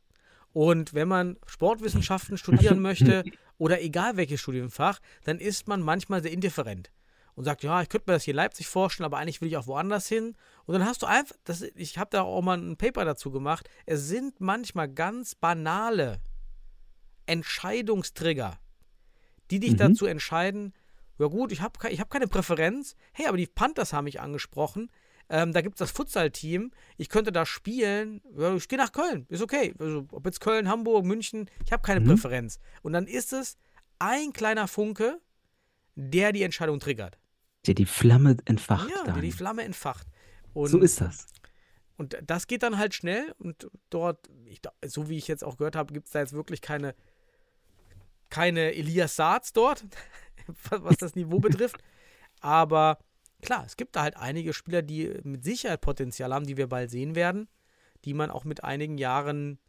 Und 0.53 0.93
wenn 0.93 1.07
man 1.07 1.37
Sportwissenschaften 1.45 2.37
studieren 2.37 2.81
möchte 2.81 3.23
oder 3.57 3.81
egal 3.81 4.17
welches 4.17 4.41
Studienfach, 4.41 4.99
dann 5.23 5.39
ist 5.39 5.67
man 5.67 5.81
manchmal 5.81 6.21
sehr 6.21 6.31
indifferent 6.31 6.91
und 7.35 7.45
sagt, 7.45 7.63
ja, 7.63 7.81
ich 7.81 7.89
könnte 7.89 8.09
mir 8.09 8.15
das 8.15 8.23
hier 8.23 8.33
in 8.33 8.37
Leipzig 8.37 8.67
vorstellen, 8.67 9.05
aber 9.05 9.17
eigentlich 9.17 9.41
will 9.41 9.47
ich 9.47 9.57
auch 9.57 9.67
woanders 9.67 10.07
hin. 10.07 10.35
Und 10.65 10.73
dann 10.73 10.85
hast 10.85 11.01
du 11.03 11.05
einfach, 11.05 11.35
das, 11.45 11.61
ich 11.61 11.97
habe 11.97 12.09
da 12.11 12.23
auch 12.23 12.41
mal 12.41 12.57
ein 12.57 12.77
Paper 12.77 13.05
dazu 13.05 13.31
gemacht, 13.31 13.69
es 13.85 14.07
sind 14.07 14.41
manchmal 14.41 14.89
ganz 14.89 15.35
banale 15.35 16.19
Entscheidungstrigger, 17.27 18.59
die 19.51 19.59
dich 19.59 19.73
Mhm. 19.73 19.77
dazu 19.77 20.05
entscheiden, 20.05 20.73
ja 21.19 21.27
gut, 21.27 21.51
ich 21.51 21.61
habe 21.61 21.73
ich 21.89 21.99
hab 21.99 22.09
keine 22.09 22.27
Präferenz. 22.27 22.95
Hey, 23.11 23.27
aber 23.27 23.37
die 23.37 23.45
Panthers 23.45 23.93
haben 23.93 24.05
mich 24.05 24.21
angesprochen. 24.21 24.89
Ähm, 25.29 25.53
da 25.53 25.61
gibt 25.61 25.75
es 25.75 25.79
das 25.79 25.91
Futsal-Team. 25.91 26.71
Ich 26.97 27.07
könnte 27.09 27.31
da 27.31 27.45
spielen. 27.45 28.21
Ja, 28.35 28.55
ich 28.55 28.67
gehe 28.67 28.79
nach 28.79 28.91
Köln. 28.91 29.25
Ist 29.29 29.41
okay. 29.43 29.73
Also, 29.79 30.07
ob 30.11 30.25
jetzt 30.25 30.39
Köln, 30.41 30.67
Hamburg, 30.67 31.05
München, 31.05 31.49
ich 31.63 31.71
habe 31.71 31.83
keine 31.83 31.99
Mhm. 31.99 32.07
Präferenz. 32.07 32.59
Und 32.81 32.93
dann 32.93 33.05
ist 33.05 33.31
es 33.33 33.57
ein 33.99 34.33
kleiner 34.33 34.67
Funke, 34.67 35.19
der 35.95 36.31
die 36.31 36.41
Entscheidung 36.43 36.79
triggert. 36.79 37.19
Der 37.67 37.73
die 37.75 37.85
Flamme 37.85 38.37
entfacht. 38.45 38.89
ja, 38.89 39.03
der 39.11 39.21
die. 39.21 39.31
Flamme 39.31 39.63
entfacht. 39.63 40.07
Und, 40.53 40.69
so 40.69 40.79
ist 40.79 40.99
das. 41.01 41.27
Und 41.97 42.17
das 42.25 42.47
geht 42.47 42.63
dann 42.63 42.77
halt 42.77 42.95
schnell. 42.95 43.35
Und 43.37 43.69
dort, 43.91 44.29
ich, 44.45 44.61
so 44.87 45.09
wie 45.09 45.17
ich 45.17 45.27
jetzt 45.27 45.43
auch 45.43 45.57
gehört 45.57 45.75
habe, 45.75 45.93
gibt 45.93 46.07
es 46.07 46.13
da 46.13 46.19
jetzt 46.19 46.33
wirklich 46.33 46.61
keine, 46.61 46.95
keine 48.29 48.73
Elias 48.73 49.15
Saats 49.15 49.53
dort, 49.53 49.85
was 50.69 50.97
das 50.97 51.15
Niveau 51.15 51.39
betrifft. 51.39 51.77
Aber 52.41 52.97
klar, 53.41 53.63
es 53.65 53.77
gibt 53.77 53.95
da 53.95 54.03
halt 54.03 54.17
einige 54.17 54.53
Spieler, 54.53 54.81
die 54.81 55.13
mit 55.23 55.43
Sicherheit 55.43 55.81
Potenzial 55.81 56.33
haben, 56.33 56.45
die 56.45 56.57
wir 56.57 56.67
bald 56.67 56.89
sehen 56.89 57.15
werden, 57.15 57.47
die 58.05 58.13
man 58.13 58.31
auch 58.31 58.43
mit 58.43 58.63
einigen 58.63 58.97
Jahren 58.97 59.59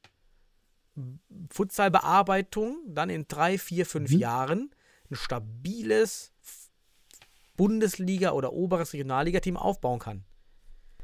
Futsalbearbeitung 1.51 2.79
dann 2.87 3.11
in 3.11 3.27
drei, 3.29 3.59
vier, 3.59 3.87
fünf 3.87 4.11
Mhm. 4.11 4.19
Jahren 4.19 4.71
ein 5.11 5.15
stabiles 5.15 6.33
Bundesliga- 7.57 8.33
oder 8.33 8.53
oberes 8.53 8.93
Regionalligateam 8.93 9.57
aufbauen 9.57 9.99
kann. 9.99 10.25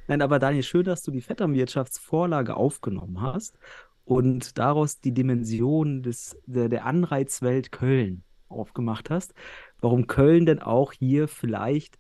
Nein, 0.09 0.23
aber 0.23 0.39
Daniel, 0.39 0.63
schön, 0.63 0.85
dass 0.85 1.03
du 1.03 1.11
die 1.11 1.21
Vetternwirtschaftsvorlage 1.21 2.57
aufgenommen 2.57 3.21
hast 3.21 3.59
und 4.05 4.57
daraus 4.57 5.01
die 5.01 5.13
Dimension 5.13 6.03
des, 6.03 6.37
der, 6.47 6.69
der 6.69 6.87
Anreizwelt 6.87 7.73
Köln 7.73 8.23
aufgemacht 8.49 9.11
hast. 9.11 9.35
Warum 9.81 10.07
Köln 10.07 10.47
denn 10.47 10.63
auch 10.63 10.93
hier 10.93 11.27
vielleicht 11.27 11.99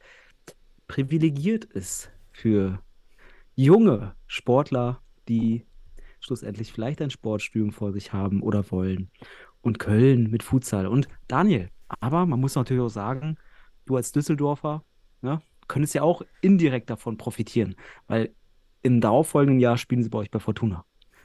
privilegiert 0.88 1.64
ist 1.64 2.10
für 2.32 2.80
junge 3.54 4.14
Sportler, 4.26 5.00
die 5.28 5.64
schlussendlich 6.20 6.72
vielleicht 6.72 7.00
ein 7.02 7.10
Sportstudium 7.10 7.72
vor 7.72 7.92
sich 7.92 8.12
haben 8.12 8.42
oder 8.42 8.70
wollen. 8.70 9.10
Und 9.62 9.78
Köln 9.78 10.30
mit 10.30 10.42
Futsal. 10.42 10.86
Und 10.86 11.08
Daniel, 11.26 11.70
aber 12.00 12.26
man 12.26 12.40
muss 12.40 12.54
natürlich 12.54 12.82
auch 12.82 12.88
sagen, 12.88 13.36
du 13.86 13.96
als 13.96 14.12
Düsseldorfer, 14.12 14.84
ne, 15.22 15.40
könntest 15.68 15.94
ja 15.94 16.02
auch 16.02 16.22
indirekt 16.40 16.90
davon 16.90 17.16
profitieren, 17.16 17.74
weil 18.06 18.34
im 18.82 19.00
darauffolgenden 19.00 19.58
Jahr 19.58 19.78
spielen 19.78 20.02
sie 20.02 20.08
bei 20.08 20.18
euch 20.18 20.30
bei 20.30 20.38
Fortuna. 20.38 20.84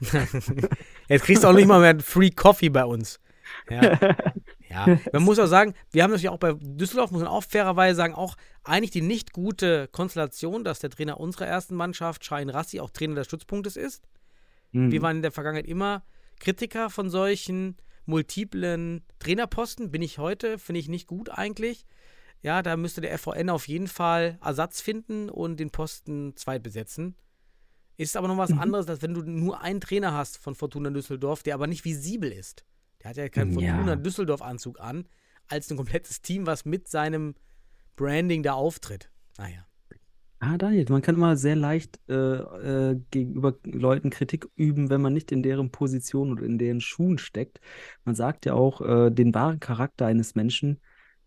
Jetzt 1.08 1.24
kriegst 1.24 1.44
du 1.44 1.48
auch 1.48 1.52
nicht 1.52 1.68
mal 1.68 1.80
mehr 1.80 2.00
Free 2.00 2.30
Coffee 2.30 2.70
bei 2.70 2.84
uns. 2.84 3.20
Ja. 3.68 3.98
Ja, 4.72 4.86
man 5.12 5.22
muss 5.22 5.38
auch 5.38 5.46
sagen, 5.46 5.74
wir 5.90 6.02
haben 6.02 6.10
das 6.12 6.22
ja 6.22 6.30
auch 6.30 6.38
bei 6.38 6.54
Düsseldorf, 6.54 7.10
muss 7.10 7.22
man 7.22 7.30
auch 7.30 7.44
fairerweise 7.44 7.96
sagen, 7.96 8.14
auch 8.14 8.36
eigentlich 8.64 8.90
die 8.90 9.02
nicht 9.02 9.32
gute 9.32 9.88
Konstellation, 9.88 10.64
dass 10.64 10.80
der 10.80 10.90
Trainer 10.90 11.20
unserer 11.20 11.46
ersten 11.46 11.74
Mannschaft, 11.76 12.24
Schein 12.24 12.50
Rassi, 12.50 12.80
auch 12.80 12.90
Trainer 12.90 13.14
des 13.16 13.26
Stützpunktes 13.26 13.76
ist. 13.76 14.02
Hm. 14.72 14.90
Wir 14.90 15.02
waren 15.02 15.16
in 15.16 15.22
der 15.22 15.32
Vergangenheit 15.32 15.66
immer 15.66 16.02
Kritiker 16.40 16.90
von 16.90 17.10
solchen 17.10 17.76
multiplen 18.06 19.04
Trainerposten. 19.18 19.90
Bin 19.90 20.02
ich 20.02 20.18
heute, 20.18 20.58
finde 20.58 20.80
ich 20.80 20.88
nicht 20.88 21.06
gut 21.06 21.30
eigentlich. 21.30 21.86
Ja, 22.42 22.62
da 22.62 22.76
müsste 22.76 23.00
der 23.00 23.16
FVN 23.18 23.50
auf 23.50 23.68
jeden 23.68 23.86
Fall 23.86 24.38
Ersatz 24.42 24.80
finden 24.80 25.28
und 25.30 25.60
den 25.60 25.70
Posten 25.70 26.36
zweit 26.36 26.62
besetzen. 26.62 27.14
Ist 27.96 28.16
aber 28.16 28.26
noch 28.26 28.38
was 28.38 28.50
Mhm. 28.50 28.58
anderes, 28.58 28.88
als 28.88 29.02
wenn 29.02 29.14
du 29.14 29.22
nur 29.22 29.60
einen 29.60 29.80
Trainer 29.80 30.12
hast 30.14 30.38
von 30.38 30.54
Fortuna 30.54 30.90
Düsseldorf, 30.90 31.42
der 31.42 31.54
aber 31.54 31.66
nicht 31.68 31.84
visibel 31.84 32.32
ist. 32.32 32.64
Der 33.02 33.10
hat 33.10 33.16
ja 33.16 33.28
keinen 33.28 33.58
Ja. 33.58 33.74
Fortuna 33.74 33.96
Düsseldorf-Anzug 33.96 34.80
an, 34.80 35.06
als 35.48 35.70
ein 35.70 35.76
komplettes 35.76 36.22
Team, 36.22 36.46
was 36.46 36.64
mit 36.64 36.88
seinem 36.88 37.34
Branding 37.96 38.42
da 38.42 38.54
auftritt. 38.54 39.10
Naja. 39.38 39.66
Ah, 40.44 40.58
Daniel, 40.58 40.86
man 40.88 41.02
kann 41.02 41.14
immer 41.14 41.36
sehr 41.36 41.54
leicht 41.54 42.00
äh, 42.08 42.14
äh, 42.14 43.00
gegenüber 43.12 43.54
Leuten 43.64 44.10
Kritik 44.10 44.48
üben, 44.56 44.90
wenn 44.90 45.00
man 45.00 45.12
nicht 45.12 45.30
in 45.30 45.40
deren 45.44 45.70
Position 45.70 46.32
oder 46.32 46.42
in 46.42 46.58
deren 46.58 46.80
Schuhen 46.80 47.18
steckt. 47.18 47.60
Man 48.04 48.16
sagt 48.16 48.44
ja 48.44 48.54
auch, 48.54 48.80
äh, 48.80 49.10
den 49.10 49.32
wahren 49.34 49.60
Charakter 49.60 50.06
eines 50.06 50.34
Menschen, 50.34 50.80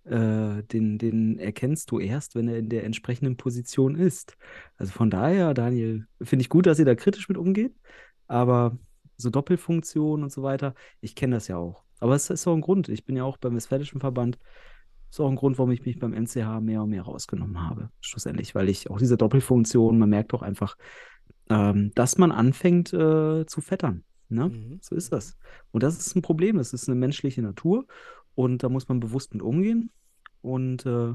äh, 0.04 0.64
den, 0.64 0.98
den 0.98 1.40
erkennst 1.40 1.92
du 1.92 2.00
erst, 2.00 2.36
wenn 2.36 2.50
er 2.50 2.58
in 2.58 2.68
der 2.68 2.84
entsprechenden 2.84 3.38
Position 3.38 3.96
ist. 3.96 4.36
Also 4.76 4.92
von 4.92 5.10
daher, 5.10 5.54
Daniel, 5.54 6.08
finde 6.22 6.44
ich 6.44 6.50
gut, 6.50 6.66
dass 6.66 6.80
ihr 6.80 6.86
da 6.86 6.96
kritisch 6.96 7.30
mit 7.30 7.38
umgeht, 7.38 7.74
aber 8.28 8.78
so 9.18 9.30
Doppelfunktion 9.30 10.24
und 10.24 10.32
so 10.32 10.44
weiter, 10.44 10.74
ich 11.02 11.16
kenne 11.16 11.36
das 11.36 11.48
ja 11.48 11.58
auch. 11.58 11.84
Aber 12.00 12.16
es 12.16 12.30
ist 12.30 12.48
auch 12.48 12.54
ein 12.54 12.62
Grund. 12.62 12.90
Ich 12.90 13.06
bin 13.06 13.16
ja 13.16 13.24
auch 13.24 13.38
beim 13.38 13.56
Westfälischen 13.56 14.00
Verband. 14.02 14.38
ist 15.10 15.20
auch 15.20 15.30
ein 15.30 15.36
Grund, 15.36 15.58
warum 15.58 15.72
ich 15.72 15.86
mich 15.86 16.00
beim 16.00 16.14
NCH 16.14 16.60
mehr 16.62 16.84
und 16.84 16.90
mehr 16.90 17.04
rausgenommen 17.04 17.62
habe, 17.62 17.90
schlussendlich, 18.02 18.54
weil 18.56 18.70
ich 18.70 18.90
auch 18.90 18.98
diese 18.98 19.18
Doppelfunktion, 19.18 19.98
man 19.98 20.10
merkt 20.10 20.34
auch 20.34 20.42
einfach, 20.42 20.78
ähm, 21.50 21.92
dass 21.96 22.18
man 22.18 22.32
anfängt 22.32 22.94
äh, 22.94 23.46
zu 23.46 23.62
fettern. 23.62 24.04
Ne? 24.30 24.50
Mhm. 24.50 24.80
So 24.82 24.96
ist 24.96 25.12
das. 25.12 25.38
Und 25.72 25.84
das 25.84 25.98
ist 25.98 26.16
ein 26.16 26.22
Problem, 26.22 26.58
das 26.58 26.74
ist 26.74 26.90
eine 26.90 27.00
menschliche 27.00 27.42
Natur 27.42 27.86
und 28.34 28.64
da 28.64 28.70
muss 28.70 28.88
man 28.88 29.00
bewusst 29.00 29.34
mit 29.34 29.44
umgehen. 29.44 29.92
Und 30.42 30.86
äh, 30.86 31.14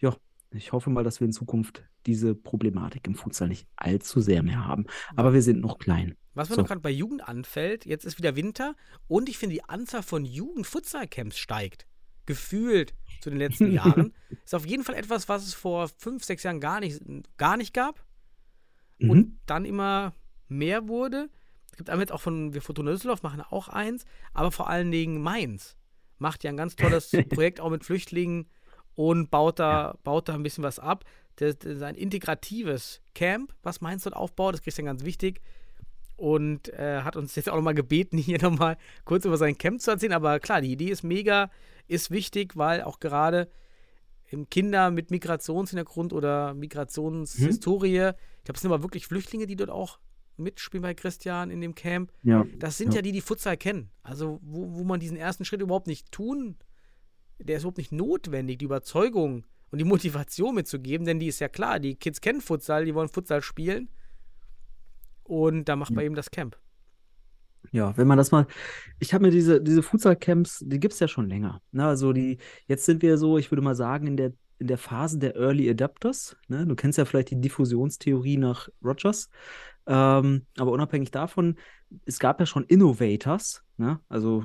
ja, 0.00 0.16
ich 0.50 0.72
hoffe 0.72 0.90
mal, 0.90 1.04
dass 1.04 1.20
wir 1.20 1.26
in 1.26 1.32
Zukunft 1.32 1.82
diese 2.06 2.34
Problematik 2.34 3.06
im 3.06 3.14
Futsal 3.14 3.48
nicht 3.48 3.66
allzu 3.76 4.20
sehr 4.20 4.42
mehr 4.42 4.64
haben. 4.64 4.86
Aber 5.16 5.34
wir 5.34 5.42
sind 5.42 5.60
noch 5.60 5.78
klein. 5.78 6.16
Was 6.34 6.48
mir 6.48 6.54
So. 6.56 6.60
noch 6.62 6.68
gerade 6.68 6.80
bei 6.80 6.90
Jugend 6.90 7.26
anfällt, 7.26 7.84
jetzt 7.86 8.04
ist 8.04 8.18
wieder 8.18 8.36
Winter 8.36 8.74
und 9.08 9.28
ich 9.28 9.38
finde, 9.38 9.54
die 9.54 9.64
Anzahl 9.64 10.02
von 10.02 10.24
Jugend-Futsal-Camps 10.24 11.38
steigt. 11.38 11.86
Gefühlt 12.26 12.94
zu 13.20 13.30
den 13.30 13.38
letzten 13.38 13.70
Jahren. 13.72 14.12
Ist 14.44 14.54
auf 14.54 14.66
jeden 14.66 14.84
Fall 14.84 14.94
etwas, 14.96 15.28
was 15.28 15.46
es 15.46 15.54
vor 15.54 15.88
fünf, 15.98 16.24
sechs 16.24 16.42
Jahren 16.42 16.60
gar 16.60 16.80
nicht, 16.80 17.00
gar 17.36 17.56
nicht 17.56 17.74
gab 17.74 18.04
Mhm. 18.98 19.10
und 19.10 19.40
dann 19.44 19.64
immer 19.66 20.14
mehr 20.48 20.88
wurde. 20.88 21.28
Es 21.70 21.76
gibt 21.76 21.90
einmal 21.90 22.04
jetzt 22.04 22.12
auch 22.12 22.20
von, 22.22 22.54
wir 22.54 22.62
Fortuna 22.62 22.90
Düsseldorf 22.92 23.22
machen 23.22 23.42
auch 23.42 23.68
eins, 23.68 24.06
aber 24.32 24.50
vor 24.50 24.70
allen 24.70 24.90
Dingen 24.90 25.20
Mainz 25.20 25.76
macht 26.18 26.44
ja 26.44 26.50
ein 26.50 26.56
ganz 26.56 26.76
tolles 26.76 27.10
Projekt 27.28 27.60
auch 27.60 27.68
mit 27.70 27.84
Flüchtlingen 27.84 28.48
und 28.96 29.30
baut 29.30 29.58
da, 29.60 29.96
baut 30.02 30.28
da 30.28 30.34
ein 30.34 30.42
bisschen 30.42 30.64
was 30.64 30.78
ab. 30.80 31.04
Das, 31.36 31.56
das 31.58 31.74
ist 31.76 31.82
ein 31.82 31.94
integratives 31.94 33.00
Camp, 33.14 33.54
was 33.62 33.80
Mainz 33.80 34.02
dort 34.04 34.16
aufbaut. 34.16 34.54
Das 34.54 34.62
kriegst 34.62 34.78
du 34.78 34.82
dann 34.82 34.86
ganz 34.86 35.04
wichtig. 35.04 35.40
Und 36.16 36.70
äh, 36.70 37.02
hat 37.02 37.14
uns 37.14 37.34
jetzt 37.36 37.50
auch 37.50 37.56
nochmal 37.56 37.74
gebeten, 37.74 38.16
hier 38.18 38.40
nochmal 38.40 38.78
kurz 39.04 39.24
über 39.26 39.36
sein 39.36 39.56
Camp 39.58 39.80
zu 39.82 39.90
erzählen. 39.90 40.14
Aber 40.14 40.40
klar, 40.40 40.62
die 40.62 40.72
Idee 40.72 40.88
ist 40.90 41.02
mega, 41.04 41.50
ist 41.88 42.10
wichtig, 42.10 42.56
weil 42.56 42.82
auch 42.82 42.98
gerade 43.00 43.48
im 44.28 44.48
Kinder 44.48 44.90
mit 44.90 45.10
Migrationshintergrund 45.10 46.12
oder 46.12 46.54
Migrationshistorie, 46.54 47.96
ich 48.08 48.44
glaube, 48.44 48.56
es 48.56 48.60
sind 48.62 48.72
aber 48.72 48.82
wirklich 48.82 49.06
Flüchtlinge, 49.06 49.46
die 49.46 49.56
dort 49.56 49.70
auch 49.70 49.98
mitspielen 50.36 50.82
bei 50.82 50.94
Christian 50.94 51.50
in 51.50 51.60
dem 51.60 51.74
Camp. 51.74 52.12
Ja. 52.22 52.44
Das 52.58 52.76
sind 52.76 52.92
ja, 52.92 52.96
Ja. 52.98 53.02
die, 53.02 53.12
die 53.12 53.20
Futsal 53.20 53.56
kennen. 53.56 53.90
Also, 54.02 54.38
wo, 54.42 54.74
wo 54.74 54.84
man 54.84 55.00
diesen 55.00 55.16
ersten 55.16 55.44
Schritt 55.44 55.60
überhaupt 55.60 55.86
nicht 55.86 56.10
tun, 56.12 56.56
der 57.38 57.56
ist 57.56 57.62
überhaupt 57.62 57.78
nicht 57.78 57.92
notwendig, 57.92 58.58
die 58.58 58.64
Überzeugung 58.64 59.44
und 59.70 59.78
die 59.78 59.84
Motivation 59.84 60.54
mitzugeben, 60.54 61.06
denn 61.06 61.18
die 61.18 61.28
ist 61.28 61.40
ja 61.40 61.48
klar, 61.48 61.80
die 61.80 61.96
Kids 61.96 62.20
kennen 62.20 62.40
Futsal, 62.40 62.84
die 62.84 62.94
wollen 62.94 63.08
Futsal 63.08 63.42
spielen. 63.42 63.88
Und 65.24 65.64
da 65.64 65.74
macht 65.74 65.92
man 65.92 66.04
eben 66.04 66.14
das 66.14 66.30
Camp. 66.30 66.56
Ja, 67.72 67.96
wenn 67.96 68.06
man 68.06 68.18
das 68.18 68.30
mal, 68.30 68.46
ich 69.00 69.12
habe 69.12 69.22
mir 69.22 69.30
diese, 69.30 69.60
diese 69.60 69.82
Futsal-Camps, 69.82 70.64
die 70.66 70.78
gibt 70.78 70.94
es 70.94 71.00
ja 71.00 71.08
schon 71.08 71.28
länger. 71.28 71.62
Ne? 71.72 71.84
Also 71.84 72.12
die, 72.12 72.38
jetzt 72.66 72.84
sind 72.84 73.02
wir 73.02 73.18
so, 73.18 73.38
ich 73.38 73.50
würde 73.50 73.62
mal 73.62 73.74
sagen, 73.74 74.06
in 74.06 74.16
der, 74.16 74.32
in 74.58 74.68
der 74.68 74.78
Phase 74.78 75.18
der 75.18 75.34
Early 75.36 75.68
Adapters. 75.68 76.36
Ne? 76.46 76.66
Du 76.66 76.76
kennst 76.76 76.96
ja 76.96 77.04
vielleicht 77.04 77.30
die 77.30 77.40
Diffusionstheorie 77.40 78.36
nach 78.36 78.68
Rogers. 78.84 79.28
Ähm, 79.86 80.46
aber 80.56 80.70
unabhängig 80.70 81.10
davon, 81.10 81.56
es 82.04 82.18
gab 82.18 82.40
ja 82.40 82.46
schon 82.46 82.64
Innovators. 82.64 83.64
Ne? 83.76 84.00
Also 84.08 84.44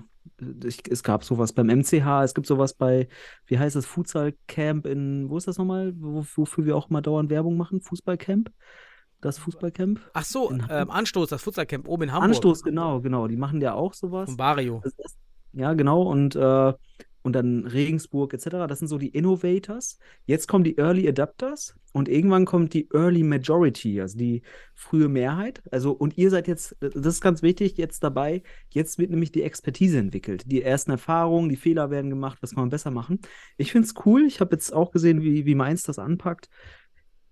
ich, 0.63 0.81
es 0.89 1.03
gab 1.03 1.23
sowas 1.23 1.53
beim 1.53 1.67
MCH, 1.67 2.23
es 2.23 2.33
gibt 2.33 2.47
sowas 2.47 2.73
bei, 2.73 3.07
wie 3.45 3.59
heißt 3.59 3.75
das, 3.75 3.85
Futsal-Camp 3.85 4.85
in, 4.85 5.29
wo 5.29 5.37
ist 5.37 5.47
das 5.47 5.57
nochmal, 5.57 5.93
wo, 5.97 6.25
wofür 6.35 6.65
wir 6.65 6.75
auch 6.75 6.89
mal 6.89 7.01
dauernd 7.01 7.29
Werbung 7.29 7.57
machen? 7.57 7.81
Fußballcamp? 7.81 8.51
Das 9.21 9.37
Fußballcamp? 9.37 9.99
Ach 10.13 10.25
so, 10.25 10.51
ähm, 10.51 10.89
Anstoß, 10.89 11.29
das 11.29 11.43
Futsalcamp 11.43 11.87
oben 11.87 12.03
in 12.03 12.11
Hamburg. 12.11 12.29
Anstoß, 12.29 12.63
genau, 12.63 13.01
genau. 13.01 13.27
Die 13.27 13.37
machen 13.37 13.61
ja 13.61 13.75
auch 13.75 13.93
sowas. 13.93 14.29
Von 14.29 14.37
Barrio. 14.37 14.81
Das 14.83 14.93
ist, 14.97 15.17
ja, 15.53 15.73
genau. 15.73 16.01
Und, 16.01 16.35
äh, 16.35 16.73
und 17.23 17.33
dann 17.33 17.65
Regensburg 17.65 18.33
etc. 18.33 18.67
Das 18.67 18.79
sind 18.79 18.87
so 18.87 18.97
die 18.97 19.09
Innovators. 19.09 19.97
Jetzt 20.25 20.47
kommen 20.47 20.63
die 20.63 20.77
Early 20.77 21.07
Adapters 21.07 21.75
und 21.93 22.09
irgendwann 22.09 22.45
kommt 22.45 22.73
die 22.73 22.89
Early 22.93 23.23
Majority, 23.23 24.01
also 24.01 24.17
die 24.17 24.41
frühe 24.75 25.09
Mehrheit. 25.09 25.61
Also, 25.71 25.91
und 25.91 26.17
ihr 26.17 26.29
seid 26.29 26.47
jetzt, 26.47 26.75
das 26.79 27.05
ist 27.05 27.21
ganz 27.21 27.41
wichtig, 27.41 27.77
jetzt 27.77 28.03
dabei. 28.03 28.43
Jetzt 28.69 28.97
wird 28.97 29.11
nämlich 29.11 29.31
die 29.31 29.43
Expertise 29.43 29.97
entwickelt. 29.97 30.43
Die 30.45 30.61
ersten 30.61 30.91
Erfahrungen, 30.91 31.49
die 31.49 31.57
Fehler 31.57 31.89
werden 31.89 32.09
gemacht, 32.09 32.37
was 32.41 32.51
kann 32.51 32.63
man 32.63 32.69
besser 32.69 32.91
machen. 32.91 33.19
Ich 33.57 33.71
finde 33.71 33.87
es 33.87 33.93
cool. 34.05 34.25
Ich 34.25 34.39
habe 34.39 34.55
jetzt 34.55 34.73
auch 34.73 34.91
gesehen, 34.91 35.21
wie, 35.21 35.45
wie 35.45 35.55
Mainz 35.55 35.83
das 35.83 35.99
anpackt. 35.99 36.49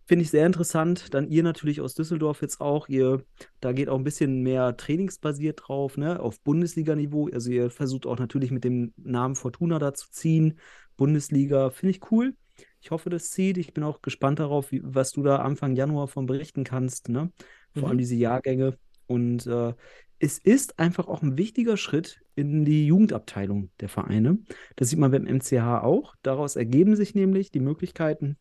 Finde 0.09 0.23
ich 0.23 0.31
sehr 0.31 0.47
interessant. 0.47 1.13
Dann 1.13 1.29
ihr 1.29 1.43
natürlich 1.43 1.81
aus 1.81 1.93
Düsseldorf 1.93 2.41
jetzt 2.41 2.61
auch. 2.61 2.89
Ihr, 2.89 3.23
da 3.59 3.73
geht 3.73 3.89
auch 3.89 3.95
ein 3.99 4.03
bisschen 4.03 4.41
mehr 4.41 4.75
trainingsbasiert 4.75 5.61
drauf, 5.67 5.97
ne? 5.97 6.19
Auf 6.19 6.41
Bundesliga-Niveau. 6.41 7.29
Also 7.31 7.51
ihr 7.51 7.69
versucht 7.69 8.07
auch 8.07 8.17
natürlich 8.17 8.49
mit 8.49 8.63
dem 8.63 8.91
Namen 8.97 9.35
Fortuna 9.35 9.77
da 9.77 9.93
zu 9.93 10.09
ziehen, 10.09 10.59
Bundesliga, 10.97 11.69
finde 11.69 11.91
ich 11.91 12.11
cool. 12.11 12.35
Ich 12.81 12.89
hoffe, 12.89 13.11
das 13.11 13.29
zieht. 13.29 13.59
Ich 13.59 13.71
bin 13.75 13.83
auch 13.83 14.01
gespannt 14.01 14.39
darauf, 14.39 14.71
wie, 14.71 14.81
was 14.83 15.11
du 15.11 15.21
da 15.21 15.37
Anfang 15.37 15.75
Januar 15.75 16.07
von 16.07 16.25
berichten 16.25 16.63
kannst, 16.63 17.07
ne? 17.09 17.31
Vor 17.75 17.89
allem 17.89 17.97
Mhm. 17.97 17.99
diese 17.99 18.15
Jahrgänge. 18.15 18.79
Und 19.05 19.45
äh, 19.45 19.75
es 20.17 20.39
ist 20.39 20.79
einfach 20.79 21.07
auch 21.07 21.21
ein 21.21 21.37
wichtiger 21.37 21.77
Schritt 21.77 22.19
in 22.33 22.65
die 22.65 22.87
Jugendabteilung 22.87 23.69
der 23.79 23.89
Vereine. 23.89 24.39
Das 24.75 24.89
sieht 24.89 24.97
man 24.97 25.11
beim 25.11 25.25
MCH 25.25 25.83
auch. 25.83 26.15
Daraus 26.23 26.55
ergeben 26.55 26.95
sich 26.95 27.13
nämlich 27.13 27.51
die 27.51 27.59
Möglichkeiten, 27.59 28.37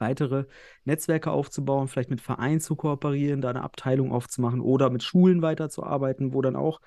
weitere 0.00 0.44
Netzwerke 0.84 1.30
aufzubauen, 1.30 1.88
vielleicht 1.88 2.10
mit 2.10 2.20
Vereinen 2.20 2.60
zu 2.60 2.76
kooperieren, 2.76 3.40
da 3.40 3.50
eine 3.50 3.62
Abteilung 3.62 4.12
aufzumachen 4.12 4.60
oder 4.60 4.90
mit 4.90 5.02
Schulen 5.02 5.42
weiterzuarbeiten, 5.42 6.32
wo 6.34 6.42
dann 6.42 6.56
auch 6.56 6.80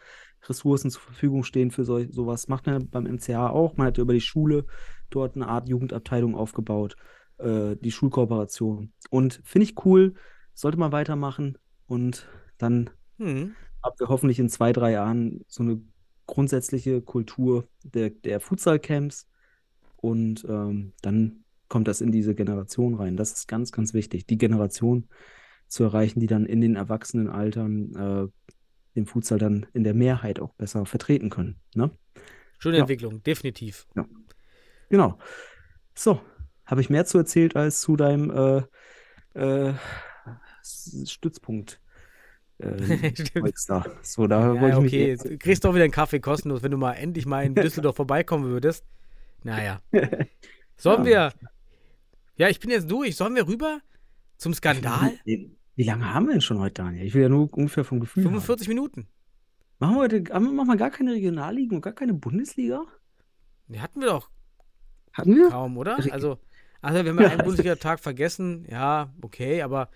Ressourcen 0.47 0.89
zur 0.89 1.01
Verfügung 1.01 1.43
stehen 1.43 1.72
für 1.72 1.84
so, 1.84 2.03
sowas. 2.12 2.47
Macht 2.47 2.66
man 2.66 2.89
beim 2.89 3.05
MCH 3.05 3.30
auch. 3.36 3.78
Man 3.78 3.88
hat 3.88 3.97
über 3.97 4.14
die 4.14 4.22
Schule 4.22 4.66
dort 5.09 5.36
eine 5.36 5.47
Art 5.47 5.70
Jugendabteilung 5.70 6.36
aufgebaut, 6.36 6.95
äh, 7.38 7.76
die 7.76 7.91
Schulkooperation. 7.91 8.93
Und 9.09 9.41
finde 9.43 9.66
ich 9.66 9.86
cool, 9.86 10.16
sollte 10.53 10.78
man 10.78 10.91
weitermachen 10.91 11.57
und 11.88 12.28
dann 12.57 12.89
Hm. 13.18 13.55
haben 13.84 13.95
wir 13.99 14.07
hoffentlich 14.09 14.39
in 14.39 14.49
zwei, 14.49 14.74
drei 14.74 14.91
Jahren 14.91 15.43
so 15.47 15.64
eine 15.64 15.82
grundsätzliche 16.26 17.01
Kultur 17.01 17.68
der, 17.84 18.09
der 18.09 18.39
Futsal-Camps 18.39 19.28
und 19.97 20.45
ähm, 20.47 20.93
dann 21.01 21.41
kommt 21.72 21.88
das 21.88 22.01
in 22.01 22.11
diese 22.11 22.36
Generation 22.36 22.93
rein. 22.95 23.15
Das 23.17 23.32
ist 23.32 23.47
ganz, 23.47 23.72
ganz 23.72 23.93
wichtig, 23.93 24.28
die 24.28 24.38
Generation 24.38 25.07
zu 25.67 25.84
erreichen, 25.86 26.19
die 26.19 26.28
dann 26.28 26.45
in 26.45 26.59
den 26.59 26.76
Erwachsenenaltern 26.76 27.95
äh, 27.95 28.49
den 28.95 29.05
Futsal 29.05 29.39
dann 29.39 29.65
in 29.74 29.86
der 29.86 29.93
Mehrheit 29.93 30.39
auch 30.41 30.53
besser 30.55 30.86
vertreten 30.86 31.30
können. 31.30 31.55
Ne? 31.74 31.89
Schöne 32.59 32.76
Ja. 32.78 32.82
Entwicklung, 32.82 33.24
definitiv. 33.24 33.88
Genau. 34.89 35.17
So, 35.95 36.19
habe 36.65 36.82
ich 36.82 36.89
mehr 36.89 37.05
zu 37.05 37.17
erzählt 37.17 37.55
als 37.55 37.80
zu 37.80 37.95
deinem 37.95 38.30
äh, 39.34 39.39
äh, 39.69 39.74
Stützpunkt. 41.05 41.80
Äh. 42.59 43.11
So, 44.03 44.28
da 44.28 44.53
Ja, 44.53 44.67
ich 44.69 44.76
mich 44.76 44.86
okay, 44.93 45.07
jetzt- 45.07 45.26
du 45.26 45.38
kriegst 45.38 45.63
doch 45.63 45.74
wieder 45.74 45.86
einen 45.86 45.93
Kaffee 45.93 46.19
kostenlos, 46.19 46.61
wenn 46.63 46.72
du 46.72 46.78
mal 46.78 46.93
endlich 46.93 47.26
mal 47.26 47.43
in 47.45 47.55
Düsseldorf 47.55 47.95
vorbeikommen 47.95 48.43
würdest. 48.45 48.86
Naja. 49.43 49.80
Sollen 50.78 51.05
wir. 51.05 51.32
Ja, 52.42 52.50
ich 52.50 52.60
bin 52.60 52.72
jetzt 52.72 52.89
durch. 52.89 53.16
Sollen 53.16 53.36
wir 53.36 53.48
rüber 53.48 53.82
zum 54.38 54.56
Skandal? 54.56 55.12
Wie, 55.26 55.56
wie 55.76 55.84
lange 55.84 56.12
haben 56.12 56.26
wir 56.26 56.32
denn 56.32 56.42
schon 56.42 56.58
heute, 56.58 56.74
Daniel? 56.82 57.06
Ich 57.06 57.14
will 57.14 57.22
ja 57.22 57.30
nur 57.30 57.54
ungefähr 57.56 57.84
vom 57.84 58.00
Gefühl 58.00 58.24
haben. 58.24 58.32
45 58.32 58.68
Minuten. 58.68 59.08
Machen 59.78 59.94
wir 59.98 60.02
heute 60.02 60.24
haben 60.34 60.46
wir- 60.46 60.52
machen 60.52 60.70
wir 60.70 60.76
gar 60.78 60.89
keine 60.89 61.12
Regionalligen 61.14 61.76
und 61.76 61.82
gar 61.82 61.94
keine 61.94 62.16
Bundesliga? 62.16 62.82
Die 63.68 63.80
hatten 63.80 64.00
wir 64.02 64.08
doch 64.08 64.32
Hatten 65.14 65.36
wir? 65.36 65.50
kaum, 65.50 65.78
oder? 65.78 65.98
Also, 66.12 66.39
also 66.82 67.04
wir 67.06 67.12
haben 67.12 67.20
ja 67.22 67.28
einen 67.30 67.44
Bundesliga-Tag 67.44 68.00
vergessen. 68.00 68.66
Ja, 68.68 69.14
okay, 69.22 69.62
aber 69.62 69.89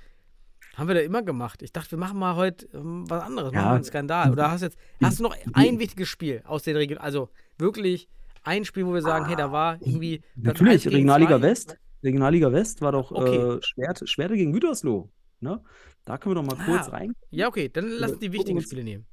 haben 0.76 0.88
wir 0.88 0.93
da 0.93 1.02
immer 1.02 1.24
gemacht. 1.24 1.64
Ich 1.64 1.74
dachte, 1.74 1.93
wir 1.93 1.98
machen 1.98 2.20
mal 2.20 2.36
heute 2.36 2.68
ähm, 2.76 3.10
was 3.10 3.24
anderes. 3.24 3.54
Ja. 3.54 3.60
Machen 3.62 3.70
wir 3.72 3.76
einen 3.78 3.84
Skandal. 3.86 4.32
Oder 4.32 4.52
hast 4.52 4.62
jetzt, 4.62 4.78
hast 5.02 5.18
du 5.18 5.24
noch 5.24 5.36
ein 5.54 5.80
wichtiges 5.80 6.10
Spiel 6.10 6.43
aus 6.46 6.62
den 6.62 6.76
Regionen? 6.76 7.02
Also 7.02 7.30
wirklich 7.58 8.08
ein 8.43 8.66
Spiel, 8.66 8.86
wo 8.86 8.93
wir 8.93 9.02
sagen, 9.02 9.26
hey, 9.26 9.36
da 9.36 9.52
war 9.52 9.82
irgendwie. 9.82 10.22
Natürlich, 10.36 10.86
Regionalliga. 10.88 11.41
West. 11.41 11.78
Regionalliga 12.06 12.51
West 12.53 12.82
war 12.82 12.91
doch 12.93 13.12
Okay. 13.12 13.36
äh, 13.58 13.60
Schwert, 13.62 14.08
Schwerte 14.10 14.36
gegen 14.38 14.53
Gütersloh. 14.53 15.10
Ne? 15.41 15.62
Da 16.06 16.18
können 16.18 16.36
wir 16.36 16.41
doch 16.41 16.47
mal 16.49 16.58
Ah. 16.62 16.66
kurz 16.66 16.91
rein. 16.91 17.14
Ja, 17.32 17.47
okay, 17.47 17.70
dann 17.70 17.89
lass 17.89 18.12
uns 18.12 18.20
die 18.22 18.32
wichtigen 18.32 18.62
Spiele 18.62 18.84
nehmen. 18.84 19.06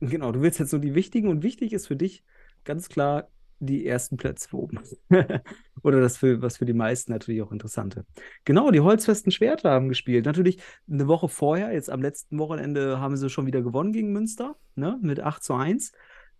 Genau, 0.00 0.32
du 0.32 0.42
willst 0.42 0.58
jetzt 0.58 0.72
nur 0.72 0.80
die 0.80 0.94
wichtigen 0.94 1.28
und 1.28 1.42
wichtig 1.42 1.72
ist 1.72 1.86
für 1.86 1.96
dich 1.96 2.22
ganz 2.64 2.88
klar 2.88 3.28
die 3.60 3.86
ersten 3.86 4.16
Plätze 4.16 4.54
oben. 4.54 4.80
Oder 5.82 6.00
das 6.00 6.16
für, 6.18 6.42
was 6.42 6.58
für 6.58 6.66
die 6.66 6.72
meisten 6.74 7.12
natürlich 7.12 7.40
auch 7.40 7.52
interessante. 7.52 8.04
Genau, 8.44 8.70
die 8.70 8.80
Holzfesten 8.80 9.32
Schwerter 9.32 9.70
haben 9.70 9.88
gespielt. 9.88 10.26
Natürlich 10.26 10.58
eine 10.90 11.06
Woche 11.06 11.28
vorher, 11.28 11.72
jetzt 11.72 11.88
am 11.88 12.02
letzten 12.02 12.38
Wochenende 12.38 12.98
haben 13.00 13.16
sie 13.16 13.30
schon 13.30 13.46
wieder 13.46 13.62
gewonnen 13.62 13.92
gegen 13.92 14.12
Münster, 14.12 14.56
ne, 14.74 14.98
mit 15.00 15.20
8 15.20 15.42
zu 15.42 15.54
1. 15.54 15.92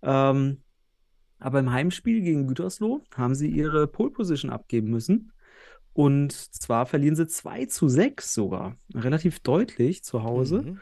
Ähm, 0.03 0.61
aber 1.39 1.61
im 1.61 1.73
Heimspiel 1.73 2.21
gegen 2.21 2.47
Gütersloh 2.47 3.03
haben 3.15 3.35
sie 3.35 3.49
ihre 3.49 3.87
Pole 3.87 4.11
Position 4.11 4.51
abgeben 4.51 4.91
müssen. 4.91 5.33
Und 5.95 6.33
zwar 6.33 6.87
verlieren 6.87 7.17
sie 7.17 7.29
2 7.29 7.67
zu 7.67 7.89
6 7.89 8.35
sogar. 8.35 8.77
Relativ 8.95 9.41
deutlich 9.41 10.05
zu 10.05 10.25
Hause 10.25 10.67
Mhm. 10.67 10.81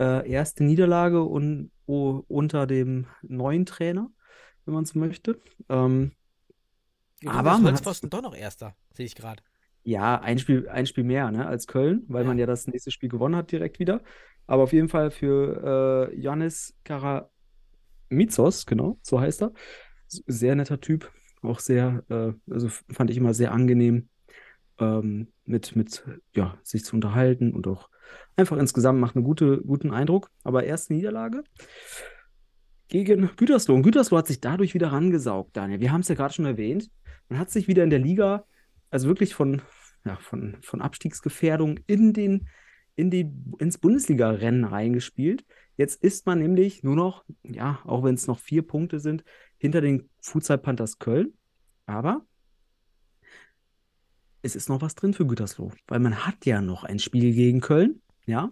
äh, 0.00 0.28
erste 0.30 0.64
Niederlage 0.64 1.24
un, 1.24 1.72
unter 1.86 2.66
dem 2.66 3.06
neuen 3.22 3.66
Trainer, 3.66 4.10
wenn 4.64 4.74
man 4.74 4.84
so 4.86 4.98
möchte. 4.98 5.40
Ähm, 5.68 6.12
Übrigens 7.20 7.62
Aber 7.62 7.62
Holzpfosten 7.62 8.10
doch 8.10 8.20
noch 8.20 8.34
Erster, 8.34 8.76
sehe 8.92 9.06
ich 9.06 9.14
gerade. 9.14 9.42
ja, 9.84 10.20
ein 10.20 10.38
Spiel, 10.38 10.68
ein 10.68 10.86
Spiel 10.86 11.04
mehr 11.04 11.30
ne, 11.30 11.46
als 11.46 11.66
Köln, 11.66 12.04
weil 12.08 12.24
Ja. 12.24 12.28
man 12.28 12.38
ja 12.38 12.46
das 12.46 12.66
nächste 12.66 12.90
Spiel 12.90 13.08
gewonnen 13.08 13.36
hat 13.36 13.50
direkt 13.52 13.78
wieder. 13.78 14.02
Aber 14.46 14.62
auf 14.64 14.72
jeden 14.72 14.88
Fall 14.88 15.10
für 15.10 16.10
äh, 16.12 16.20
Yannis 16.20 16.76
Karamitsos, 16.84 17.30
genau, 18.66 18.98
so 19.02 19.20
heißt 19.20 19.42
er. 19.42 19.52
Sehr 20.08 20.54
netter 20.54 20.80
Typ, 20.80 21.10
auch 21.42 21.58
sehr, 21.58 22.04
äh, 22.10 22.32
also 22.52 22.68
fand 22.68 23.10
ich 23.10 23.16
immer 23.16 23.34
sehr 23.34 23.52
angenehm, 23.52 24.08
ähm, 24.82 25.28
mit, 25.44 25.76
mit, 25.76 26.04
ja, 26.34 26.58
sich 26.62 26.84
zu 26.84 26.96
unterhalten 26.96 27.52
und 27.52 27.66
auch 27.66 27.88
einfach 28.36 28.56
insgesamt 28.58 29.00
macht 29.00 29.16
einen 29.16 29.24
gute, 29.24 29.62
guten 29.62 29.90
Eindruck. 29.90 30.30
Aber 30.44 30.64
erste 30.64 30.94
Niederlage 30.94 31.44
gegen 32.88 33.30
Gütersloh. 33.36 33.74
Und 33.74 33.82
Gütersloh 33.82 34.18
hat 34.18 34.26
sich 34.26 34.40
dadurch 34.40 34.74
wieder 34.74 34.92
rangesaugt, 34.92 35.56
Daniel. 35.56 35.80
Wir 35.80 35.92
haben 35.92 36.02
es 36.02 36.08
ja 36.08 36.14
gerade 36.14 36.34
schon 36.34 36.44
erwähnt. 36.44 36.90
Man 37.28 37.38
hat 37.38 37.50
sich 37.50 37.68
wieder 37.68 37.84
in 37.84 37.90
der 37.90 37.98
Liga, 37.98 38.44
also 38.90 39.08
wirklich 39.08 39.34
von, 39.34 39.62
ja, 40.04 40.16
von, 40.16 40.58
von 40.60 40.82
Abstiegsgefährdung 40.82 41.80
in 41.86 42.12
den, 42.12 42.48
in 42.94 43.10
die, 43.10 43.30
ins 43.58 43.78
Bundesliga-Rennen 43.78 44.64
reingespielt. 44.64 45.44
Jetzt 45.76 46.02
ist 46.02 46.26
man 46.26 46.40
nämlich 46.40 46.82
nur 46.82 46.96
noch, 46.96 47.24
ja, 47.42 47.80
auch 47.84 48.04
wenn 48.04 48.14
es 48.14 48.26
noch 48.26 48.38
vier 48.38 48.62
Punkte 48.62 49.00
sind, 49.00 49.24
hinter 49.56 49.80
den 49.80 50.10
Futsal 50.20 50.58
Panthers 50.58 50.98
Köln. 50.98 51.32
Aber 51.86 52.26
es 54.42 54.56
ist 54.56 54.68
noch 54.68 54.82
was 54.82 54.94
drin 54.94 55.14
für 55.14 55.26
Gütersloh, 55.26 55.72
weil 55.88 56.00
man 56.00 56.26
hat 56.26 56.44
ja 56.46 56.60
noch 56.60 56.84
ein 56.84 56.98
Spiel 56.98 57.32
gegen 57.32 57.60
Köln, 57.60 58.02
ja. 58.26 58.50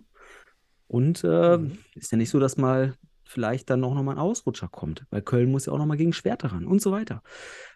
Und 0.86 1.22
äh, 1.24 1.58
Mhm. 1.58 1.78
ist 1.94 2.10
ja 2.12 2.18
nicht 2.18 2.30
so, 2.30 2.38
dass 2.40 2.56
mal 2.56 2.94
vielleicht 3.24 3.70
dann 3.70 3.84
auch 3.84 3.94
noch 3.94 4.02
mal 4.02 4.12
ein 4.12 4.18
Ausrutscher 4.18 4.68
kommt, 4.68 5.06
weil 5.10 5.22
Köln 5.22 5.50
muss 5.52 5.66
ja 5.66 5.72
auch 5.72 5.78
noch 5.78 5.86
mal 5.86 5.96
gegen 5.96 6.12
Schwerte 6.12 6.50
ran 6.50 6.66
und 6.66 6.82
so 6.82 6.90
weiter. 6.90 7.22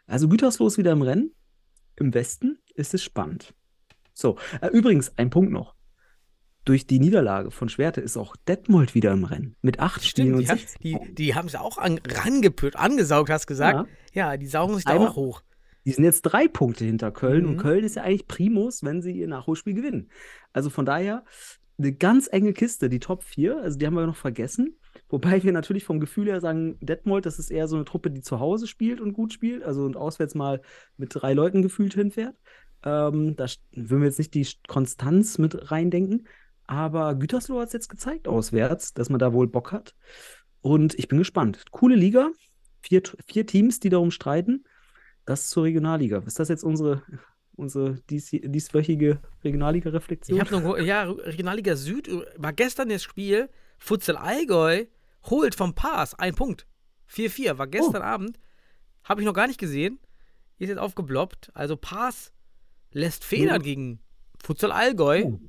Also 0.06 0.28
Gütersloh 0.28 0.66
ist 0.66 0.78
wieder 0.78 0.92
im 0.92 1.02
Rennen. 1.02 1.32
Im 1.96 2.12
Westen 2.12 2.58
ist 2.74 2.92
es 2.92 3.04
spannend. 3.04 3.54
So, 4.14 4.36
äh, 4.60 4.68
übrigens, 4.68 5.16
ein 5.16 5.30
Punkt 5.30 5.52
noch. 5.52 5.74
Durch 6.64 6.86
die 6.86 6.98
Niederlage 6.98 7.50
von 7.50 7.68
Schwerte 7.68 8.00
ist 8.00 8.16
auch 8.16 8.34
Detmold 8.48 8.94
wieder 8.94 9.12
im 9.12 9.24
Rennen. 9.24 9.54
Mit 9.60 9.78
acht 9.80 10.04
Spielen 10.04 10.28
Stimmt, 10.28 10.36
und 10.38 10.42
die, 10.42 10.48
hat, 10.48 10.58
16 10.58 10.80
die, 10.82 11.14
die 11.14 11.34
haben 11.34 11.46
es 11.46 11.54
auch 11.54 11.78
an, 11.78 12.00
rangepürt, 12.08 12.74
angesaugt, 12.76 13.28
hast 13.30 13.46
gesagt. 13.46 13.88
Ja, 14.12 14.36
die 14.36 14.46
saugen 14.46 14.74
sich 14.76 14.84
da 14.84 14.96
auch 14.96 15.14
hoch. 15.14 15.42
Die 15.84 15.92
sind 15.92 16.04
jetzt 16.04 16.22
drei 16.22 16.48
Punkte 16.48 16.84
hinter 16.84 17.10
Köln 17.10 17.46
und 17.46 17.54
Mhm. 17.54 17.60
Köln 17.60 17.84
ist 17.84 17.96
ja 17.96 18.02
eigentlich 18.02 18.26
Primus, 18.26 18.82
wenn 18.82 19.02
sie 19.02 19.12
ihr 19.12 19.28
Nachholspiel 19.28 19.74
gewinnen. 19.74 20.10
Also 20.52 20.70
von 20.70 20.86
daher 20.86 21.24
eine 21.78 21.92
ganz 21.92 22.28
enge 22.30 22.52
Kiste, 22.52 22.88
die 22.88 23.00
Top 23.00 23.22
4, 23.24 23.58
also 23.58 23.78
die 23.78 23.86
haben 23.86 23.94
wir 23.94 24.06
noch 24.06 24.16
vergessen. 24.16 24.78
Wobei 25.08 25.42
wir 25.42 25.52
natürlich 25.52 25.84
vom 25.84 26.00
Gefühl 26.00 26.26
her 26.26 26.40
sagen, 26.40 26.78
Detmold, 26.80 27.26
das 27.26 27.38
ist 27.38 27.50
eher 27.50 27.68
so 27.68 27.76
eine 27.76 27.84
Truppe, 27.84 28.10
die 28.10 28.22
zu 28.22 28.38
Hause 28.40 28.66
spielt 28.66 29.00
und 29.00 29.12
gut 29.12 29.32
spielt, 29.32 29.64
also 29.64 29.84
und 29.84 29.96
auswärts 29.96 30.34
mal 30.34 30.62
mit 30.96 31.10
drei 31.14 31.34
Leuten 31.34 31.62
gefühlt 31.62 31.94
hinfährt. 31.94 32.36
Ähm, 32.84 33.34
da 33.36 33.46
würden 33.72 34.02
wir 34.02 34.08
jetzt 34.08 34.18
nicht 34.18 34.34
die 34.34 34.46
Konstanz 34.68 35.38
mit 35.38 35.70
reindenken, 35.70 36.28
aber 36.66 37.14
Gütersloh 37.14 37.60
hat 37.60 37.68
es 37.68 37.72
jetzt 37.72 37.88
gezeigt 37.88 38.28
auswärts, 38.28 38.94
dass 38.94 39.10
man 39.10 39.18
da 39.18 39.32
wohl 39.32 39.48
Bock 39.48 39.72
hat. 39.72 39.94
Und 40.60 40.98
ich 40.98 41.08
bin 41.08 41.18
gespannt. 41.18 41.64
Coole 41.72 41.96
Liga, 41.96 42.30
vier, 42.80 43.02
vier 43.26 43.46
Teams, 43.46 43.80
die 43.80 43.90
darum 43.90 44.10
streiten. 44.10 44.64
Das 45.24 45.48
zur 45.48 45.64
Regionalliga. 45.64 46.22
Ist 46.26 46.38
das 46.38 46.48
jetzt 46.48 46.64
unsere, 46.64 47.02
unsere 47.54 47.94
dies, 48.10 48.30
dieswöchige 48.30 49.20
Regionalliga-Reflexion? 49.42 50.36
Ich 50.38 50.44
habe 50.52 50.60
noch, 50.60 50.78
ja, 50.78 51.04
Regionalliga 51.04 51.76
Süd 51.76 52.10
war 52.36 52.52
gestern 52.52 52.88
das 52.90 53.02
Spiel. 53.02 53.48
Futsal 53.78 54.16
Allgäu 54.16 54.84
holt 55.24 55.54
vom 55.54 55.74
Pass 55.74 56.14
ein 56.14 56.34
Punkt. 56.34 56.66
4-4 57.10 57.58
war 57.58 57.66
gestern 57.66 58.02
Oh. 58.02 58.06
Abend. 58.06 58.38
Habe 59.04 59.20
ich 59.20 59.26
noch 59.26 59.34
gar 59.34 59.46
nicht 59.46 59.58
gesehen. 59.60 59.98
Ist 60.58 60.68
jetzt 60.68 60.78
aufgebloppt. 60.78 61.50
Also 61.54 61.76
Pass 61.76 62.32
lässt 62.92 63.24
Federn 63.24 63.60
Oh. 63.60 63.64
gegen 63.64 64.00
Futsal 64.42 64.72
Allgäu. 64.72 65.24
Oh. 65.24 65.40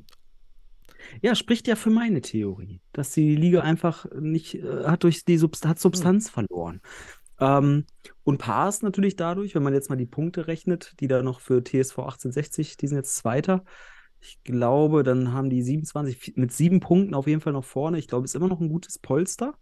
Ja, 1.22 1.36
spricht 1.36 1.68
ja 1.68 1.76
für 1.76 1.92
meine 1.92 2.22
Theorie, 2.22 2.82
dass 2.92 3.12
die 3.12 3.36
Liga 3.36 3.62
einfach 3.62 4.06
nicht, 4.20 4.56
äh, 4.56 4.86
hat 4.86 5.04
durch 5.04 5.24
die 5.24 5.38
Subst 5.38 5.66
hat 5.68 5.80
Substanz 5.80 6.30
verloren. 6.30 6.82
Ähm, 7.40 7.86
und 8.24 8.38
Paas 8.38 8.82
natürlich 8.82 9.16
dadurch, 9.16 9.56
wenn 9.56 9.64
man 9.64 9.74
jetzt 9.74 9.90
mal 9.90 9.96
die 9.96 10.06
Punkte 10.06 10.48
rechnet, 10.48 10.94
die 11.00 11.08
da 11.08 11.22
noch 11.22 11.40
für 11.40 11.64
TSV 11.64 12.00
1860, 12.00 12.78
die 12.78 12.88
sind 12.88 12.98
jetzt 12.98 13.16
Zweiter. 13.16 13.64
Ich 14.22 14.42
glaube, 14.44 15.04
dann 15.04 15.34
haben 15.34 15.50
die 15.50 15.62
27 15.62 16.34
mit 16.36 16.52
sieben 16.52 16.80
Punkten 16.80 17.14
auf 17.14 17.28
jeden 17.28 17.42
Fall 17.42 17.54
noch 17.54 17.66
vorne. 17.66 18.00
Ich 18.00 18.08
glaube, 18.08 18.26
ist 18.26 18.36
immer 18.36 18.48
noch 18.48 18.62
ein 18.62 18.70
gutes 18.70 18.98
Polster 18.98 19.56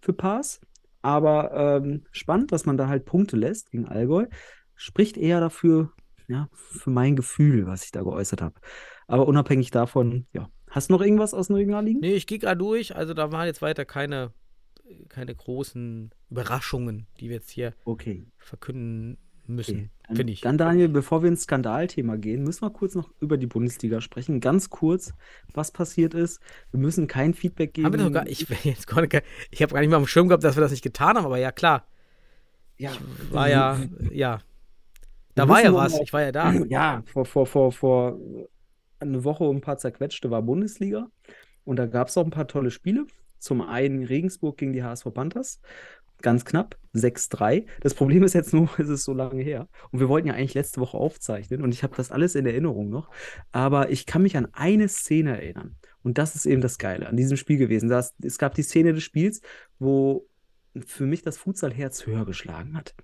für 0.00 0.12
Paas. 0.12 0.60
Aber 1.02 1.52
ähm, 1.54 2.04
spannend, 2.10 2.52
dass 2.52 2.66
man 2.66 2.76
da 2.76 2.88
halt 2.88 3.06
Punkte 3.06 3.36
lässt 3.36 3.70
gegen 3.70 3.88
Allgäu. 3.88 4.26
spricht 4.74 5.16
eher 5.16 5.40
dafür, 5.40 5.92
ja, 6.28 6.48
für 6.52 6.90
mein 6.90 7.16
Gefühl, 7.16 7.66
was 7.66 7.84
ich 7.84 7.92
da 7.92 8.02
geäußert 8.02 8.42
habe. 8.42 8.60
Aber 9.06 9.26
unabhängig 9.26 9.70
davon, 9.70 10.26
ja. 10.32 10.50
Hast 10.70 10.88
du 10.88 10.92
noch 10.92 11.00
irgendwas 11.00 11.34
aus 11.34 11.48
den 11.48 11.56
Regionalligen? 11.56 12.00
Nee, 12.00 12.14
ich 12.14 12.28
gehe 12.28 12.38
gerade 12.38 12.58
durch. 12.58 12.94
Also 12.94 13.12
da 13.12 13.32
waren 13.32 13.46
jetzt 13.46 13.60
weiter 13.60 13.84
keine, 13.84 14.32
keine 15.08 15.34
großen 15.34 16.10
Überraschungen, 16.30 17.06
die 17.20 17.28
wir 17.28 17.36
jetzt 17.36 17.50
hier 17.50 17.74
Okay. 17.84 18.26
verkünden 18.38 19.18
müssen, 19.46 19.90
Okay. 20.04 20.16
Finde 20.16 20.32
ich. 20.32 20.40
dann, 20.42 20.58
Daniel, 20.58 20.88
bevor 20.88 21.22
wir 21.22 21.28
ins 21.28 21.42
Skandalthema 21.42 22.16
gehen, 22.16 22.42
müssen 22.44 22.62
wir 22.62 22.70
kurz 22.70 22.94
noch 22.94 23.10
über 23.20 23.36
die 23.36 23.46
Bundesliga 23.46 24.00
sprechen. 24.00 24.40
Ganz 24.40 24.70
kurz, 24.70 25.12
was 25.54 25.70
passiert 25.72 26.14
ist. 26.14 26.40
Wir 26.72 26.80
müssen 26.80 27.06
kein 27.08 27.34
Feedback 27.34 27.74
geben. 27.74 27.86
Haben 27.86 27.98
wir 27.98 28.04
doch 28.04 28.12
gar, 28.12 28.26
ich, 28.28 28.46
jetzt 28.64 28.86
gar 28.86 29.00
nicht, 29.02 29.22
ich 29.50 29.62
habe 29.62 29.72
gar 29.72 29.80
nicht 29.80 29.90
mal 29.90 29.96
am 29.96 30.06
Schirm 30.06 30.28
gehabt, 30.28 30.42
dass 30.44 30.56
wir 30.56 30.60
das 30.60 30.70
nicht 30.72 30.82
getan 30.82 31.16
haben, 31.16 31.24
aber 31.26 31.38
ja, 31.38 31.50
klar. 31.52 31.86
ja, 32.76 32.92
War 33.30 33.48
ja, 33.48 33.78
ja. 34.12 34.40
Da 35.36 35.48
war 35.48 35.62
ja 35.62 35.72
was, 35.72 35.92
mal- 35.94 36.02
ich 36.02 36.12
war 36.12 36.22
ja 36.22 36.32
da. 36.32 36.52
Ja, 36.68 37.02
vor, 37.06 37.24
vor, 37.24 37.46
vor, 37.46 37.72
vor 37.72 38.18
eine 38.98 39.24
Woche 39.24 39.44
und 39.44 39.56
ein 39.56 39.60
paar 39.62 39.78
zerquetschte 39.78 40.30
war 40.30 40.42
Bundesliga. 40.42 41.08
Und 41.64 41.76
da 41.76 41.86
gab 41.86 42.08
es 42.08 42.16
auch 42.18 42.24
ein 42.24 42.30
paar 42.30 42.48
tolle 42.48 42.70
Spiele. 42.70 43.06
Zum 43.40 43.62
einen 43.62 44.04
Regensburg 44.04 44.58
gegen 44.58 44.72
die 44.72 44.84
HSV 44.84 45.12
Panthers. 45.12 45.60
Ganz 46.22 46.44
knapp, 46.44 46.76
6-3. 46.94 47.66
Das 47.80 47.94
Problem 47.94 48.22
ist 48.22 48.34
jetzt 48.34 48.52
nur, 48.52 48.68
es 48.78 48.88
ist 48.88 49.04
so 49.04 49.14
lange 49.14 49.42
her. 49.42 49.68
Und 49.90 50.00
wir 50.00 50.08
wollten 50.08 50.28
ja 50.28 50.34
eigentlich 50.34 50.54
letzte 50.54 50.80
Woche 50.80 50.98
aufzeichnen 50.98 51.62
und 51.62 51.74
ich 51.74 51.82
habe 51.82 51.96
das 51.96 52.10
alles 52.10 52.34
in 52.34 52.46
Erinnerung 52.46 52.90
noch. 52.90 53.10
Aber 53.52 53.90
ich 53.90 54.06
kann 54.06 54.22
mich 54.22 54.36
an 54.36 54.48
eine 54.52 54.88
Szene 54.88 55.40
erinnern. 55.40 55.76
Und 56.02 56.18
das 56.18 56.34
ist 56.34 56.46
eben 56.46 56.60
das 56.60 56.78
Geile 56.78 57.08
an 57.08 57.16
diesem 57.16 57.36
Spiel 57.36 57.56
gewesen. 57.56 57.88
Das, 57.88 58.14
es 58.22 58.38
gab 58.38 58.54
die 58.54 58.62
Szene 58.62 58.92
des 58.92 59.02
Spiels, 59.02 59.40
wo 59.78 60.26
für 60.86 61.04
mich 61.04 61.22
das 61.22 61.36
Futsalherz 61.36 62.06
höher 62.06 62.24
geschlagen 62.24 62.76
hat. 62.76 62.94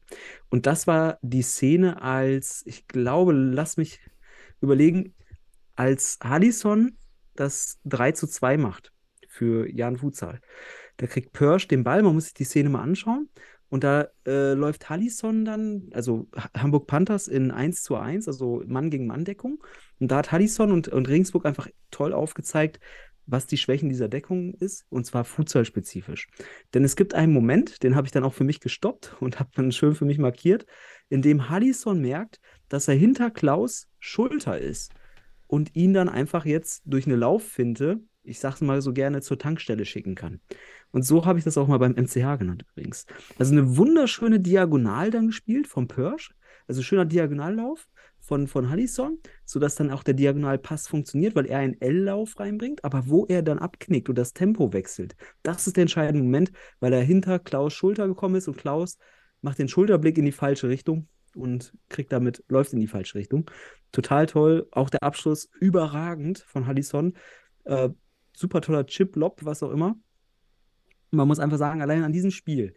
Und 0.51 0.67
das 0.67 0.87
war 0.87 1.19
die 1.23 1.43
Szene, 1.43 2.01
als, 2.01 2.63
ich 2.65 2.87
glaube, 2.87 3.33
lass 3.33 3.77
mich 3.77 4.01
überlegen, 4.61 5.15
als 5.75 6.19
Hadison 6.23 6.97
das 7.35 7.79
3 7.85 8.13
zu 8.13 8.27
2 8.27 8.57
macht 8.57 8.93
für 9.37 9.69
Jan 9.71 9.97
Futsal. 9.99 10.41
Da 10.97 11.07
kriegt 11.07 11.33
Pörsch 11.33 11.69
den 11.69 11.85
Ball, 11.85 12.03
man 12.03 12.15
muss 12.15 12.25
sich 12.25 12.35
die 12.35 12.45
Szene 12.45 12.69
mal 12.71 12.83
anschauen. 12.83 13.29
Und 13.69 13.83
da 13.83 14.09
äh, 14.25 14.53
läuft 14.55 14.89
Hallison 14.89 15.45
dann, 15.45 15.91
also 15.93 16.29
Ha- 16.37 16.51
Hamburg 16.57 16.87
Panthers 16.87 17.27
in 17.27 17.51
1 17.51 17.83
zu 17.83 17.97
1, 17.97 18.29
also 18.29 18.63
Mann 18.67 18.91
gegen 18.91 19.07
Mann 19.09 19.25
Deckung. 19.25 19.63
Und 19.99 20.11
da 20.11 20.19
hat 20.19 20.31
Hallison 20.31 20.71
und, 20.71 20.89
und 20.89 21.09
Regensburg 21.09 21.45
einfach 21.47 21.69
toll 21.91 22.13
aufgezeigt, 22.13 22.79
was 23.27 23.47
die 23.49 23.57
Schwächen 23.57 23.89
dieser 23.89 24.09
Deckung 24.09 24.55
ist, 24.55 24.87
und 24.89 25.05
zwar 25.05 25.25
futsalspezifisch. 25.25 26.29
Denn 26.75 26.85
es 26.85 26.95
gibt 26.95 27.15
einen 27.15 27.33
Moment, 27.33 27.83
den 27.83 27.97
habe 27.97 28.07
ich 28.07 28.13
dann 28.13 28.23
auch 28.23 28.35
für 28.35 28.45
mich 28.45 28.61
gestoppt 28.61 29.17
und 29.21 29.41
habe 29.41 29.51
dann 29.55 29.73
schön 29.73 29.95
für 29.97 30.05
mich 30.05 30.19
markiert, 30.19 30.65
in 31.09 31.23
dem 31.23 31.49
Hallison 31.51 32.01
merkt, 32.01 32.41
dass 32.69 32.87
er 32.89 32.95
hinter 32.95 33.31
Klaus 33.33 33.89
Schulter 33.99 34.59
ist 34.61 34.93
und 35.49 35.75
ihn 35.75 35.93
dann 35.93 36.09
einfach 36.09 36.45
jetzt 36.45 36.83
durch 36.85 37.07
eine 37.07 37.17
Lauffinte, 37.17 38.01
ich 38.27 38.41
sag's 38.41 38.61
mal 38.61 38.83
so 38.83 38.93
gerne, 38.93 39.21
zur 39.21 39.39
Tankstelle 39.39 39.85
schicken 39.85 40.15
kann. 40.15 40.41
Und 40.91 41.03
so 41.03 41.25
habe 41.25 41.39
ich 41.39 41.45
das 41.45 41.59
auch 41.59 41.69
mal 41.69 41.79
beim 41.79 41.93
MCH 41.93 42.39
genannt 42.39 42.65
übrigens. 42.71 43.07
Also 43.39 43.53
eine 43.53 43.77
wunderschöne 43.77 44.41
Diagonal 44.41 45.11
dann 45.11 45.29
gespielt 45.29 45.67
vom 45.67 45.89
Pörsch, 45.89 46.35
also 46.67 46.83
schöner 46.83 47.05
Diagonallauf 47.05 47.89
von, 48.21 48.49
von 48.49 48.71
Hallison, 48.71 49.19
sodass 49.45 49.77
dann 49.77 49.91
auch 49.91 50.03
der 50.03 50.15
Diagonalpass 50.15 50.89
funktioniert, 50.89 51.37
weil 51.37 51.47
er 51.47 51.61
einen 51.61 51.81
L-Lauf 51.81 52.39
reinbringt, 52.41 52.85
aber 52.85 53.09
wo 53.09 53.25
er 53.27 53.43
dann 53.43 53.59
abknickt 53.59 54.09
und 54.09 54.19
das 54.19 54.33
Tempo 54.33 54.73
wechselt, 54.73 55.15
das 55.43 55.67
ist 55.67 55.77
der 55.77 55.83
entscheidende 55.83 56.25
Moment, 56.25 56.51
weil 56.81 56.93
er 56.93 57.03
hinter 57.03 57.39
Klaus 57.39 57.73
Schulter 57.73 58.09
gekommen 58.09 58.35
ist 58.35 58.49
und 58.49 58.59
Klaus 58.59 58.99
macht 59.43 59.59
den 59.59 59.69
Schulterblick 59.69 60.19
in 60.19 60.25
die 60.25 60.33
falsche 60.33 60.69
Richtung 60.69 61.09
und 61.37 61.73
kriegt 61.89 62.13
damit, 62.13 62.43
läuft 62.49 62.73
in 62.73 62.81
die 62.81 62.87
falsche 62.89 63.17
Richtung. 63.17 63.49
Total 63.93 64.27
toll. 64.27 64.67
Auch 64.73 64.91
der 64.91 65.03
Abschluss 65.03 65.49
überragend 65.61 66.39
von 66.41 66.67
Hallison. 66.67 67.15
Äh, 67.65 67.91
super 68.37 68.61
toller 68.61 68.87
Chip, 68.87 69.17
Lob, 69.17 69.45
was 69.45 69.63
auch 69.63 69.71
immer. 69.71 69.97
Man 71.11 71.27
muss 71.27 71.39
einfach 71.39 71.59
sagen, 71.59 71.83
allein 71.83 72.05
an 72.05 72.13
diesem 72.13 72.31
Spiel, 72.31 72.75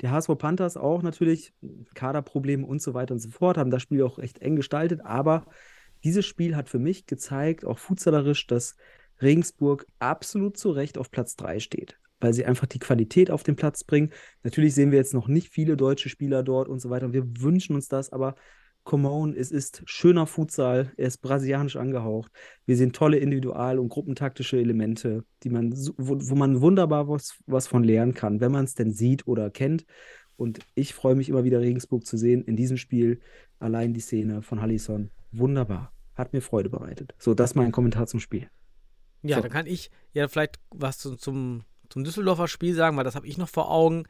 die 0.00 0.08
HSV 0.08 0.30
Panthers 0.38 0.76
auch 0.76 1.02
natürlich 1.02 1.52
Kaderprobleme 1.94 2.66
und 2.66 2.80
so 2.80 2.94
weiter 2.94 3.14
und 3.14 3.20
so 3.20 3.30
fort, 3.30 3.58
haben 3.58 3.70
das 3.70 3.82
Spiel 3.82 4.02
auch 4.02 4.18
echt 4.18 4.38
eng 4.38 4.56
gestaltet, 4.56 5.00
aber 5.04 5.46
dieses 6.04 6.24
Spiel 6.24 6.56
hat 6.56 6.70
für 6.70 6.78
mich 6.78 7.06
gezeigt, 7.06 7.64
auch 7.64 7.78
futsalerisch, 7.78 8.46
dass 8.46 8.76
Regensburg 9.20 9.86
absolut 9.98 10.56
zu 10.56 10.70
Recht 10.70 10.96
auf 10.96 11.10
Platz 11.10 11.36
3 11.36 11.58
steht, 11.58 11.98
weil 12.20 12.32
sie 12.32 12.46
einfach 12.46 12.66
die 12.66 12.78
Qualität 12.78 13.30
auf 13.30 13.42
den 13.42 13.56
Platz 13.56 13.84
bringen. 13.84 14.10
Natürlich 14.42 14.74
sehen 14.74 14.92
wir 14.92 14.98
jetzt 14.98 15.12
noch 15.12 15.28
nicht 15.28 15.48
viele 15.50 15.76
deutsche 15.76 16.08
Spieler 16.08 16.42
dort 16.42 16.68
und 16.68 16.80
so 16.80 16.88
weiter 16.88 17.12
wir 17.12 17.24
wünschen 17.42 17.74
uns 17.74 17.88
das, 17.88 18.12
aber 18.12 18.36
come 18.84 19.08
on, 19.08 19.34
es 19.34 19.50
ist 19.50 19.82
schöner 19.84 20.26
Futsal, 20.26 20.92
er 20.96 21.06
ist 21.06 21.18
brasilianisch 21.18 21.76
angehaucht. 21.76 22.32
Wir 22.66 22.76
sehen 22.76 22.92
tolle 22.92 23.18
individual- 23.18 23.78
und 23.78 23.88
gruppentaktische 23.88 24.58
Elemente, 24.58 25.24
die 25.42 25.50
man, 25.50 25.72
wo, 25.96 26.16
wo 26.18 26.34
man 26.34 26.60
wunderbar 26.60 27.08
was, 27.08 27.38
was 27.46 27.66
von 27.66 27.84
lernen 27.84 28.14
kann, 28.14 28.40
wenn 28.40 28.52
man 28.52 28.64
es 28.64 28.74
denn 28.74 28.92
sieht 28.92 29.26
oder 29.26 29.50
kennt. 29.50 29.84
Und 30.36 30.60
ich 30.74 30.94
freue 30.94 31.14
mich 31.14 31.28
immer 31.28 31.44
wieder, 31.44 31.60
Regensburg 31.60 32.06
zu 32.06 32.16
sehen 32.16 32.42
in 32.44 32.56
diesem 32.56 32.78
Spiel. 32.78 33.20
Allein 33.58 33.92
die 33.92 34.00
Szene 34.00 34.40
von 34.40 34.62
Hallison, 34.62 35.10
wunderbar. 35.32 35.92
Hat 36.14 36.32
mir 36.32 36.40
Freude 36.40 36.70
bereitet. 36.70 37.14
So, 37.18 37.34
das 37.34 37.50
ist 37.50 37.54
mein 37.56 37.72
Kommentar 37.72 38.06
zum 38.06 38.20
Spiel. 38.20 38.48
Ja, 39.22 39.36
So. 39.36 39.42
dann 39.42 39.50
kann 39.50 39.66
ich 39.66 39.90
ja 40.12 40.28
vielleicht 40.28 40.58
was 40.70 40.98
zu, 40.98 41.16
zum, 41.16 41.64
zum 41.90 42.04
Düsseldorfer 42.04 42.48
Spiel 42.48 42.74
sagen, 42.74 42.96
weil 42.96 43.04
das 43.04 43.14
habe 43.16 43.26
ich 43.26 43.36
noch 43.36 43.48
vor 43.48 43.70
Augen. 43.70 44.04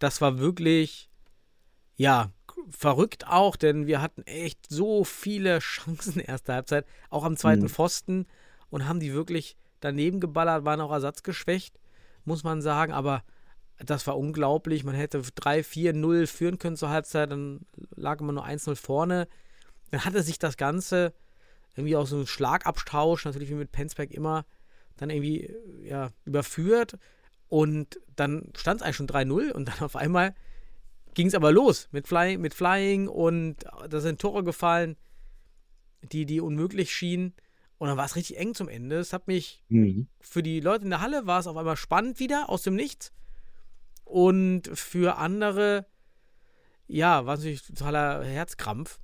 Das 0.00 0.20
war 0.20 0.38
wirklich, 0.38 1.08
ja, 1.96 2.32
verrückt 2.70 3.26
auch, 3.26 3.56
denn 3.56 3.86
wir 3.86 4.02
hatten 4.02 4.22
echt 4.22 4.58
so 4.68 5.04
viele 5.04 5.58
Chancen 5.60 6.20
erste 6.20 6.54
Halbzeit, 6.54 6.86
auch 7.10 7.24
am 7.24 7.36
zweiten 7.36 7.64
Mhm. 7.64 7.68
Pfosten 7.68 8.26
und 8.70 8.88
haben 8.88 9.00
die 9.00 9.12
wirklich 9.12 9.56
daneben 9.80 10.20
geballert, 10.20 10.64
waren 10.64 10.80
auch 10.80 10.92
ersatzgeschwächt, 10.92 11.78
muss 12.24 12.44
man 12.44 12.62
sagen, 12.62 12.92
aber 12.92 13.22
das 13.78 14.06
war 14.06 14.18
unglaublich. 14.18 14.84
Man 14.84 14.94
hätte 14.94 15.22
3, 15.22 15.62
4, 15.62 15.92
0 15.92 16.26
führen 16.26 16.58
können 16.58 16.76
zur 16.76 16.90
Halbzeit, 16.90 17.30
dann 17.30 17.60
lag 17.94 18.20
man 18.20 18.34
nur 18.34 18.44
1-0 18.44 18.74
vorne. 18.74 19.28
Dann 19.90 20.04
hatte 20.04 20.22
sich 20.22 20.38
das 20.38 20.56
Ganze 20.56 21.14
irgendwie 21.76 21.96
auch 21.96 22.06
so 22.06 22.18
ein 22.18 22.26
Schlagabtausch, 22.26 23.24
natürlich 23.24 23.50
wie 23.50 23.54
mit 23.54 23.70
Penzberg 23.70 24.10
immer, 24.10 24.44
dann 24.96 25.10
irgendwie 25.10 25.54
ja, 25.84 26.10
überführt. 26.24 26.98
Und 27.48 28.00
dann 28.16 28.50
stand 28.56 28.80
es 28.80 28.84
eigentlich 28.84 28.96
schon 28.96 29.06
3-0 29.06 29.52
und 29.52 29.68
dann 29.68 29.80
auf 29.80 29.96
einmal 29.96 30.34
ging 31.18 31.26
es 31.26 31.34
aber 31.34 31.50
los 31.50 31.88
mit, 31.90 32.06
Fly, 32.06 32.38
mit 32.38 32.54
Flying 32.54 33.08
und 33.08 33.56
da 33.90 33.98
sind 33.98 34.20
Tore 34.20 34.44
gefallen, 34.44 34.96
die, 36.00 36.26
die 36.26 36.40
unmöglich 36.40 36.94
schienen. 36.94 37.34
Und 37.78 37.88
dann 37.88 37.96
war 37.96 38.04
es 38.04 38.14
richtig 38.14 38.38
eng 38.38 38.54
zum 38.54 38.68
Ende. 38.68 38.98
Es 38.98 39.12
hat 39.12 39.26
mich 39.26 39.64
Mhm. 39.68 40.06
für 40.20 40.44
die 40.44 40.60
Leute 40.60 40.84
in 40.84 40.90
der 40.90 41.00
Halle 41.00 41.26
war 41.26 41.40
es 41.40 41.48
auf 41.48 41.56
einmal 41.56 41.76
spannend 41.76 42.20
wieder 42.20 42.48
aus 42.48 42.62
dem 42.62 42.76
Nichts. 42.76 43.12
Und 44.04 44.70
für 44.74 45.18
andere, 45.18 45.86
ja, 46.86 47.26
war 47.26 47.34
es 47.34 47.40
natürlich 47.40 47.66
totaler 47.66 48.24
Herzkrampf. 48.24 49.00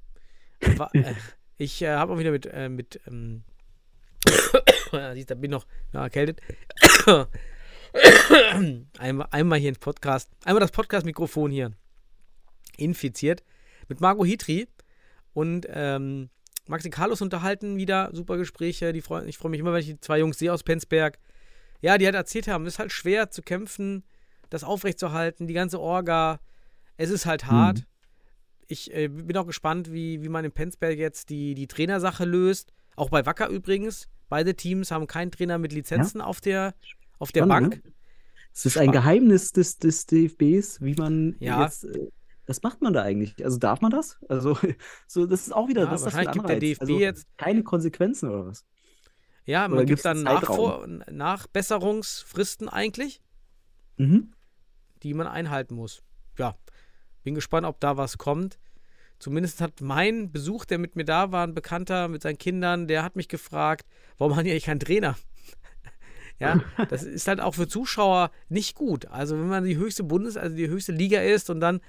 War, 0.76 0.94
äh, 0.94 1.14
ich 1.56 1.82
äh, 1.82 1.96
habe 1.96 2.12
auch 2.12 2.18
wieder 2.18 2.30
mit, 2.30 2.46
äh, 2.46 2.68
mit 2.68 3.00
ähm, 3.08 3.42
da 4.92 5.14
bin 5.14 5.44
ich 5.44 5.50
noch 5.50 5.66
ja, 5.92 6.04
erkältet. 6.04 6.40
einmal, 8.98 9.26
einmal 9.32 9.58
hier 9.58 9.70
ins 9.70 9.80
Podcast, 9.80 10.30
einmal 10.44 10.60
das 10.60 10.70
Podcast-Mikrofon 10.70 11.50
hier 11.50 11.72
infiziert. 12.78 13.42
Mit 13.88 14.00
Margot 14.00 14.26
Hitri 14.26 14.66
und 15.32 15.66
ähm, 15.68 16.30
Maxi 16.66 16.90
Carlos 16.90 17.20
unterhalten 17.20 17.76
wieder. 17.76 18.10
Super 18.12 18.36
Gespräche. 18.36 18.92
Die 18.92 19.02
freu, 19.02 19.24
ich 19.24 19.36
freue 19.38 19.50
mich 19.50 19.60
immer, 19.60 19.72
wenn 19.72 19.80
ich 19.80 19.86
die 19.86 20.00
zwei 20.00 20.18
Jungs 20.18 20.38
sehe 20.38 20.52
aus 20.52 20.62
Penzberg. 20.62 21.18
Ja, 21.80 21.98
die 21.98 22.06
halt 22.06 22.14
erzählt 22.14 22.48
haben, 22.48 22.64
es 22.66 22.74
ist 22.74 22.78
halt 22.78 22.92
schwer 22.92 23.30
zu 23.30 23.42
kämpfen, 23.42 24.04
das 24.48 24.64
aufrechtzuerhalten, 24.64 25.46
die 25.46 25.52
ganze 25.54 25.78
Orga. 25.80 26.40
Es 26.96 27.10
ist 27.10 27.26
halt 27.26 27.46
hart. 27.46 27.78
Mhm. 27.80 27.84
Ich 28.68 28.94
äh, 28.94 29.08
bin 29.08 29.36
auch 29.36 29.46
gespannt, 29.46 29.92
wie, 29.92 30.22
wie 30.22 30.30
man 30.30 30.44
in 30.46 30.52
Penzberg 30.52 30.96
jetzt 30.96 31.28
die, 31.28 31.54
die 31.54 31.66
Trainersache 31.66 32.24
löst. 32.24 32.72
Auch 32.96 33.10
bei 33.10 33.26
Wacker 33.26 33.48
übrigens. 33.48 34.08
Beide 34.30 34.54
Teams 34.54 34.90
haben 34.90 35.06
keinen 35.06 35.30
Trainer 35.30 35.58
mit 35.58 35.72
Lizenzen 35.74 36.22
auf 36.22 36.40
der, 36.40 36.74
auf 37.18 37.30
der 37.32 37.44
Spannend, 37.44 37.70
Bank. 37.72 37.84
ne? 37.84 37.92
Es 38.54 38.64
ist 38.64 38.78
ein 38.78 38.84
Spannend. 38.84 38.92
Geheimnis 38.94 39.52
des, 39.52 39.78
des 39.78 40.06
DFBs, 40.06 40.80
wie 40.80 40.94
man 40.94 41.36
Ja. 41.40 41.64
jetzt. 41.64 41.84
Äh, 41.84 42.08
was 42.46 42.62
macht 42.62 42.82
man 42.82 42.92
da 42.92 43.02
eigentlich? 43.02 43.42
Also 43.44 43.58
darf 43.58 43.80
man 43.80 43.90
das? 43.90 44.18
Also, 44.28 44.56
so, 45.06 45.26
das 45.26 45.42
ist 45.46 45.52
auch 45.52 45.68
wieder, 45.68 45.84
Ja, 45.84 45.90
was 45.90 46.02
das 46.02 46.12
für 46.14 46.20
ein 46.20 46.32
gibt 46.32 46.48
der? 46.48 46.58
DFB 46.60 46.80
also, 46.82 46.98
jetzt- 46.98 47.26
keine 47.36 47.62
Konsequenzen 47.62 48.30
oder 48.30 48.46
was? 48.46 48.64
Ja, 49.46 49.66
Oder 49.66 49.74
man 49.76 49.86
gibt's 49.86 50.02
gibt 50.04 50.16
dann? 50.16 50.22
Nachvor 50.22 50.86
Nachbesserungsfristen 51.10 52.68
eigentlich, 52.68 53.22
Mhm. 53.96 54.32
die 55.02 55.14
man 55.14 55.26
einhalten 55.26 55.74
muss. 55.74 56.02
Ja, 56.38 56.56
bin 57.22 57.34
gespannt, 57.34 57.66
ob 57.66 57.78
da 57.80 57.96
was 57.96 58.18
kommt. 58.18 58.58
Zumindest 59.18 59.60
hat 59.60 59.80
mein 59.80 60.32
Besuch, 60.32 60.64
der 60.64 60.78
mit 60.78 60.96
mir 60.96 61.04
da 61.04 61.30
war, 61.30 61.46
ein 61.46 61.54
Bekannter 61.54 62.08
mit 62.08 62.22
seinen 62.22 62.38
Kindern, 62.38 62.88
der 62.88 63.02
hat 63.02 63.16
mich 63.16 63.28
gefragt, 63.28 63.86
warum 64.18 64.34
haben 64.36 64.44
die 64.44 64.50
eigentlich 64.50 64.64
keinen 64.64 64.80
Trainer? 64.80 65.16
ja, 66.40 66.60
das 66.88 67.02
ist 67.04 67.28
halt 67.28 67.40
auch 67.40 67.54
für 67.54 67.68
Zuschauer 67.68 68.30
nicht 68.48 68.74
gut. 68.74 69.06
Also 69.06 69.36
wenn 69.38 69.48
man 69.48 69.64
die 69.64 69.76
höchste 69.76 70.02
Bundes-, 70.04 70.36
also 70.36 70.56
die 70.56 70.68
höchste 70.68 70.92
Liga 70.92 71.20
ist 71.20 71.48
und 71.50 71.60
dann 71.60 71.80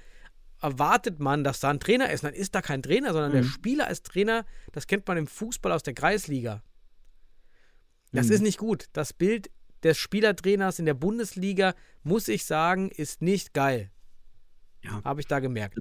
erwartet 0.66 1.20
man, 1.20 1.44
dass 1.44 1.60
da 1.60 1.70
ein 1.70 1.78
Trainer 1.80 2.10
ist. 2.10 2.24
Dann 2.24 2.34
ist 2.34 2.54
da 2.54 2.60
kein 2.60 2.82
Trainer, 2.82 3.12
sondern 3.12 3.32
der 3.32 3.42
Mhm. 3.44 3.48
Spieler 3.48 3.88
ist 3.88 4.04
Trainer. 4.06 4.44
Das 4.72 4.86
kennt 4.86 5.06
man 5.06 5.16
im 5.16 5.26
Fußball 5.28 5.70
aus 5.72 5.82
der 5.84 5.94
Kreisliga. 5.94 6.62
Das 8.12 8.26
Mhm. 8.26 8.32
ist 8.32 8.40
nicht 8.42 8.58
gut. 8.58 8.86
Das 8.92 9.12
Bild 9.12 9.50
des 9.84 9.96
Spielertrainers 9.96 10.78
in 10.80 10.86
der 10.86 10.94
Bundesliga, 10.94 11.74
muss 12.02 12.26
ich 12.28 12.44
sagen, 12.44 12.90
ist 12.90 13.22
nicht 13.22 13.54
geil. 13.54 13.90
Ja. 14.82 15.02
Habe 15.04 15.20
ich 15.20 15.26
da 15.28 15.38
gemerkt. 15.38 15.78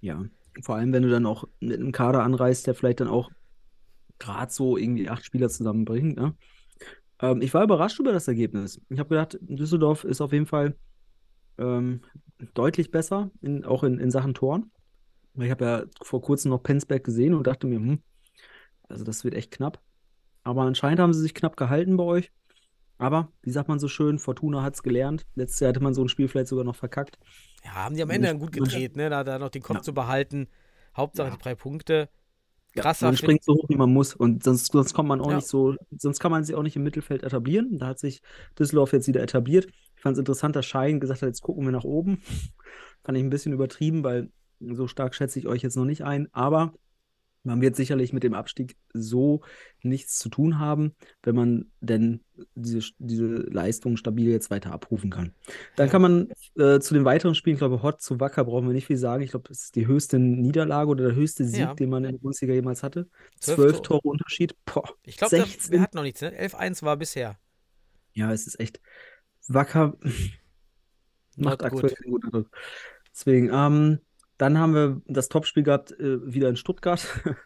Ja, 0.00 0.24
vor 0.62 0.76
allem, 0.76 0.92
wenn 0.92 1.02
du 1.04 1.10
dann 1.10 1.24
auch 1.26 1.44
mit 1.60 1.78
einem 1.80 1.92
Kader 1.92 2.22
anreist, 2.22 2.66
der 2.66 2.74
vielleicht 2.74 3.00
dann 3.00 3.08
auch 3.08 3.30
gerade 4.18 4.52
so 4.52 4.76
irgendwie 4.76 5.08
acht 5.08 5.24
Spieler 5.24 5.48
zusammenbringt. 5.48 6.16
Ne? 6.16 6.34
Ähm, 7.20 7.40
ich 7.40 7.54
war 7.54 7.64
überrascht 7.64 7.98
über 7.98 8.12
das 8.12 8.28
Ergebnis. 8.28 8.80
Ich 8.90 8.98
habe 8.98 9.08
gedacht, 9.08 9.38
Düsseldorf 9.40 10.04
ist 10.04 10.20
auf 10.20 10.32
jeden 10.32 10.46
Fall 10.46 10.76
ähm, 11.58 12.02
deutlich 12.54 12.90
besser, 12.90 13.30
in, 13.40 13.64
auch 13.64 13.82
in, 13.84 13.98
in 13.98 14.10
Sachen 14.10 14.34
Toren. 14.34 14.70
Ich 15.38 15.50
habe 15.50 15.64
ja 15.64 15.84
vor 16.02 16.20
kurzem 16.20 16.50
noch 16.50 16.62
Penzberg 16.62 17.04
gesehen 17.04 17.34
und 17.34 17.46
dachte 17.46 17.66
mir, 17.66 17.76
hm, 17.78 18.02
also 18.88 19.04
das 19.04 19.24
wird 19.24 19.34
echt 19.34 19.50
knapp. 19.50 19.80
Aber 20.44 20.62
anscheinend 20.62 21.00
haben 21.00 21.12
sie 21.14 21.20
sich 21.22 21.34
knapp 21.34 21.56
gehalten 21.56 21.96
bei 21.96 22.04
euch. 22.04 22.32
Aber, 22.98 23.32
wie 23.42 23.50
sagt 23.50 23.68
man 23.68 23.78
so 23.78 23.88
schön, 23.88 24.18
Fortuna 24.18 24.62
hat 24.62 24.74
es 24.74 24.82
gelernt. 24.82 25.24
Letztes 25.34 25.60
Jahr 25.60 25.70
hatte 25.70 25.82
man 25.82 25.94
so 25.94 26.02
ein 26.02 26.08
Spiel 26.08 26.28
vielleicht 26.28 26.48
sogar 26.48 26.64
noch 26.64 26.76
verkackt. 26.76 27.18
Ja, 27.64 27.72
haben 27.74 27.96
die 27.96 28.02
am 28.02 28.10
Ende 28.10 28.28
dann 28.28 28.38
gut 28.38 28.52
gedreht, 28.52 28.96
ne? 28.96 29.08
Da, 29.10 29.24
da 29.24 29.38
noch 29.38 29.48
den 29.48 29.62
Kopf 29.62 29.76
Ja. 29.78 29.82
zu 29.82 29.94
behalten. 29.94 30.48
Hauptsache 30.96 31.28
Ja. 31.30 31.36
die 31.36 31.42
drei 31.42 31.54
Punkte. 31.54 32.10
Krasser 32.76 33.06
Man 33.06 33.14
Fit- 33.16 33.24
springt 33.24 33.44
so 33.44 33.54
hoch, 33.54 33.68
wie 33.68 33.76
man 33.76 33.92
muss. 33.92 34.14
Und 34.14 34.44
sonst, 34.44 34.72
sonst 34.72 34.94
kommt 34.94 35.08
man 35.08 35.20
auch 35.20 35.30
Ja. 35.30 35.36
nicht 35.36 35.48
so, 35.48 35.74
sonst 35.96 36.20
kann 36.20 36.30
man 36.30 36.44
sich 36.44 36.54
auch 36.54 36.62
nicht 36.62 36.76
im 36.76 36.82
Mittelfeld 36.82 37.22
etablieren. 37.22 37.78
Da 37.78 37.86
hat 37.88 37.98
sich 37.98 38.22
Düsseldorf 38.58 38.92
jetzt 38.92 39.08
wieder 39.08 39.22
etabliert. 39.22 39.66
Ich 40.02 40.04
fand 40.04 40.16
es 40.16 40.18
interessant, 40.18 40.56
dass 40.56 40.66
Schein 40.66 40.98
gesagt 40.98 41.22
hat, 41.22 41.28
jetzt 41.28 41.42
gucken 41.42 41.64
wir 41.64 41.70
nach 41.70 41.84
oben. 41.84 42.20
Fand 43.04 43.16
ich 43.16 43.22
ein 43.22 43.30
bisschen 43.30 43.52
übertrieben, 43.52 44.02
weil 44.02 44.30
so 44.58 44.88
stark 44.88 45.14
schätze 45.14 45.38
ich 45.38 45.46
euch 45.46 45.62
jetzt 45.62 45.76
noch 45.76 45.84
nicht 45.84 46.02
ein. 46.02 46.26
Aber 46.32 46.74
man 47.44 47.60
wird 47.60 47.76
sicherlich 47.76 48.12
mit 48.12 48.24
dem 48.24 48.34
Abstieg 48.34 48.76
so 48.92 49.42
nichts 49.80 50.18
zu 50.18 50.28
tun 50.28 50.58
haben, 50.58 50.96
wenn 51.22 51.36
man 51.36 51.70
denn 51.80 52.24
diese, 52.56 52.80
diese 52.98 53.26
Leistung 53.28 53.96
stabil 53.96 54.28
jetzt 54.28 54.50
weiter 54.50 54.72
abrufen 54.72 55.08
kann. 55.08 55.36
Dann 55.76 55.88
kann 55.88 56.02
man 56.02 56.28
äh, 56.56 56.80
zu 56.80 56.94
den 56.94 57.04
weiteren 57.04 57.36
Spielen, 57.36 57.54
ich 57.54 57.60
glaube, 57.60 57.84
Hot 57.84 58.02
zu 58.02 58.18
Wacker 58.18 58.44
brauchen 58.44 58.66
wir 58.66 58.74
nicht 58.74 58.88
viel 58.88 58.96
sagen. 58.96 59.22
Ich 59.22 59.30
glaube, 59.30 59.48
das 59.48 59.62
ist 59.62 59.76
die 59.76 59.86
höchste 59.86 60.18
Niederlage 60.18 60.90
oder 60.90 61.04
der 61.04 61.14
höchste 61.14 61.44
Sieg, 61.44 61.60
Ja. 61.60 61.74
den 61.74 61.90
man 61.90 62.02
in 62.04 62.10
der 62.10 62.18
Bundesliga 62.18 62.54
jemals 62.54 62.82
hatte. 62.82 63.08
Zwölf 63.38 63.82
Tore. 63.82 64.00
Tore 64.00 64.08
Unterschied. 64.08 64.56
Boah, 64.64 64.82
Ich 65.04 65.16
glaube, 65.16 65.36
wir 65.36 65.44
16. 65.44 65.80
hatten 65.80 65.96
noch 65.96 66.02
nichts, 66.02 66.22
ne? 66.22 66.32
11-1 66.36 66.82
war 66.82 66.96
bisher. 66.96 67.38
Ja, 68.14 68.32
es 68.32 68.48
ist 68.48 68.58
echt. 68.58 68.80
Wacker 69.48 69.96
macht 71.36 71.62
aktuell 71.62 71.90
good. 71.90 71.96
keinen 71.98 72.10
guten 72.12 72.26
Eindruck. 72.26 72.50
Deswegen, 73.14 73.50
ähm, 73.52 74.00
dann 74.38 74.58
haben 74.58 74.74
wir 74.74 75.02
das 75.06 75.28
Topspiel 75.28 75.62
gehabt, 75.62 75.92
äh, 75.92 76.32
wieder 76.32 76.48
in 76.48 76.56
Stuttgart. 76.56 77.06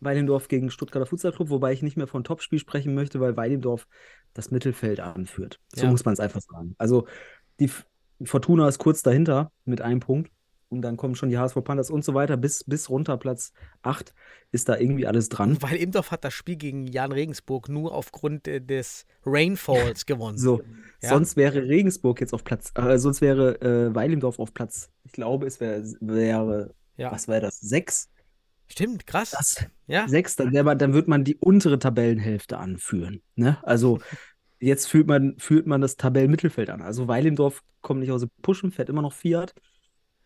Weilendorf 0.00 0.48
gegen 0.48 0.70
Stuttgarter 0.70 1.06
Fußballclub, 1.06 1.48
wobei 1.48 1.72
ich 1.72 1.82
nicht 1.82 1.96
mehr 1.96 2.06
von 2.06 2.22
Topspiel 2.22 2.58
sprechen 2.58 2.94
möchte, 2.94 3.18
weil 3.18 3.36
Weilendorf 3.36 3.86
das 4.34 4.50
Mittelfeld 4.50 5.00
anführt. 5.00 5.58
So 5.74 5.84
Ja. 5.84 5.90
muss 5.90 6.04
man 6.04 6.12
es 6.12 6.20
einfach 6.20 6.42
sagen. 6.42 6.74
Also 6.76 7.06
die 7.58 7.70
Fortuna 8.22 8.68
ist 8.68 8.78
kurz 8.78 9.02
dahinter 9.02 9.50
mit 9.64 9.80
einem 9.80 10.00
Punkt 10.00 10.30
und 10.68 10.82
dann 10.82 10.96
kommen 10.96 11.14
schon 11.14 11.28
die 11.28 11.38
HSV 11.38 11.62
Panthers 11.62 11.90
und 11.90 12.04
so 12.04 12.14
weiter. 12.14 12.36
Bis, 12.36 12.64
bis 12.64 12.90
runter 12.90 13.16
Platz 13.16 13.52
8 13.82 14.12
ist 14.52 14.68
da 14.68 14.76
irgendwie 14.76 15.06
alles 15.06 15.28
dran. 15.28 15.60
Weil 15.62 15.76
Imdorf 15.76 16.10
hat 16.10 16.24
das 16.24 16.34
Spiel 16.34 16.56
gegen 16.56 16.86
Jan 16.86 17.12
Regensburg 17.12 17.68
nur 17.68 17.94
aufgrund 17.94 18.48
äh, 18.48 18.60
des 18.60 19.06
Rainfalls 19.24 20.06
gewonnen. 20.06 20.38
So, 20.38 20.62
Ja. 21.02 21.10
sonst 21.10 21.36
wäre 21.36 21.62
Regensburg 21.68 22.20
jetzt 22.20 22.32
auf 22.34 22.42
Platz, 22.44 22.72
äh, 22.74 22.98
sonst 22.98 23.20
wäre 23.20 23.60
äh, 23.60 23.94
Weilendorf 23.94 24.38
auf 24.38 24.54
Platz, 24.54 24.90
ich 25.04 25.12
glaube, 25.12 25.46
es 25.46 25.60
wär, 25.60 25.82
wäre, 26.00 26.74
Ja. 26.96 27.12
was 27.12 27.28
wäre 27.28 27.40
das, 27.42 27.60
sechs? 27.60 28.08
Stimmt, 28.68 29.06
krass. 29.06 29.30
Das, 29.30 29.64
Ja. 29.86 30.08
sechs, 30.08 30.34
dann, 30.34 30.52
wär 30.52 30.64
man, 30.64 30.76
dann 30.78 30.92
wird 30.92 31.06
man 31.06 31.22
die 31.22 31.36
untere 31.36 31.78
Tabellenhälfte 31.78 32.58
anführen. 32.58 33.22
Ne? 33.36 33.58
Also 33.62 34.00
jetzt 34.58 34.86
führt 34.88 35.06
man, 35.06 35.36
führt 35.38 35.66
man 35.68 35.80
das 35.80 35.96
Tabellenmittelfeld 35.96 36.70
an. 36.70 36.82
Also 36.82 37.06
Weilendorf 37.06 37.62
kommt 37.82 38.00
nicht 38.00 38.10
aus 38.10 38.22
dem 38.22 38.30
Pushen, 38.42 38.72
fährt 38.72 38.88
immer 38.88 39.02
noch 39.02 39.12
Fiat. 39.12 39.54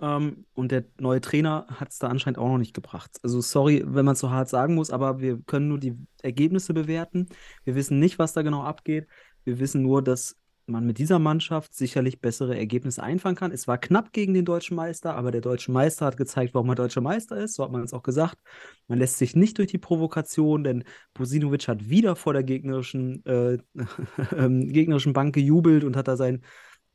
Ähm, 0.00 0.46
und 0.54 0.72
der 0.72 0.84
neue 0.98 1.20
Trainer 1.20 1.66
hat 1.68 1.90
es 1.90 1.98
da 1.98 2.08
anscheinend 2.08 2.38
auch 2.38 2.48
noch 2.48 2.58
nicht 2.58 2.74
gebracht. 2.74 3.18
Also 3.22 3.40
sorry, 3.40 3.82
wenn 3.86 4.04
man 4.04 4.14
es 4.14 4.20
so 4.20 4.30
hart 4.30 4.48
sagen 4.48 4.74
muss, 4.74 4.90
aber 4.90 5.20
wir 5.20 5.40
können 5.42 5.68
nur 5.68 5.78
die 5.78 5.96
Ergebnisse 6.22 6.74
bewerten. 6.74 7.26
Wir 7.64 7.74
wissen 7.74 7.98
nicht, 7.98 8.18
was 8.18 8.32
da 8.32 8.42
genau 8.42 8.62
abgeht. 8.62 9.06
Wir 9.44 9.58
wissen 9.58 9.82
nur, 9.82 10.02
dass 10.02 10.36
man 10.70 10.86
mit 10.86 10.98
dieser 10.98 11.18
Mannschaft 11.18 11.74
sicherlich 11.74 12.20
bessere 12.20 12.56
Ergebnisse 12.56 13.02
einfangen 13.02 13.36
kann. 13.36 13.52
Es 13.52 13.66
war 13.66 13.78
knapp 13.78 14.12
gegen 14.12 14.34
den 14.34 14.44
deutschen 14.44 14.76
Meister, 14.76 15.16
aber 15.16 15.32
der 15.32 15.40
deutsche 15.40 15.72
Meister 15.72 16.06
hat 16.06 16.16
gezeigt, 16.16 16.54
warum 16.54 16.68
er 16.70 16.76
deutscher 16.76 17.00
Meister 17.00 17.36
ist. 17.36 17.54
So 17.54 17.64
hat 17.64 17.72
man 17.72 17.82
es 17.82 17.92
auch 17.92 18.02
gesagt. 18.02 18.38
Man 18.86 18.98
lässt 18.98 19.18
sich 19.18 19.34
nicht 19.36 19.58
durch 19.58 19.68
die 19.68 19.78
Provokation, 19.78 20.64
denn 20.64 20.84
Bosinovic 21.14 21.68
hat 21.68 21.88
wieder 21.88 22.16
vor 22.16 22.32
der 22.32 22.44
gegnerischen, 22.44 23.24
äh, 23.26 23.58
ähm, 24.36 24.68
gegnerischen 24.68 25.12
Bank 25.12 25.34
gejubelt 25.34 25.84
und 25.84 25.96
hat 25.96 26.08
da 26.08 26.16
sein 26.16 26.42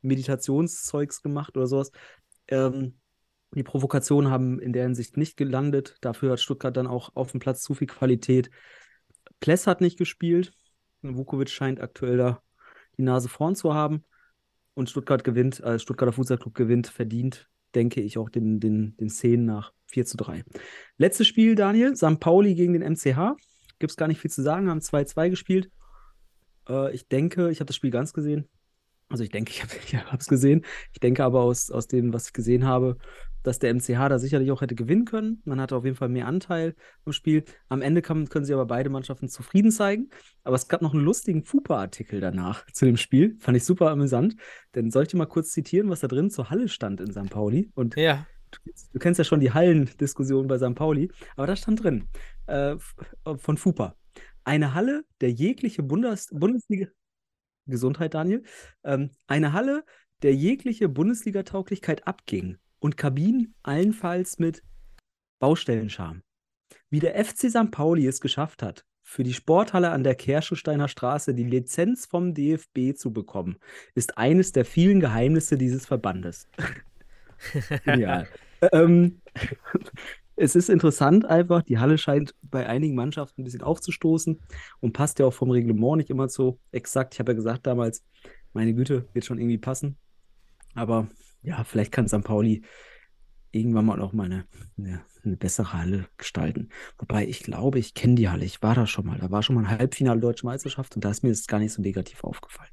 Meditationszeugs 0.02 1.22
gemacht 1.22 1.56
oder 1.56 1.66
sowas. 1.66 1.90
Ähm, 2.48 2.98
die 3.54 3.62
Provokationen 3.62 4.30
haben 4.30 4.58
in 4.58 4.72
der 4.72 4.82
Hinsicht 4.84 5.16
nicht 5.16 5.36
gelandet. 5.36 5.96
Dafür 6.00 6.32
hat 6.32 6.40
Stuttgart 6.40 6.76
dann 6.76 6.86
auch 6.86 7.14
auf 7.14 7.30
dem 7.30 7.40
Platz 7.40 7.62
zu 7.62 7.74
viel 7.74 7.86
Qualität. 7.86 8.50
Pless 9.40 9.66
hat 9.66 9.80
nicht 9.80 9.98
gespielt. 9.98 10.52
Vukovic 11.02 11.50
scheint 11.50 11.80
aktuell 11.80 12.16
da 12.16 12.42
die 12.96 13.02
Nase 13.02 13.28
vorn 13.28 13.54
zu 13.54 13.74
haben. 13.74 14.04
Und 14.74 14.90
Stuttgart 14.90 15.24
gewinnt, 15.24 15.60
äh, 15.60 15.78
Stuttgarter 15.78 16.12
Fußballclub 16.12 16.54
gewinnt, 16.54 16.88
verdient, 16.88 17.48
denke 17.74 18.02
ich, 18.02 18.18
auch 18.18 18.28
den, 18.28 18.60
den, 18.60 18.96
den 18.98 19.08
Szenen 19.08 19.46
nach 19.46 19.72
4 19.86 20.04
zu 20.04 20.16
3. 20.18 20.44
Letztes 20.98 21.26
Spiel, 21.26 21.54
Daniel, 21.54 21.96
St. 21.96 22.20
Pauli 22.20 22.54
gegen 22.54 22.74
den 22.74 22.82
MCH. 22.82 23.36
Gibt 23.78 23.90
es 23.90 23.96
gar 23.96 24.08
nicht 24.08 24.20
viel 24.20 24.30
zu 24.30 24.42
sagen, 24.42 24.68
haben 24.68 24.80
2-2 24.80 25.30
gespielt. 25.30 25.70
Äh, 26.68 26.94
ich 26.94 27.08
denke, 27.08 27.50
ich 27.50 27.60
habe 27.60 27.66
das 27.66 27.76
Spiel 27.76 27.90
ganz 27.90 28.12
gesehen. 28.12 28.48
Also 29.08 29.22
ich 29.24 29.30
denke, 29.30 29.52
ich 29.86 29.94
habe 29.96 30.16
es 30.18 30.26
gesehen. 30.26 30.64
Ich 30.92 31.00
denke 31.00 31.24
aber 31.24 31.40
aus, 31.42 31.70
aus 31.70 31.86
dem, 31.86 32.12
was 32.12 32.26
ich 32.28 32.32
gesehen 32.32 32.64
habe, 32.64 32.96
dass 33.42 33.60
der 33.60 33.72
MCH 33.72 34.08
da 34.08 34.18
sicherlich 34.18 34.50
auch 34.50 34.60
hätte 34.60 34.74
gewinnen 34.74 35.04
können. 35.04 35.40
Man 35.44 35.60
hatte 35.60 35.76
auf 35.76 35.84
jeden 35.84 35.96
Fall 35.96 36.08
mehr 36.08 36.26
Anteil 36.26 36.74
am 37.04 37.12
Spiel. 37.12 37.44
Am 37.68 37.80
Ende 37.80 38.02
kann, 38.02 38.28
können 38.28 38.44
sie 38.44 38.52
aber 38.52 38.66
beide 38.66 38.90
Mannschaften 38.90 39.28
zufrieden 39.28 39.70
zeigen. 39.70 40.10
Aber 40.42 40.56
es 40.56 40.66
gab 40.66 40.82
noch 40.82 40.92
einen 40.92 41.04
lustigen 41.04 41.44
FUPA-Artikel 41.44 42.20
danach 42.20 42.66
zu 42.72 42.86
dem 42.86 42.96
Spiel. 42.96 43.36
Fand 43.38 43.56
ich 43.56 43.64
super 43.64 43.90
amüsant. 43.90 44.34
Denn 44.74 44.90
soll 44.90 45.04
ich 45.04 45.10
dir 45.10 45.18
mal 45.18 45.26
kurz 45.26 45.52
zitieren, 45.52 45.88
was 45.90 46.00
da 46.00 46.08
drin 46.08 46.28
zur 46.30 46.50
Halle 46.50 46.68
stand 46.68 47.00
in 47.00 47.12
St. 47.12 47.30
Pauli? 47.30 47.70
Und 47.76 47.94
Ja. 47.94 48.26
du, 48.50 48.58
du 48.92 48.98
kennst 48.98 49.18
ja 49.18 49.24
schon 49.24 49.38
die 49.38 49.52
Hallendiskussion 49.52 50.48
bei 50.48 50.58
St. 50.58 50.74
Pauli. 50.74 51.12
Aber 51.36 51.46
da 51.46 51.54
stand 51.54 51.84
drin, 51.84 52.08
äh, 52.46 52.74
von 53.36 53.56
FUPA. 53.56 53.94
Eine 54.42 54.74
Halle, 54.74 55.04
der 55.20 55.30
jegliche 55.30 55.84
Bundes 55.84 56.30
Bundesliga. 56.32 56.88
Gesundheit, 57.66 58.14
Daniel. 58.14 58.42
Ähm, 58.84 59.10
eine 59.26 59.52
Halle, 59.52 59.84
der 60.22 60.34
jegliche 60.34 60.88
Bundesliga-Tauglichkeit 60.88 62.06
abging 62.06 62.58
und 62.78 62.96
Kabinen 62.96 63.54
allenfalls 63.62 64.38
mit 64.38 64.62
Baustellenscham. 65.38 66.22
Wie 66.90 67.00
der 67.00 67.22
FC 67.22 67.50
St. 67.50 67.70
Pauli 67.70 68.06
es 68.06 68.20
geschafft 68.20 68.62
hat, 68.62 68.84
für 69.02 69.22
die 69.22 69.34
Sporthalle 69.34 69.90
an 69.90 70.02
der 70.02 70.16
Kerschesteiner 70.16 70.88
Straße 70.88 71.32
die 71.32 71.44
Lizenz 71.44 72.06
vom 72.06 72.34
DFB 72.34 72.96
zu 72.96 73.12
bekommen, 73.12 73.56
ist 73.94 74.18
eines 74.18 74.52
der 74.52 74.64
vielen 74.64 74.98
Geheimnisse 74.98 75.56
dieses 75.56 75.86
Verbandes. 75.86 76.48
Genial. 77.84 78.26
ähm, 78.72 79.20
es 80.36 80.54
ist 80.54 80.68
interessant 80.68 81.24
einfach, 81.24 81.62
die 81.62 81.78
Halle 81.78 81.96
scheint 81.96 82.34
bei 82.42 82.66
einigen 82.66 82.94
Mannschaften 82.94 83.40
ein 83.40 83.44
bisschen 83.44 83.62
aufzustoßen 83.62 84.40
und 84.80 84.92
passt 84.92 85.18
ja 85.18 85.26
auch 85.26 85.32
vom 85.32 85.50
Reglement 85.50 85.96
nicht 85.96 86.10
immer 86.10 86.28
so 86.28 86.60
exakt. 86.72 87.14
Ich 87.14 87.20
habe 87.20 87.32
ja 87.32 87.36
gesagt 87.36 87.66
damals, 87.66 88.04
meine 88.52 88.74
Güte, 88.74 89.08
wird 89.14 89.24
schon 89.24 89.38
irgendwie 89.38 89.58
passen. 89.58 89.96
Aber 90.74 91.08
ja, 91.42 91.64
vielleicht 91.64 91.90
kann 91.90 92.06
St. 92.06 92.22
Pauli 92.22 92.62
irgendwann 93.50 93.86
mal 93.86 94.00
auch 94.02 94.12
mal 94.12 94.24
eine, 94.24 94.46
eine, 94.76 95.02
eine 95.24 95.36
bessere 95.38 95.72
Halle 95.72 96.06
gestalten. 96.18 96.68
Wobei 96.98 97.26
ich 97.26 97.40
glaube, 97.40 97.78
ich 97.78 97.94
kenne 97.94 98.16
die 98.16 98.28
Halle. 98.28 98.44
Ich 98.44 98.62
war 98.62 98.74
da 98.74 98.86
schon 98.86 99.06
mal. 99.06 99.18
Da 99.18 99.30
war 99.30 99.42
schon 99.42 99.56
mal 99.56 99.62
ein 99.62 99.78
Halbfinale 99.78 100.20
Deutsche 100.20 100.44
Meisterschaft 100.44 100.94
und 100.96 101.04
da 101.04 101.10
ist 101.10 101.22
mir 101.22 101.30
das 101.30 101.46
gar 101.46 101.58
nicht 101.58 101.72
so 101.72 101.80
negativ 101.80 102.22
aufgefallen. 102.24 102.70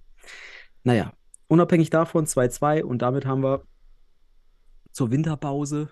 Naja, 0.83 1.13
unabhängig 1.47 1.89
davon 1.89 2.25
2-2 2.25 2.83
und 2.83 3.01
damit 3.01 3.25
haben 3.25 3.41
wir 3.41 3.65
zur 4.91 5.11
Winterpause 5.11 5.89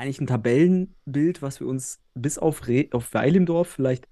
eigentlich 0.00 0.20
ein 0.20 0.26
Tabellenbild, 0.26 1.42
was 1.42 1.60
wir 1.60 1.66
uns 1.66 2.00
bis 2.14 2.38
auf, 2.38 2.66
Re 2.66 2.88
auf 2.92 3.12
Weilendorf 3.12 3.68
vielleicht 3.68 4.08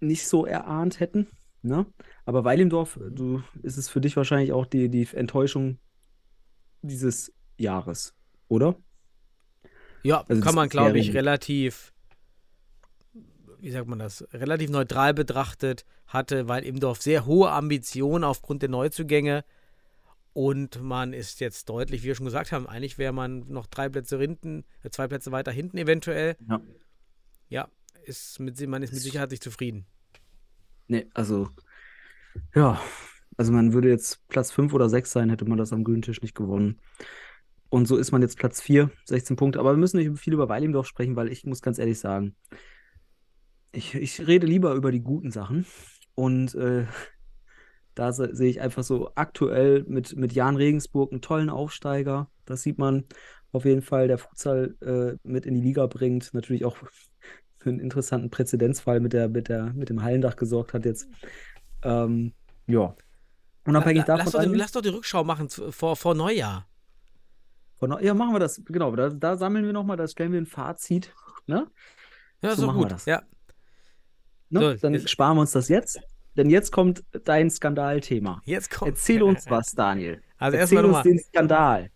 nicht 0.00 0.26
so 0.26 0.44
erahnt 0.44 1.00
hätten. 1.00 1.26
Ne? 1.62 1.86
Aber 2.26 2.44
Weilendorf, 2.44 3.00
du, 3.10 3.42
ist 3.62 3.78
es 3.78 3.88
für 3.88 4.02
dich 4.02 4.16
wahrscheinlich 4.16 4.52
auch 4.52 4.66
die, 4.66 4.90
die 4.90 5.08
Enttäuschung 5.12 5.78
dieses 6.82 7.32
Jahres, 7.56 8.14
oder? 8.48 8.76
Ja, 10.02 10.22
Also 10.28 10.42
kann 10.42 10.54
man, 10.54 10.68
glaube 10.68 10.98
ich, 10.98 11.14
relativ, 11.14 11.94
wie 13.60 13.70
sagt 13.70 13.88
man 13.88 13.98
das, 13.98 14.26
relativ 14.34 14.68
neutral 14.68 15.14
betrachtet 15.14 15.86
hatte, 16.06 16.46
weil 16.46 16.62
Imdorf 16.62 17.00
sehr 17.00 17.24
hohe 17.24 17.50
Ambitionen 17.50 18.22
aufgrund 18.22 18.60
der 18.60 18.68
Neuzugänge 18.68 19.44
Und 20.34 20.82
man 20.82 21.12
ist 21.12 21.40
jetzt 21.40 21.68
deutlich, 21.68 22.02
wie 22.02 22.08
wir 22.08 22.14
schon 22.16 22.26
gesagt 22.26 22.50
haben, 22.50 22.66
eigentlich 22.66 22.98
wäre 22.98 23.12
man 23.12 23.48
noch 23.48 23.66
drei 23.66 23.88
Plätze 23.88 24.18
hinten, 24.18 24.64
äh, 24.82 24.90
zwei 24.90 25.06
Plätze 25.06 25.32
weiter 25.32 25.52
hinten 25.52 25.78
eventuell. 25.78 26.36
Ja. 26.48 26.60
Ja, 27.48 27.68
ist 28.04 28.40
mit, 28.40 28.60
man 28.68 28.82
ist 28.82 28.92
mit 28.92 29.00
Sicherheit 29.00 29.30
nicht 29.30 29.44
zufrieden. 29.44 29.86
Nee, 30.88 31.06
also, 31.14 31.48
ja, 32.54 32.80
also 33.36 33.52
man 33.52 33.72
würde 33.72 33.88
jetzt 33.88 34.26
Platz 34.28 34.50
5 34.50 34.74
oder 34.74 34.88
6 34.88 35.10
sein, 35.10 35.30
hätte 35.30 35.44
man 35.44 35.56
das 35.56 35.72
am 35.72 35.84
grünen 35.84 36.02
Tisch 36.02 36.20
nicht 36.20 36.34
gewonnen. 36.34 36.80
Und 37.68 37.86
so 37.86 37.96
ist 37.96 38.10
man 38.10 38.22
jetzt 38.22 38.36
Platz 38.36 38.60
4, 38.60 38.90
16 39.04 39.36
Punkte. 39.36 39.60
Aber 39.60 39.72
wir 39.72 39.78
müssen 39.78 39.98
nicht 39.98 40.18
viel 40.18 40.32
über 40.32 40.48
Weilimdorf 40.48 40.86
sprechen, 40.86 41.16
weil 41.16 41.30
ich 41.30 41.44
muss 41.44 41.62
ganz 41.62 41.78
ehrlich 41.78 41.98
sagen, 41.98 42.34
ich, 43.72 43.94
ich 43.94 44.26
rede 44.26 44.46
lieber 44.46 44.74
über 44.74 44.90
die 44.90 45.00
guten 45.00 45.30
Sachen. 45.30 45.64
Und 46.14 46.54
äh, 46.54 46.86
da 47.94 48.12
se- 48.12 48.34
sehe 48.34 48.50
ich 48.50 48.60
einfach 48.60 48.82
so 48.82 49.10
aktuell 49.14 49.84
mit, 49.86 50.16
mit 50.16 50.32
Jan 50.32 50.56
Regensburg 50.56 51.12
einen 51.12 51.20
tollen 51.22 51.50
Aufsteiger. 51.50 52.28
Das 52.44 52.62
sieht 52.62 52.78
man 52.78 53.04
auf 53.52 53.64
jeden 53.64 53.82
Fall, 53.82 54.08
der 54.08 54.18
Futsal 54.18 54.74
äh, 54.82 55.16
mit 55.22 55.46
in 55.46 55.54
die 55.54 55.60
Liga 55.60 55.86
bringt. 55.86 56.34
Natürlich 56.34 56.64
auch 56.64 56.76
für 57.58 57.70
einen 57.70 57.80
interessanten 57.80 58.30
Präzedenzfall 58.30 59.00
mit, 59.00 59.12
der, 59.12 59.28
mit, 59.28 59.48
der, 59.48 59.72
mit 59.74 59.88
dem 59.90 60.02
Hallendach 60.02 60.36
gesorgt 60.36 60.74
hat 60.74 60.84
jetzt. 60.84 61.08
Ähm, 61.82 62.32
ja. 62.66 62.94
Unabhängig 63.66 64.04
davon. 64.04 64.24
lass, 64.24 64.32
doch, 64.32 64.40
die- 64.40 64.46
eigentlich- 64.46 64.60
lass 64.60 64.72
doch 64.72 64.82
die 64.82 64.88
Rückschau 64.90 65.24
machen 65.24 65.48
vor, 65.48 65.96
vor 65.96 66.14
Neujahr. 66.14 66.66
von, 67.78 67.96
ja, 68.02 68.12
machen 68.14 68.34
wir 68.34 68.40
das. 68.40 68.60
Genau, 68.66 68.94
da, 68.94 69.08
da 69.08 69.36
sammeln 69.36 69.64
wir 69.64 69.72
nochmal, 69.72 69.96
da 69.96 70.06
stellen 70.08 70.32
wir 70.32 70.40
ein 70.40 70.46
Fazit. 70.46 71.12
Ne? 71.46 71.66
Ja, 72.42 72.50
So 72.54 72.62
so 72.62 72.66
machen 72.66 72.76
wir 72.78 72.82
gut. 72.82 72.92
das. 72.92 73.06
Ja. 73.06 73.22
Ne? 74.50 74.60
So, 74.60 74.74
Dann 74.74 75.06
sparen 75.08 75.36
wir 75.36 75.42
uns 75.42 75.52
das 75.52 75.68
jetzt. 75.68 75.98
Denn 76.36 76.50
jetzt 76.50 76.72
kommt 76.72 77.04
dein 77.24 77.50
Skandalthema. 77.50 78.40
Jetzt 78.44 78.70
kommt. 78.70 78.90
Erzähl 78.90 79.22
uns 79.22 79.44
was, 79.48 79.72
Daniel. 79.72 80.20
Also 80.38 80.56
Erzähl 80.58 80.78
erstmal 80.78 80.96
uns 80.96 81.02
den 81.04 81.18
Skandal. 81.18 81.90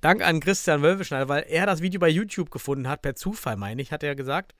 Dank 0.00 0.22
an 0.22 0.40
Christian 0.40 0.82
Wölfeschneider, 0.82 1.28
weil 1.28 1.44
er 1.48 1.66
das 1.66 1.80
Video 1.80 2.00
bei 2.00 2.08
YouTube 2.08 2.50
gefunden 2.50 2.88
hat, 2.88 3.02
per 3.02 3.14
Zufall, 3.14 3.56
meine 3.56 3.80
ich, 3.80 3.92
hat 3.92 4.02
er 4.02 4.14
gesagt. 4.14 4.54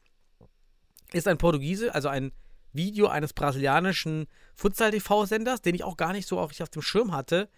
Ist 1.12 1.28
ein 1.28 1.36
Portugiese, 1.38 1.94
also 1.94 2.08
ein 2.08 2.32
Video 2.72 3.08
eines 3.08 3.32
brasilianischen 3.32 4.26
Futsal-TV-Senders, 4.54 5.62
den 5.62 5.74
ich 5.74 5.84
auch 5.84 5.96
gar 5.96 6.12
nicht 6.12 6.26
so 6.26 6.38
auf, 6.38 6.58
auf 6.60 6.68
dem 6.70 6.82
Schirm 6.82 7.12
hatte. 7.12 7.48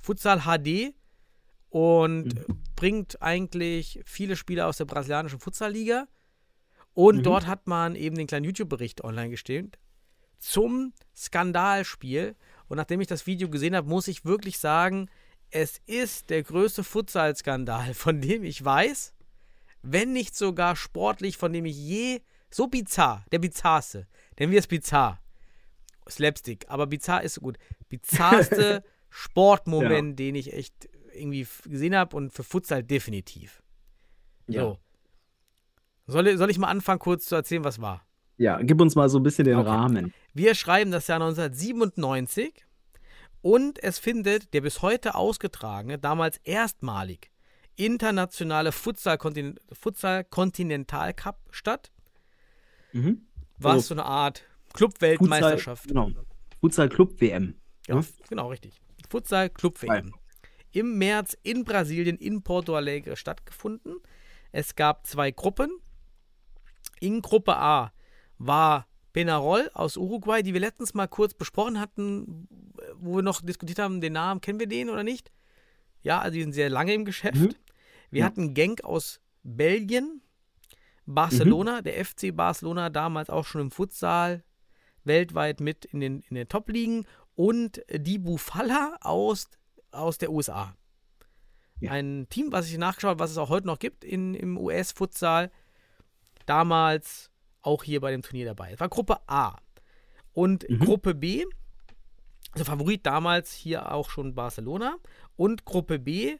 Futsal 0.00 0.40
HD 0.40 0.94
und 1.68 2.44
bringt 2.74 3.22
eigentlich 3.22 4.00
viele 4.04 4.36
Spieler 4.36 4.66
aus 4.66 4.78
der 4.78 4.84
brasilianischen 4.86 5.38
Futsal-Liga. 5.38 6.08
Und 6.94 7.18
Mhm. 7.18 7.22
dort 7.22 7.46
hat 7.46 7.66
man 7.66 7.94
eben 7.94 8.16
den 8.16 8.26
kleinen 8.26 8.44
YouTube-Bericht 8.44 9.04
online 9.04 9.30
gestellt 9.30 9.78
zum 10.46 10.92
Skandalspiel. 11.14 12.36
Und 12.68 12.76
nachdem 12.76 13.00
ich 13.00 13.06
das 13.06 13.26
Video 13.26 13.48
gesehen 13.48 13.76
habe, 13.76 13.88
muss 13.88 14.08
ich 14.08 14.24
wirklich 14.24 14.58
sagen, 14.58 15.08
es 15.50 15.80
ist 15.86 16.30
der 16.30 16.42
größte 16.42 16.84
Futsal-Skandal, 16.84 17.94
von 17.94 18.20
dem 18.20 18.44
ich 18.44 18.64
weiß, 18.64 19.14
wenn 19.82 20.12
nicht 20.12 20.36
sogar 20.36 20.76
sportlich, 20.76 21.36
von 21.36 21.52
dem 21.52 21.64
ich 21.64 21.76
je 21.76 22.20
so 22.50 22.66
bizarr, 22.68 23.24
der 23.32 23.38
bizarrste, 23.38 24.06
nennen 24.38 24.52
wir 24.52 24.58
es 24.58 24.66
bizarr, 24.66 25.20
Slapstick, 26.08 26.64
aber 26.68 26.86
bizarr 26.86 27.22
ist 27.22 27.34
so 27.34 27.40
gut, 27.40 27.58
bizarrste 27.88 28.84
Sportmoment, 29.10 30.18
den 30.18 30.34
ich 30.34 30.52
echt 30.52 30.88
irgendwie 31.12 31.46
gesehen 31.64 31.96
habe 31.96 32.16
und 32.16 32.32
für 32.32 32.44
Futsal 32.44 32.82
definitiv. 32.82 33.62
So. 34.46 34.78
Soll, 36.06 36.36
soll 36.36 36.50
ich 36.50 36.58
mal 36.58 36.68
anfangen, 36.68 37.00
kurz 37.00 37.26
zu 37.26 37.34
erzählen, 37.34 37.64
was 37.64 37.80
war? 37.80 38.05
Ja, 38.38 38.60
gib 38.62 38.80
uns 38.80 38.94
mal 38.94 39.08
so 39.08 39.18
ein 39.18 39.22
bisschen 39.22 39.44
den 39.44 39.56
Okay. 39.58 39.68
Rahmen. 39.68 40.12
Wir 40.34 40.54
schreiben 40.54 40.90
das 40.90 41.06
Jahr 41.06 41.20
1997 41.20 42.66
und 43.42 43.82
es 43.82 43.98
findet 43.98 44.52
der 44.52 44.60
bis 44.60 44.82
heute 44.82 45.14
ausgetragene, 45.14 45.98
damals 45.98 46.38
erstmalig 46.44 47.30
internationale 47.76 48.72
Futsal-Kontin- 48.72 49.58
Futsal-Kontinental-Cup 49.72 51.38
statt, 51.50 51.90
Mhm. 52.92 53.26
was 53.58 53.72
Also 53.74 53.88
so 53.88 53.94
eine 53.94 54.04
Art 54.06 54.44
Club-Weltmeisterschaft. 54.74 55.82
Futsal, 55.84 56.06
genau. 56.06 56.20
Futsal 56.60 56.88
Club 56.88 57.20
WM. 57.20 57.54
Ja, 57.86 57.96
ne? 57.96 58.06
genau, 58.28 58.48
richtig. 58.48 58.80
Futsal 59.10 59.50
Club 59.50 59.80
WM. 59.82 60.12
Im 60.72 60.98
März 60.98 61.36
in 61.42 61.64
Brasilien, 61.64 62.16
in 62.18 62.42
Porto 62.42 62.74
Alegre 62.76 63.16
stattgefunden. 63.16 63.96
Es 64.52 64.74
gab 64.74 65.06
zwei 65.06 65.30
Gruppen. 65.30 65.70
In 67.00 67.20
Gruppe 67.22 67.56
A 67.56 67.92
war 68.38 68.86
Penarol 69.12 69.70
aus 69.72 69.96
Uruguay, 69.96 70.42
die 70.42 70.52
wir 70.52 70.60
letztens 70.60 70.92
mal 70.94 71.06
kurz 71.06 71.34
besprochen 71.34 71.80
hatten, 71.80 72.48
wo 72.96 73.16
wir 73.16 73.22
noch 73.22 73.40
diskutiert 73.40 73.78
haben, 73.78 74.00
den 74.00 74.12
Namen, 74.12 74.40
kennen 74.40 74.60
wir 74.60 74.66
den 74.66 74.90
oder 74.90 75.02
nicht? 75.02 75.32
Ja, 76.02 76.20
also 76.20 76.34
die 76.34 76.42
sind 76.42 76.52
sehr 76.52 76.68
lange 76.70 76.92
im 76.94 77.04
Geschäft. 77.04 77.36
Mhm. 77.36 77.54
Wir 78.10 78.20
Ja. 78.20 78.26
hatten 78.26 78.54
Genk 78.54 78.84
aus 78.84 79.20
Belgien, 79.42 80.20
Barcelona, 81.06 81.82
der 81.82 82.04
FC 82.04 82.34
Barcelona 82.34 82.90
damals 82.90 83.30
auch 83.30 83.44
schon 83.46 83.60
im 83.62 83.70
Futsal 83.70 84.44
weltweit 85.04 85.60
mit 85.60 85.84
in 85.84 86.00
den, 86.00 86.20
in 86.20 86.34
den 86.34 86.48
Top-Ligen 86.48 87.06
und 87.36 87.80
die 87.90 88.18
Bufala 88.18 88.96
aus, 89.00 89.48
aus 89.92 90.18
der 90.18 90.30
USA. 90.30 90.74
Ja. 91.80 91.92
Ein 91.92 92.26
Team, 92.28 92.52
was 92.52 92.68
ich 92.68 92.76
nachgeschaut 92.78 93.10
habe, 93.10 93.20
was 93.20 93.30
es 93.30 93.38
auch 93.38 93.50
heute 93.50 93.66
noch 93.66 93.78
gibt 93.78 94.02
in, 94.04 94.34
im 94.34 94.56
US-Futsal. 94.58 95.50
Damals 96.46 97.30
auch 97.66 97.82
hier 97.82 98.00
bei 98.00 98.10
dem 98.12 98.22
Turnier 98.22 98.46
dabei. 98.46 98.72
Es 98.72 98.80
war 98.80 98.88
Gruppe 98.88 99.18
A. 99.26 99.56
Und 100.32 100.68
Mhm. 100.68 100.78
Gruppe 100.80 101.14
B, 101.14 101.44
also 102.52 102.64
Favorit 102.64 103.04
damals 103.06 103.52
hier 103.52 103.92
auch 103.92 104.10
schon 104.10 104.34
Barcelona. 104.34 104.96
Und 105.36 105.64
Gruppe 105.64 105.98
B, 105.98 106.36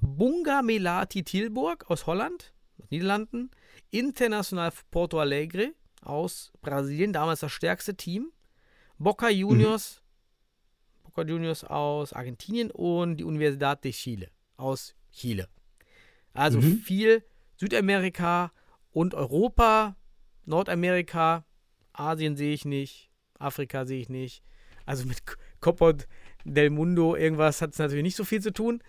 Bunga 0.00 0.62
Melati 0.62 1.22
Tilburg 1.24 1.88
aus 1.90 2.06
Holland, 2.06 2.52
aus 2.80 2.90
Niederlanden. 2.90 3.50
International 3.90 4.72
Porto 4.90 5.20
Alegre 5.20 5.72
aus 6.02 6.52
Brasilien, 6.60 7.12
damals 7.12 7.40
das 7.40 7.52
stärkste 7.52 7.94
Team. 7.96 8.32
Boca 8.98 9.28
Juniors, 9.28 10.02
Boca 11.04 11.22
Juniors 11.22 11.64
aus 11.64 12.12
Argentinien 12.12 12.70
und 12.70 13.16
die 13.18 13.24
Universidad 13.24 13.84
de 13.84 13.92
Chile 13.92 14.28
aus 14.56 14.94
Chile. 15.12 15.48
Also 16.32 16.60
Mhm. 16.60 16.78
viel 16.78 17.24
Südamerika 17.56 18.52
und 18.92 19.14
Europa, 19.14 19.96
Nordamerika, 20.44 21.44
Asien 21.92 22.36
sehe 22.36 22.52
ich 22.54 22.64
nicht, 22.64 23.10
Afrika 23.38 23.84
sehe 23.84 24.00
ich 24.00 24.08
nicht. 24.08 24.42
Also 24.86 25.06
mit 25.06 25.22
Copa 25.60 25.94
del 26.44 26.70
Mundo 26.70 27.14
irgendwas 27.14 27.62
hat 27.62 27.72
es 27.72 27.78
natürlich 27.78 28.02
nicht 28.02 28.16
so 28.16 28.24
viel 28.24 28.40
zu 28.42 28.52
tun, 28.52 28.82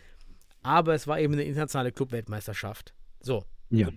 aber 0.63 0.93
es 0.93 1.07
war 1.07 1.19
eben 1.19 1.33
eine 1.33 1.43
internationale 1.43 1.91
Clubweltmeisterschaft. 1.91 2.93
So, 3.19 3.45
Ja. 3.69 3.89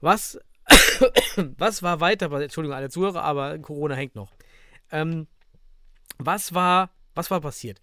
was, 0.00 0.38
was 1.58 1.82
war 1.82 2.00
weiter? 2.00 2.30
Entschuldigung, 2.32 2.76
alle 2.76 2.90
Zuhörer, 2.90 3.22
aber 3.22 3.58
Corona 3.58 3.94
hängt 3.94 4.14
noch. 4.14 4.34
Ähm, 4.90 5.26
was 6.18 6.54
war, 6.54 6.90
was 7.14 7.30
war 7.30 7.40
passiert? 7.40 7.80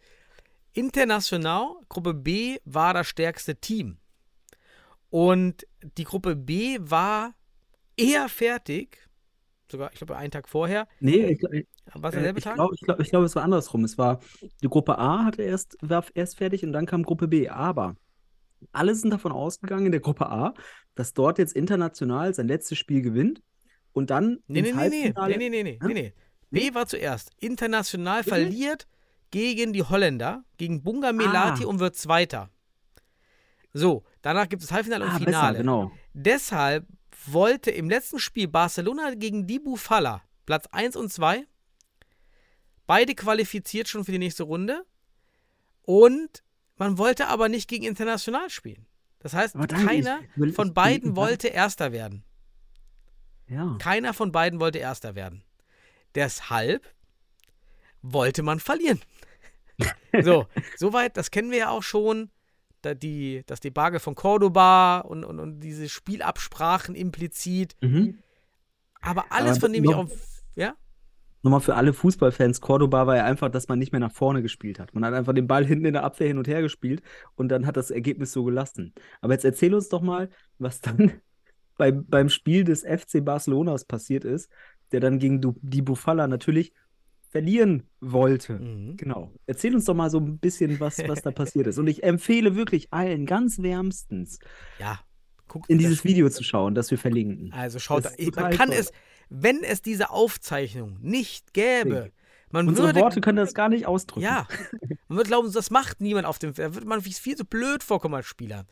International, 0.74 1.76
Gruppe 1.89 2.14
B 2.14 2.58
war 2.66 2.94
das 2.94 3.08
stärkste 3.08 3.56
Team. 3.56 3.98
Und 5.10 5.68
die 5.98 6.04
Gruppe 6.04 6.36
B 6.36 6.78
war 6.82 7.36
eher 7.98 8.30
fertig, 8.30 8.98
sogar, 9.72 9.91
ich 9.91 9.98
glaube, 9.98 10.16
einen 10.18 10.32
Tag 10.32 10.48
vorher. 10.50 10.88
Nee, 11.00 11.26
ich, 11.32 11.41
War 11.41 12.10
es 12.10 12.16
äh, 12.16 12.18
derselbe 12.18 12.39
ich 12.39 12.44
Tag? 12.44 12.56
glaube, 12.56 12.76
ich 12.76 13.10
glaub, 13.10 13.24
es 13.24 13.36
war 13.36 13.44
andersrum. 13.44 13.84
Es 13.84 13.98
war, 13.98 14.20
die 14.62 14.68
Gruppe 14.68 14.98
A 14.98 15.26
hatte 15.26 15.41
erst, 15.41 15.78
war 15.82 16.06
erst 16.14 16.38
fertig 16.38 16.64
und 16.64 16.74
dann 16.74 16.86
kam 16.86 17.04
Gruppe 17.04 17.28
B. 17.28 17.50
Aber 17.50 17.96
alle 18.72 18.94
sind 18.96 19.10
davon 19.12 19.32
ausgegangen 19.32 19.88
in 19.88 19.91
der 19.91 20.02
Gruppe 20.02 20.28
A, 20.30 20.54
dass 20.96 21.14
dort 21.14 21.38
jetzt 21.39 21.54
international 21.56 22.34
sein 22.34 22.48
letztes 22.48 22.78
Spiel 22.78 23.02
gewinnt 23.02 23.41
und 23.94 24.10
dann 24.10 24.39
Nee, 24.48 24.62
nee, 24.62 24.72
nee, 24.74 24.89
nee, 24.89 25.14
nee, 25.38 25.50
nee, 25.50 25.64
nee, 25.64 25.80
nee, 25.82 25.94
nee. 25.94 26.14
B 26.52 26.74
war 26.76 26.86
zuerst. 26.86 27.32
International 27.39 28.18
Wirklich? 28.26 28.34
verliert 28.34 28.88
gegen 29.32 29.74
die 29.74 29.82
Holländer, 29.84 30.44
gegen 30.58 30.84
Bunga 30.84 31.12
Melati 31.12 31.64
Ah. 31.64 31.68
und 31.68 31.80
wird 31.80 31.96
Zweiter. 31.96 32.52
So, 33.74 34.04
danach 34.22 34.48
gibt 34.48 34.62
es 34.64 34.72
Halbfinale 34.72 35.04
und 35.06 35.10
Ah, 35.10 35.14
besser, 35.18 35.26
Finale. 35.26 35.58
genau. 35.58 35.91
Deshalb 36.14 36.86
wollte 37.26 37.72
im 37.72 37.89
letzten 37.89 38.20
Spiel 38.20 38.47
Barcelona 38.47 39.14
gegen 39.16 39.47
die 39.47 39.59
Bufala 39.59 40.22
Platz 40.45 40.68
1 40.72 40.95
und 40.95 41.11
2. 41.11 41.45
Beide 42.86 43.16
qualifiziert 43.16 43.88
schon 43.88 44.03
für 44.05 44.11
die 44.11 44.20
nächste 44.20 44.43
Runde. 44.43 44.86
Und 45.84 46.43
man 46.78 46.97
wollte 46.97 47.28
aber 47.28 47.49
nicht 47.49 47.70
gegen 47.70 47.84
International 47.86 48.49
spielen. 48.49 48.86
Das 49.20 49.34
heißt, 49.34 49.55
ich 49.55 49.68
keiner 49.68 50.20
will- 50.36 50.53
von 50.53 50.70
ich- 50.70 50.74
beiden 50.74 51.11
ich- 51.11 51.16
wollte 51.16 51.47
Erster 51.47 51.91
werden. 51.91 52.24
Ja. 53.47 53.78
Keiner 53.80 54.14
von 54.14 54.32
beiden 54.32 54.59
wollte 54.59 54.80
Erster 54.80 55.16
werden. 55.16 55.43
Deshalb 56.16 56.86
wollte 58.01 58.43
man 58.43 58.59
verlieren. 58.59 59.01
so, 60.24 60.47
soweit, 60.78 61.18
das 61.18 61.32
kennen 61.32 61.51
wir 61.51 61.57
ja 61.57 61.70
auch 61.70 61.84
schon. 61.84 62.30
Da 62.84 62.94
die, 62.94 63.44
das 63.46 63.62
Debakel 63.62 64.00
von 64.00 64.14
Cordoba 64.14 65.00
und, 65.00 65.24
und, 65.24 65.40
und 65.40 65.62
diese 65.62 65.88
Spielabsprachen 65.88 66.96
implizit. 66.96 67.76
Mhm. 67.82 68.20
Aber 69.02 69.26
alles, 69.30 69.52
Aber 69.52 69.60
von 69.62 69.74
dem 69.74 69.84
ich 69.86 69.94
auch. 69.96 70.08
Ja? 70.56 70.76
Nochmal 71.44 71.62
für 71.62 71.76
alle 71.76 71.94
Fußballfans, 71.94 72.62
Cordoba 72.62 73.08
war 73.08 73.18
ja 73.18 73.26
einfach, 73.26 73.50
dass 73.50 73.68
man 73.68 73.80
nicht 73.80 73.92
mehr 73.92 74.00
nach 74.00 74.12
vorne 74.12 74.42
gespielt 74.42 74.80
hat. 74.80 74.94
Man 74.94 75.04
hat 75.04 75.14
einfach 75.14 75.34
den 75.34 75.48
Ball 75.48 75.66
hinten 75.66 75.86
in 75.86 75.94
der 75.94 76.04
Abwehr 76.04 76.28
hin 76.28 76.38
und 76.38 76.48
her 76.48 76.62
gespielt 76.62 77.02
und 77.36 77.50
dann 77.50 77.66
hat 77.66 77.78
das 77.78 77.90
Ergebnis 77.90 78.32
so 78.32 78.44
gelassen. 78.44 78.94
Aber 79.22 79.34
jetzt 79.34 79.46
erzähl 79.46 79.74
uns 79.74 79.90
doch 79.90 80.02
mal, 80.02 80.30
was 80.58 80.80
dann 80.82 81.14
bei, 81.78 81.92
beim 81.92 82.30
Spiel 82.30 82.64
des 82.64 82.84
FC 82.84 83.24
Barcelonas 83.24 83.86
passiert 83.86 84.26
ist, 84.26 84.50
der 84.92 85.00
dann 85.00 85.20
gegen 85.20 85.42
du, 85.42 85.56
die 85.62 85.82
Bufala 85.82 86.28
natürlich 86.28 86.74
verlieren 87.34 87.84
wollte. 88.00 88.54
Mhm. 88.60 88.96
Genau. 88.96 89.34
Erzähl 89.48 89.74
uns 89.76 89.86
doch 89.86 89.96
mal 89.96 90.10
so 90.10 90.20
ein 90.20 90.38
bisschen, 90.38 90.80
was, 90.80 91.00
was 91.08 91.22
da 91.24 91.32
passiert 91.42 91.68
ist. 91.68 91.78
Und 91.80 91.88
ich 91.88 92.04
empfehle 92.04 92.56
wirklich 92.56 92.94
allen 92.94 93.26
ganz 93.26 93.62
wärmstens, 93.62 94.40
Ja, 94.80 95.00
guck 95.48 95.68
in 95.70 95.80
dieses 95.80 96.04
Video 96.04 96.30
zu 96.30 96.44
schauen, 96.44 96.76
das 96.76 96.92
wir 96.92 96.98
verlinken. 96.98 97.52
Also 97.52 97.80
schaut, 97.80 98.04
man 98.36 98.52
kann 98.52 98.70
toll. 98.70 98.78
es, 98.80 98.92
wenn 99.30 99.64
es 99.64 99.82
diese 99.82 100.12
Aufzeichnung 100.12 101.00
nicht 101.02 101.54
gäbe, 101.54 102.12
man 102.52 102.68
Unsere 102.68 102.90
würde, 102.90 103.00
Worte 103.02 103.20
können 103.20 103.38
das 103.38 103.56
gar 103.56 103.68
nicht 103.68 103.88
ausdrücken. 103.88 104.22
ja, 104.26 104.48
man 105.08 105.18
würde 105.18 105.28
glauben, 105.28 105.52
das 105.52 105.72
macht 105.72 106.02
niemand 106.02 106.28
auf 106.28 106.38
dem 106.38 106.54
Feld, 106.54 106.70
da 106.70 106.76
würde 106.76 106.88
man 106.88 107.02
viel 107.02 107.36
zu 107.36 107.46
blöd 107.46 107.82
vorkommen 107.84 108.14
als 108.14 108.28
Spieler. 108.28 108.66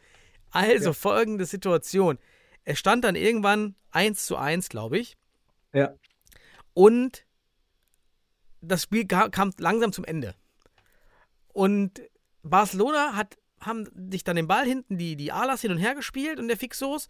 Also 0.52 0.94
folgende 0.94 1.46
Situation, 1.46 2.20
es 2.64 2.78
stand 2.78 3.04
dann 3.06 3.16
irgendwann 3.16 3.74
1 3.90 4.24
zu 4.26 4.38
1, 4.38 4.70
glaube 4.70 5.00
ich, 5.00 5.18
Ja. 5.74 5.96
und 6.76 7.26
das 8.62 8.84
Spiel 8.84 9.06
ka- 9.08 9.30
kam 9.30 9.52
langsam 9.58 9.92
zum 9.94 10.06
Ende. 10.06 10.36
Und 11.48 12.02
Barcelona 12.44 13.16
hat, 13.16 13.38
haben 13.60 13.88
sich 14.12 14.24
dann 14.24 14.36
den 14.36 14.48
Ball 14.48 14.66
hinten, 14.66 14.98
die, 14.98 15.16
die 15.16 15.32
Alas 15.32 15.62
hin 15.62 15.72
und 15.72 15.78
her 15.78 15.96
gespielt 15.96 16.40
und 16.40 16.48
der 16.48 16.58
Fixos. 16.58 17.10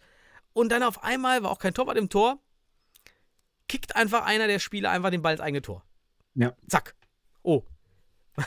Und 0.52 0.70
dann 0.70 0.82
auf 0.82 1.02
einmal 1.02 1.42
war 1.42 1.50
auch 1.50 1.58
kein 1.58 1.74
Torwart 1.74 1.96
im 1.96 2.08
Tor. 2.08 2.38
Kickt 3.68 3.96
einfach 3.96 4.24
einer 4.26 4.46
der 4.48 4.58
Spieler 4.58 4.90
einfach 4.90 5.10
den 5.10 5.22
Ball 5.22 5.32
ins 5.32 5.40
eigene 5.40 5.62
Tor. 5.62 5.84
Ja. 6.34 6.54
Zack. 6.68 6.94
Oh. 7.42 7.62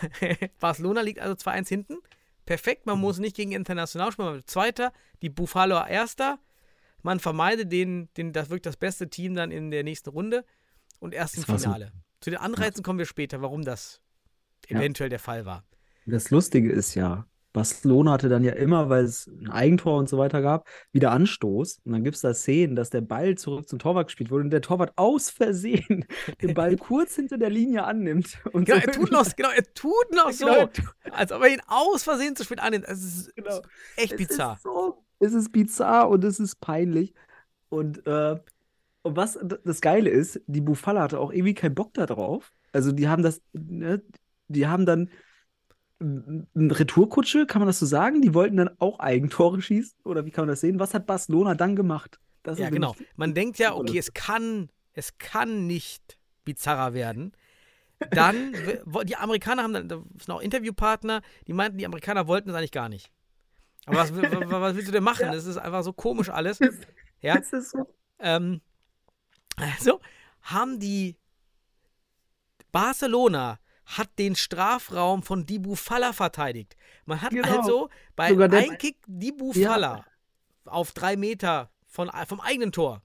Barcelona 0.60 1.02
liegt 1.02 1.20
also 1.20 1.34
2-1 1.36 1.68
hinten. 1.70 1.98
Perfekt, 2.46 2.86
man 2.86 3.00
muss 3.00 3.18
nicht 3.18 3.36
gegen 3.36 3.52
International 3.54 4.12
spielen, 4.12 4.28
man 4.28 4.36
wird 4.36 4.50
Zweiter, 4.50 4.94
die 5.24 5.30
Buffalo 5.30 5.84
Erster. 5.84 6.40
Man 7.02 7.20
vermeidet 7.20 7.72
den, 7.72 8.10
den, 8.18 8.34
das 8.34 8.50
wirklich 8.50 8.64
das 8.64 8.78
beste 8.78 9.10
Team 9.10 9.34
dann 9.36 9.52
in 9.52 9.72
der 9.72 9.84
nächsten 9.84 10.10
Runde 10.10 10.46
und 11.00 11.14
erst 11.14 11.38
im 11.38 11.48
war 11.48 11.58
so. 11.60 11.70
Zu 12.26 12.32
den 12.32 12.40
Anreizen 12.40 12.82
kommen 12.82 12.98
wir 12.98 13.06
später, 13.06 13.44
warum 13.44 13.62
das 13.62 14.02
Ja. 14.68 14.80
eventuell 14.80 15.10
der 15.12 15.20
Fall 15.20 15.46
war. 15.46 15.64
Das 16.08 16.32
Lustige 16.32 16.72
ist 16.72 16.96
ja, 16.96 17.28
Barcelona 17.54 18.14
hatte 18.14 18.30
dann 18.30 18.44
ja 18.44 18.54
immer, 18.54 18.90
weil 18.90 19.04
es 19.06 19.28
ein 19.28 19.52
Eigentor 19.52 20.00
und 20.00 20.10
so 20.10 20.18
weiter 20.18 20.42
gab, 20.42 20.68
wieder 20.92 21.12
Anstoß. 21.12 21.82
Und 21.86 21.92
dann 21.92 22.04
gibt 22.04 22.16
es 22.16 22.22
da 22.22 22.34
Szenen, 22.34 22.76
dass 22.76 22.90
der 22.90 23.02
Ball 23.02 23.36
zurück 23.36 23.70
zum 23.70 23.78
Torwart 23.78 24.08
gespielt 24.08 24.32
wurde 24.32 24.46
und 24.46 24.50
der 24.50 24.64
Torwart 24.64 24.94
aus 24.96 25.30
Versehen 25.30 26.06
den 26.42 26.56
Ball 26.56 26.78
kurz 26.78 27.14
hinter 27.14 27.38
der 27.38 27.52
Linie 27.52 27.84
annimmt. 27.84 28.40
Und 28.54 28.66
Genau, 28.66 28.80
so 28.80 28.86
er 28.88 28.92
tut 28.92 29.12
noch, 29.12 29.36
genau, 29.36 29.50
er 29.52 29.74
tut 29.76 30.12
noch 30.16 30.32
so, 30.32 30.46
Genau, 30.48 30.70
als 31.12 31.32
ob 31.32 31.44
er 31.44 31.50
ihn 31.50 31.62
aus 31.68 32.02
Versehen 32.02 32.36
zu 32.36 32.44
spät 32.44 32.60
annimmt. 32.60 32.86
Es 32.88 33.04
ist 33.04 33.36
Genau. 33.36 33.62
echt 33.98 34.14
Es 34.14 34.18
bizarr. 34.18 34.56
Ist 34.56 34.64
so, 34.64 35.06
es 35.20 35.34
ist 35.36 35.52
bizarr 35.52 36.10
und 36.10 36.24
es 36.24 36.40
ist 36.40 36.60
peinlich. 36.60 37.14
Und, 37.70 38.04
äh, 38.08 38.40
und 39.06 39.16
was 39.16 39.40
das 39.64 39.82
Geile 39.82 40.10
ist, 40.10 40.42
die 40.48 40.62
Buffala 40.62 41.02
hatte 41.04 41.20
auch 41.20 41.32
irgendwie 41.32 41.54
keinen 41.54 41.76
Bock 41.76 41.94
da 41.94 42.08
drauf. 42.08 42.52
Also 42.74 42.92
die 42.92 43.08
haben 43.08 43.22
das, 43.22 43.42
ne, 43.54 44.02
die 44.48 44.66
haben 44.66 44.86
dann 44.86 45.10
eine 46.00 46.48
Retourkutsche, 46.56 47.46
kann 47.46 47.62
man 47.62 47.68
das 47.68 47.80
so 47.80 47.86
sagen? 47.86 48.22
Die 48.22 48.34
wollten 48.34 48.58
dann 48.58 48.70
auch 48.80 49.00
Eigentore 49.00 49.62
schießen? 49.62 50.00
Oder 50.04 50.26
wie 50.26 50.32
kann 50.32 50.44
man 50.44 50.50
das 50.50 50.62
sehen? 50.62 50.80
Was 50.80 50.94
hat 50.94 51.06
Barcelona 51.06 51.54
dann 51.54 51.76
gemacht? 51.76 52.20
Das 52.44 52.60
Ja, 52.60 52.70
genau. 52.70 52.96
Man 53.16 53.34
denkt 53.34 53.60
ja, 53.60 53.76
okay, 53.76 53.98
es 53.98 54.14
kann, 54.14 54.70
es 54.94 55.18
kann 55.20 55.68
nicht 55.68 56.18
bizarrer 56.44 56.94
werden. 56.94 57.32
Dann, 58.10 58.54
die 59.06 59.16
Amerikaner 59.16 59.64
haben 59.64 59.74
dann, 59.74 59.88
da 59.88 60.04
sind 60.20 60.32
auch 60.32 60.42
Interviewpartner, 60.42 61.22
die 61.48 61.54
meinten, 61.54 61.78
die 61.78 61.86
Amerikaner 61.86 62.28
wollten 62.28 62.50
es 62.50 62.56
eigentlich 62.56 62.72
gar 62.72 62.90
nicht. 62.90 63.12
Aber 63.86 63.98
was, 63.98 64.14
was 64.16 64.76
willst 64.76 64.88
du 64.88 64.92
denn 64.92 65.04
machen? 65.04 65.32
Das 65.32 65.46
ist 65.46 65.58
einfach 65.58 65.84
so 65.84 65.94
komisch 65.94 66.30
alles. 66.30 66.60
Ja, 67.22 67.38
Es 67.38 67.54
ist 67.54 67.72
so. 67.72 67.88
ähm, 68.20 68.62
also 69.56 70.02
haben 70.42 70.80
die 70.80 71.16
Barcelona 72.72 73.60
hat 73.86 74.10
den 74.18 74.36
Strafraum 74.36 75.22
von 75.24 75.46
Dibu 75.46 75.76
Falla 75.76 76.12
verteidigt. 76.12 76.76
Man 77.06 77.22
hat 77.22 77.32
Genau. 77.32 77.58
also 77.60 77.90
bei 78.16 78.34
der- 78.34 78.52
Einkick 78.52 78.98
Dibu 79.06 79.52
Ja. 79.54 79.72
Falla 79.72 80.06
auf 80.66 80.92
drei 80.92 81.16
Meter 81.16 81.70
von, 81.88 82.10
vom 82.28 82.40
eigenen 82.42 82.72
Tor 82.72 83.02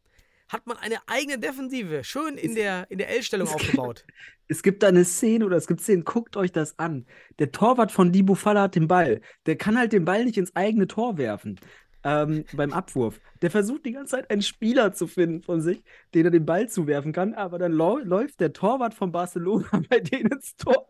hat 0.49 0.67
man 0.67 0.77
eine 0.79 0.97
eigene 1.07 1.39
Defensive 1.39 2.03
schön 2.03 2.37
in 2.37 2.57
der, 2.57 2.91
in 2.91 2.99
der 2.99 3.09
L-Stellung 3.11 3.49
aufgebaut. 3.49 4.05
Es 4.49 4.65
gibt 4.65 4.83
da 4.83 4.89
eine 4.89 5.05
Szene 5.05 5.47
oder 5.47 5.57
es 5.57 5.69
gibt 5.69 5.81
Szenen, 5.81 6.03
guckt 6.03 6.37
euch 6.37 6.51
das 6.51 6.77
an. 6.77 7.07
Der 7.39 7.53
Torwart 7.53 7.93
von 7.93 8.11
Di 8.11 8.25
Bufala 8.25 8.63
hat 8.63 8.75
den 8.75 8.89
Ball. 8.89 9.21
Der 9.47 9.57
kann 9.57 9.79
halt 9.79 9.93
den 9.93 10.05
Ball 10.05 10.25
nicht 10.25 10.37
ins 10.39 10.57
eigene 10.57 10.89
Tor 10.89 11.19
werfen. 11.19 11.61
Ähm, 12.03 12.45
beim 12.55 12.73
Abwurf. 12.73 13.21
Der 13.43 13.51
versucht 13.51 13.85
die 13.85 13.93
ganze 13.93 14.17
Zeit 14.17 14.31
einen 14.31 14.41
Spieler 14.43 14.93
zu 14.95 15.07
finden 15.07 15.43
von 15.43 15.61
sich, 15.61 15.83
den 16.15 16.25
er 16.25 16.31
den 16.31 16.47
Ball 16.47 16.69
zuwerfen 16.69 17.13
kann, 17.13 17.35
aber 17.35 17.59
dann 17.59 17.73
läuft 17.73 18.41
der 18.41 18.55
Torwart 18.55 18.95
von 18.95 19.13
Barcelona 19.13 19.69
bei 19.91 20.01
denen 20.01 20.33
ins 20.33 20.57
Tor 20.57 20.87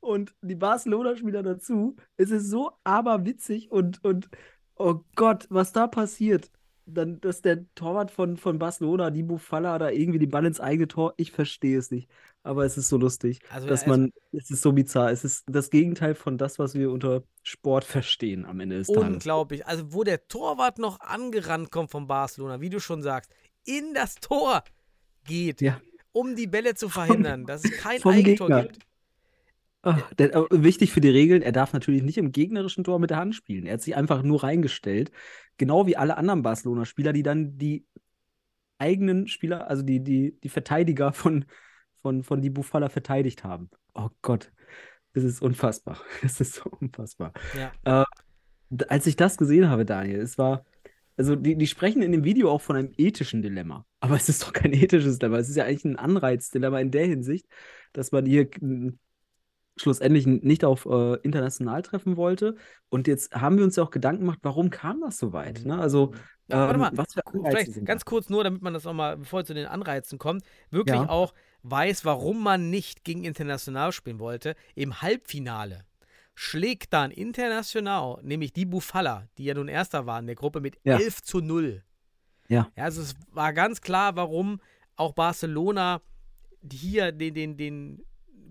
und 0.00 0.34
die 0.40 0.54
Barcelona-Spieler 0.54 1.42
dazu. 1.42 1.96
Es 2.16 2.30
ist 2.30 2.48
so 2.48 2.70
aberwitzig 2.84 3.72
und, 3.72 4.04
und 4.04 4.28
oh 4.76 5.00
Gott, 5.16 5.46
was 5.50 5.72
da 5.72 5.86
passiert. 5.88 6.50
Dann, 6.84 7.20
dass 7.20 7.42
der 7.42 7.64
Torwart 7.76 8.10
von, 8.10 8.36
von 8.36 8.58
Barcelona, 8.58 9.10
die 9.10 9.22
Bufala, 9.22 9.78
da 9.78 9.90
irgendwie 9.90 10.18
den 10.18 10.30
Ball 10.30 10.44
ins 10.46 10.58
eigene 10.60 10.88
Tor, 10.88 11.14
ich 11.16 11.30
verstehe 11.30 11.78
es 11.78 11.90
nicht. 11.90 12.08
Aber 12.42 12.64
es 12.64 12.76
ist 12.76 12.88
so 12.88 12.96
lustig, 12.96 13.38
Also, 13.50 13.68
dass 13.68 13.82
also- 13.84 13.90
man, 13.90 14.12
es 14.32 14.50
ist 14.50 14.62
so 14.62 14.72
bizarr. 14.72 15.10
Es 15.12 15.22
ist 15.24 15.44
das 15.46 15.70
Gegenteil 15.70 16.16
von 16.16 16.38
das, 16.38 16.58
was 16.58 16.74
wir 16.74 16.90
unter 16.90 17.22
Sport 17.44 17.84
verstehen 17.84 18.44
am 18.44 18.58
Ende 18.58 18.78
des 18.78 18.88
Tages. 18.88 19.02
Unglaublich. 19.14 19.64
Also, 19.66 19.92
wo 19.92 20.02
der 20.02 20.26
Torwart 20.26 20.78
noch 20.78 20.98
angerannt 21.00 21.70
kommt 21.70 21.90
von 21.92 22.08
Barcelona, 22.08 22.60
wie 22.60 22.70
du 22.70 22.80
schon 22.80 23.00
sagst, 23.02 23.32
in 23.64 23.94
das 23.94 24.16
Tor 24.16 24.64
geht, 25.24 25.60
Ja. 25.60 25.80
um 26.10 26.34
die 26.34 26.48
Bälle 26.48 26.74
zu 26.74 26.88
verhindern, 26.88 27.46
dass 27.46 27.64
es 27.64 27.70
kein 27.76 28.02
Eigentor 28.04 28.48
Gegner. 28.48 28.62
gibt. 28.64 28.78
Ah, 29.82 29.98
der, 30.16 30.34
äh, 30.34 30.44
wichtig 30.50 30.92
für 30.92 31.00
die 31.00 31.08
Regeln, 31.10 31.42
er 31.42 31.52
darf 31.52 31.72
natürlich 31.72 32.02
nicht 32.02 32.18
im 32.18 32.30
gegnerischen 32.30 32.84
Tor 32.84 32.98
mit 32.98 33.10
der 33.10 33.16
Hand 33.18 33.34
spielen. 33.34 33.66
Er 33.66 33.74
hat 33.74 33.82
sich 33.82 33.96
einfach 33.96 34.22
nur 34.22 34.42
reingestellt. 34.42 35.10
Genau 35.58 35.86
wie 35.86 35.96
alle 35.96 36.16
anderen 36.16 36.42
Barcelona-Spieler, 36.42 37.12
die 37.12 37.22
dann 37.24 37.58
die 37.58 37.84
eigenen 38.78 39.28
Spieler, 39.28 39.68
also 39.68 39.82
die, 39.82 40.00
die, 40.02 40.38
die 40.40 40.48
Verteidiger 40.48 41.12
von, 41.12 41.44
von, 42.00 42.22
von 42.22 42.40
die 42.40 42.50
Buffala 42.50 42.88
verteidigt 42.88 43.44
haben. 43.44 43.70
Oh 43.94 44.08
Gott, 44.22 44.52
das 45.14 45.24
ist 45.24 45.42
unfassbar. 45.42 46.00
Das 46.22 46.40
ist 46.40 46.54
so 46.54 46.70
unfassbar. 46.70 47.32
Ja. 47.56 47.72
D- 48.70 48.86
Als 48.88 49.06
ich 49.06 49.16
das 49.16 49.36
gesehen 49.36 49.68
habe, 49.68 49.84
Daniel, 49.84 50.20
es 50.20 50.38
war, 50.38 50.64
also 51.16 51.36
die, 51.36 51.56
die 51.56 51.66
sprechen 51.66 52.02
in 52.02 52.12
dem 52.12 52.24
Video 52.24 52.50
auch 52.50 52.60
von 52.60 52.76
einem 52.76 52.92
ethischen 52.96 53.42
Dilemma. 53.42 53.86
Aber 54.00 54.16
es 54.16 54.28
ist 54.28 54.42
doch 54.42 54.52
kein 54.52 54.72
ethisches 54.72 55.18
Dilemma. 55.18 55.38
Es 55.38 55.48
ist 55.48 55.56
ja 55.56 55.64
eigentlich 55.64 55.84
ein 55.84 55.96
Anreizdilemma 55.96 56.80
in 56.80 56.90
der 56.90 57.06
Hinsicht, 57.06 57.46
dass 57.92 58.12
man 58.12 58.26
hier 58.26 58.48
mm, 58.60 58.98
schlussendlich 59.76 60.26
nicht 60.26 60.64
auf 60.64 60.86
äh, 60.86 61.14
international 61.22 61.82
treffen 61.82 62.16
wollte. 62.16 62.56
Und 62.88 63.08
jetzt 63.08 63.34
haben 63.34 63.56
wir 63.56 63.64
uns 63.64 63.76
ja 63.76 63.82
auch 63.82 63.90
Gedanken 63.90 64.20
gemacht, 64.22 64.40
warum 64.42 64.70
kam 64.70 65.00
das 65.00 65.18
so 65.18 65.32
weit? 65.32 65.64
Ne? 65.64 65.78
Also, 65.78 66.12
Ja, 66.48 66.58
warte 66.58 66.74
ähm, 66.74 66.80
mal, 66.80 66.90
was 66.94 67.14
für 67.14 67.22
Vielleicht 67.32 67.84
ganz 67.84 68.04
kurz 68.04 68.28
nur, 68.28 68.44
damit 68.44 68.62
man 68.62 68.74
das 68.74 68.84
nochmal, 68.84 69.16
bevor 69.16 69.40
es 69.40 69.46
zu 69.46 69.54
den 69.54 69.66
Anreizen 69.66 70.18
kommt, 70.18 70.44
wirklich 70.70 70.96
Ja. 70.96 71.08
auch 71.08 71.32
weiß, 71.62 72.04
warum 72.04 72.42
man 72.42 72.70
nicht 72.70 73.04
gegen 73.04 73.24
International 73.24 73.92
spielen 73.92 74.18
wollte. 74.18 74.54
Im 74.74 75.00
Halbfinale 75.00 75.84
schlägt 76.34 76.92
dann 76.92 77.10
International, 77.10 78.18
nämlich 78.22 78.52
die 78.52 78.66
Buffala, 78.66 79.28
die 79.38 79.44
ja 79.44 79.54
nun 79.54 79.68
Erster 79.68 80.06
waren 80.06 80.24
in 80.24 80.26
der 80.28 80.36
Gruppe 80.36 80.60
mit 80.60 80.76
Ja. 80.84 80.98
11 80.98 81.22
zu 81.22 81.40
0. 81.40 81.82
Ja. 82.48 82.68
ja. 82.76 82.84
Also 82.84 83.02
es 83.02 83.14
war 83.30 83.52
ganz 83.52 83.80
klar, 83.80 84.16
warum 84.16 84.60
auch 84.96 85.12
Barcelona 85.12 86.02
hier 86.70 87.12
den, 87.12 87.34
den, 87.34 87.56
den 87.56 88.02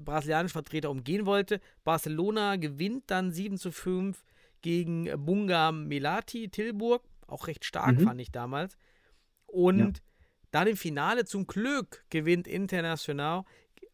brasilianischen 0.03 0.53
Vertreter 0.53 0.90
umgehen 0.90 1.26
wollte. 1.26 1.60
Barcelona 1.84 2.56
gewinnt 2.57 3.03
dann 3.07 3.32
7 3.32 3.57
zu 3.57 3.72
5 3.72 4.23
gegen 4.61 5.10
Bunga 5.26 5.72
Melati 5.72 6.49
Tilburg. 6.49 7.03
Auch 7.28 7.48
recht 7.48 7.64
stark, 7.65 7.98
Mhm. 7.99 8.03
fand 8.03 8.22
ich 8.22 8.32
damals. 8.32 8.78
Und 9.48 10.02
dann 10.52 10.68
im 10.68 10.78
Finale 10.78 11.26
zum 11.26 11.48
Glück 11.48 12.03
gewinnt 12.10 12.48
International 12.48 13.44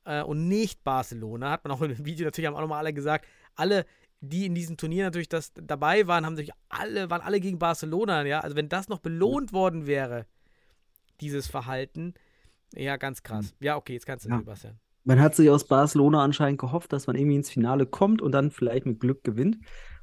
äh, 0.06 0.24
und 0.24 0.48
nicht 0.48 0.84
Barcelona. 0.84 1.52
Hat 1.52 1.64
man 1.64 1.72
auch 1.72 1.82
in 1.82 1.94
dem 1.96 2.06
Video 2.06 2.26
natürlich 2.26 2.48
haben 2.48 2.56
auch 2.56 2.62
nochmal 2.62 2.80
alle 2.80 2.94
gesagt. 2.94 3.26
Alle, 3.56 3.86
die 4.22 4.46
in 4.46 4.56
diesem 4.56 4.78
Turnier 4.78 5.04
natürlich 5.06 5.30
das 5.30 5.52
dabei 5.54 6.08
waren, 6.08 6.26
haben 6.26 6.36
sich 6.36 6.52
alle, 6.70 7.10
waren 7.10 7.22
alle 7.22 7.40
gegen 7.40 7.60
Barcelona, 7.60 8.26
ja. 8.26 8.40
Also 8.40 8.56
wenn 8.56 8.70
das 8.70 8.88
noch 8.90 9.00
belohnt 9.00 9.54
worden 9.54 9.86
wäre, 9.86 10.26
dieses 11.22 11.48
Verhalten, 11.48 12.14
ja, 12.74 12.98
ganz 12.98 13.22
krass. 13.24 13.54
Ja, 13.60 13.76
okay, 13.76 13.94
jetzt 13.94 14.06
kannst 14.06 14.26
du, 14.26 14.30
Ja. 14.30 14.38
Sebastian. 14.40 14.80
Man 15.08 15.22
hat 15.22 15.36
sich 15.36 15.50
aus 15.50 15.64
Barcelona 15.64 16.22
anscheinend 16.22 16.60
gehofft, 16.60 16.92
dass 16.92 17.08
man 17.08 17.16
irgendwie 17.16 17.38
ins 17.38 17.50
Finale 17.50 17.86
kommt 17.86 18.22
und 18.22 18.34
dann 18.34 18.52
vielleicht 18.52 18.86
mit 18.86 19.00
Glück 19.00 19.24
gewinnt. 19.24 19.58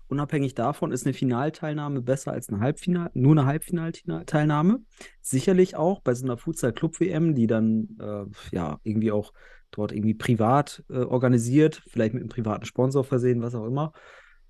Unabhängig 0.09 0.55
davon 0.55 0.93
ist 0.93 1.05
eine 1.05 1.12
Finalteilnahme 1.12 2.01
besser 2.01 2.32
als 2.32 2.48
eine 2.48 2.60
Halbfinal, 2.60 3.10
nur 3.12 3.32
eine 3.32 3.44
Halbfinalteilnahme. 3.44 4.81
Sicherlich 5.20 5.76
auch 5.76 6.01
bei 6.01 6.14
so 6.14 6.24
einer 6.24 6.39
Futsal-Club-WM, 6.39 7.35
die 7.35 7.47
dann 7.47 7.98
äh, 8.01 8.24
ja 8.56 8.81
irgendwie 8.82 9.12
auch 9.12 9.35
dort 9.72 9.93
irgendwie 9.93 10.14
privat 10.14 10.82
äh, 10.89 11.01
organisiert, 11.01 11.82
vielleicht 11.86 12.14
mit 12.14 12.22
einem 12.22 12.31
privaten 12.31 12.64
Sponsor 12.64 13.05
versehen, 13.05 13.43
was 13.43 13.55
auch 13.55 13.66
immer. 13.66 13.93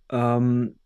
Ähm, 0.09 0.77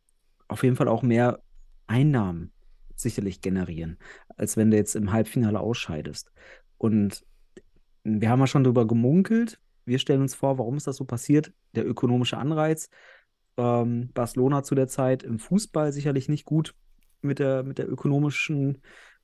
auf 0.48 0.62
jeden 0.62 0.76
Fall 0.76 0.88
auch 0.88 1.02
mehr 1.02 1.40
Einnahmen 1.86 2.52
sicherlich 2.94 3.42
generieren, 3.42 3.98
als 4.34 4.56
wenn 4.56 4.70
du 4.70 4.78
jetzt 4.78 4.96
im 4.96 5.12
Halbfinale 5.12 5.60
ausscheidest. 5.60 6.32
Und 6.78 7.22
wir 8.04 8.30
haben 8.30 8.40
ja 8.40 8.46
schon 8.46 8.64
darüber 8.64 8.86
gemunkelt. 8.86 9.60
Wir 9.84 9.98
stellen 9.98 10.22
uns 10.22 10.34
vor, 10.34 10.58
warum 10.58 10.76
ist 10.76 10.86
das 10.86 10.96
so 10.96 11.04
passiert? 11.04 11.52
Der 11.74 11.86
ökonomische 11.86 12.38
Anreiz. 12.38 12.90
Ähm, 13.56 14.10
Barcelona 14.12 14.62
zu 14.62 14.74
der 14.74 14.88
Zeit 14.88 15.22
im 15.22 15.38
Fußball 15.38 15.92
sicherlich 15.92 16.28
nicht 16.28 16.44
gut 16.44 16.74
mit 17.22 17.38
der, 17.38 17.62
mit 17.62 17.78
der 17.78 17.88
ökonomischen, 17.88 18.82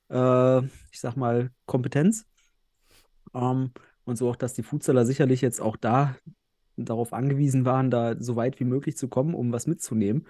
äh, 0.09 0.59
ich 0.91 0.99
sag 0.99 1.15
mal, 1.15 1.51
Kompetenz. 1.65 2.25
Ähm, 3.33 3.71
und 4.03 4.17
so 4.17 4.29
auch, 4.29 4.35
dass 4.35 4.53
die 4.53 4.63
Futsaler 4.63 5.05
sicherlich 5.05 5.41
jetzt 5.41 5.61
auch 5.61 5.77
da 5.77 6.15
darauf 6.77 7.13
angewiesen 7.13 7.65
waren, 7.65 7.89
da 7.89 8.15
so 8.19 8.35
weit 8.35 8.59
wie 8.59 8.65
möglich 8.65 8.97
zu 8.97 9.07
kommen, 9.07 9.33
um 9.33 9.51
was 9.51 9.67
mitzunehmen. 9.67 10.27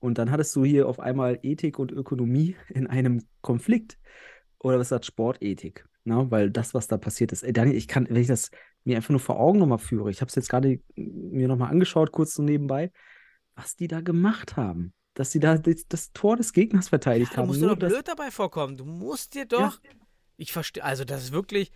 Und 0.00 0.18
dann 0.18 0.30
hattest 0.30 0.54
du 0.54 0.64
hier 0.64 0.88
auf 0.88 1.00
einmal 1.00 1.40
Ethik 1.42 1.78
und 1.78 1.90
Ökonomie 1.92 2.56
in 2.68 2.86
einem 2.86 3.24
Konflikt. 3.40 3.98
Oder 4.60 4.78
was 4.78 4.90
sagt 4.90 5.06
Sportethik? 5.06 5.87
Na, 6.08 6.30
weil 6.30 6.50
das, 6.50 6.72
was 6.72 6.86
da 6.88 6.96
passiert 6.96 7.32
ist, 7.32 7.42
ey, 7.42 7.52
Daniel, 7.52 7.76
ich 7.76 7.86
kann, 7.86 8.06
wenn 8.08 8.16
ich 8.16 8.28
das 8.28 8.50
mir 8.84 8.96
einfach 8.96 9.10
nur 9.10 9.20
vor 9.20 9.38
Augen 9.38 9.58
nochmal 9.58 9.78
führe, 9.78 10.10
ich 10.10 10.22
habe 10.22 10.30
es 10.30 10.34
jetzt 10.36 10.48
gerade 10.48 10.80
mir 10.96 11.48
nochmal 11.48 11.70
angeschaut, 11.70 12.12
kurz 12.12 12.34
so 12.34 12.42
nebenbei, 12.42 12.90
was 13.54 13.76
die 13.76 13.88
da 13.88 14.00
gemacht 14.00 14.56
haben. 14.56 14.94
Dass 15.12 15.32
sie 15.32 15.40
da 15.40 15.58
das, 15.58 15.86
das 15.88 16.12
Tor 16.12 16.36
des 16.36 16.52
Gegners 16.54 16.88
verteidigt 16.88 17.32
Ja, 17.32 17.36
du 17.36 17.40
haben. 17.42 17.46
musst 17.48 17.60
dir 17.60 17.66
Nur 17.66 17.74
doch 17.76 17.80
das- 17.80 17.92
blöd 17.92 18.08
dabei 18.08 18.30
vorkommen. 18.30 18.76
Du 18.78 18.84
musst 18.86 19.34
dir 19.34 19.44
doch. 19.44 19.80
Ich 20.38 20.52
verstehe, 20.52 20.82
also 20.82 21.04
das 21.04 21.24
ist 21.24 21.32
wirklich. 21.32 21.72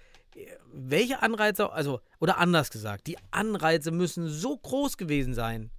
Welche 0.72 1.20
Anreize, 1.22 1.70
also, 1.70 2.00
oder 2.18 2.38
anders 2.38 2.70
gesagt, 2.70 3.06
die 3.09 3.18
Anreize 3.32 3.90
müssen 3.90 4.28
so 4.28 4.56
groß 4.56 4.96
gewesen 4.96 5.34
sein, 5.34 5.70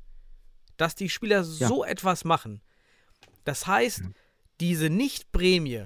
dass 0.77 0.93
die 0.93 1.09
Spieler 1.09 1.43
so 1.43 1.83
etwas 1.83 2.23
machen. 2.23 2.61
Das 3.45 3.65
heißt, 3.65 4.03
diese 4.59 4.91
Nicht-Prämie, 4.91 5.85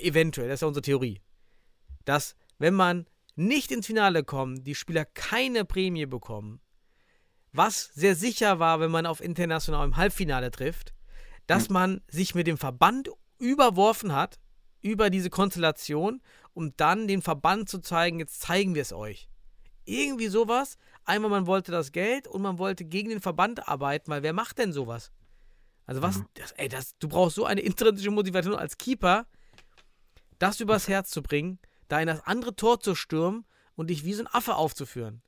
eventuell, 0.00 0.48
das 0.48 0.58
ist 0.58 0.60
ja 0.60 0.68
unsere 0.68 0.82
Theorie, 0.82 1.20
dass, 2.10 2.34
wenn 2.58 2.74
man 2.74 3.06
nicht 3.36 3.70
ins 3.70 3.86
Finale 3.86 4.24
kommt, 4.24 4.66
die 4.66 4.74
Spieler 4.74 5.04
keine 5.04 5.64
Prämie 5.64 6.06
bekommen, 6.06 6.60
was 7.52 7.84
sehr 7.94 8.16
sicher 8.16 8.58
war, 8.58 8.80
wenn 8.80 8.90
man 8.90 9.06
auf 9.06 9.20
international 9.20 9.86
im 9.86 9.96
Halbfinale 9.96 10.50
trifft, 10.50 10.92
dass 11.46 11.68
man 11.68 12.00
sich 12.08 12.34
mit 12.34 12.48
dem 12.48 12.58
Verband 12.58 13.10
überworfen 13.38 14.12
hat 14.12 14.40
über 14.82 15.08
diese 15.08 15.30
Konstellation, 15.30 16.20
um 16.52 16.76
dann 16.76 17.06
den 17.06 17.22
Verband 17.22 17.68
zu 17.68 17.78
zeigen, 17.78 18.18
jetzt 18.18 18.40
zeigen 18.40 18.74
wir 18.74 18.82
es 18.82 18.92
euch. 18.92 19.28
Irgendwie 19.84 20.28
sowas. 20.28 20.78
Einmal 21.04 21.30
man 21.30 21.46
wollte 21.46 21.70
das 21.70 21.92
Geld 21.92 22.26
und 22.26 22.42
man 22.42 22.58
wollte 22.58 22.84
gegen 22.84 23.10
den 23.10 23.20
Verband 23.20 23.68
arbeiten, 23.68 24.10
weil 24.10 24.24
wer 24.24 24.32
macht 24.32 24.58
denn 24.58 24.72
sowas? 24.72 25.12
Also 25.86 26.02
was, 26.02 26.24
das, 26.34 26.50
ey, 26.52 26.68
das, 26.68 26.96
du 26.98 27.08
brauchst 27.08 27.36
so 27.36 27.44
eine 27.44 27.60
intrinsische 27.60 28.10
Motivation 28.10 28.56
als 28.56 28.78
Keeper, 28.78 29.26
das 30.40 30.58
übers 30.58 30.88
Herz 30.88 31.10
zu 31.10 31.22
bringen, 31.22 31.60
da 31.90 32.00
in 32.00 32.06
das 32.06 32.26
andere 32.26 32.54
Tor 32.54 32.80
zu 32.80 32.94
stürmen 32.94 33.44
und 33.74 33.90
dich 33.90 34.04
wie 34.04 34.14
so 34.14 34.22
ein 34.22 34.28
Affe 34.32 34.54
aufzuführen. 34.56 35.22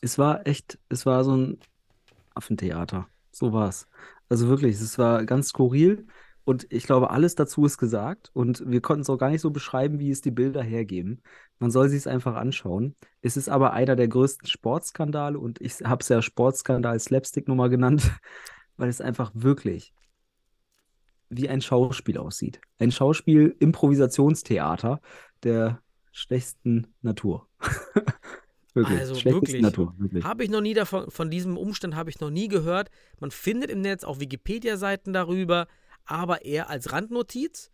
Es 0.00 0.18
war 0.18 0.46
echt, 0.46 0.78
es 0.88 1.06
war 1.06 1.24
so 1.24 1.36
ein 1.36 1.58
Affentheater. 2.34 3.08
So 3.32 3.52
war 3.52 3.68
es. 3.68 3.88
Also 4.28 4.48
wirklich, 4.48 4.76
es 4.76 4.98
war 4.98 5.24
ganz 5.24 5.48
skurril 5.48 6.06
und 6.44 6.66
ich 6.70 6.84
glaube, 6.84 7.10
alles 7.10 7.34
dazu 7.34 7.64
ist 7.64 7.76
gesagt 7.76 8.30
und 8.32 8.62
wir 8.66 8.80
konnten 8.80 9.02
es 9.02 9.10
auch 9.10 9.18
gar 9.18 9.30
nicht 9.30 9.40
so 9.40 9.50
beschreiben, 9.50 9.98
wie 9.98 10.10
es 10.10 10.20
die 10.20 10.30
Bilder 10.30 10.62
hergeben. 10.62 11.22
Man 11.58 11.70
soll 11.70 11.88
sich 11.88 11.98
es 11.98 12.06
einfach 12.06 12.36
anschauen. 12.36 12.94
Es 13.20 13.36
ist 13.36 13.48
aber 13.48 13.72
einer 13.72 13.96
der 13.96 14.08
größten 14.08 14.48
Sportskandale 14.48 15.38
und 15.38 15.60
ich 15.60 15.74
habe 15.84 16.02
es 16.02 16.08
ja 16.08 16.22
Sportskandal 16.22 16.98
Slapstick-Nummer 17.00 17.68
genannt, 17.68 18.10
weil 18.76 18.88
es 18.88 19.00
einfach 19.00 19.32
wirklich 19.34 19.92
wie 21.28 21.48
ein 21.48 21.60
Schauspiel 21.60 22.18
aussieht. 22.18 22.60
Ein 22.78 22.92
Schauspiel 22.92 23.56
Improvisationstheater 23.58 25.00
der 25.42 25.80
schlechtesten 26.12 26.94
Natur. 27.02 27.48
wirklich, 28.74 28.98
Also 28.98 29.24
wirklich. 29.24 29.62
Natur, 29.62 29.94
wirklich. 29.98 30.24
Habe 30.24 30.44
ich 30.44 30.50
noch 30.50 30.60
nie 30.60 30.74
davon, 30.74 31.10
von 31.10 31.30
diesem 31.30 31.56
Umstand 31.56 31.94
habe 31.94 32.10
ich 32.10 32.20
noch 32.20 32.30
nie 32.30 32.48
gehört. 32.48 32.90
Man 33.20 33.30
findet 33.30 33.70
im 33.70 33.80
Netz 33.80 34.04
auch 34.04 34.20
Wikipedia-Seiten 34.20 35.12
darüber, 35.12 35.66
aber 36.04 36.44
eher 36.44 36.68
als 36.70 36.92
Randnotiz. 36.92 37.70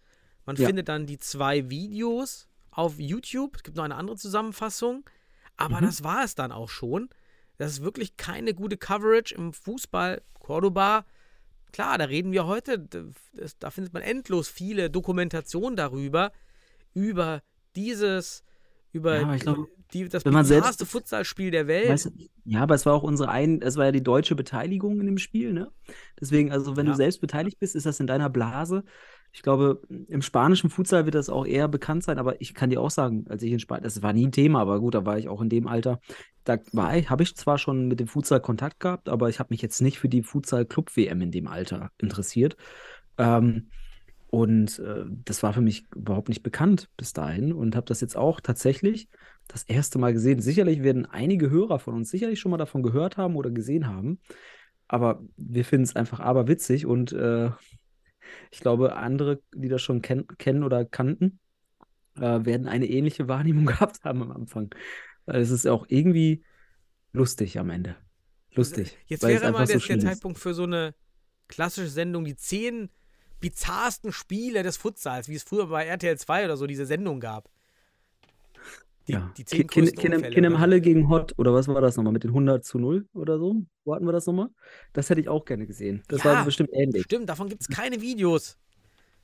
Man 0.47 0.57
Ja. 0.57 0.67
findet 0.67 0.89
dann 0.89 1.07
die 1.07 1.19
zwei 1.19 1.71
Videos 1.71 2.49
auf 2.71 2.99
YouTube. 2.99 3.57
Es 3.57 3.63
gibt 3.63 3.77
noch 3.77 3.85
eine 3.85 3.97
andere 3.97 4.17
Zusammenfassung. 4.17 5.09
Aber 5.57 5.81
Mhm. 5.81 5.85
das 5.87 6.03
war 6.03 6.25
es 6.25 6.35
dann 6.35 6.51
auch 6.51 6.69
schon. 6.69 7.09
Das 7.59 7.73
ist 7.73 7.83
wirklich 7.83 8.17
keine 8.17 8.55
gute 8.55 8.77
Coverage 8.77 9.35
im 9.35 9.53
Fußball. 9.53 10.23
Cordoba, 10.41 11.05
klar, 11.73 11.99
da 11.99 12.07
reden 12.07 12.33
wir 12.33 12.47
heute, 12.47 12.89
da 13.61 13.71
findet 13.71 13.93
man 13.93 14.03
endlos 14.03 14.49
viele 14.49 14.91
Dokumentationen 14.91 15.77
darüber, 15.77 16.33
über 16.95 17.43
dieses, 17.77 18.45
über 18.93 19.21
Ja, 19.21 19.37
glaube, 19.37 19.67
die, 19.93 20.09
das 20.09 20.25
bizarrste 20.25 20.87
Futsalspiel 20.87 21.51
der 21.51 21.67
Welt. 21.67 21.91
Weißt 21.91 22.07
du, 22.07 22.11
ja, 22.45 22.63
aber 22.63 22.75
es 22.75 22.87
war 22.87 22.95
auch 22.95 23.03
unsere 23.03 23.31
ein, 23.31 23.61
es 23.63 23.77
war 23.77 23.87
ja 23.87 23.93
die 23.93 24.03
deutsche 24.03 24.35
Beteiligung 24.35 25.01
in 25.01 25.07
dem 25.07 25.19
Spiel, 25.19 25.53
ne? 25.53 25.71
Deswegen, 26.21 26.51
also 26.53 26.77
wenn 26.77 26.87
Ja. 26.87 26.93
du 26.93 26.97
selbst 26.97 27.21
beteiligt 27.21 27.59
bist, 27.59 27.75
ist 27.77 27.87
das 27.87 28.01
in 28.01 28.07
deiner 28.07 28.31
Blase. 28.31 28.85
Ich 29.35 29.43
glaube, 29.43 29.81
im 30.09 30.21
spanischen 30.21 30.69
Futsal 30.69 31.07
wird 31.07 31.15
das 31.15 31.31
auch 31.31 31.47
eher 31.47 31.67
bekannt 31.69 32.05
sein, 32.05 32.19
aber 32.19 32.41
ich 32.43 32.53
kann 32.53 32.69
dir 32.69 32.81
auch 32.83 32.91
sagen, 32.91 33.25
als 33.29 33.43
ich 33.43 33.53
in 33.53 33.61
Spanien, 33.61 33.85
das 33.85 34.03
war 34.03 34.13
nie 34.13 34.27
ein 34.27 34.33
Thema, 34.33 34.61
aber 34.61 34.79
gut, 34.81 34.95
da 34.95 35.07
war 35.07 35.19
ich 35.19 35.29
auch 35.29 35.41
in 35.41 35.49
dem 35.49 35.67
Alter. 35.67 36.01
Da 36.45 36.59
war 36.73 36.97
ich, 36.97 37.09
habe 37.09 37.23
ich 37.23 37.35
zwar 37.37 37.57
schon 37.57 37.89
mit 37.89 37.99
dem 38.01 38.09
Futsal 38.09 38.41
Kontakt 38.41 38.81
gehabt, 38.81 39.09
aber 39.09 39.31
ich 39.31 39.39
habe 39.39 39.49
mich 39.51 39.63
jetzt 39.63 39.81
nicht 39.81 39.99
für 39.99 40.09
die 40.09 40.23
Futsal-Club-WM 40.23 41.21
in 41.23 41.31
dem 41.31 41.47
Alter 41.47 41.91
interessiert. 41.99 42.57
Ähm, 43.19 43.71
und 44.33 44.79
äh, 44.79 45.05
das 45.27 45.43
war 45.43 45.53
für 45.53 45.61
mich 45.61 45.85
überhaupt 45.95 46.31
nicht 46.31 46.43
bekannt 46.43 46.89
bis 46.97 47.13
dahin 47.13 47.53
und 47.53 47.77
habe 47.77 47.85
das 47.85 48.01
jetzt 48.01 48.17
auch 48.17 48.41
tatsächlich 48.41 49.11
das 49.47 49.63
erste 49.65 49.99
Mal 49.99 50.15
gesehen. 50.15 50.41
Sicherlich 50.41 50.83
werden 50.83 51.05
einige 51.05 51.51
Hörer 51.51 51.79
von 51.79 51.93
uns 51.93 52.09
sicherlich 52.09 52.41
schon 52.41 52.51
mal 52.51 52.57
davon 52.57 52.83
gehört 52.83 53.19
haben 53.19 53.37
oder 53.37 53.51
gesehen 53.51 53.89
haben, 53.89 54.21
aber 54.89 55.23
wir 55.37 55.67
finden 55.67 55.85
es 55.85 55.97
einfach 55.97 56.19
aberwitzig 56.19 56.87
und 56.87 57.13
äh, 57.13 57.51
ich 58.51 58.61
glaube, 58.61 58.97
andere, 58.97 59.43
die 59.55 59.69
das 59.69 59.83
schon 59.83 60.01
ken 60.01 60.27
kennen 60.39 60.63
oder 60.63 60.87
kannten, 60.87 61.39
äh, 62.17 62.43
werden 62.47 62.69
eine 62.69 62.87
ähnliche 62.87 63.29
Wahrnehmung 63.29 63.67
gehabt 63.67 64.03
haben 64.03 64.23
am 64.23 64.33
Anfang. 64.33 64.75
Weil 65.27 65.43
es 65.43 65.51
ist 65.51 65.67
auch 65.67 65.85
irgendwie 65.89 66.43
lustig 67.13 67.59
am 67.59 67.69
Ende. 67.69 67.97
Lustig. 68.55 68.97
Jetzt 69.05 69.25
wäre 69.25 69.53
mal 69.53 69.67
der, 69.67 69.79
so 69.79 69.87
der. 69.89 70.01
Zeitpunkt 70.01 70.39
für 70.39 70.55
so 70.55 70.63
eine 70.63 70.95
klassische 71.49 71.91
Sendung, 71.91 72.25
die 72.25 72.37
zehn 72.37 72.89
bizarrsten 73.43 74.11
Spiele 74.13 74.63
des 74.63 74.79
Futsals, 74.79 75.29
wie 75.29 75.35
es 75.35 75.43
früher 75.43 75.67
bei 75.67 75.85
RTL 75.85 76.17
2 76.19 76.47
oder 76.47 76.57
so 76.57 76.67
diese 76.67 76.87
Sendung 76.87 77.21
gab. 77.21 77.51
Die, 79.09 79.13
Ja. 79.13 79.33
die 79.37 79.45
zehn 79.45 79.67
Kin- 79.67 79.85
größten 79.85 80.31
Kinem, 80.31 80.53
oder? 80.53 80.61
Halle 80.61 80.81
gegen 80.81 81.09
Hott, 81.09 81.35
oder 81.37 81.53
was 81.53 81.67
war 81.69 81.81
das 81.81 81.97
nochmal? 81.97 82.13
Mit 82.13 82.23
den 82.25 82.31
100 82.33 82.65
zu 82.65 82.79
0 82.79 83.07
oder 83.13 83.37
so? 83.39 83.57
Wo 83.85 83.95
hatten 83.95 84.07
wir 84.07 84.13
das 84.13 84.27
nochmal? 84.27 84.49
Das 84.93 85.11
hätte 85.11 85.21
ich 85.21 85.29
auch 85.29 85.45
gerne 85.45 85.67
gesehen. 85.67 86.03
Das 86.09 86.23
Ja, 86.23 86.33
war 86.37 86.45
bestimmt 86.45 86.71
ähnlich. 86.73 87.03
Stimmt, 87.03 87.29
davon 87.29 87.49
gibt 87.49 87.63
es 87.63 87.69
keine 87.69 88.01
Videos. 88.01 88.57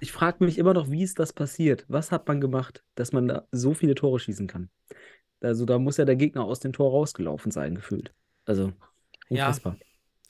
Ich 0.01 0.13
frage 0.13 0.45
mich 0.45 0.59
immer 0.59 0.75
noch, 0.75 0.91
wie 0.91 1.03
ist 1.03 1.19
das 1.19 1.33
passiert? 1.33 1.85
Was 1.89 2.11
hat 2.13 2.27
man 2.29 2.41
gemacht, 2.41 2.85
dass 2.97 3.13
man 3.13 3.29
da 3.29 3.47
so 3.53 3.73
viele 3.73 3.95
Tore 3.95 4.19
schießen 4.19 4.47
kann? 4.49 4.69
Also 5.41 5.65
da 5.65 5.79
muss 5.79 5.97
ja 5.97 6.05
der 6.05 6.17
Gegner 6.17 6.45
aus 6.45 6.59
dem 6.61 6.73
Tor 6.73 6.91
rausgelaufen 6.91 7.53
sein, 7.53 7.77
gefühlt. 7.77 8.13
Also, 8.45 8.73
Ja. 9.29 9.47
unfassbar. 9.47 9.77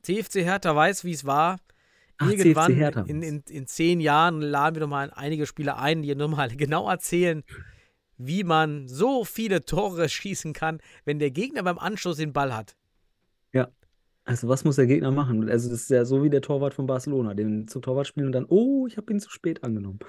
CFC 0.03 0.45
Hertha 0.45 0.77
weiß, 0.77 1.05
wie 1.05 1.13
es 1.13 1.25
war. 1.25 1.59
Ach, 2.19 2.31
Irgendwann 2.31 3.07
in, 3.07 3.23
in, 3.23 3.43
in 3.49 3.67
zehn 3.67 4.01
Jahren 4.01 4.41
laden 4.41 4.77
wir 4.77 4.81
nochmal 4.81 5.13
einige 5.15 5.47
Spieler 5.47 5.79
ein, 5.79 6.03
die 6.03 6.15
nochmal 6.15 6.49
genau 6.57 6.91
erzählen, 6.91 7.45
wie 8.17 8.45
man 8.45 8.89
so 8.89 9.25
viele 9.25 9.65
Tore 9.65 10.09
schießen 10.09 10.53
kann, 10.53 10.81
wenn 11.05 11.19
der 11.19 11.31
Gegner 11.31 11.63
beim 11.63 11.79
Anschluss 11.79 12.17
den 12.17 12.33
Ball 12.33 12.55
hat. 12.55 12.77
Also 14.29 14.47
was 14.47 14.63
muss 14.63 14.77
der 14.77 14.87
Gegner 14.87 15.11
machen? 15.11 15.49
Also 15.49 15.71
das 15.71 15.81
ist 15.81 15.91
ja 15.91 16.05
so 16.05 16.23
wie 16.23 16.29
der 16.29 16.43
Torwart 16.43 16.75
von 16.75 16.87
Barcelona, 16.87 17.33
den 17.33 17.67
zum 17.67 17.81
Torwart 17.81 18.07
spielen 18.07 18.27
und 18.27 18.33
dann, 18.33 18.45
oh, 18.45 18.87
ich 18.87 18.99
habe 18.99 19.11
ihn 19.11 19.21
zu 19.21 19.31
spät 19.31 19.65
angenommen. 19.65 20.01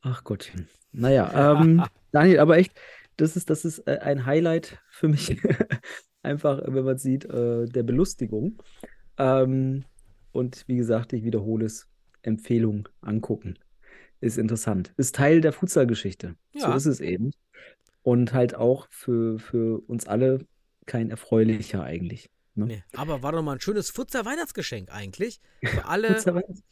Ach 0.00 0.24
Gottchen. 0.24 0.68
Naja, 0.90 1.58
ähm, 1.60 1.84
Daniel, 2.12 2.40
aber 2.40 2.56
echt, 2.56 2.72
das 3.18 3.36
ist, 3.36 3.50
das 3.50 3.66
ist 3.66 3.80
äh, 3.80 3.98
ein 3.98 4.24
Highlight 4.24 4.78
für 4.88 5.08
mich. 5.08 5.38
Einfach, 6.22 6.62
wenn 6.64 6.84
man 6.84 6.96
sieht, 6.96 7.26
äh, 7.26 7.66
der 7.66 7.82
Belustigung. 7.82 8.62
Ähm, 9.18 9.84
und 10.32 10.64
wie 10.66 10.76
gesagt, 10.76 11.12
ich 11.12 11.24
wiederhole 11.24 11.66
es, 11.66 11.88
Empfehlung 12.22 12.88
angucken. 13.00 13.58
Ist 14.20 14.38
interessant. 14.38 14.92
Ist 14.96 15.14
Teil 15.16 15.40
der 15.40 15.52
Futsal-Geschichte. 15.52 16.36
So 16.54 16.68
Ja. 16.68 16.74
ist 16.76 16.86
es 16.86 17.00
eben. 17.00 17.32
Und 18.02 18.32
halt 18.32 18.54
auch 18.54 18.86
für, 18.90 19.38
für 19.38 19.80
uns 19.88 20.06
alle 20.06 20.46
kein 20.86 21.10
erfreulicher 21.10 21.82
eigentlich. 21.82 22.30
Ne? 22.54 22.66
Nee, 22.66 22.84
aber 22.94 23.22
war 23.22 23.32
doch 23.32 23.42
mal 23.42 23.54
ein 23.54 23.60
schönes 23.60 23.90
Futsal-Weihnachtsgeschenk 23.90 24.90
eigentlich. 24.92 25.40
Für 25.64 25.84
alle. 25.88 26.18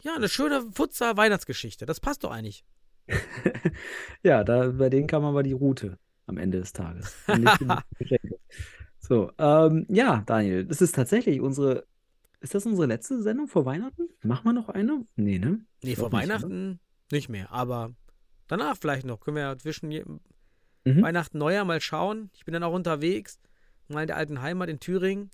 Ja, 0.03 0.15
eine 0.15 0.29
schöne 0.29 0.63
Futsal-Weihnachtsgeschichte. 0.73 1.87
Das 1.87 2.01
passt 2.01 2.25
doch 2.25 2.31
eigentlich. 2.31 2.65
Ja, 4.23 4.45
da, 4.45 4.69
bei 4.69 4.91
denen 4.91 5.07
kam 5.07 5.25
aber 5.25 5.43
die 5.43 5.53
Route 5.53 5.99
am 6.27 6.37
Ende 6.37 6.61
des 6.61 6.73
Tages. 6.73 7.17
So, 9.03 9.33
ähm, 9.39 9.87
ja, 9.89 10.23
Daniel, 10.27 10.65
das 10.65 10.81
ist 10.83 10.95
tatsächlich 10.95 11.41
unsere. 11.41 11.85
Ist 12.41 12.55
das 12.55 12.65
unsere 12.67 12.87
letzte 12.87 13.23
Sendung 13.23 13.49
vor 13.49 13.65
Weihnachten? 13.67 14.09
Machen 14.23 14.45
wir 14.47 14.53
noch 14.53 14.69
eine? 14.69 15.07
Nee, 15.17 15.39
ne? 15.39 15.61
Nee, 15.83 15.95
vor 15.97 16.09
nicht, 16.09 16.13
Weihnachten 16.15 16.81
nicht, 17.13 17.29
mehr, 17.29 17.53
aber 17.53 17.93
danach 18.47 18.77
vielleicht 18.79 19.05
noch. 19.07 19.21
Können 19.21 19.37
wir 19.37 19.43
ja 19.43 19.59
zwischen 19.59 19.89
Mhm. 20.87 21.03
Weihnachten, 21.03 21.37
Neujahr 21.37 21.67
mal 21.67 21.81
schauen. 21.83 22.31
Ich 22.35 22.47
bin 22.47 22.55
dann 22.55 22.63
auch 22.63 22.73
unterwegs, 22.73 23.39
mal 23.89 24.01
in 24.01 24.07
der 24.07 24.17
alten 24.17 24.41
Heimat 24.41 24.71
in 24.71 24.81
Thüringen. 24.81 25.31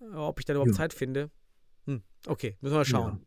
Äh, 0.00 0.14
Ob 0.14 0.38
ich 0.38 0.44
dann 0.44 0.54
überhaupt 0.54 0.70
Ja. 0.70 0.76
Zeit 0.76 0.92
finde. 0.92 1.30
Hm, 1.86 2.02
okay, 2.28 2.56
müssen 2.60 2.74
wir 2.74 2.78
mal 2.78 2.84
schauen. 2.84 3.26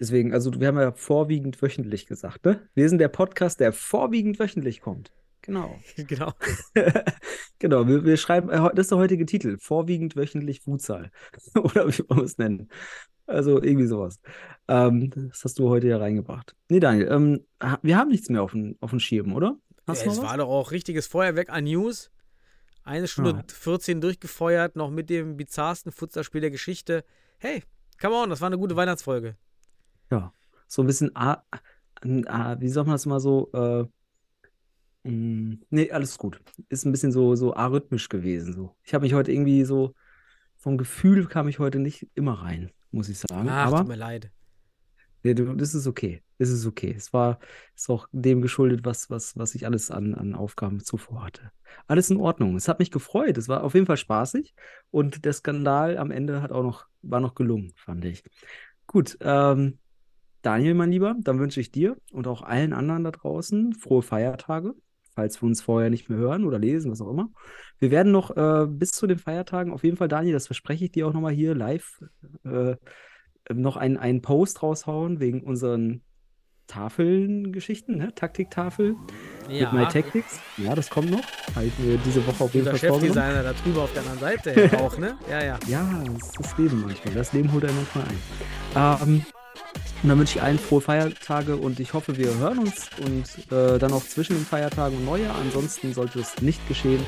Deswegen, 0.00 0.32
also 0.32 0.52
wir 0.58 0.66
haben 0.68 0.78
ja 0.78 0.92
vorwiegend 0.92 1.60
wöchentlich 1.62 2.06
gesagt, 2.06 2.44
ne? 2.44 2.68
Wir 2.74 2.88
sind 2.88 2.98
der 2.98 3.08
Podcast, 3.08 3.60
der 3.60 3.72
vorwiegend 3.72 4.38
wöchentlich 4.40 4.80
kommt. 4.80 5.12
Genau. 5.48 5.78
genau. 5.96 6.32
genau, 7.58 7.88
wir, 7.88 8.04
wir 8.04 8.16
schreiben, 8.18 8.50
äh, 8.50 8.56
das 8.74 8.84
ist 8.84 8.90
der 8.90 8.98
heutige 8.98 9.24
Titel, 9.24 9.56
vorwiegend 9.58 10.14
wöchentlich 10.14 10.60
Futsal. 10.60 11.10
Oder 11.54 11.88
wie 11.88 12.04
wollen 12.06 12.20
wir 12.20 12.24
es 12.24 12.36
nennen? 12.36 12.68
Also 13.26 13.62
irgendwie 13.62 13.86
sowas. 13.86 14.20
Ähm, 14.68 15.10
das 15.10 15.44
hast 15.44 15.58
du 15.58 15.70
heute 15.70 15.88
ja 15.88 15.96
reingebracht. 15.96 16.54
Nee, 16.68 16.80
Daniel, 16.80 17.08
ähm, 17.10 17.46
wir 17.80 17.96
haben 17.96 18.10
nichts 18.10 18.28
mehr 18.28 18.42
auf 18.42 18.52
dem 18.52 18.76
auf 18.80 18.90
dem 18.90 19.00
Schirm, 19.00 19.32
oder? 19.32 19.56
Hast 19.86 20.04
du 20.04 20.10
es 20.10 20.18
was? 20.18 20.24
war 20.24 20.36
doch 20.36 20.48
auch 20.48 20.70
richtiges 20.70 21.06
Feuerwerk 21.06 21.48
an 21.48 21.64
News. 21.64 22.10
Eine 22.84 23.08
Stunde 23.08 23.30
Ja. 23.30 23.36
und 23.38 23.50
14 23.52 24.02
durchgefeuert, 24.02 24.76
noch 24.76 24.90
mit 24.90 25.08
dem 25.08 25.36
bizarrsten 25.38 25.92
Futsalspiel 25.92 26.42
der 26.42 26.50
Geschichte. 26.50 27.04
Hey, 27.38 27.62
come 28.00 28.14
on, 28.14 28.28
das 28.28 28.42
war 28.42 28.48
eine 28.48 28.58
gute 28.58 28.76
Weihnachtsfolge. 28.76 29.36
Ja, 30.10 30.32
so 30.66 30.82
ein 30.82 30.86
bisschen, 30.86 31.10
A, 31.14 31.42
A, 32.26 32.60
wie 32.60 32.68
sagt 32.68 32.86
man 32.86 32.94
das 32.94 33.06
immer 33.06 33.20
so? 33.20 33.50
Äh, 33.52 33.86
mh, 35.04 35.56
nee, 35.70 35.90
alles 35.90 36.18
gut. 36.18 36.40
Ist 36.68 36.84
ein 36.84 36.92
bisschen 36.92 37.12
so, 37.12 37.34
so 37.34 37.54
arrhythmisch 37.54 38.08
gewesen. 38.08 38.52
So. 38.52 38.76
Ich 38.84 38.94
habe 38.94 39.02
mich 39.04 39.14
heute 39.14 39.32
irgendwie 39.32 39.64
so, 39.64 39.94
vom 40.56 40.78
Gefühl 40.78 41.26
kam 41.26 41.48
ich 41.48 41.58
heute 41.58 41.78
nicht 41.78 42.08
immer 42.14 42.34
rein, 42.42 42.70
muss 42.90 43.08
ich 43.08 43.18
sagen. 43.18 43.48
Ach, 43.48 43.66
Aber 43.66 43.78
tut 43.78 43.88
mir 43.88 43.96
leid. 43.96 44.30
nee, 45.22 45.34
das 45.34 45.74
ist 45.74 45.86
okay. 45.86 46.22
Das 46.38 46.50
ist 46.50 46.66
okay. 46.66 46.94
Es 46.96 47.12
war, 47.12 47.38
ist 47.74 47.90
auch 47.90 48.08
dem 48.12 48.40
geschuldet, 48.42 48.84
was, 48.84 49.10
was, 49.10 49.36
was 49.36 49.54
ich 49.54 49.66
alles 49.66 49.90
an, 49.90 50.14
an 50.14 50.34
Aufgaben 50.34 50.80
zuvor 50.80 51.24
hatte. 51.24 51.50
Alles 51.86 52.10
in 52.10 52.18
Ordnung. 52.18 52.56
Es 52.56 52.68
hat 52.68 52.78
mich 52.78 52.90
gefreut. 52.90 53.36
Es 53.38 53.48
war 53.48 53.64
auf 53.64 53.74
jeden 53.74 53.86
Fall 53.86 53.96
spaßig. 53.96 54.54
Und 54.90 55.24
der 55.24 55.32
Skandal 55.32 55.98
am 55.98 56.10
Ende 56.12 56.40
hat 56.42 56.52
auch 56.52 56.62
noch, 56.62 56.86
war 57.02 57.20
noch 57.20 57.34
gelungen, 57.34 57.72
fand 57.76 58.04
ich. 58.04 58.22
Gut, 58.86 59.18
ähm, 59.20 59.78
Daniel, 60.42 60.74
mein 60.74 60.90
Lieber, 60.92 61.16
dann 61.20 61.40
wünsche 61.40 61.60
ich 61.60 61.72
dir 61.72 61.96
und 62.12 62.26
auch 62.28 62.42
allen 62.42 62.72
anderen 62.72 63.04
da 63.04 63.10
draußen 63.10 63.74
frohe 63.74 64.02
Feiertage, 64.02 64.74
falls 65.18 65.42
wir 65.42 65.48
uns 65.48 65.60
vorher 65.60 65.90
nicht 65.90 66.08
mehr 66.08 66.16
hören 66.16 66.44
oder 66.44 66.60
lesen, 66.60 66.92
was 66.92 67.00
auch 67.00 67.10
immer. 67.10 67.28
Wir 67.80 67.90
werden 67.90 68.12
noch 68.12 68.36
äh, 68.36 68.68
bis 68.68 68.92
zu 68.92 69.08
den 69.08 69.18
Feiertagen 69.18 69.72
auf 69.72 69.82
jeden 69.82 69.96
Fall, 69.96 70.06
Daniel, 70.06 70.32
das 70.32 70.46
verspreche 70.46 70.84
ich 70.84 70.92
dir 70.92 71.08
auch 71.08 71.12
nochmal 71.12 71.32
hier 71.32 71.56
live, 71.56 72.04
äh, 72.44 72.76
noch 73.52 73.76
einen, 73.76 73.96
einen 73.96 74.22
Post 74.22 74.62
raushauen 74.62 75.18
wegen 75.18 75.42
unseren 75.42 76.02
Tafeln-Geschichten, 76.68 77.96
ne? 77.96 78.14
Taktiktafel 78.14 78.94
Ja, 79.48 79.72
mit 79.72 79.80
My 79.80 79.88
Tactics. 79.88 80.38
Ja, 80.56 80.76
das 80.76 80.88
kommt 80.88 81.10
noch. 81.10 81.24
Halten 81.56 81.82
wir 81.82 81.98
diese 81.98 82.24
Woche 82.24 82.44
auf 82.44 82.54
jeden 82.54 82.66
Fall. 82.66 82.78
Chefdesigner 82.78 83.42
da 83.42 83.54
drüber 83.54 83.82
auf 83.82 83.92
der 83.92 84.02
anderen 84.02 84.20
Seite 84.20 84.70
ja 84.70 84.78
auch, 84.78 84.96
ne? 84.98 85.18
Ja, 85.28 85.42
ja. 85.42 85.58
Ja, 85.66 86.04
das 86.14 86.28
ist 86.28 86.38
das 86.38 86.58
Leben 86.58 86.82
manchmal. 86.86 87.14
Das 87.14 87.32
Leben 87.32 87.52
holt 87.52 87.64
einen 87.64 87.74
manchmal 87.74 88.04
ein. 88.04 89.08
Ähm, 89.08 89.24
und 90.02 90.08
dann 90.08 90.18
wünsche 90.18 90.38
ich 90.38 90.42
allen 90.42 90.58
frohe 90.58 90.80
Feiertage 90.80 91.56
und 91.56 91.80
ich 91.80 91.92
hoffe, 91.92 92.16
wir 92.16 92.32
hören 92.38 92.58
uns 92.58 92.88
und 93.04 93.52
äh, 93.52 93.78
dann 93.78 93.92
auch 93.92 94.04
zwischen 94.04 94.36
den 94.36 94.46
Feiertagen 94.46 94.96
und 94.98 95.04
Neujahr. 95.04 95.34
Ansonsten 95.36 95.92
sollte 95.92 96.20
es 96.20 96.40
nicht 96.40 96.66
geschehen, 96.68 97.04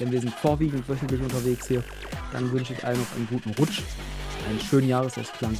denn 0.00 0.10
wir 0.10 0.20
sind 0.20 0.34
vorwiegend 0.34 0.88
wöchentlich 0.88 1.20
unterwegs 1.20 1.68
hier. 1.68 1.84
Dann 2.32 2.50
wünsche 2.52 2.72
ich 2.72 2.84
allen 2.84 2.98
noch 2.98 3.16
einen 3.16 3.28
guten 3.28 3.50
Rutsch, 3.50 3.82
einen 4.48 4.60
schönen 4.60 4.88
Jahresausklang. 4.88 5.56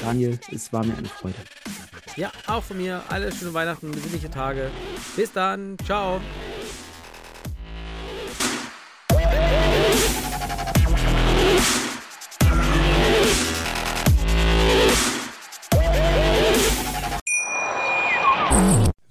Daniel, 0.00 0.38
es 0.52 0.72
war 0.72 0.84
mir 0.84 0.96
eine 0.96 1.08
Freude. 1.08 1.36
Ja, 2.16 2.30
auch 2.46 2.62
von 2.62 2.78
mir. 2.78 3.02
Alle 3.08 3.30
schöne 3.30 3.52
Weihnachten, 3.52 3.90
besinnliche 3.90 4.30
Tage. 4.30 4.70
Bis 5.16 5.32
dann. 5.32 5.76
Ciao. 5.84 6.20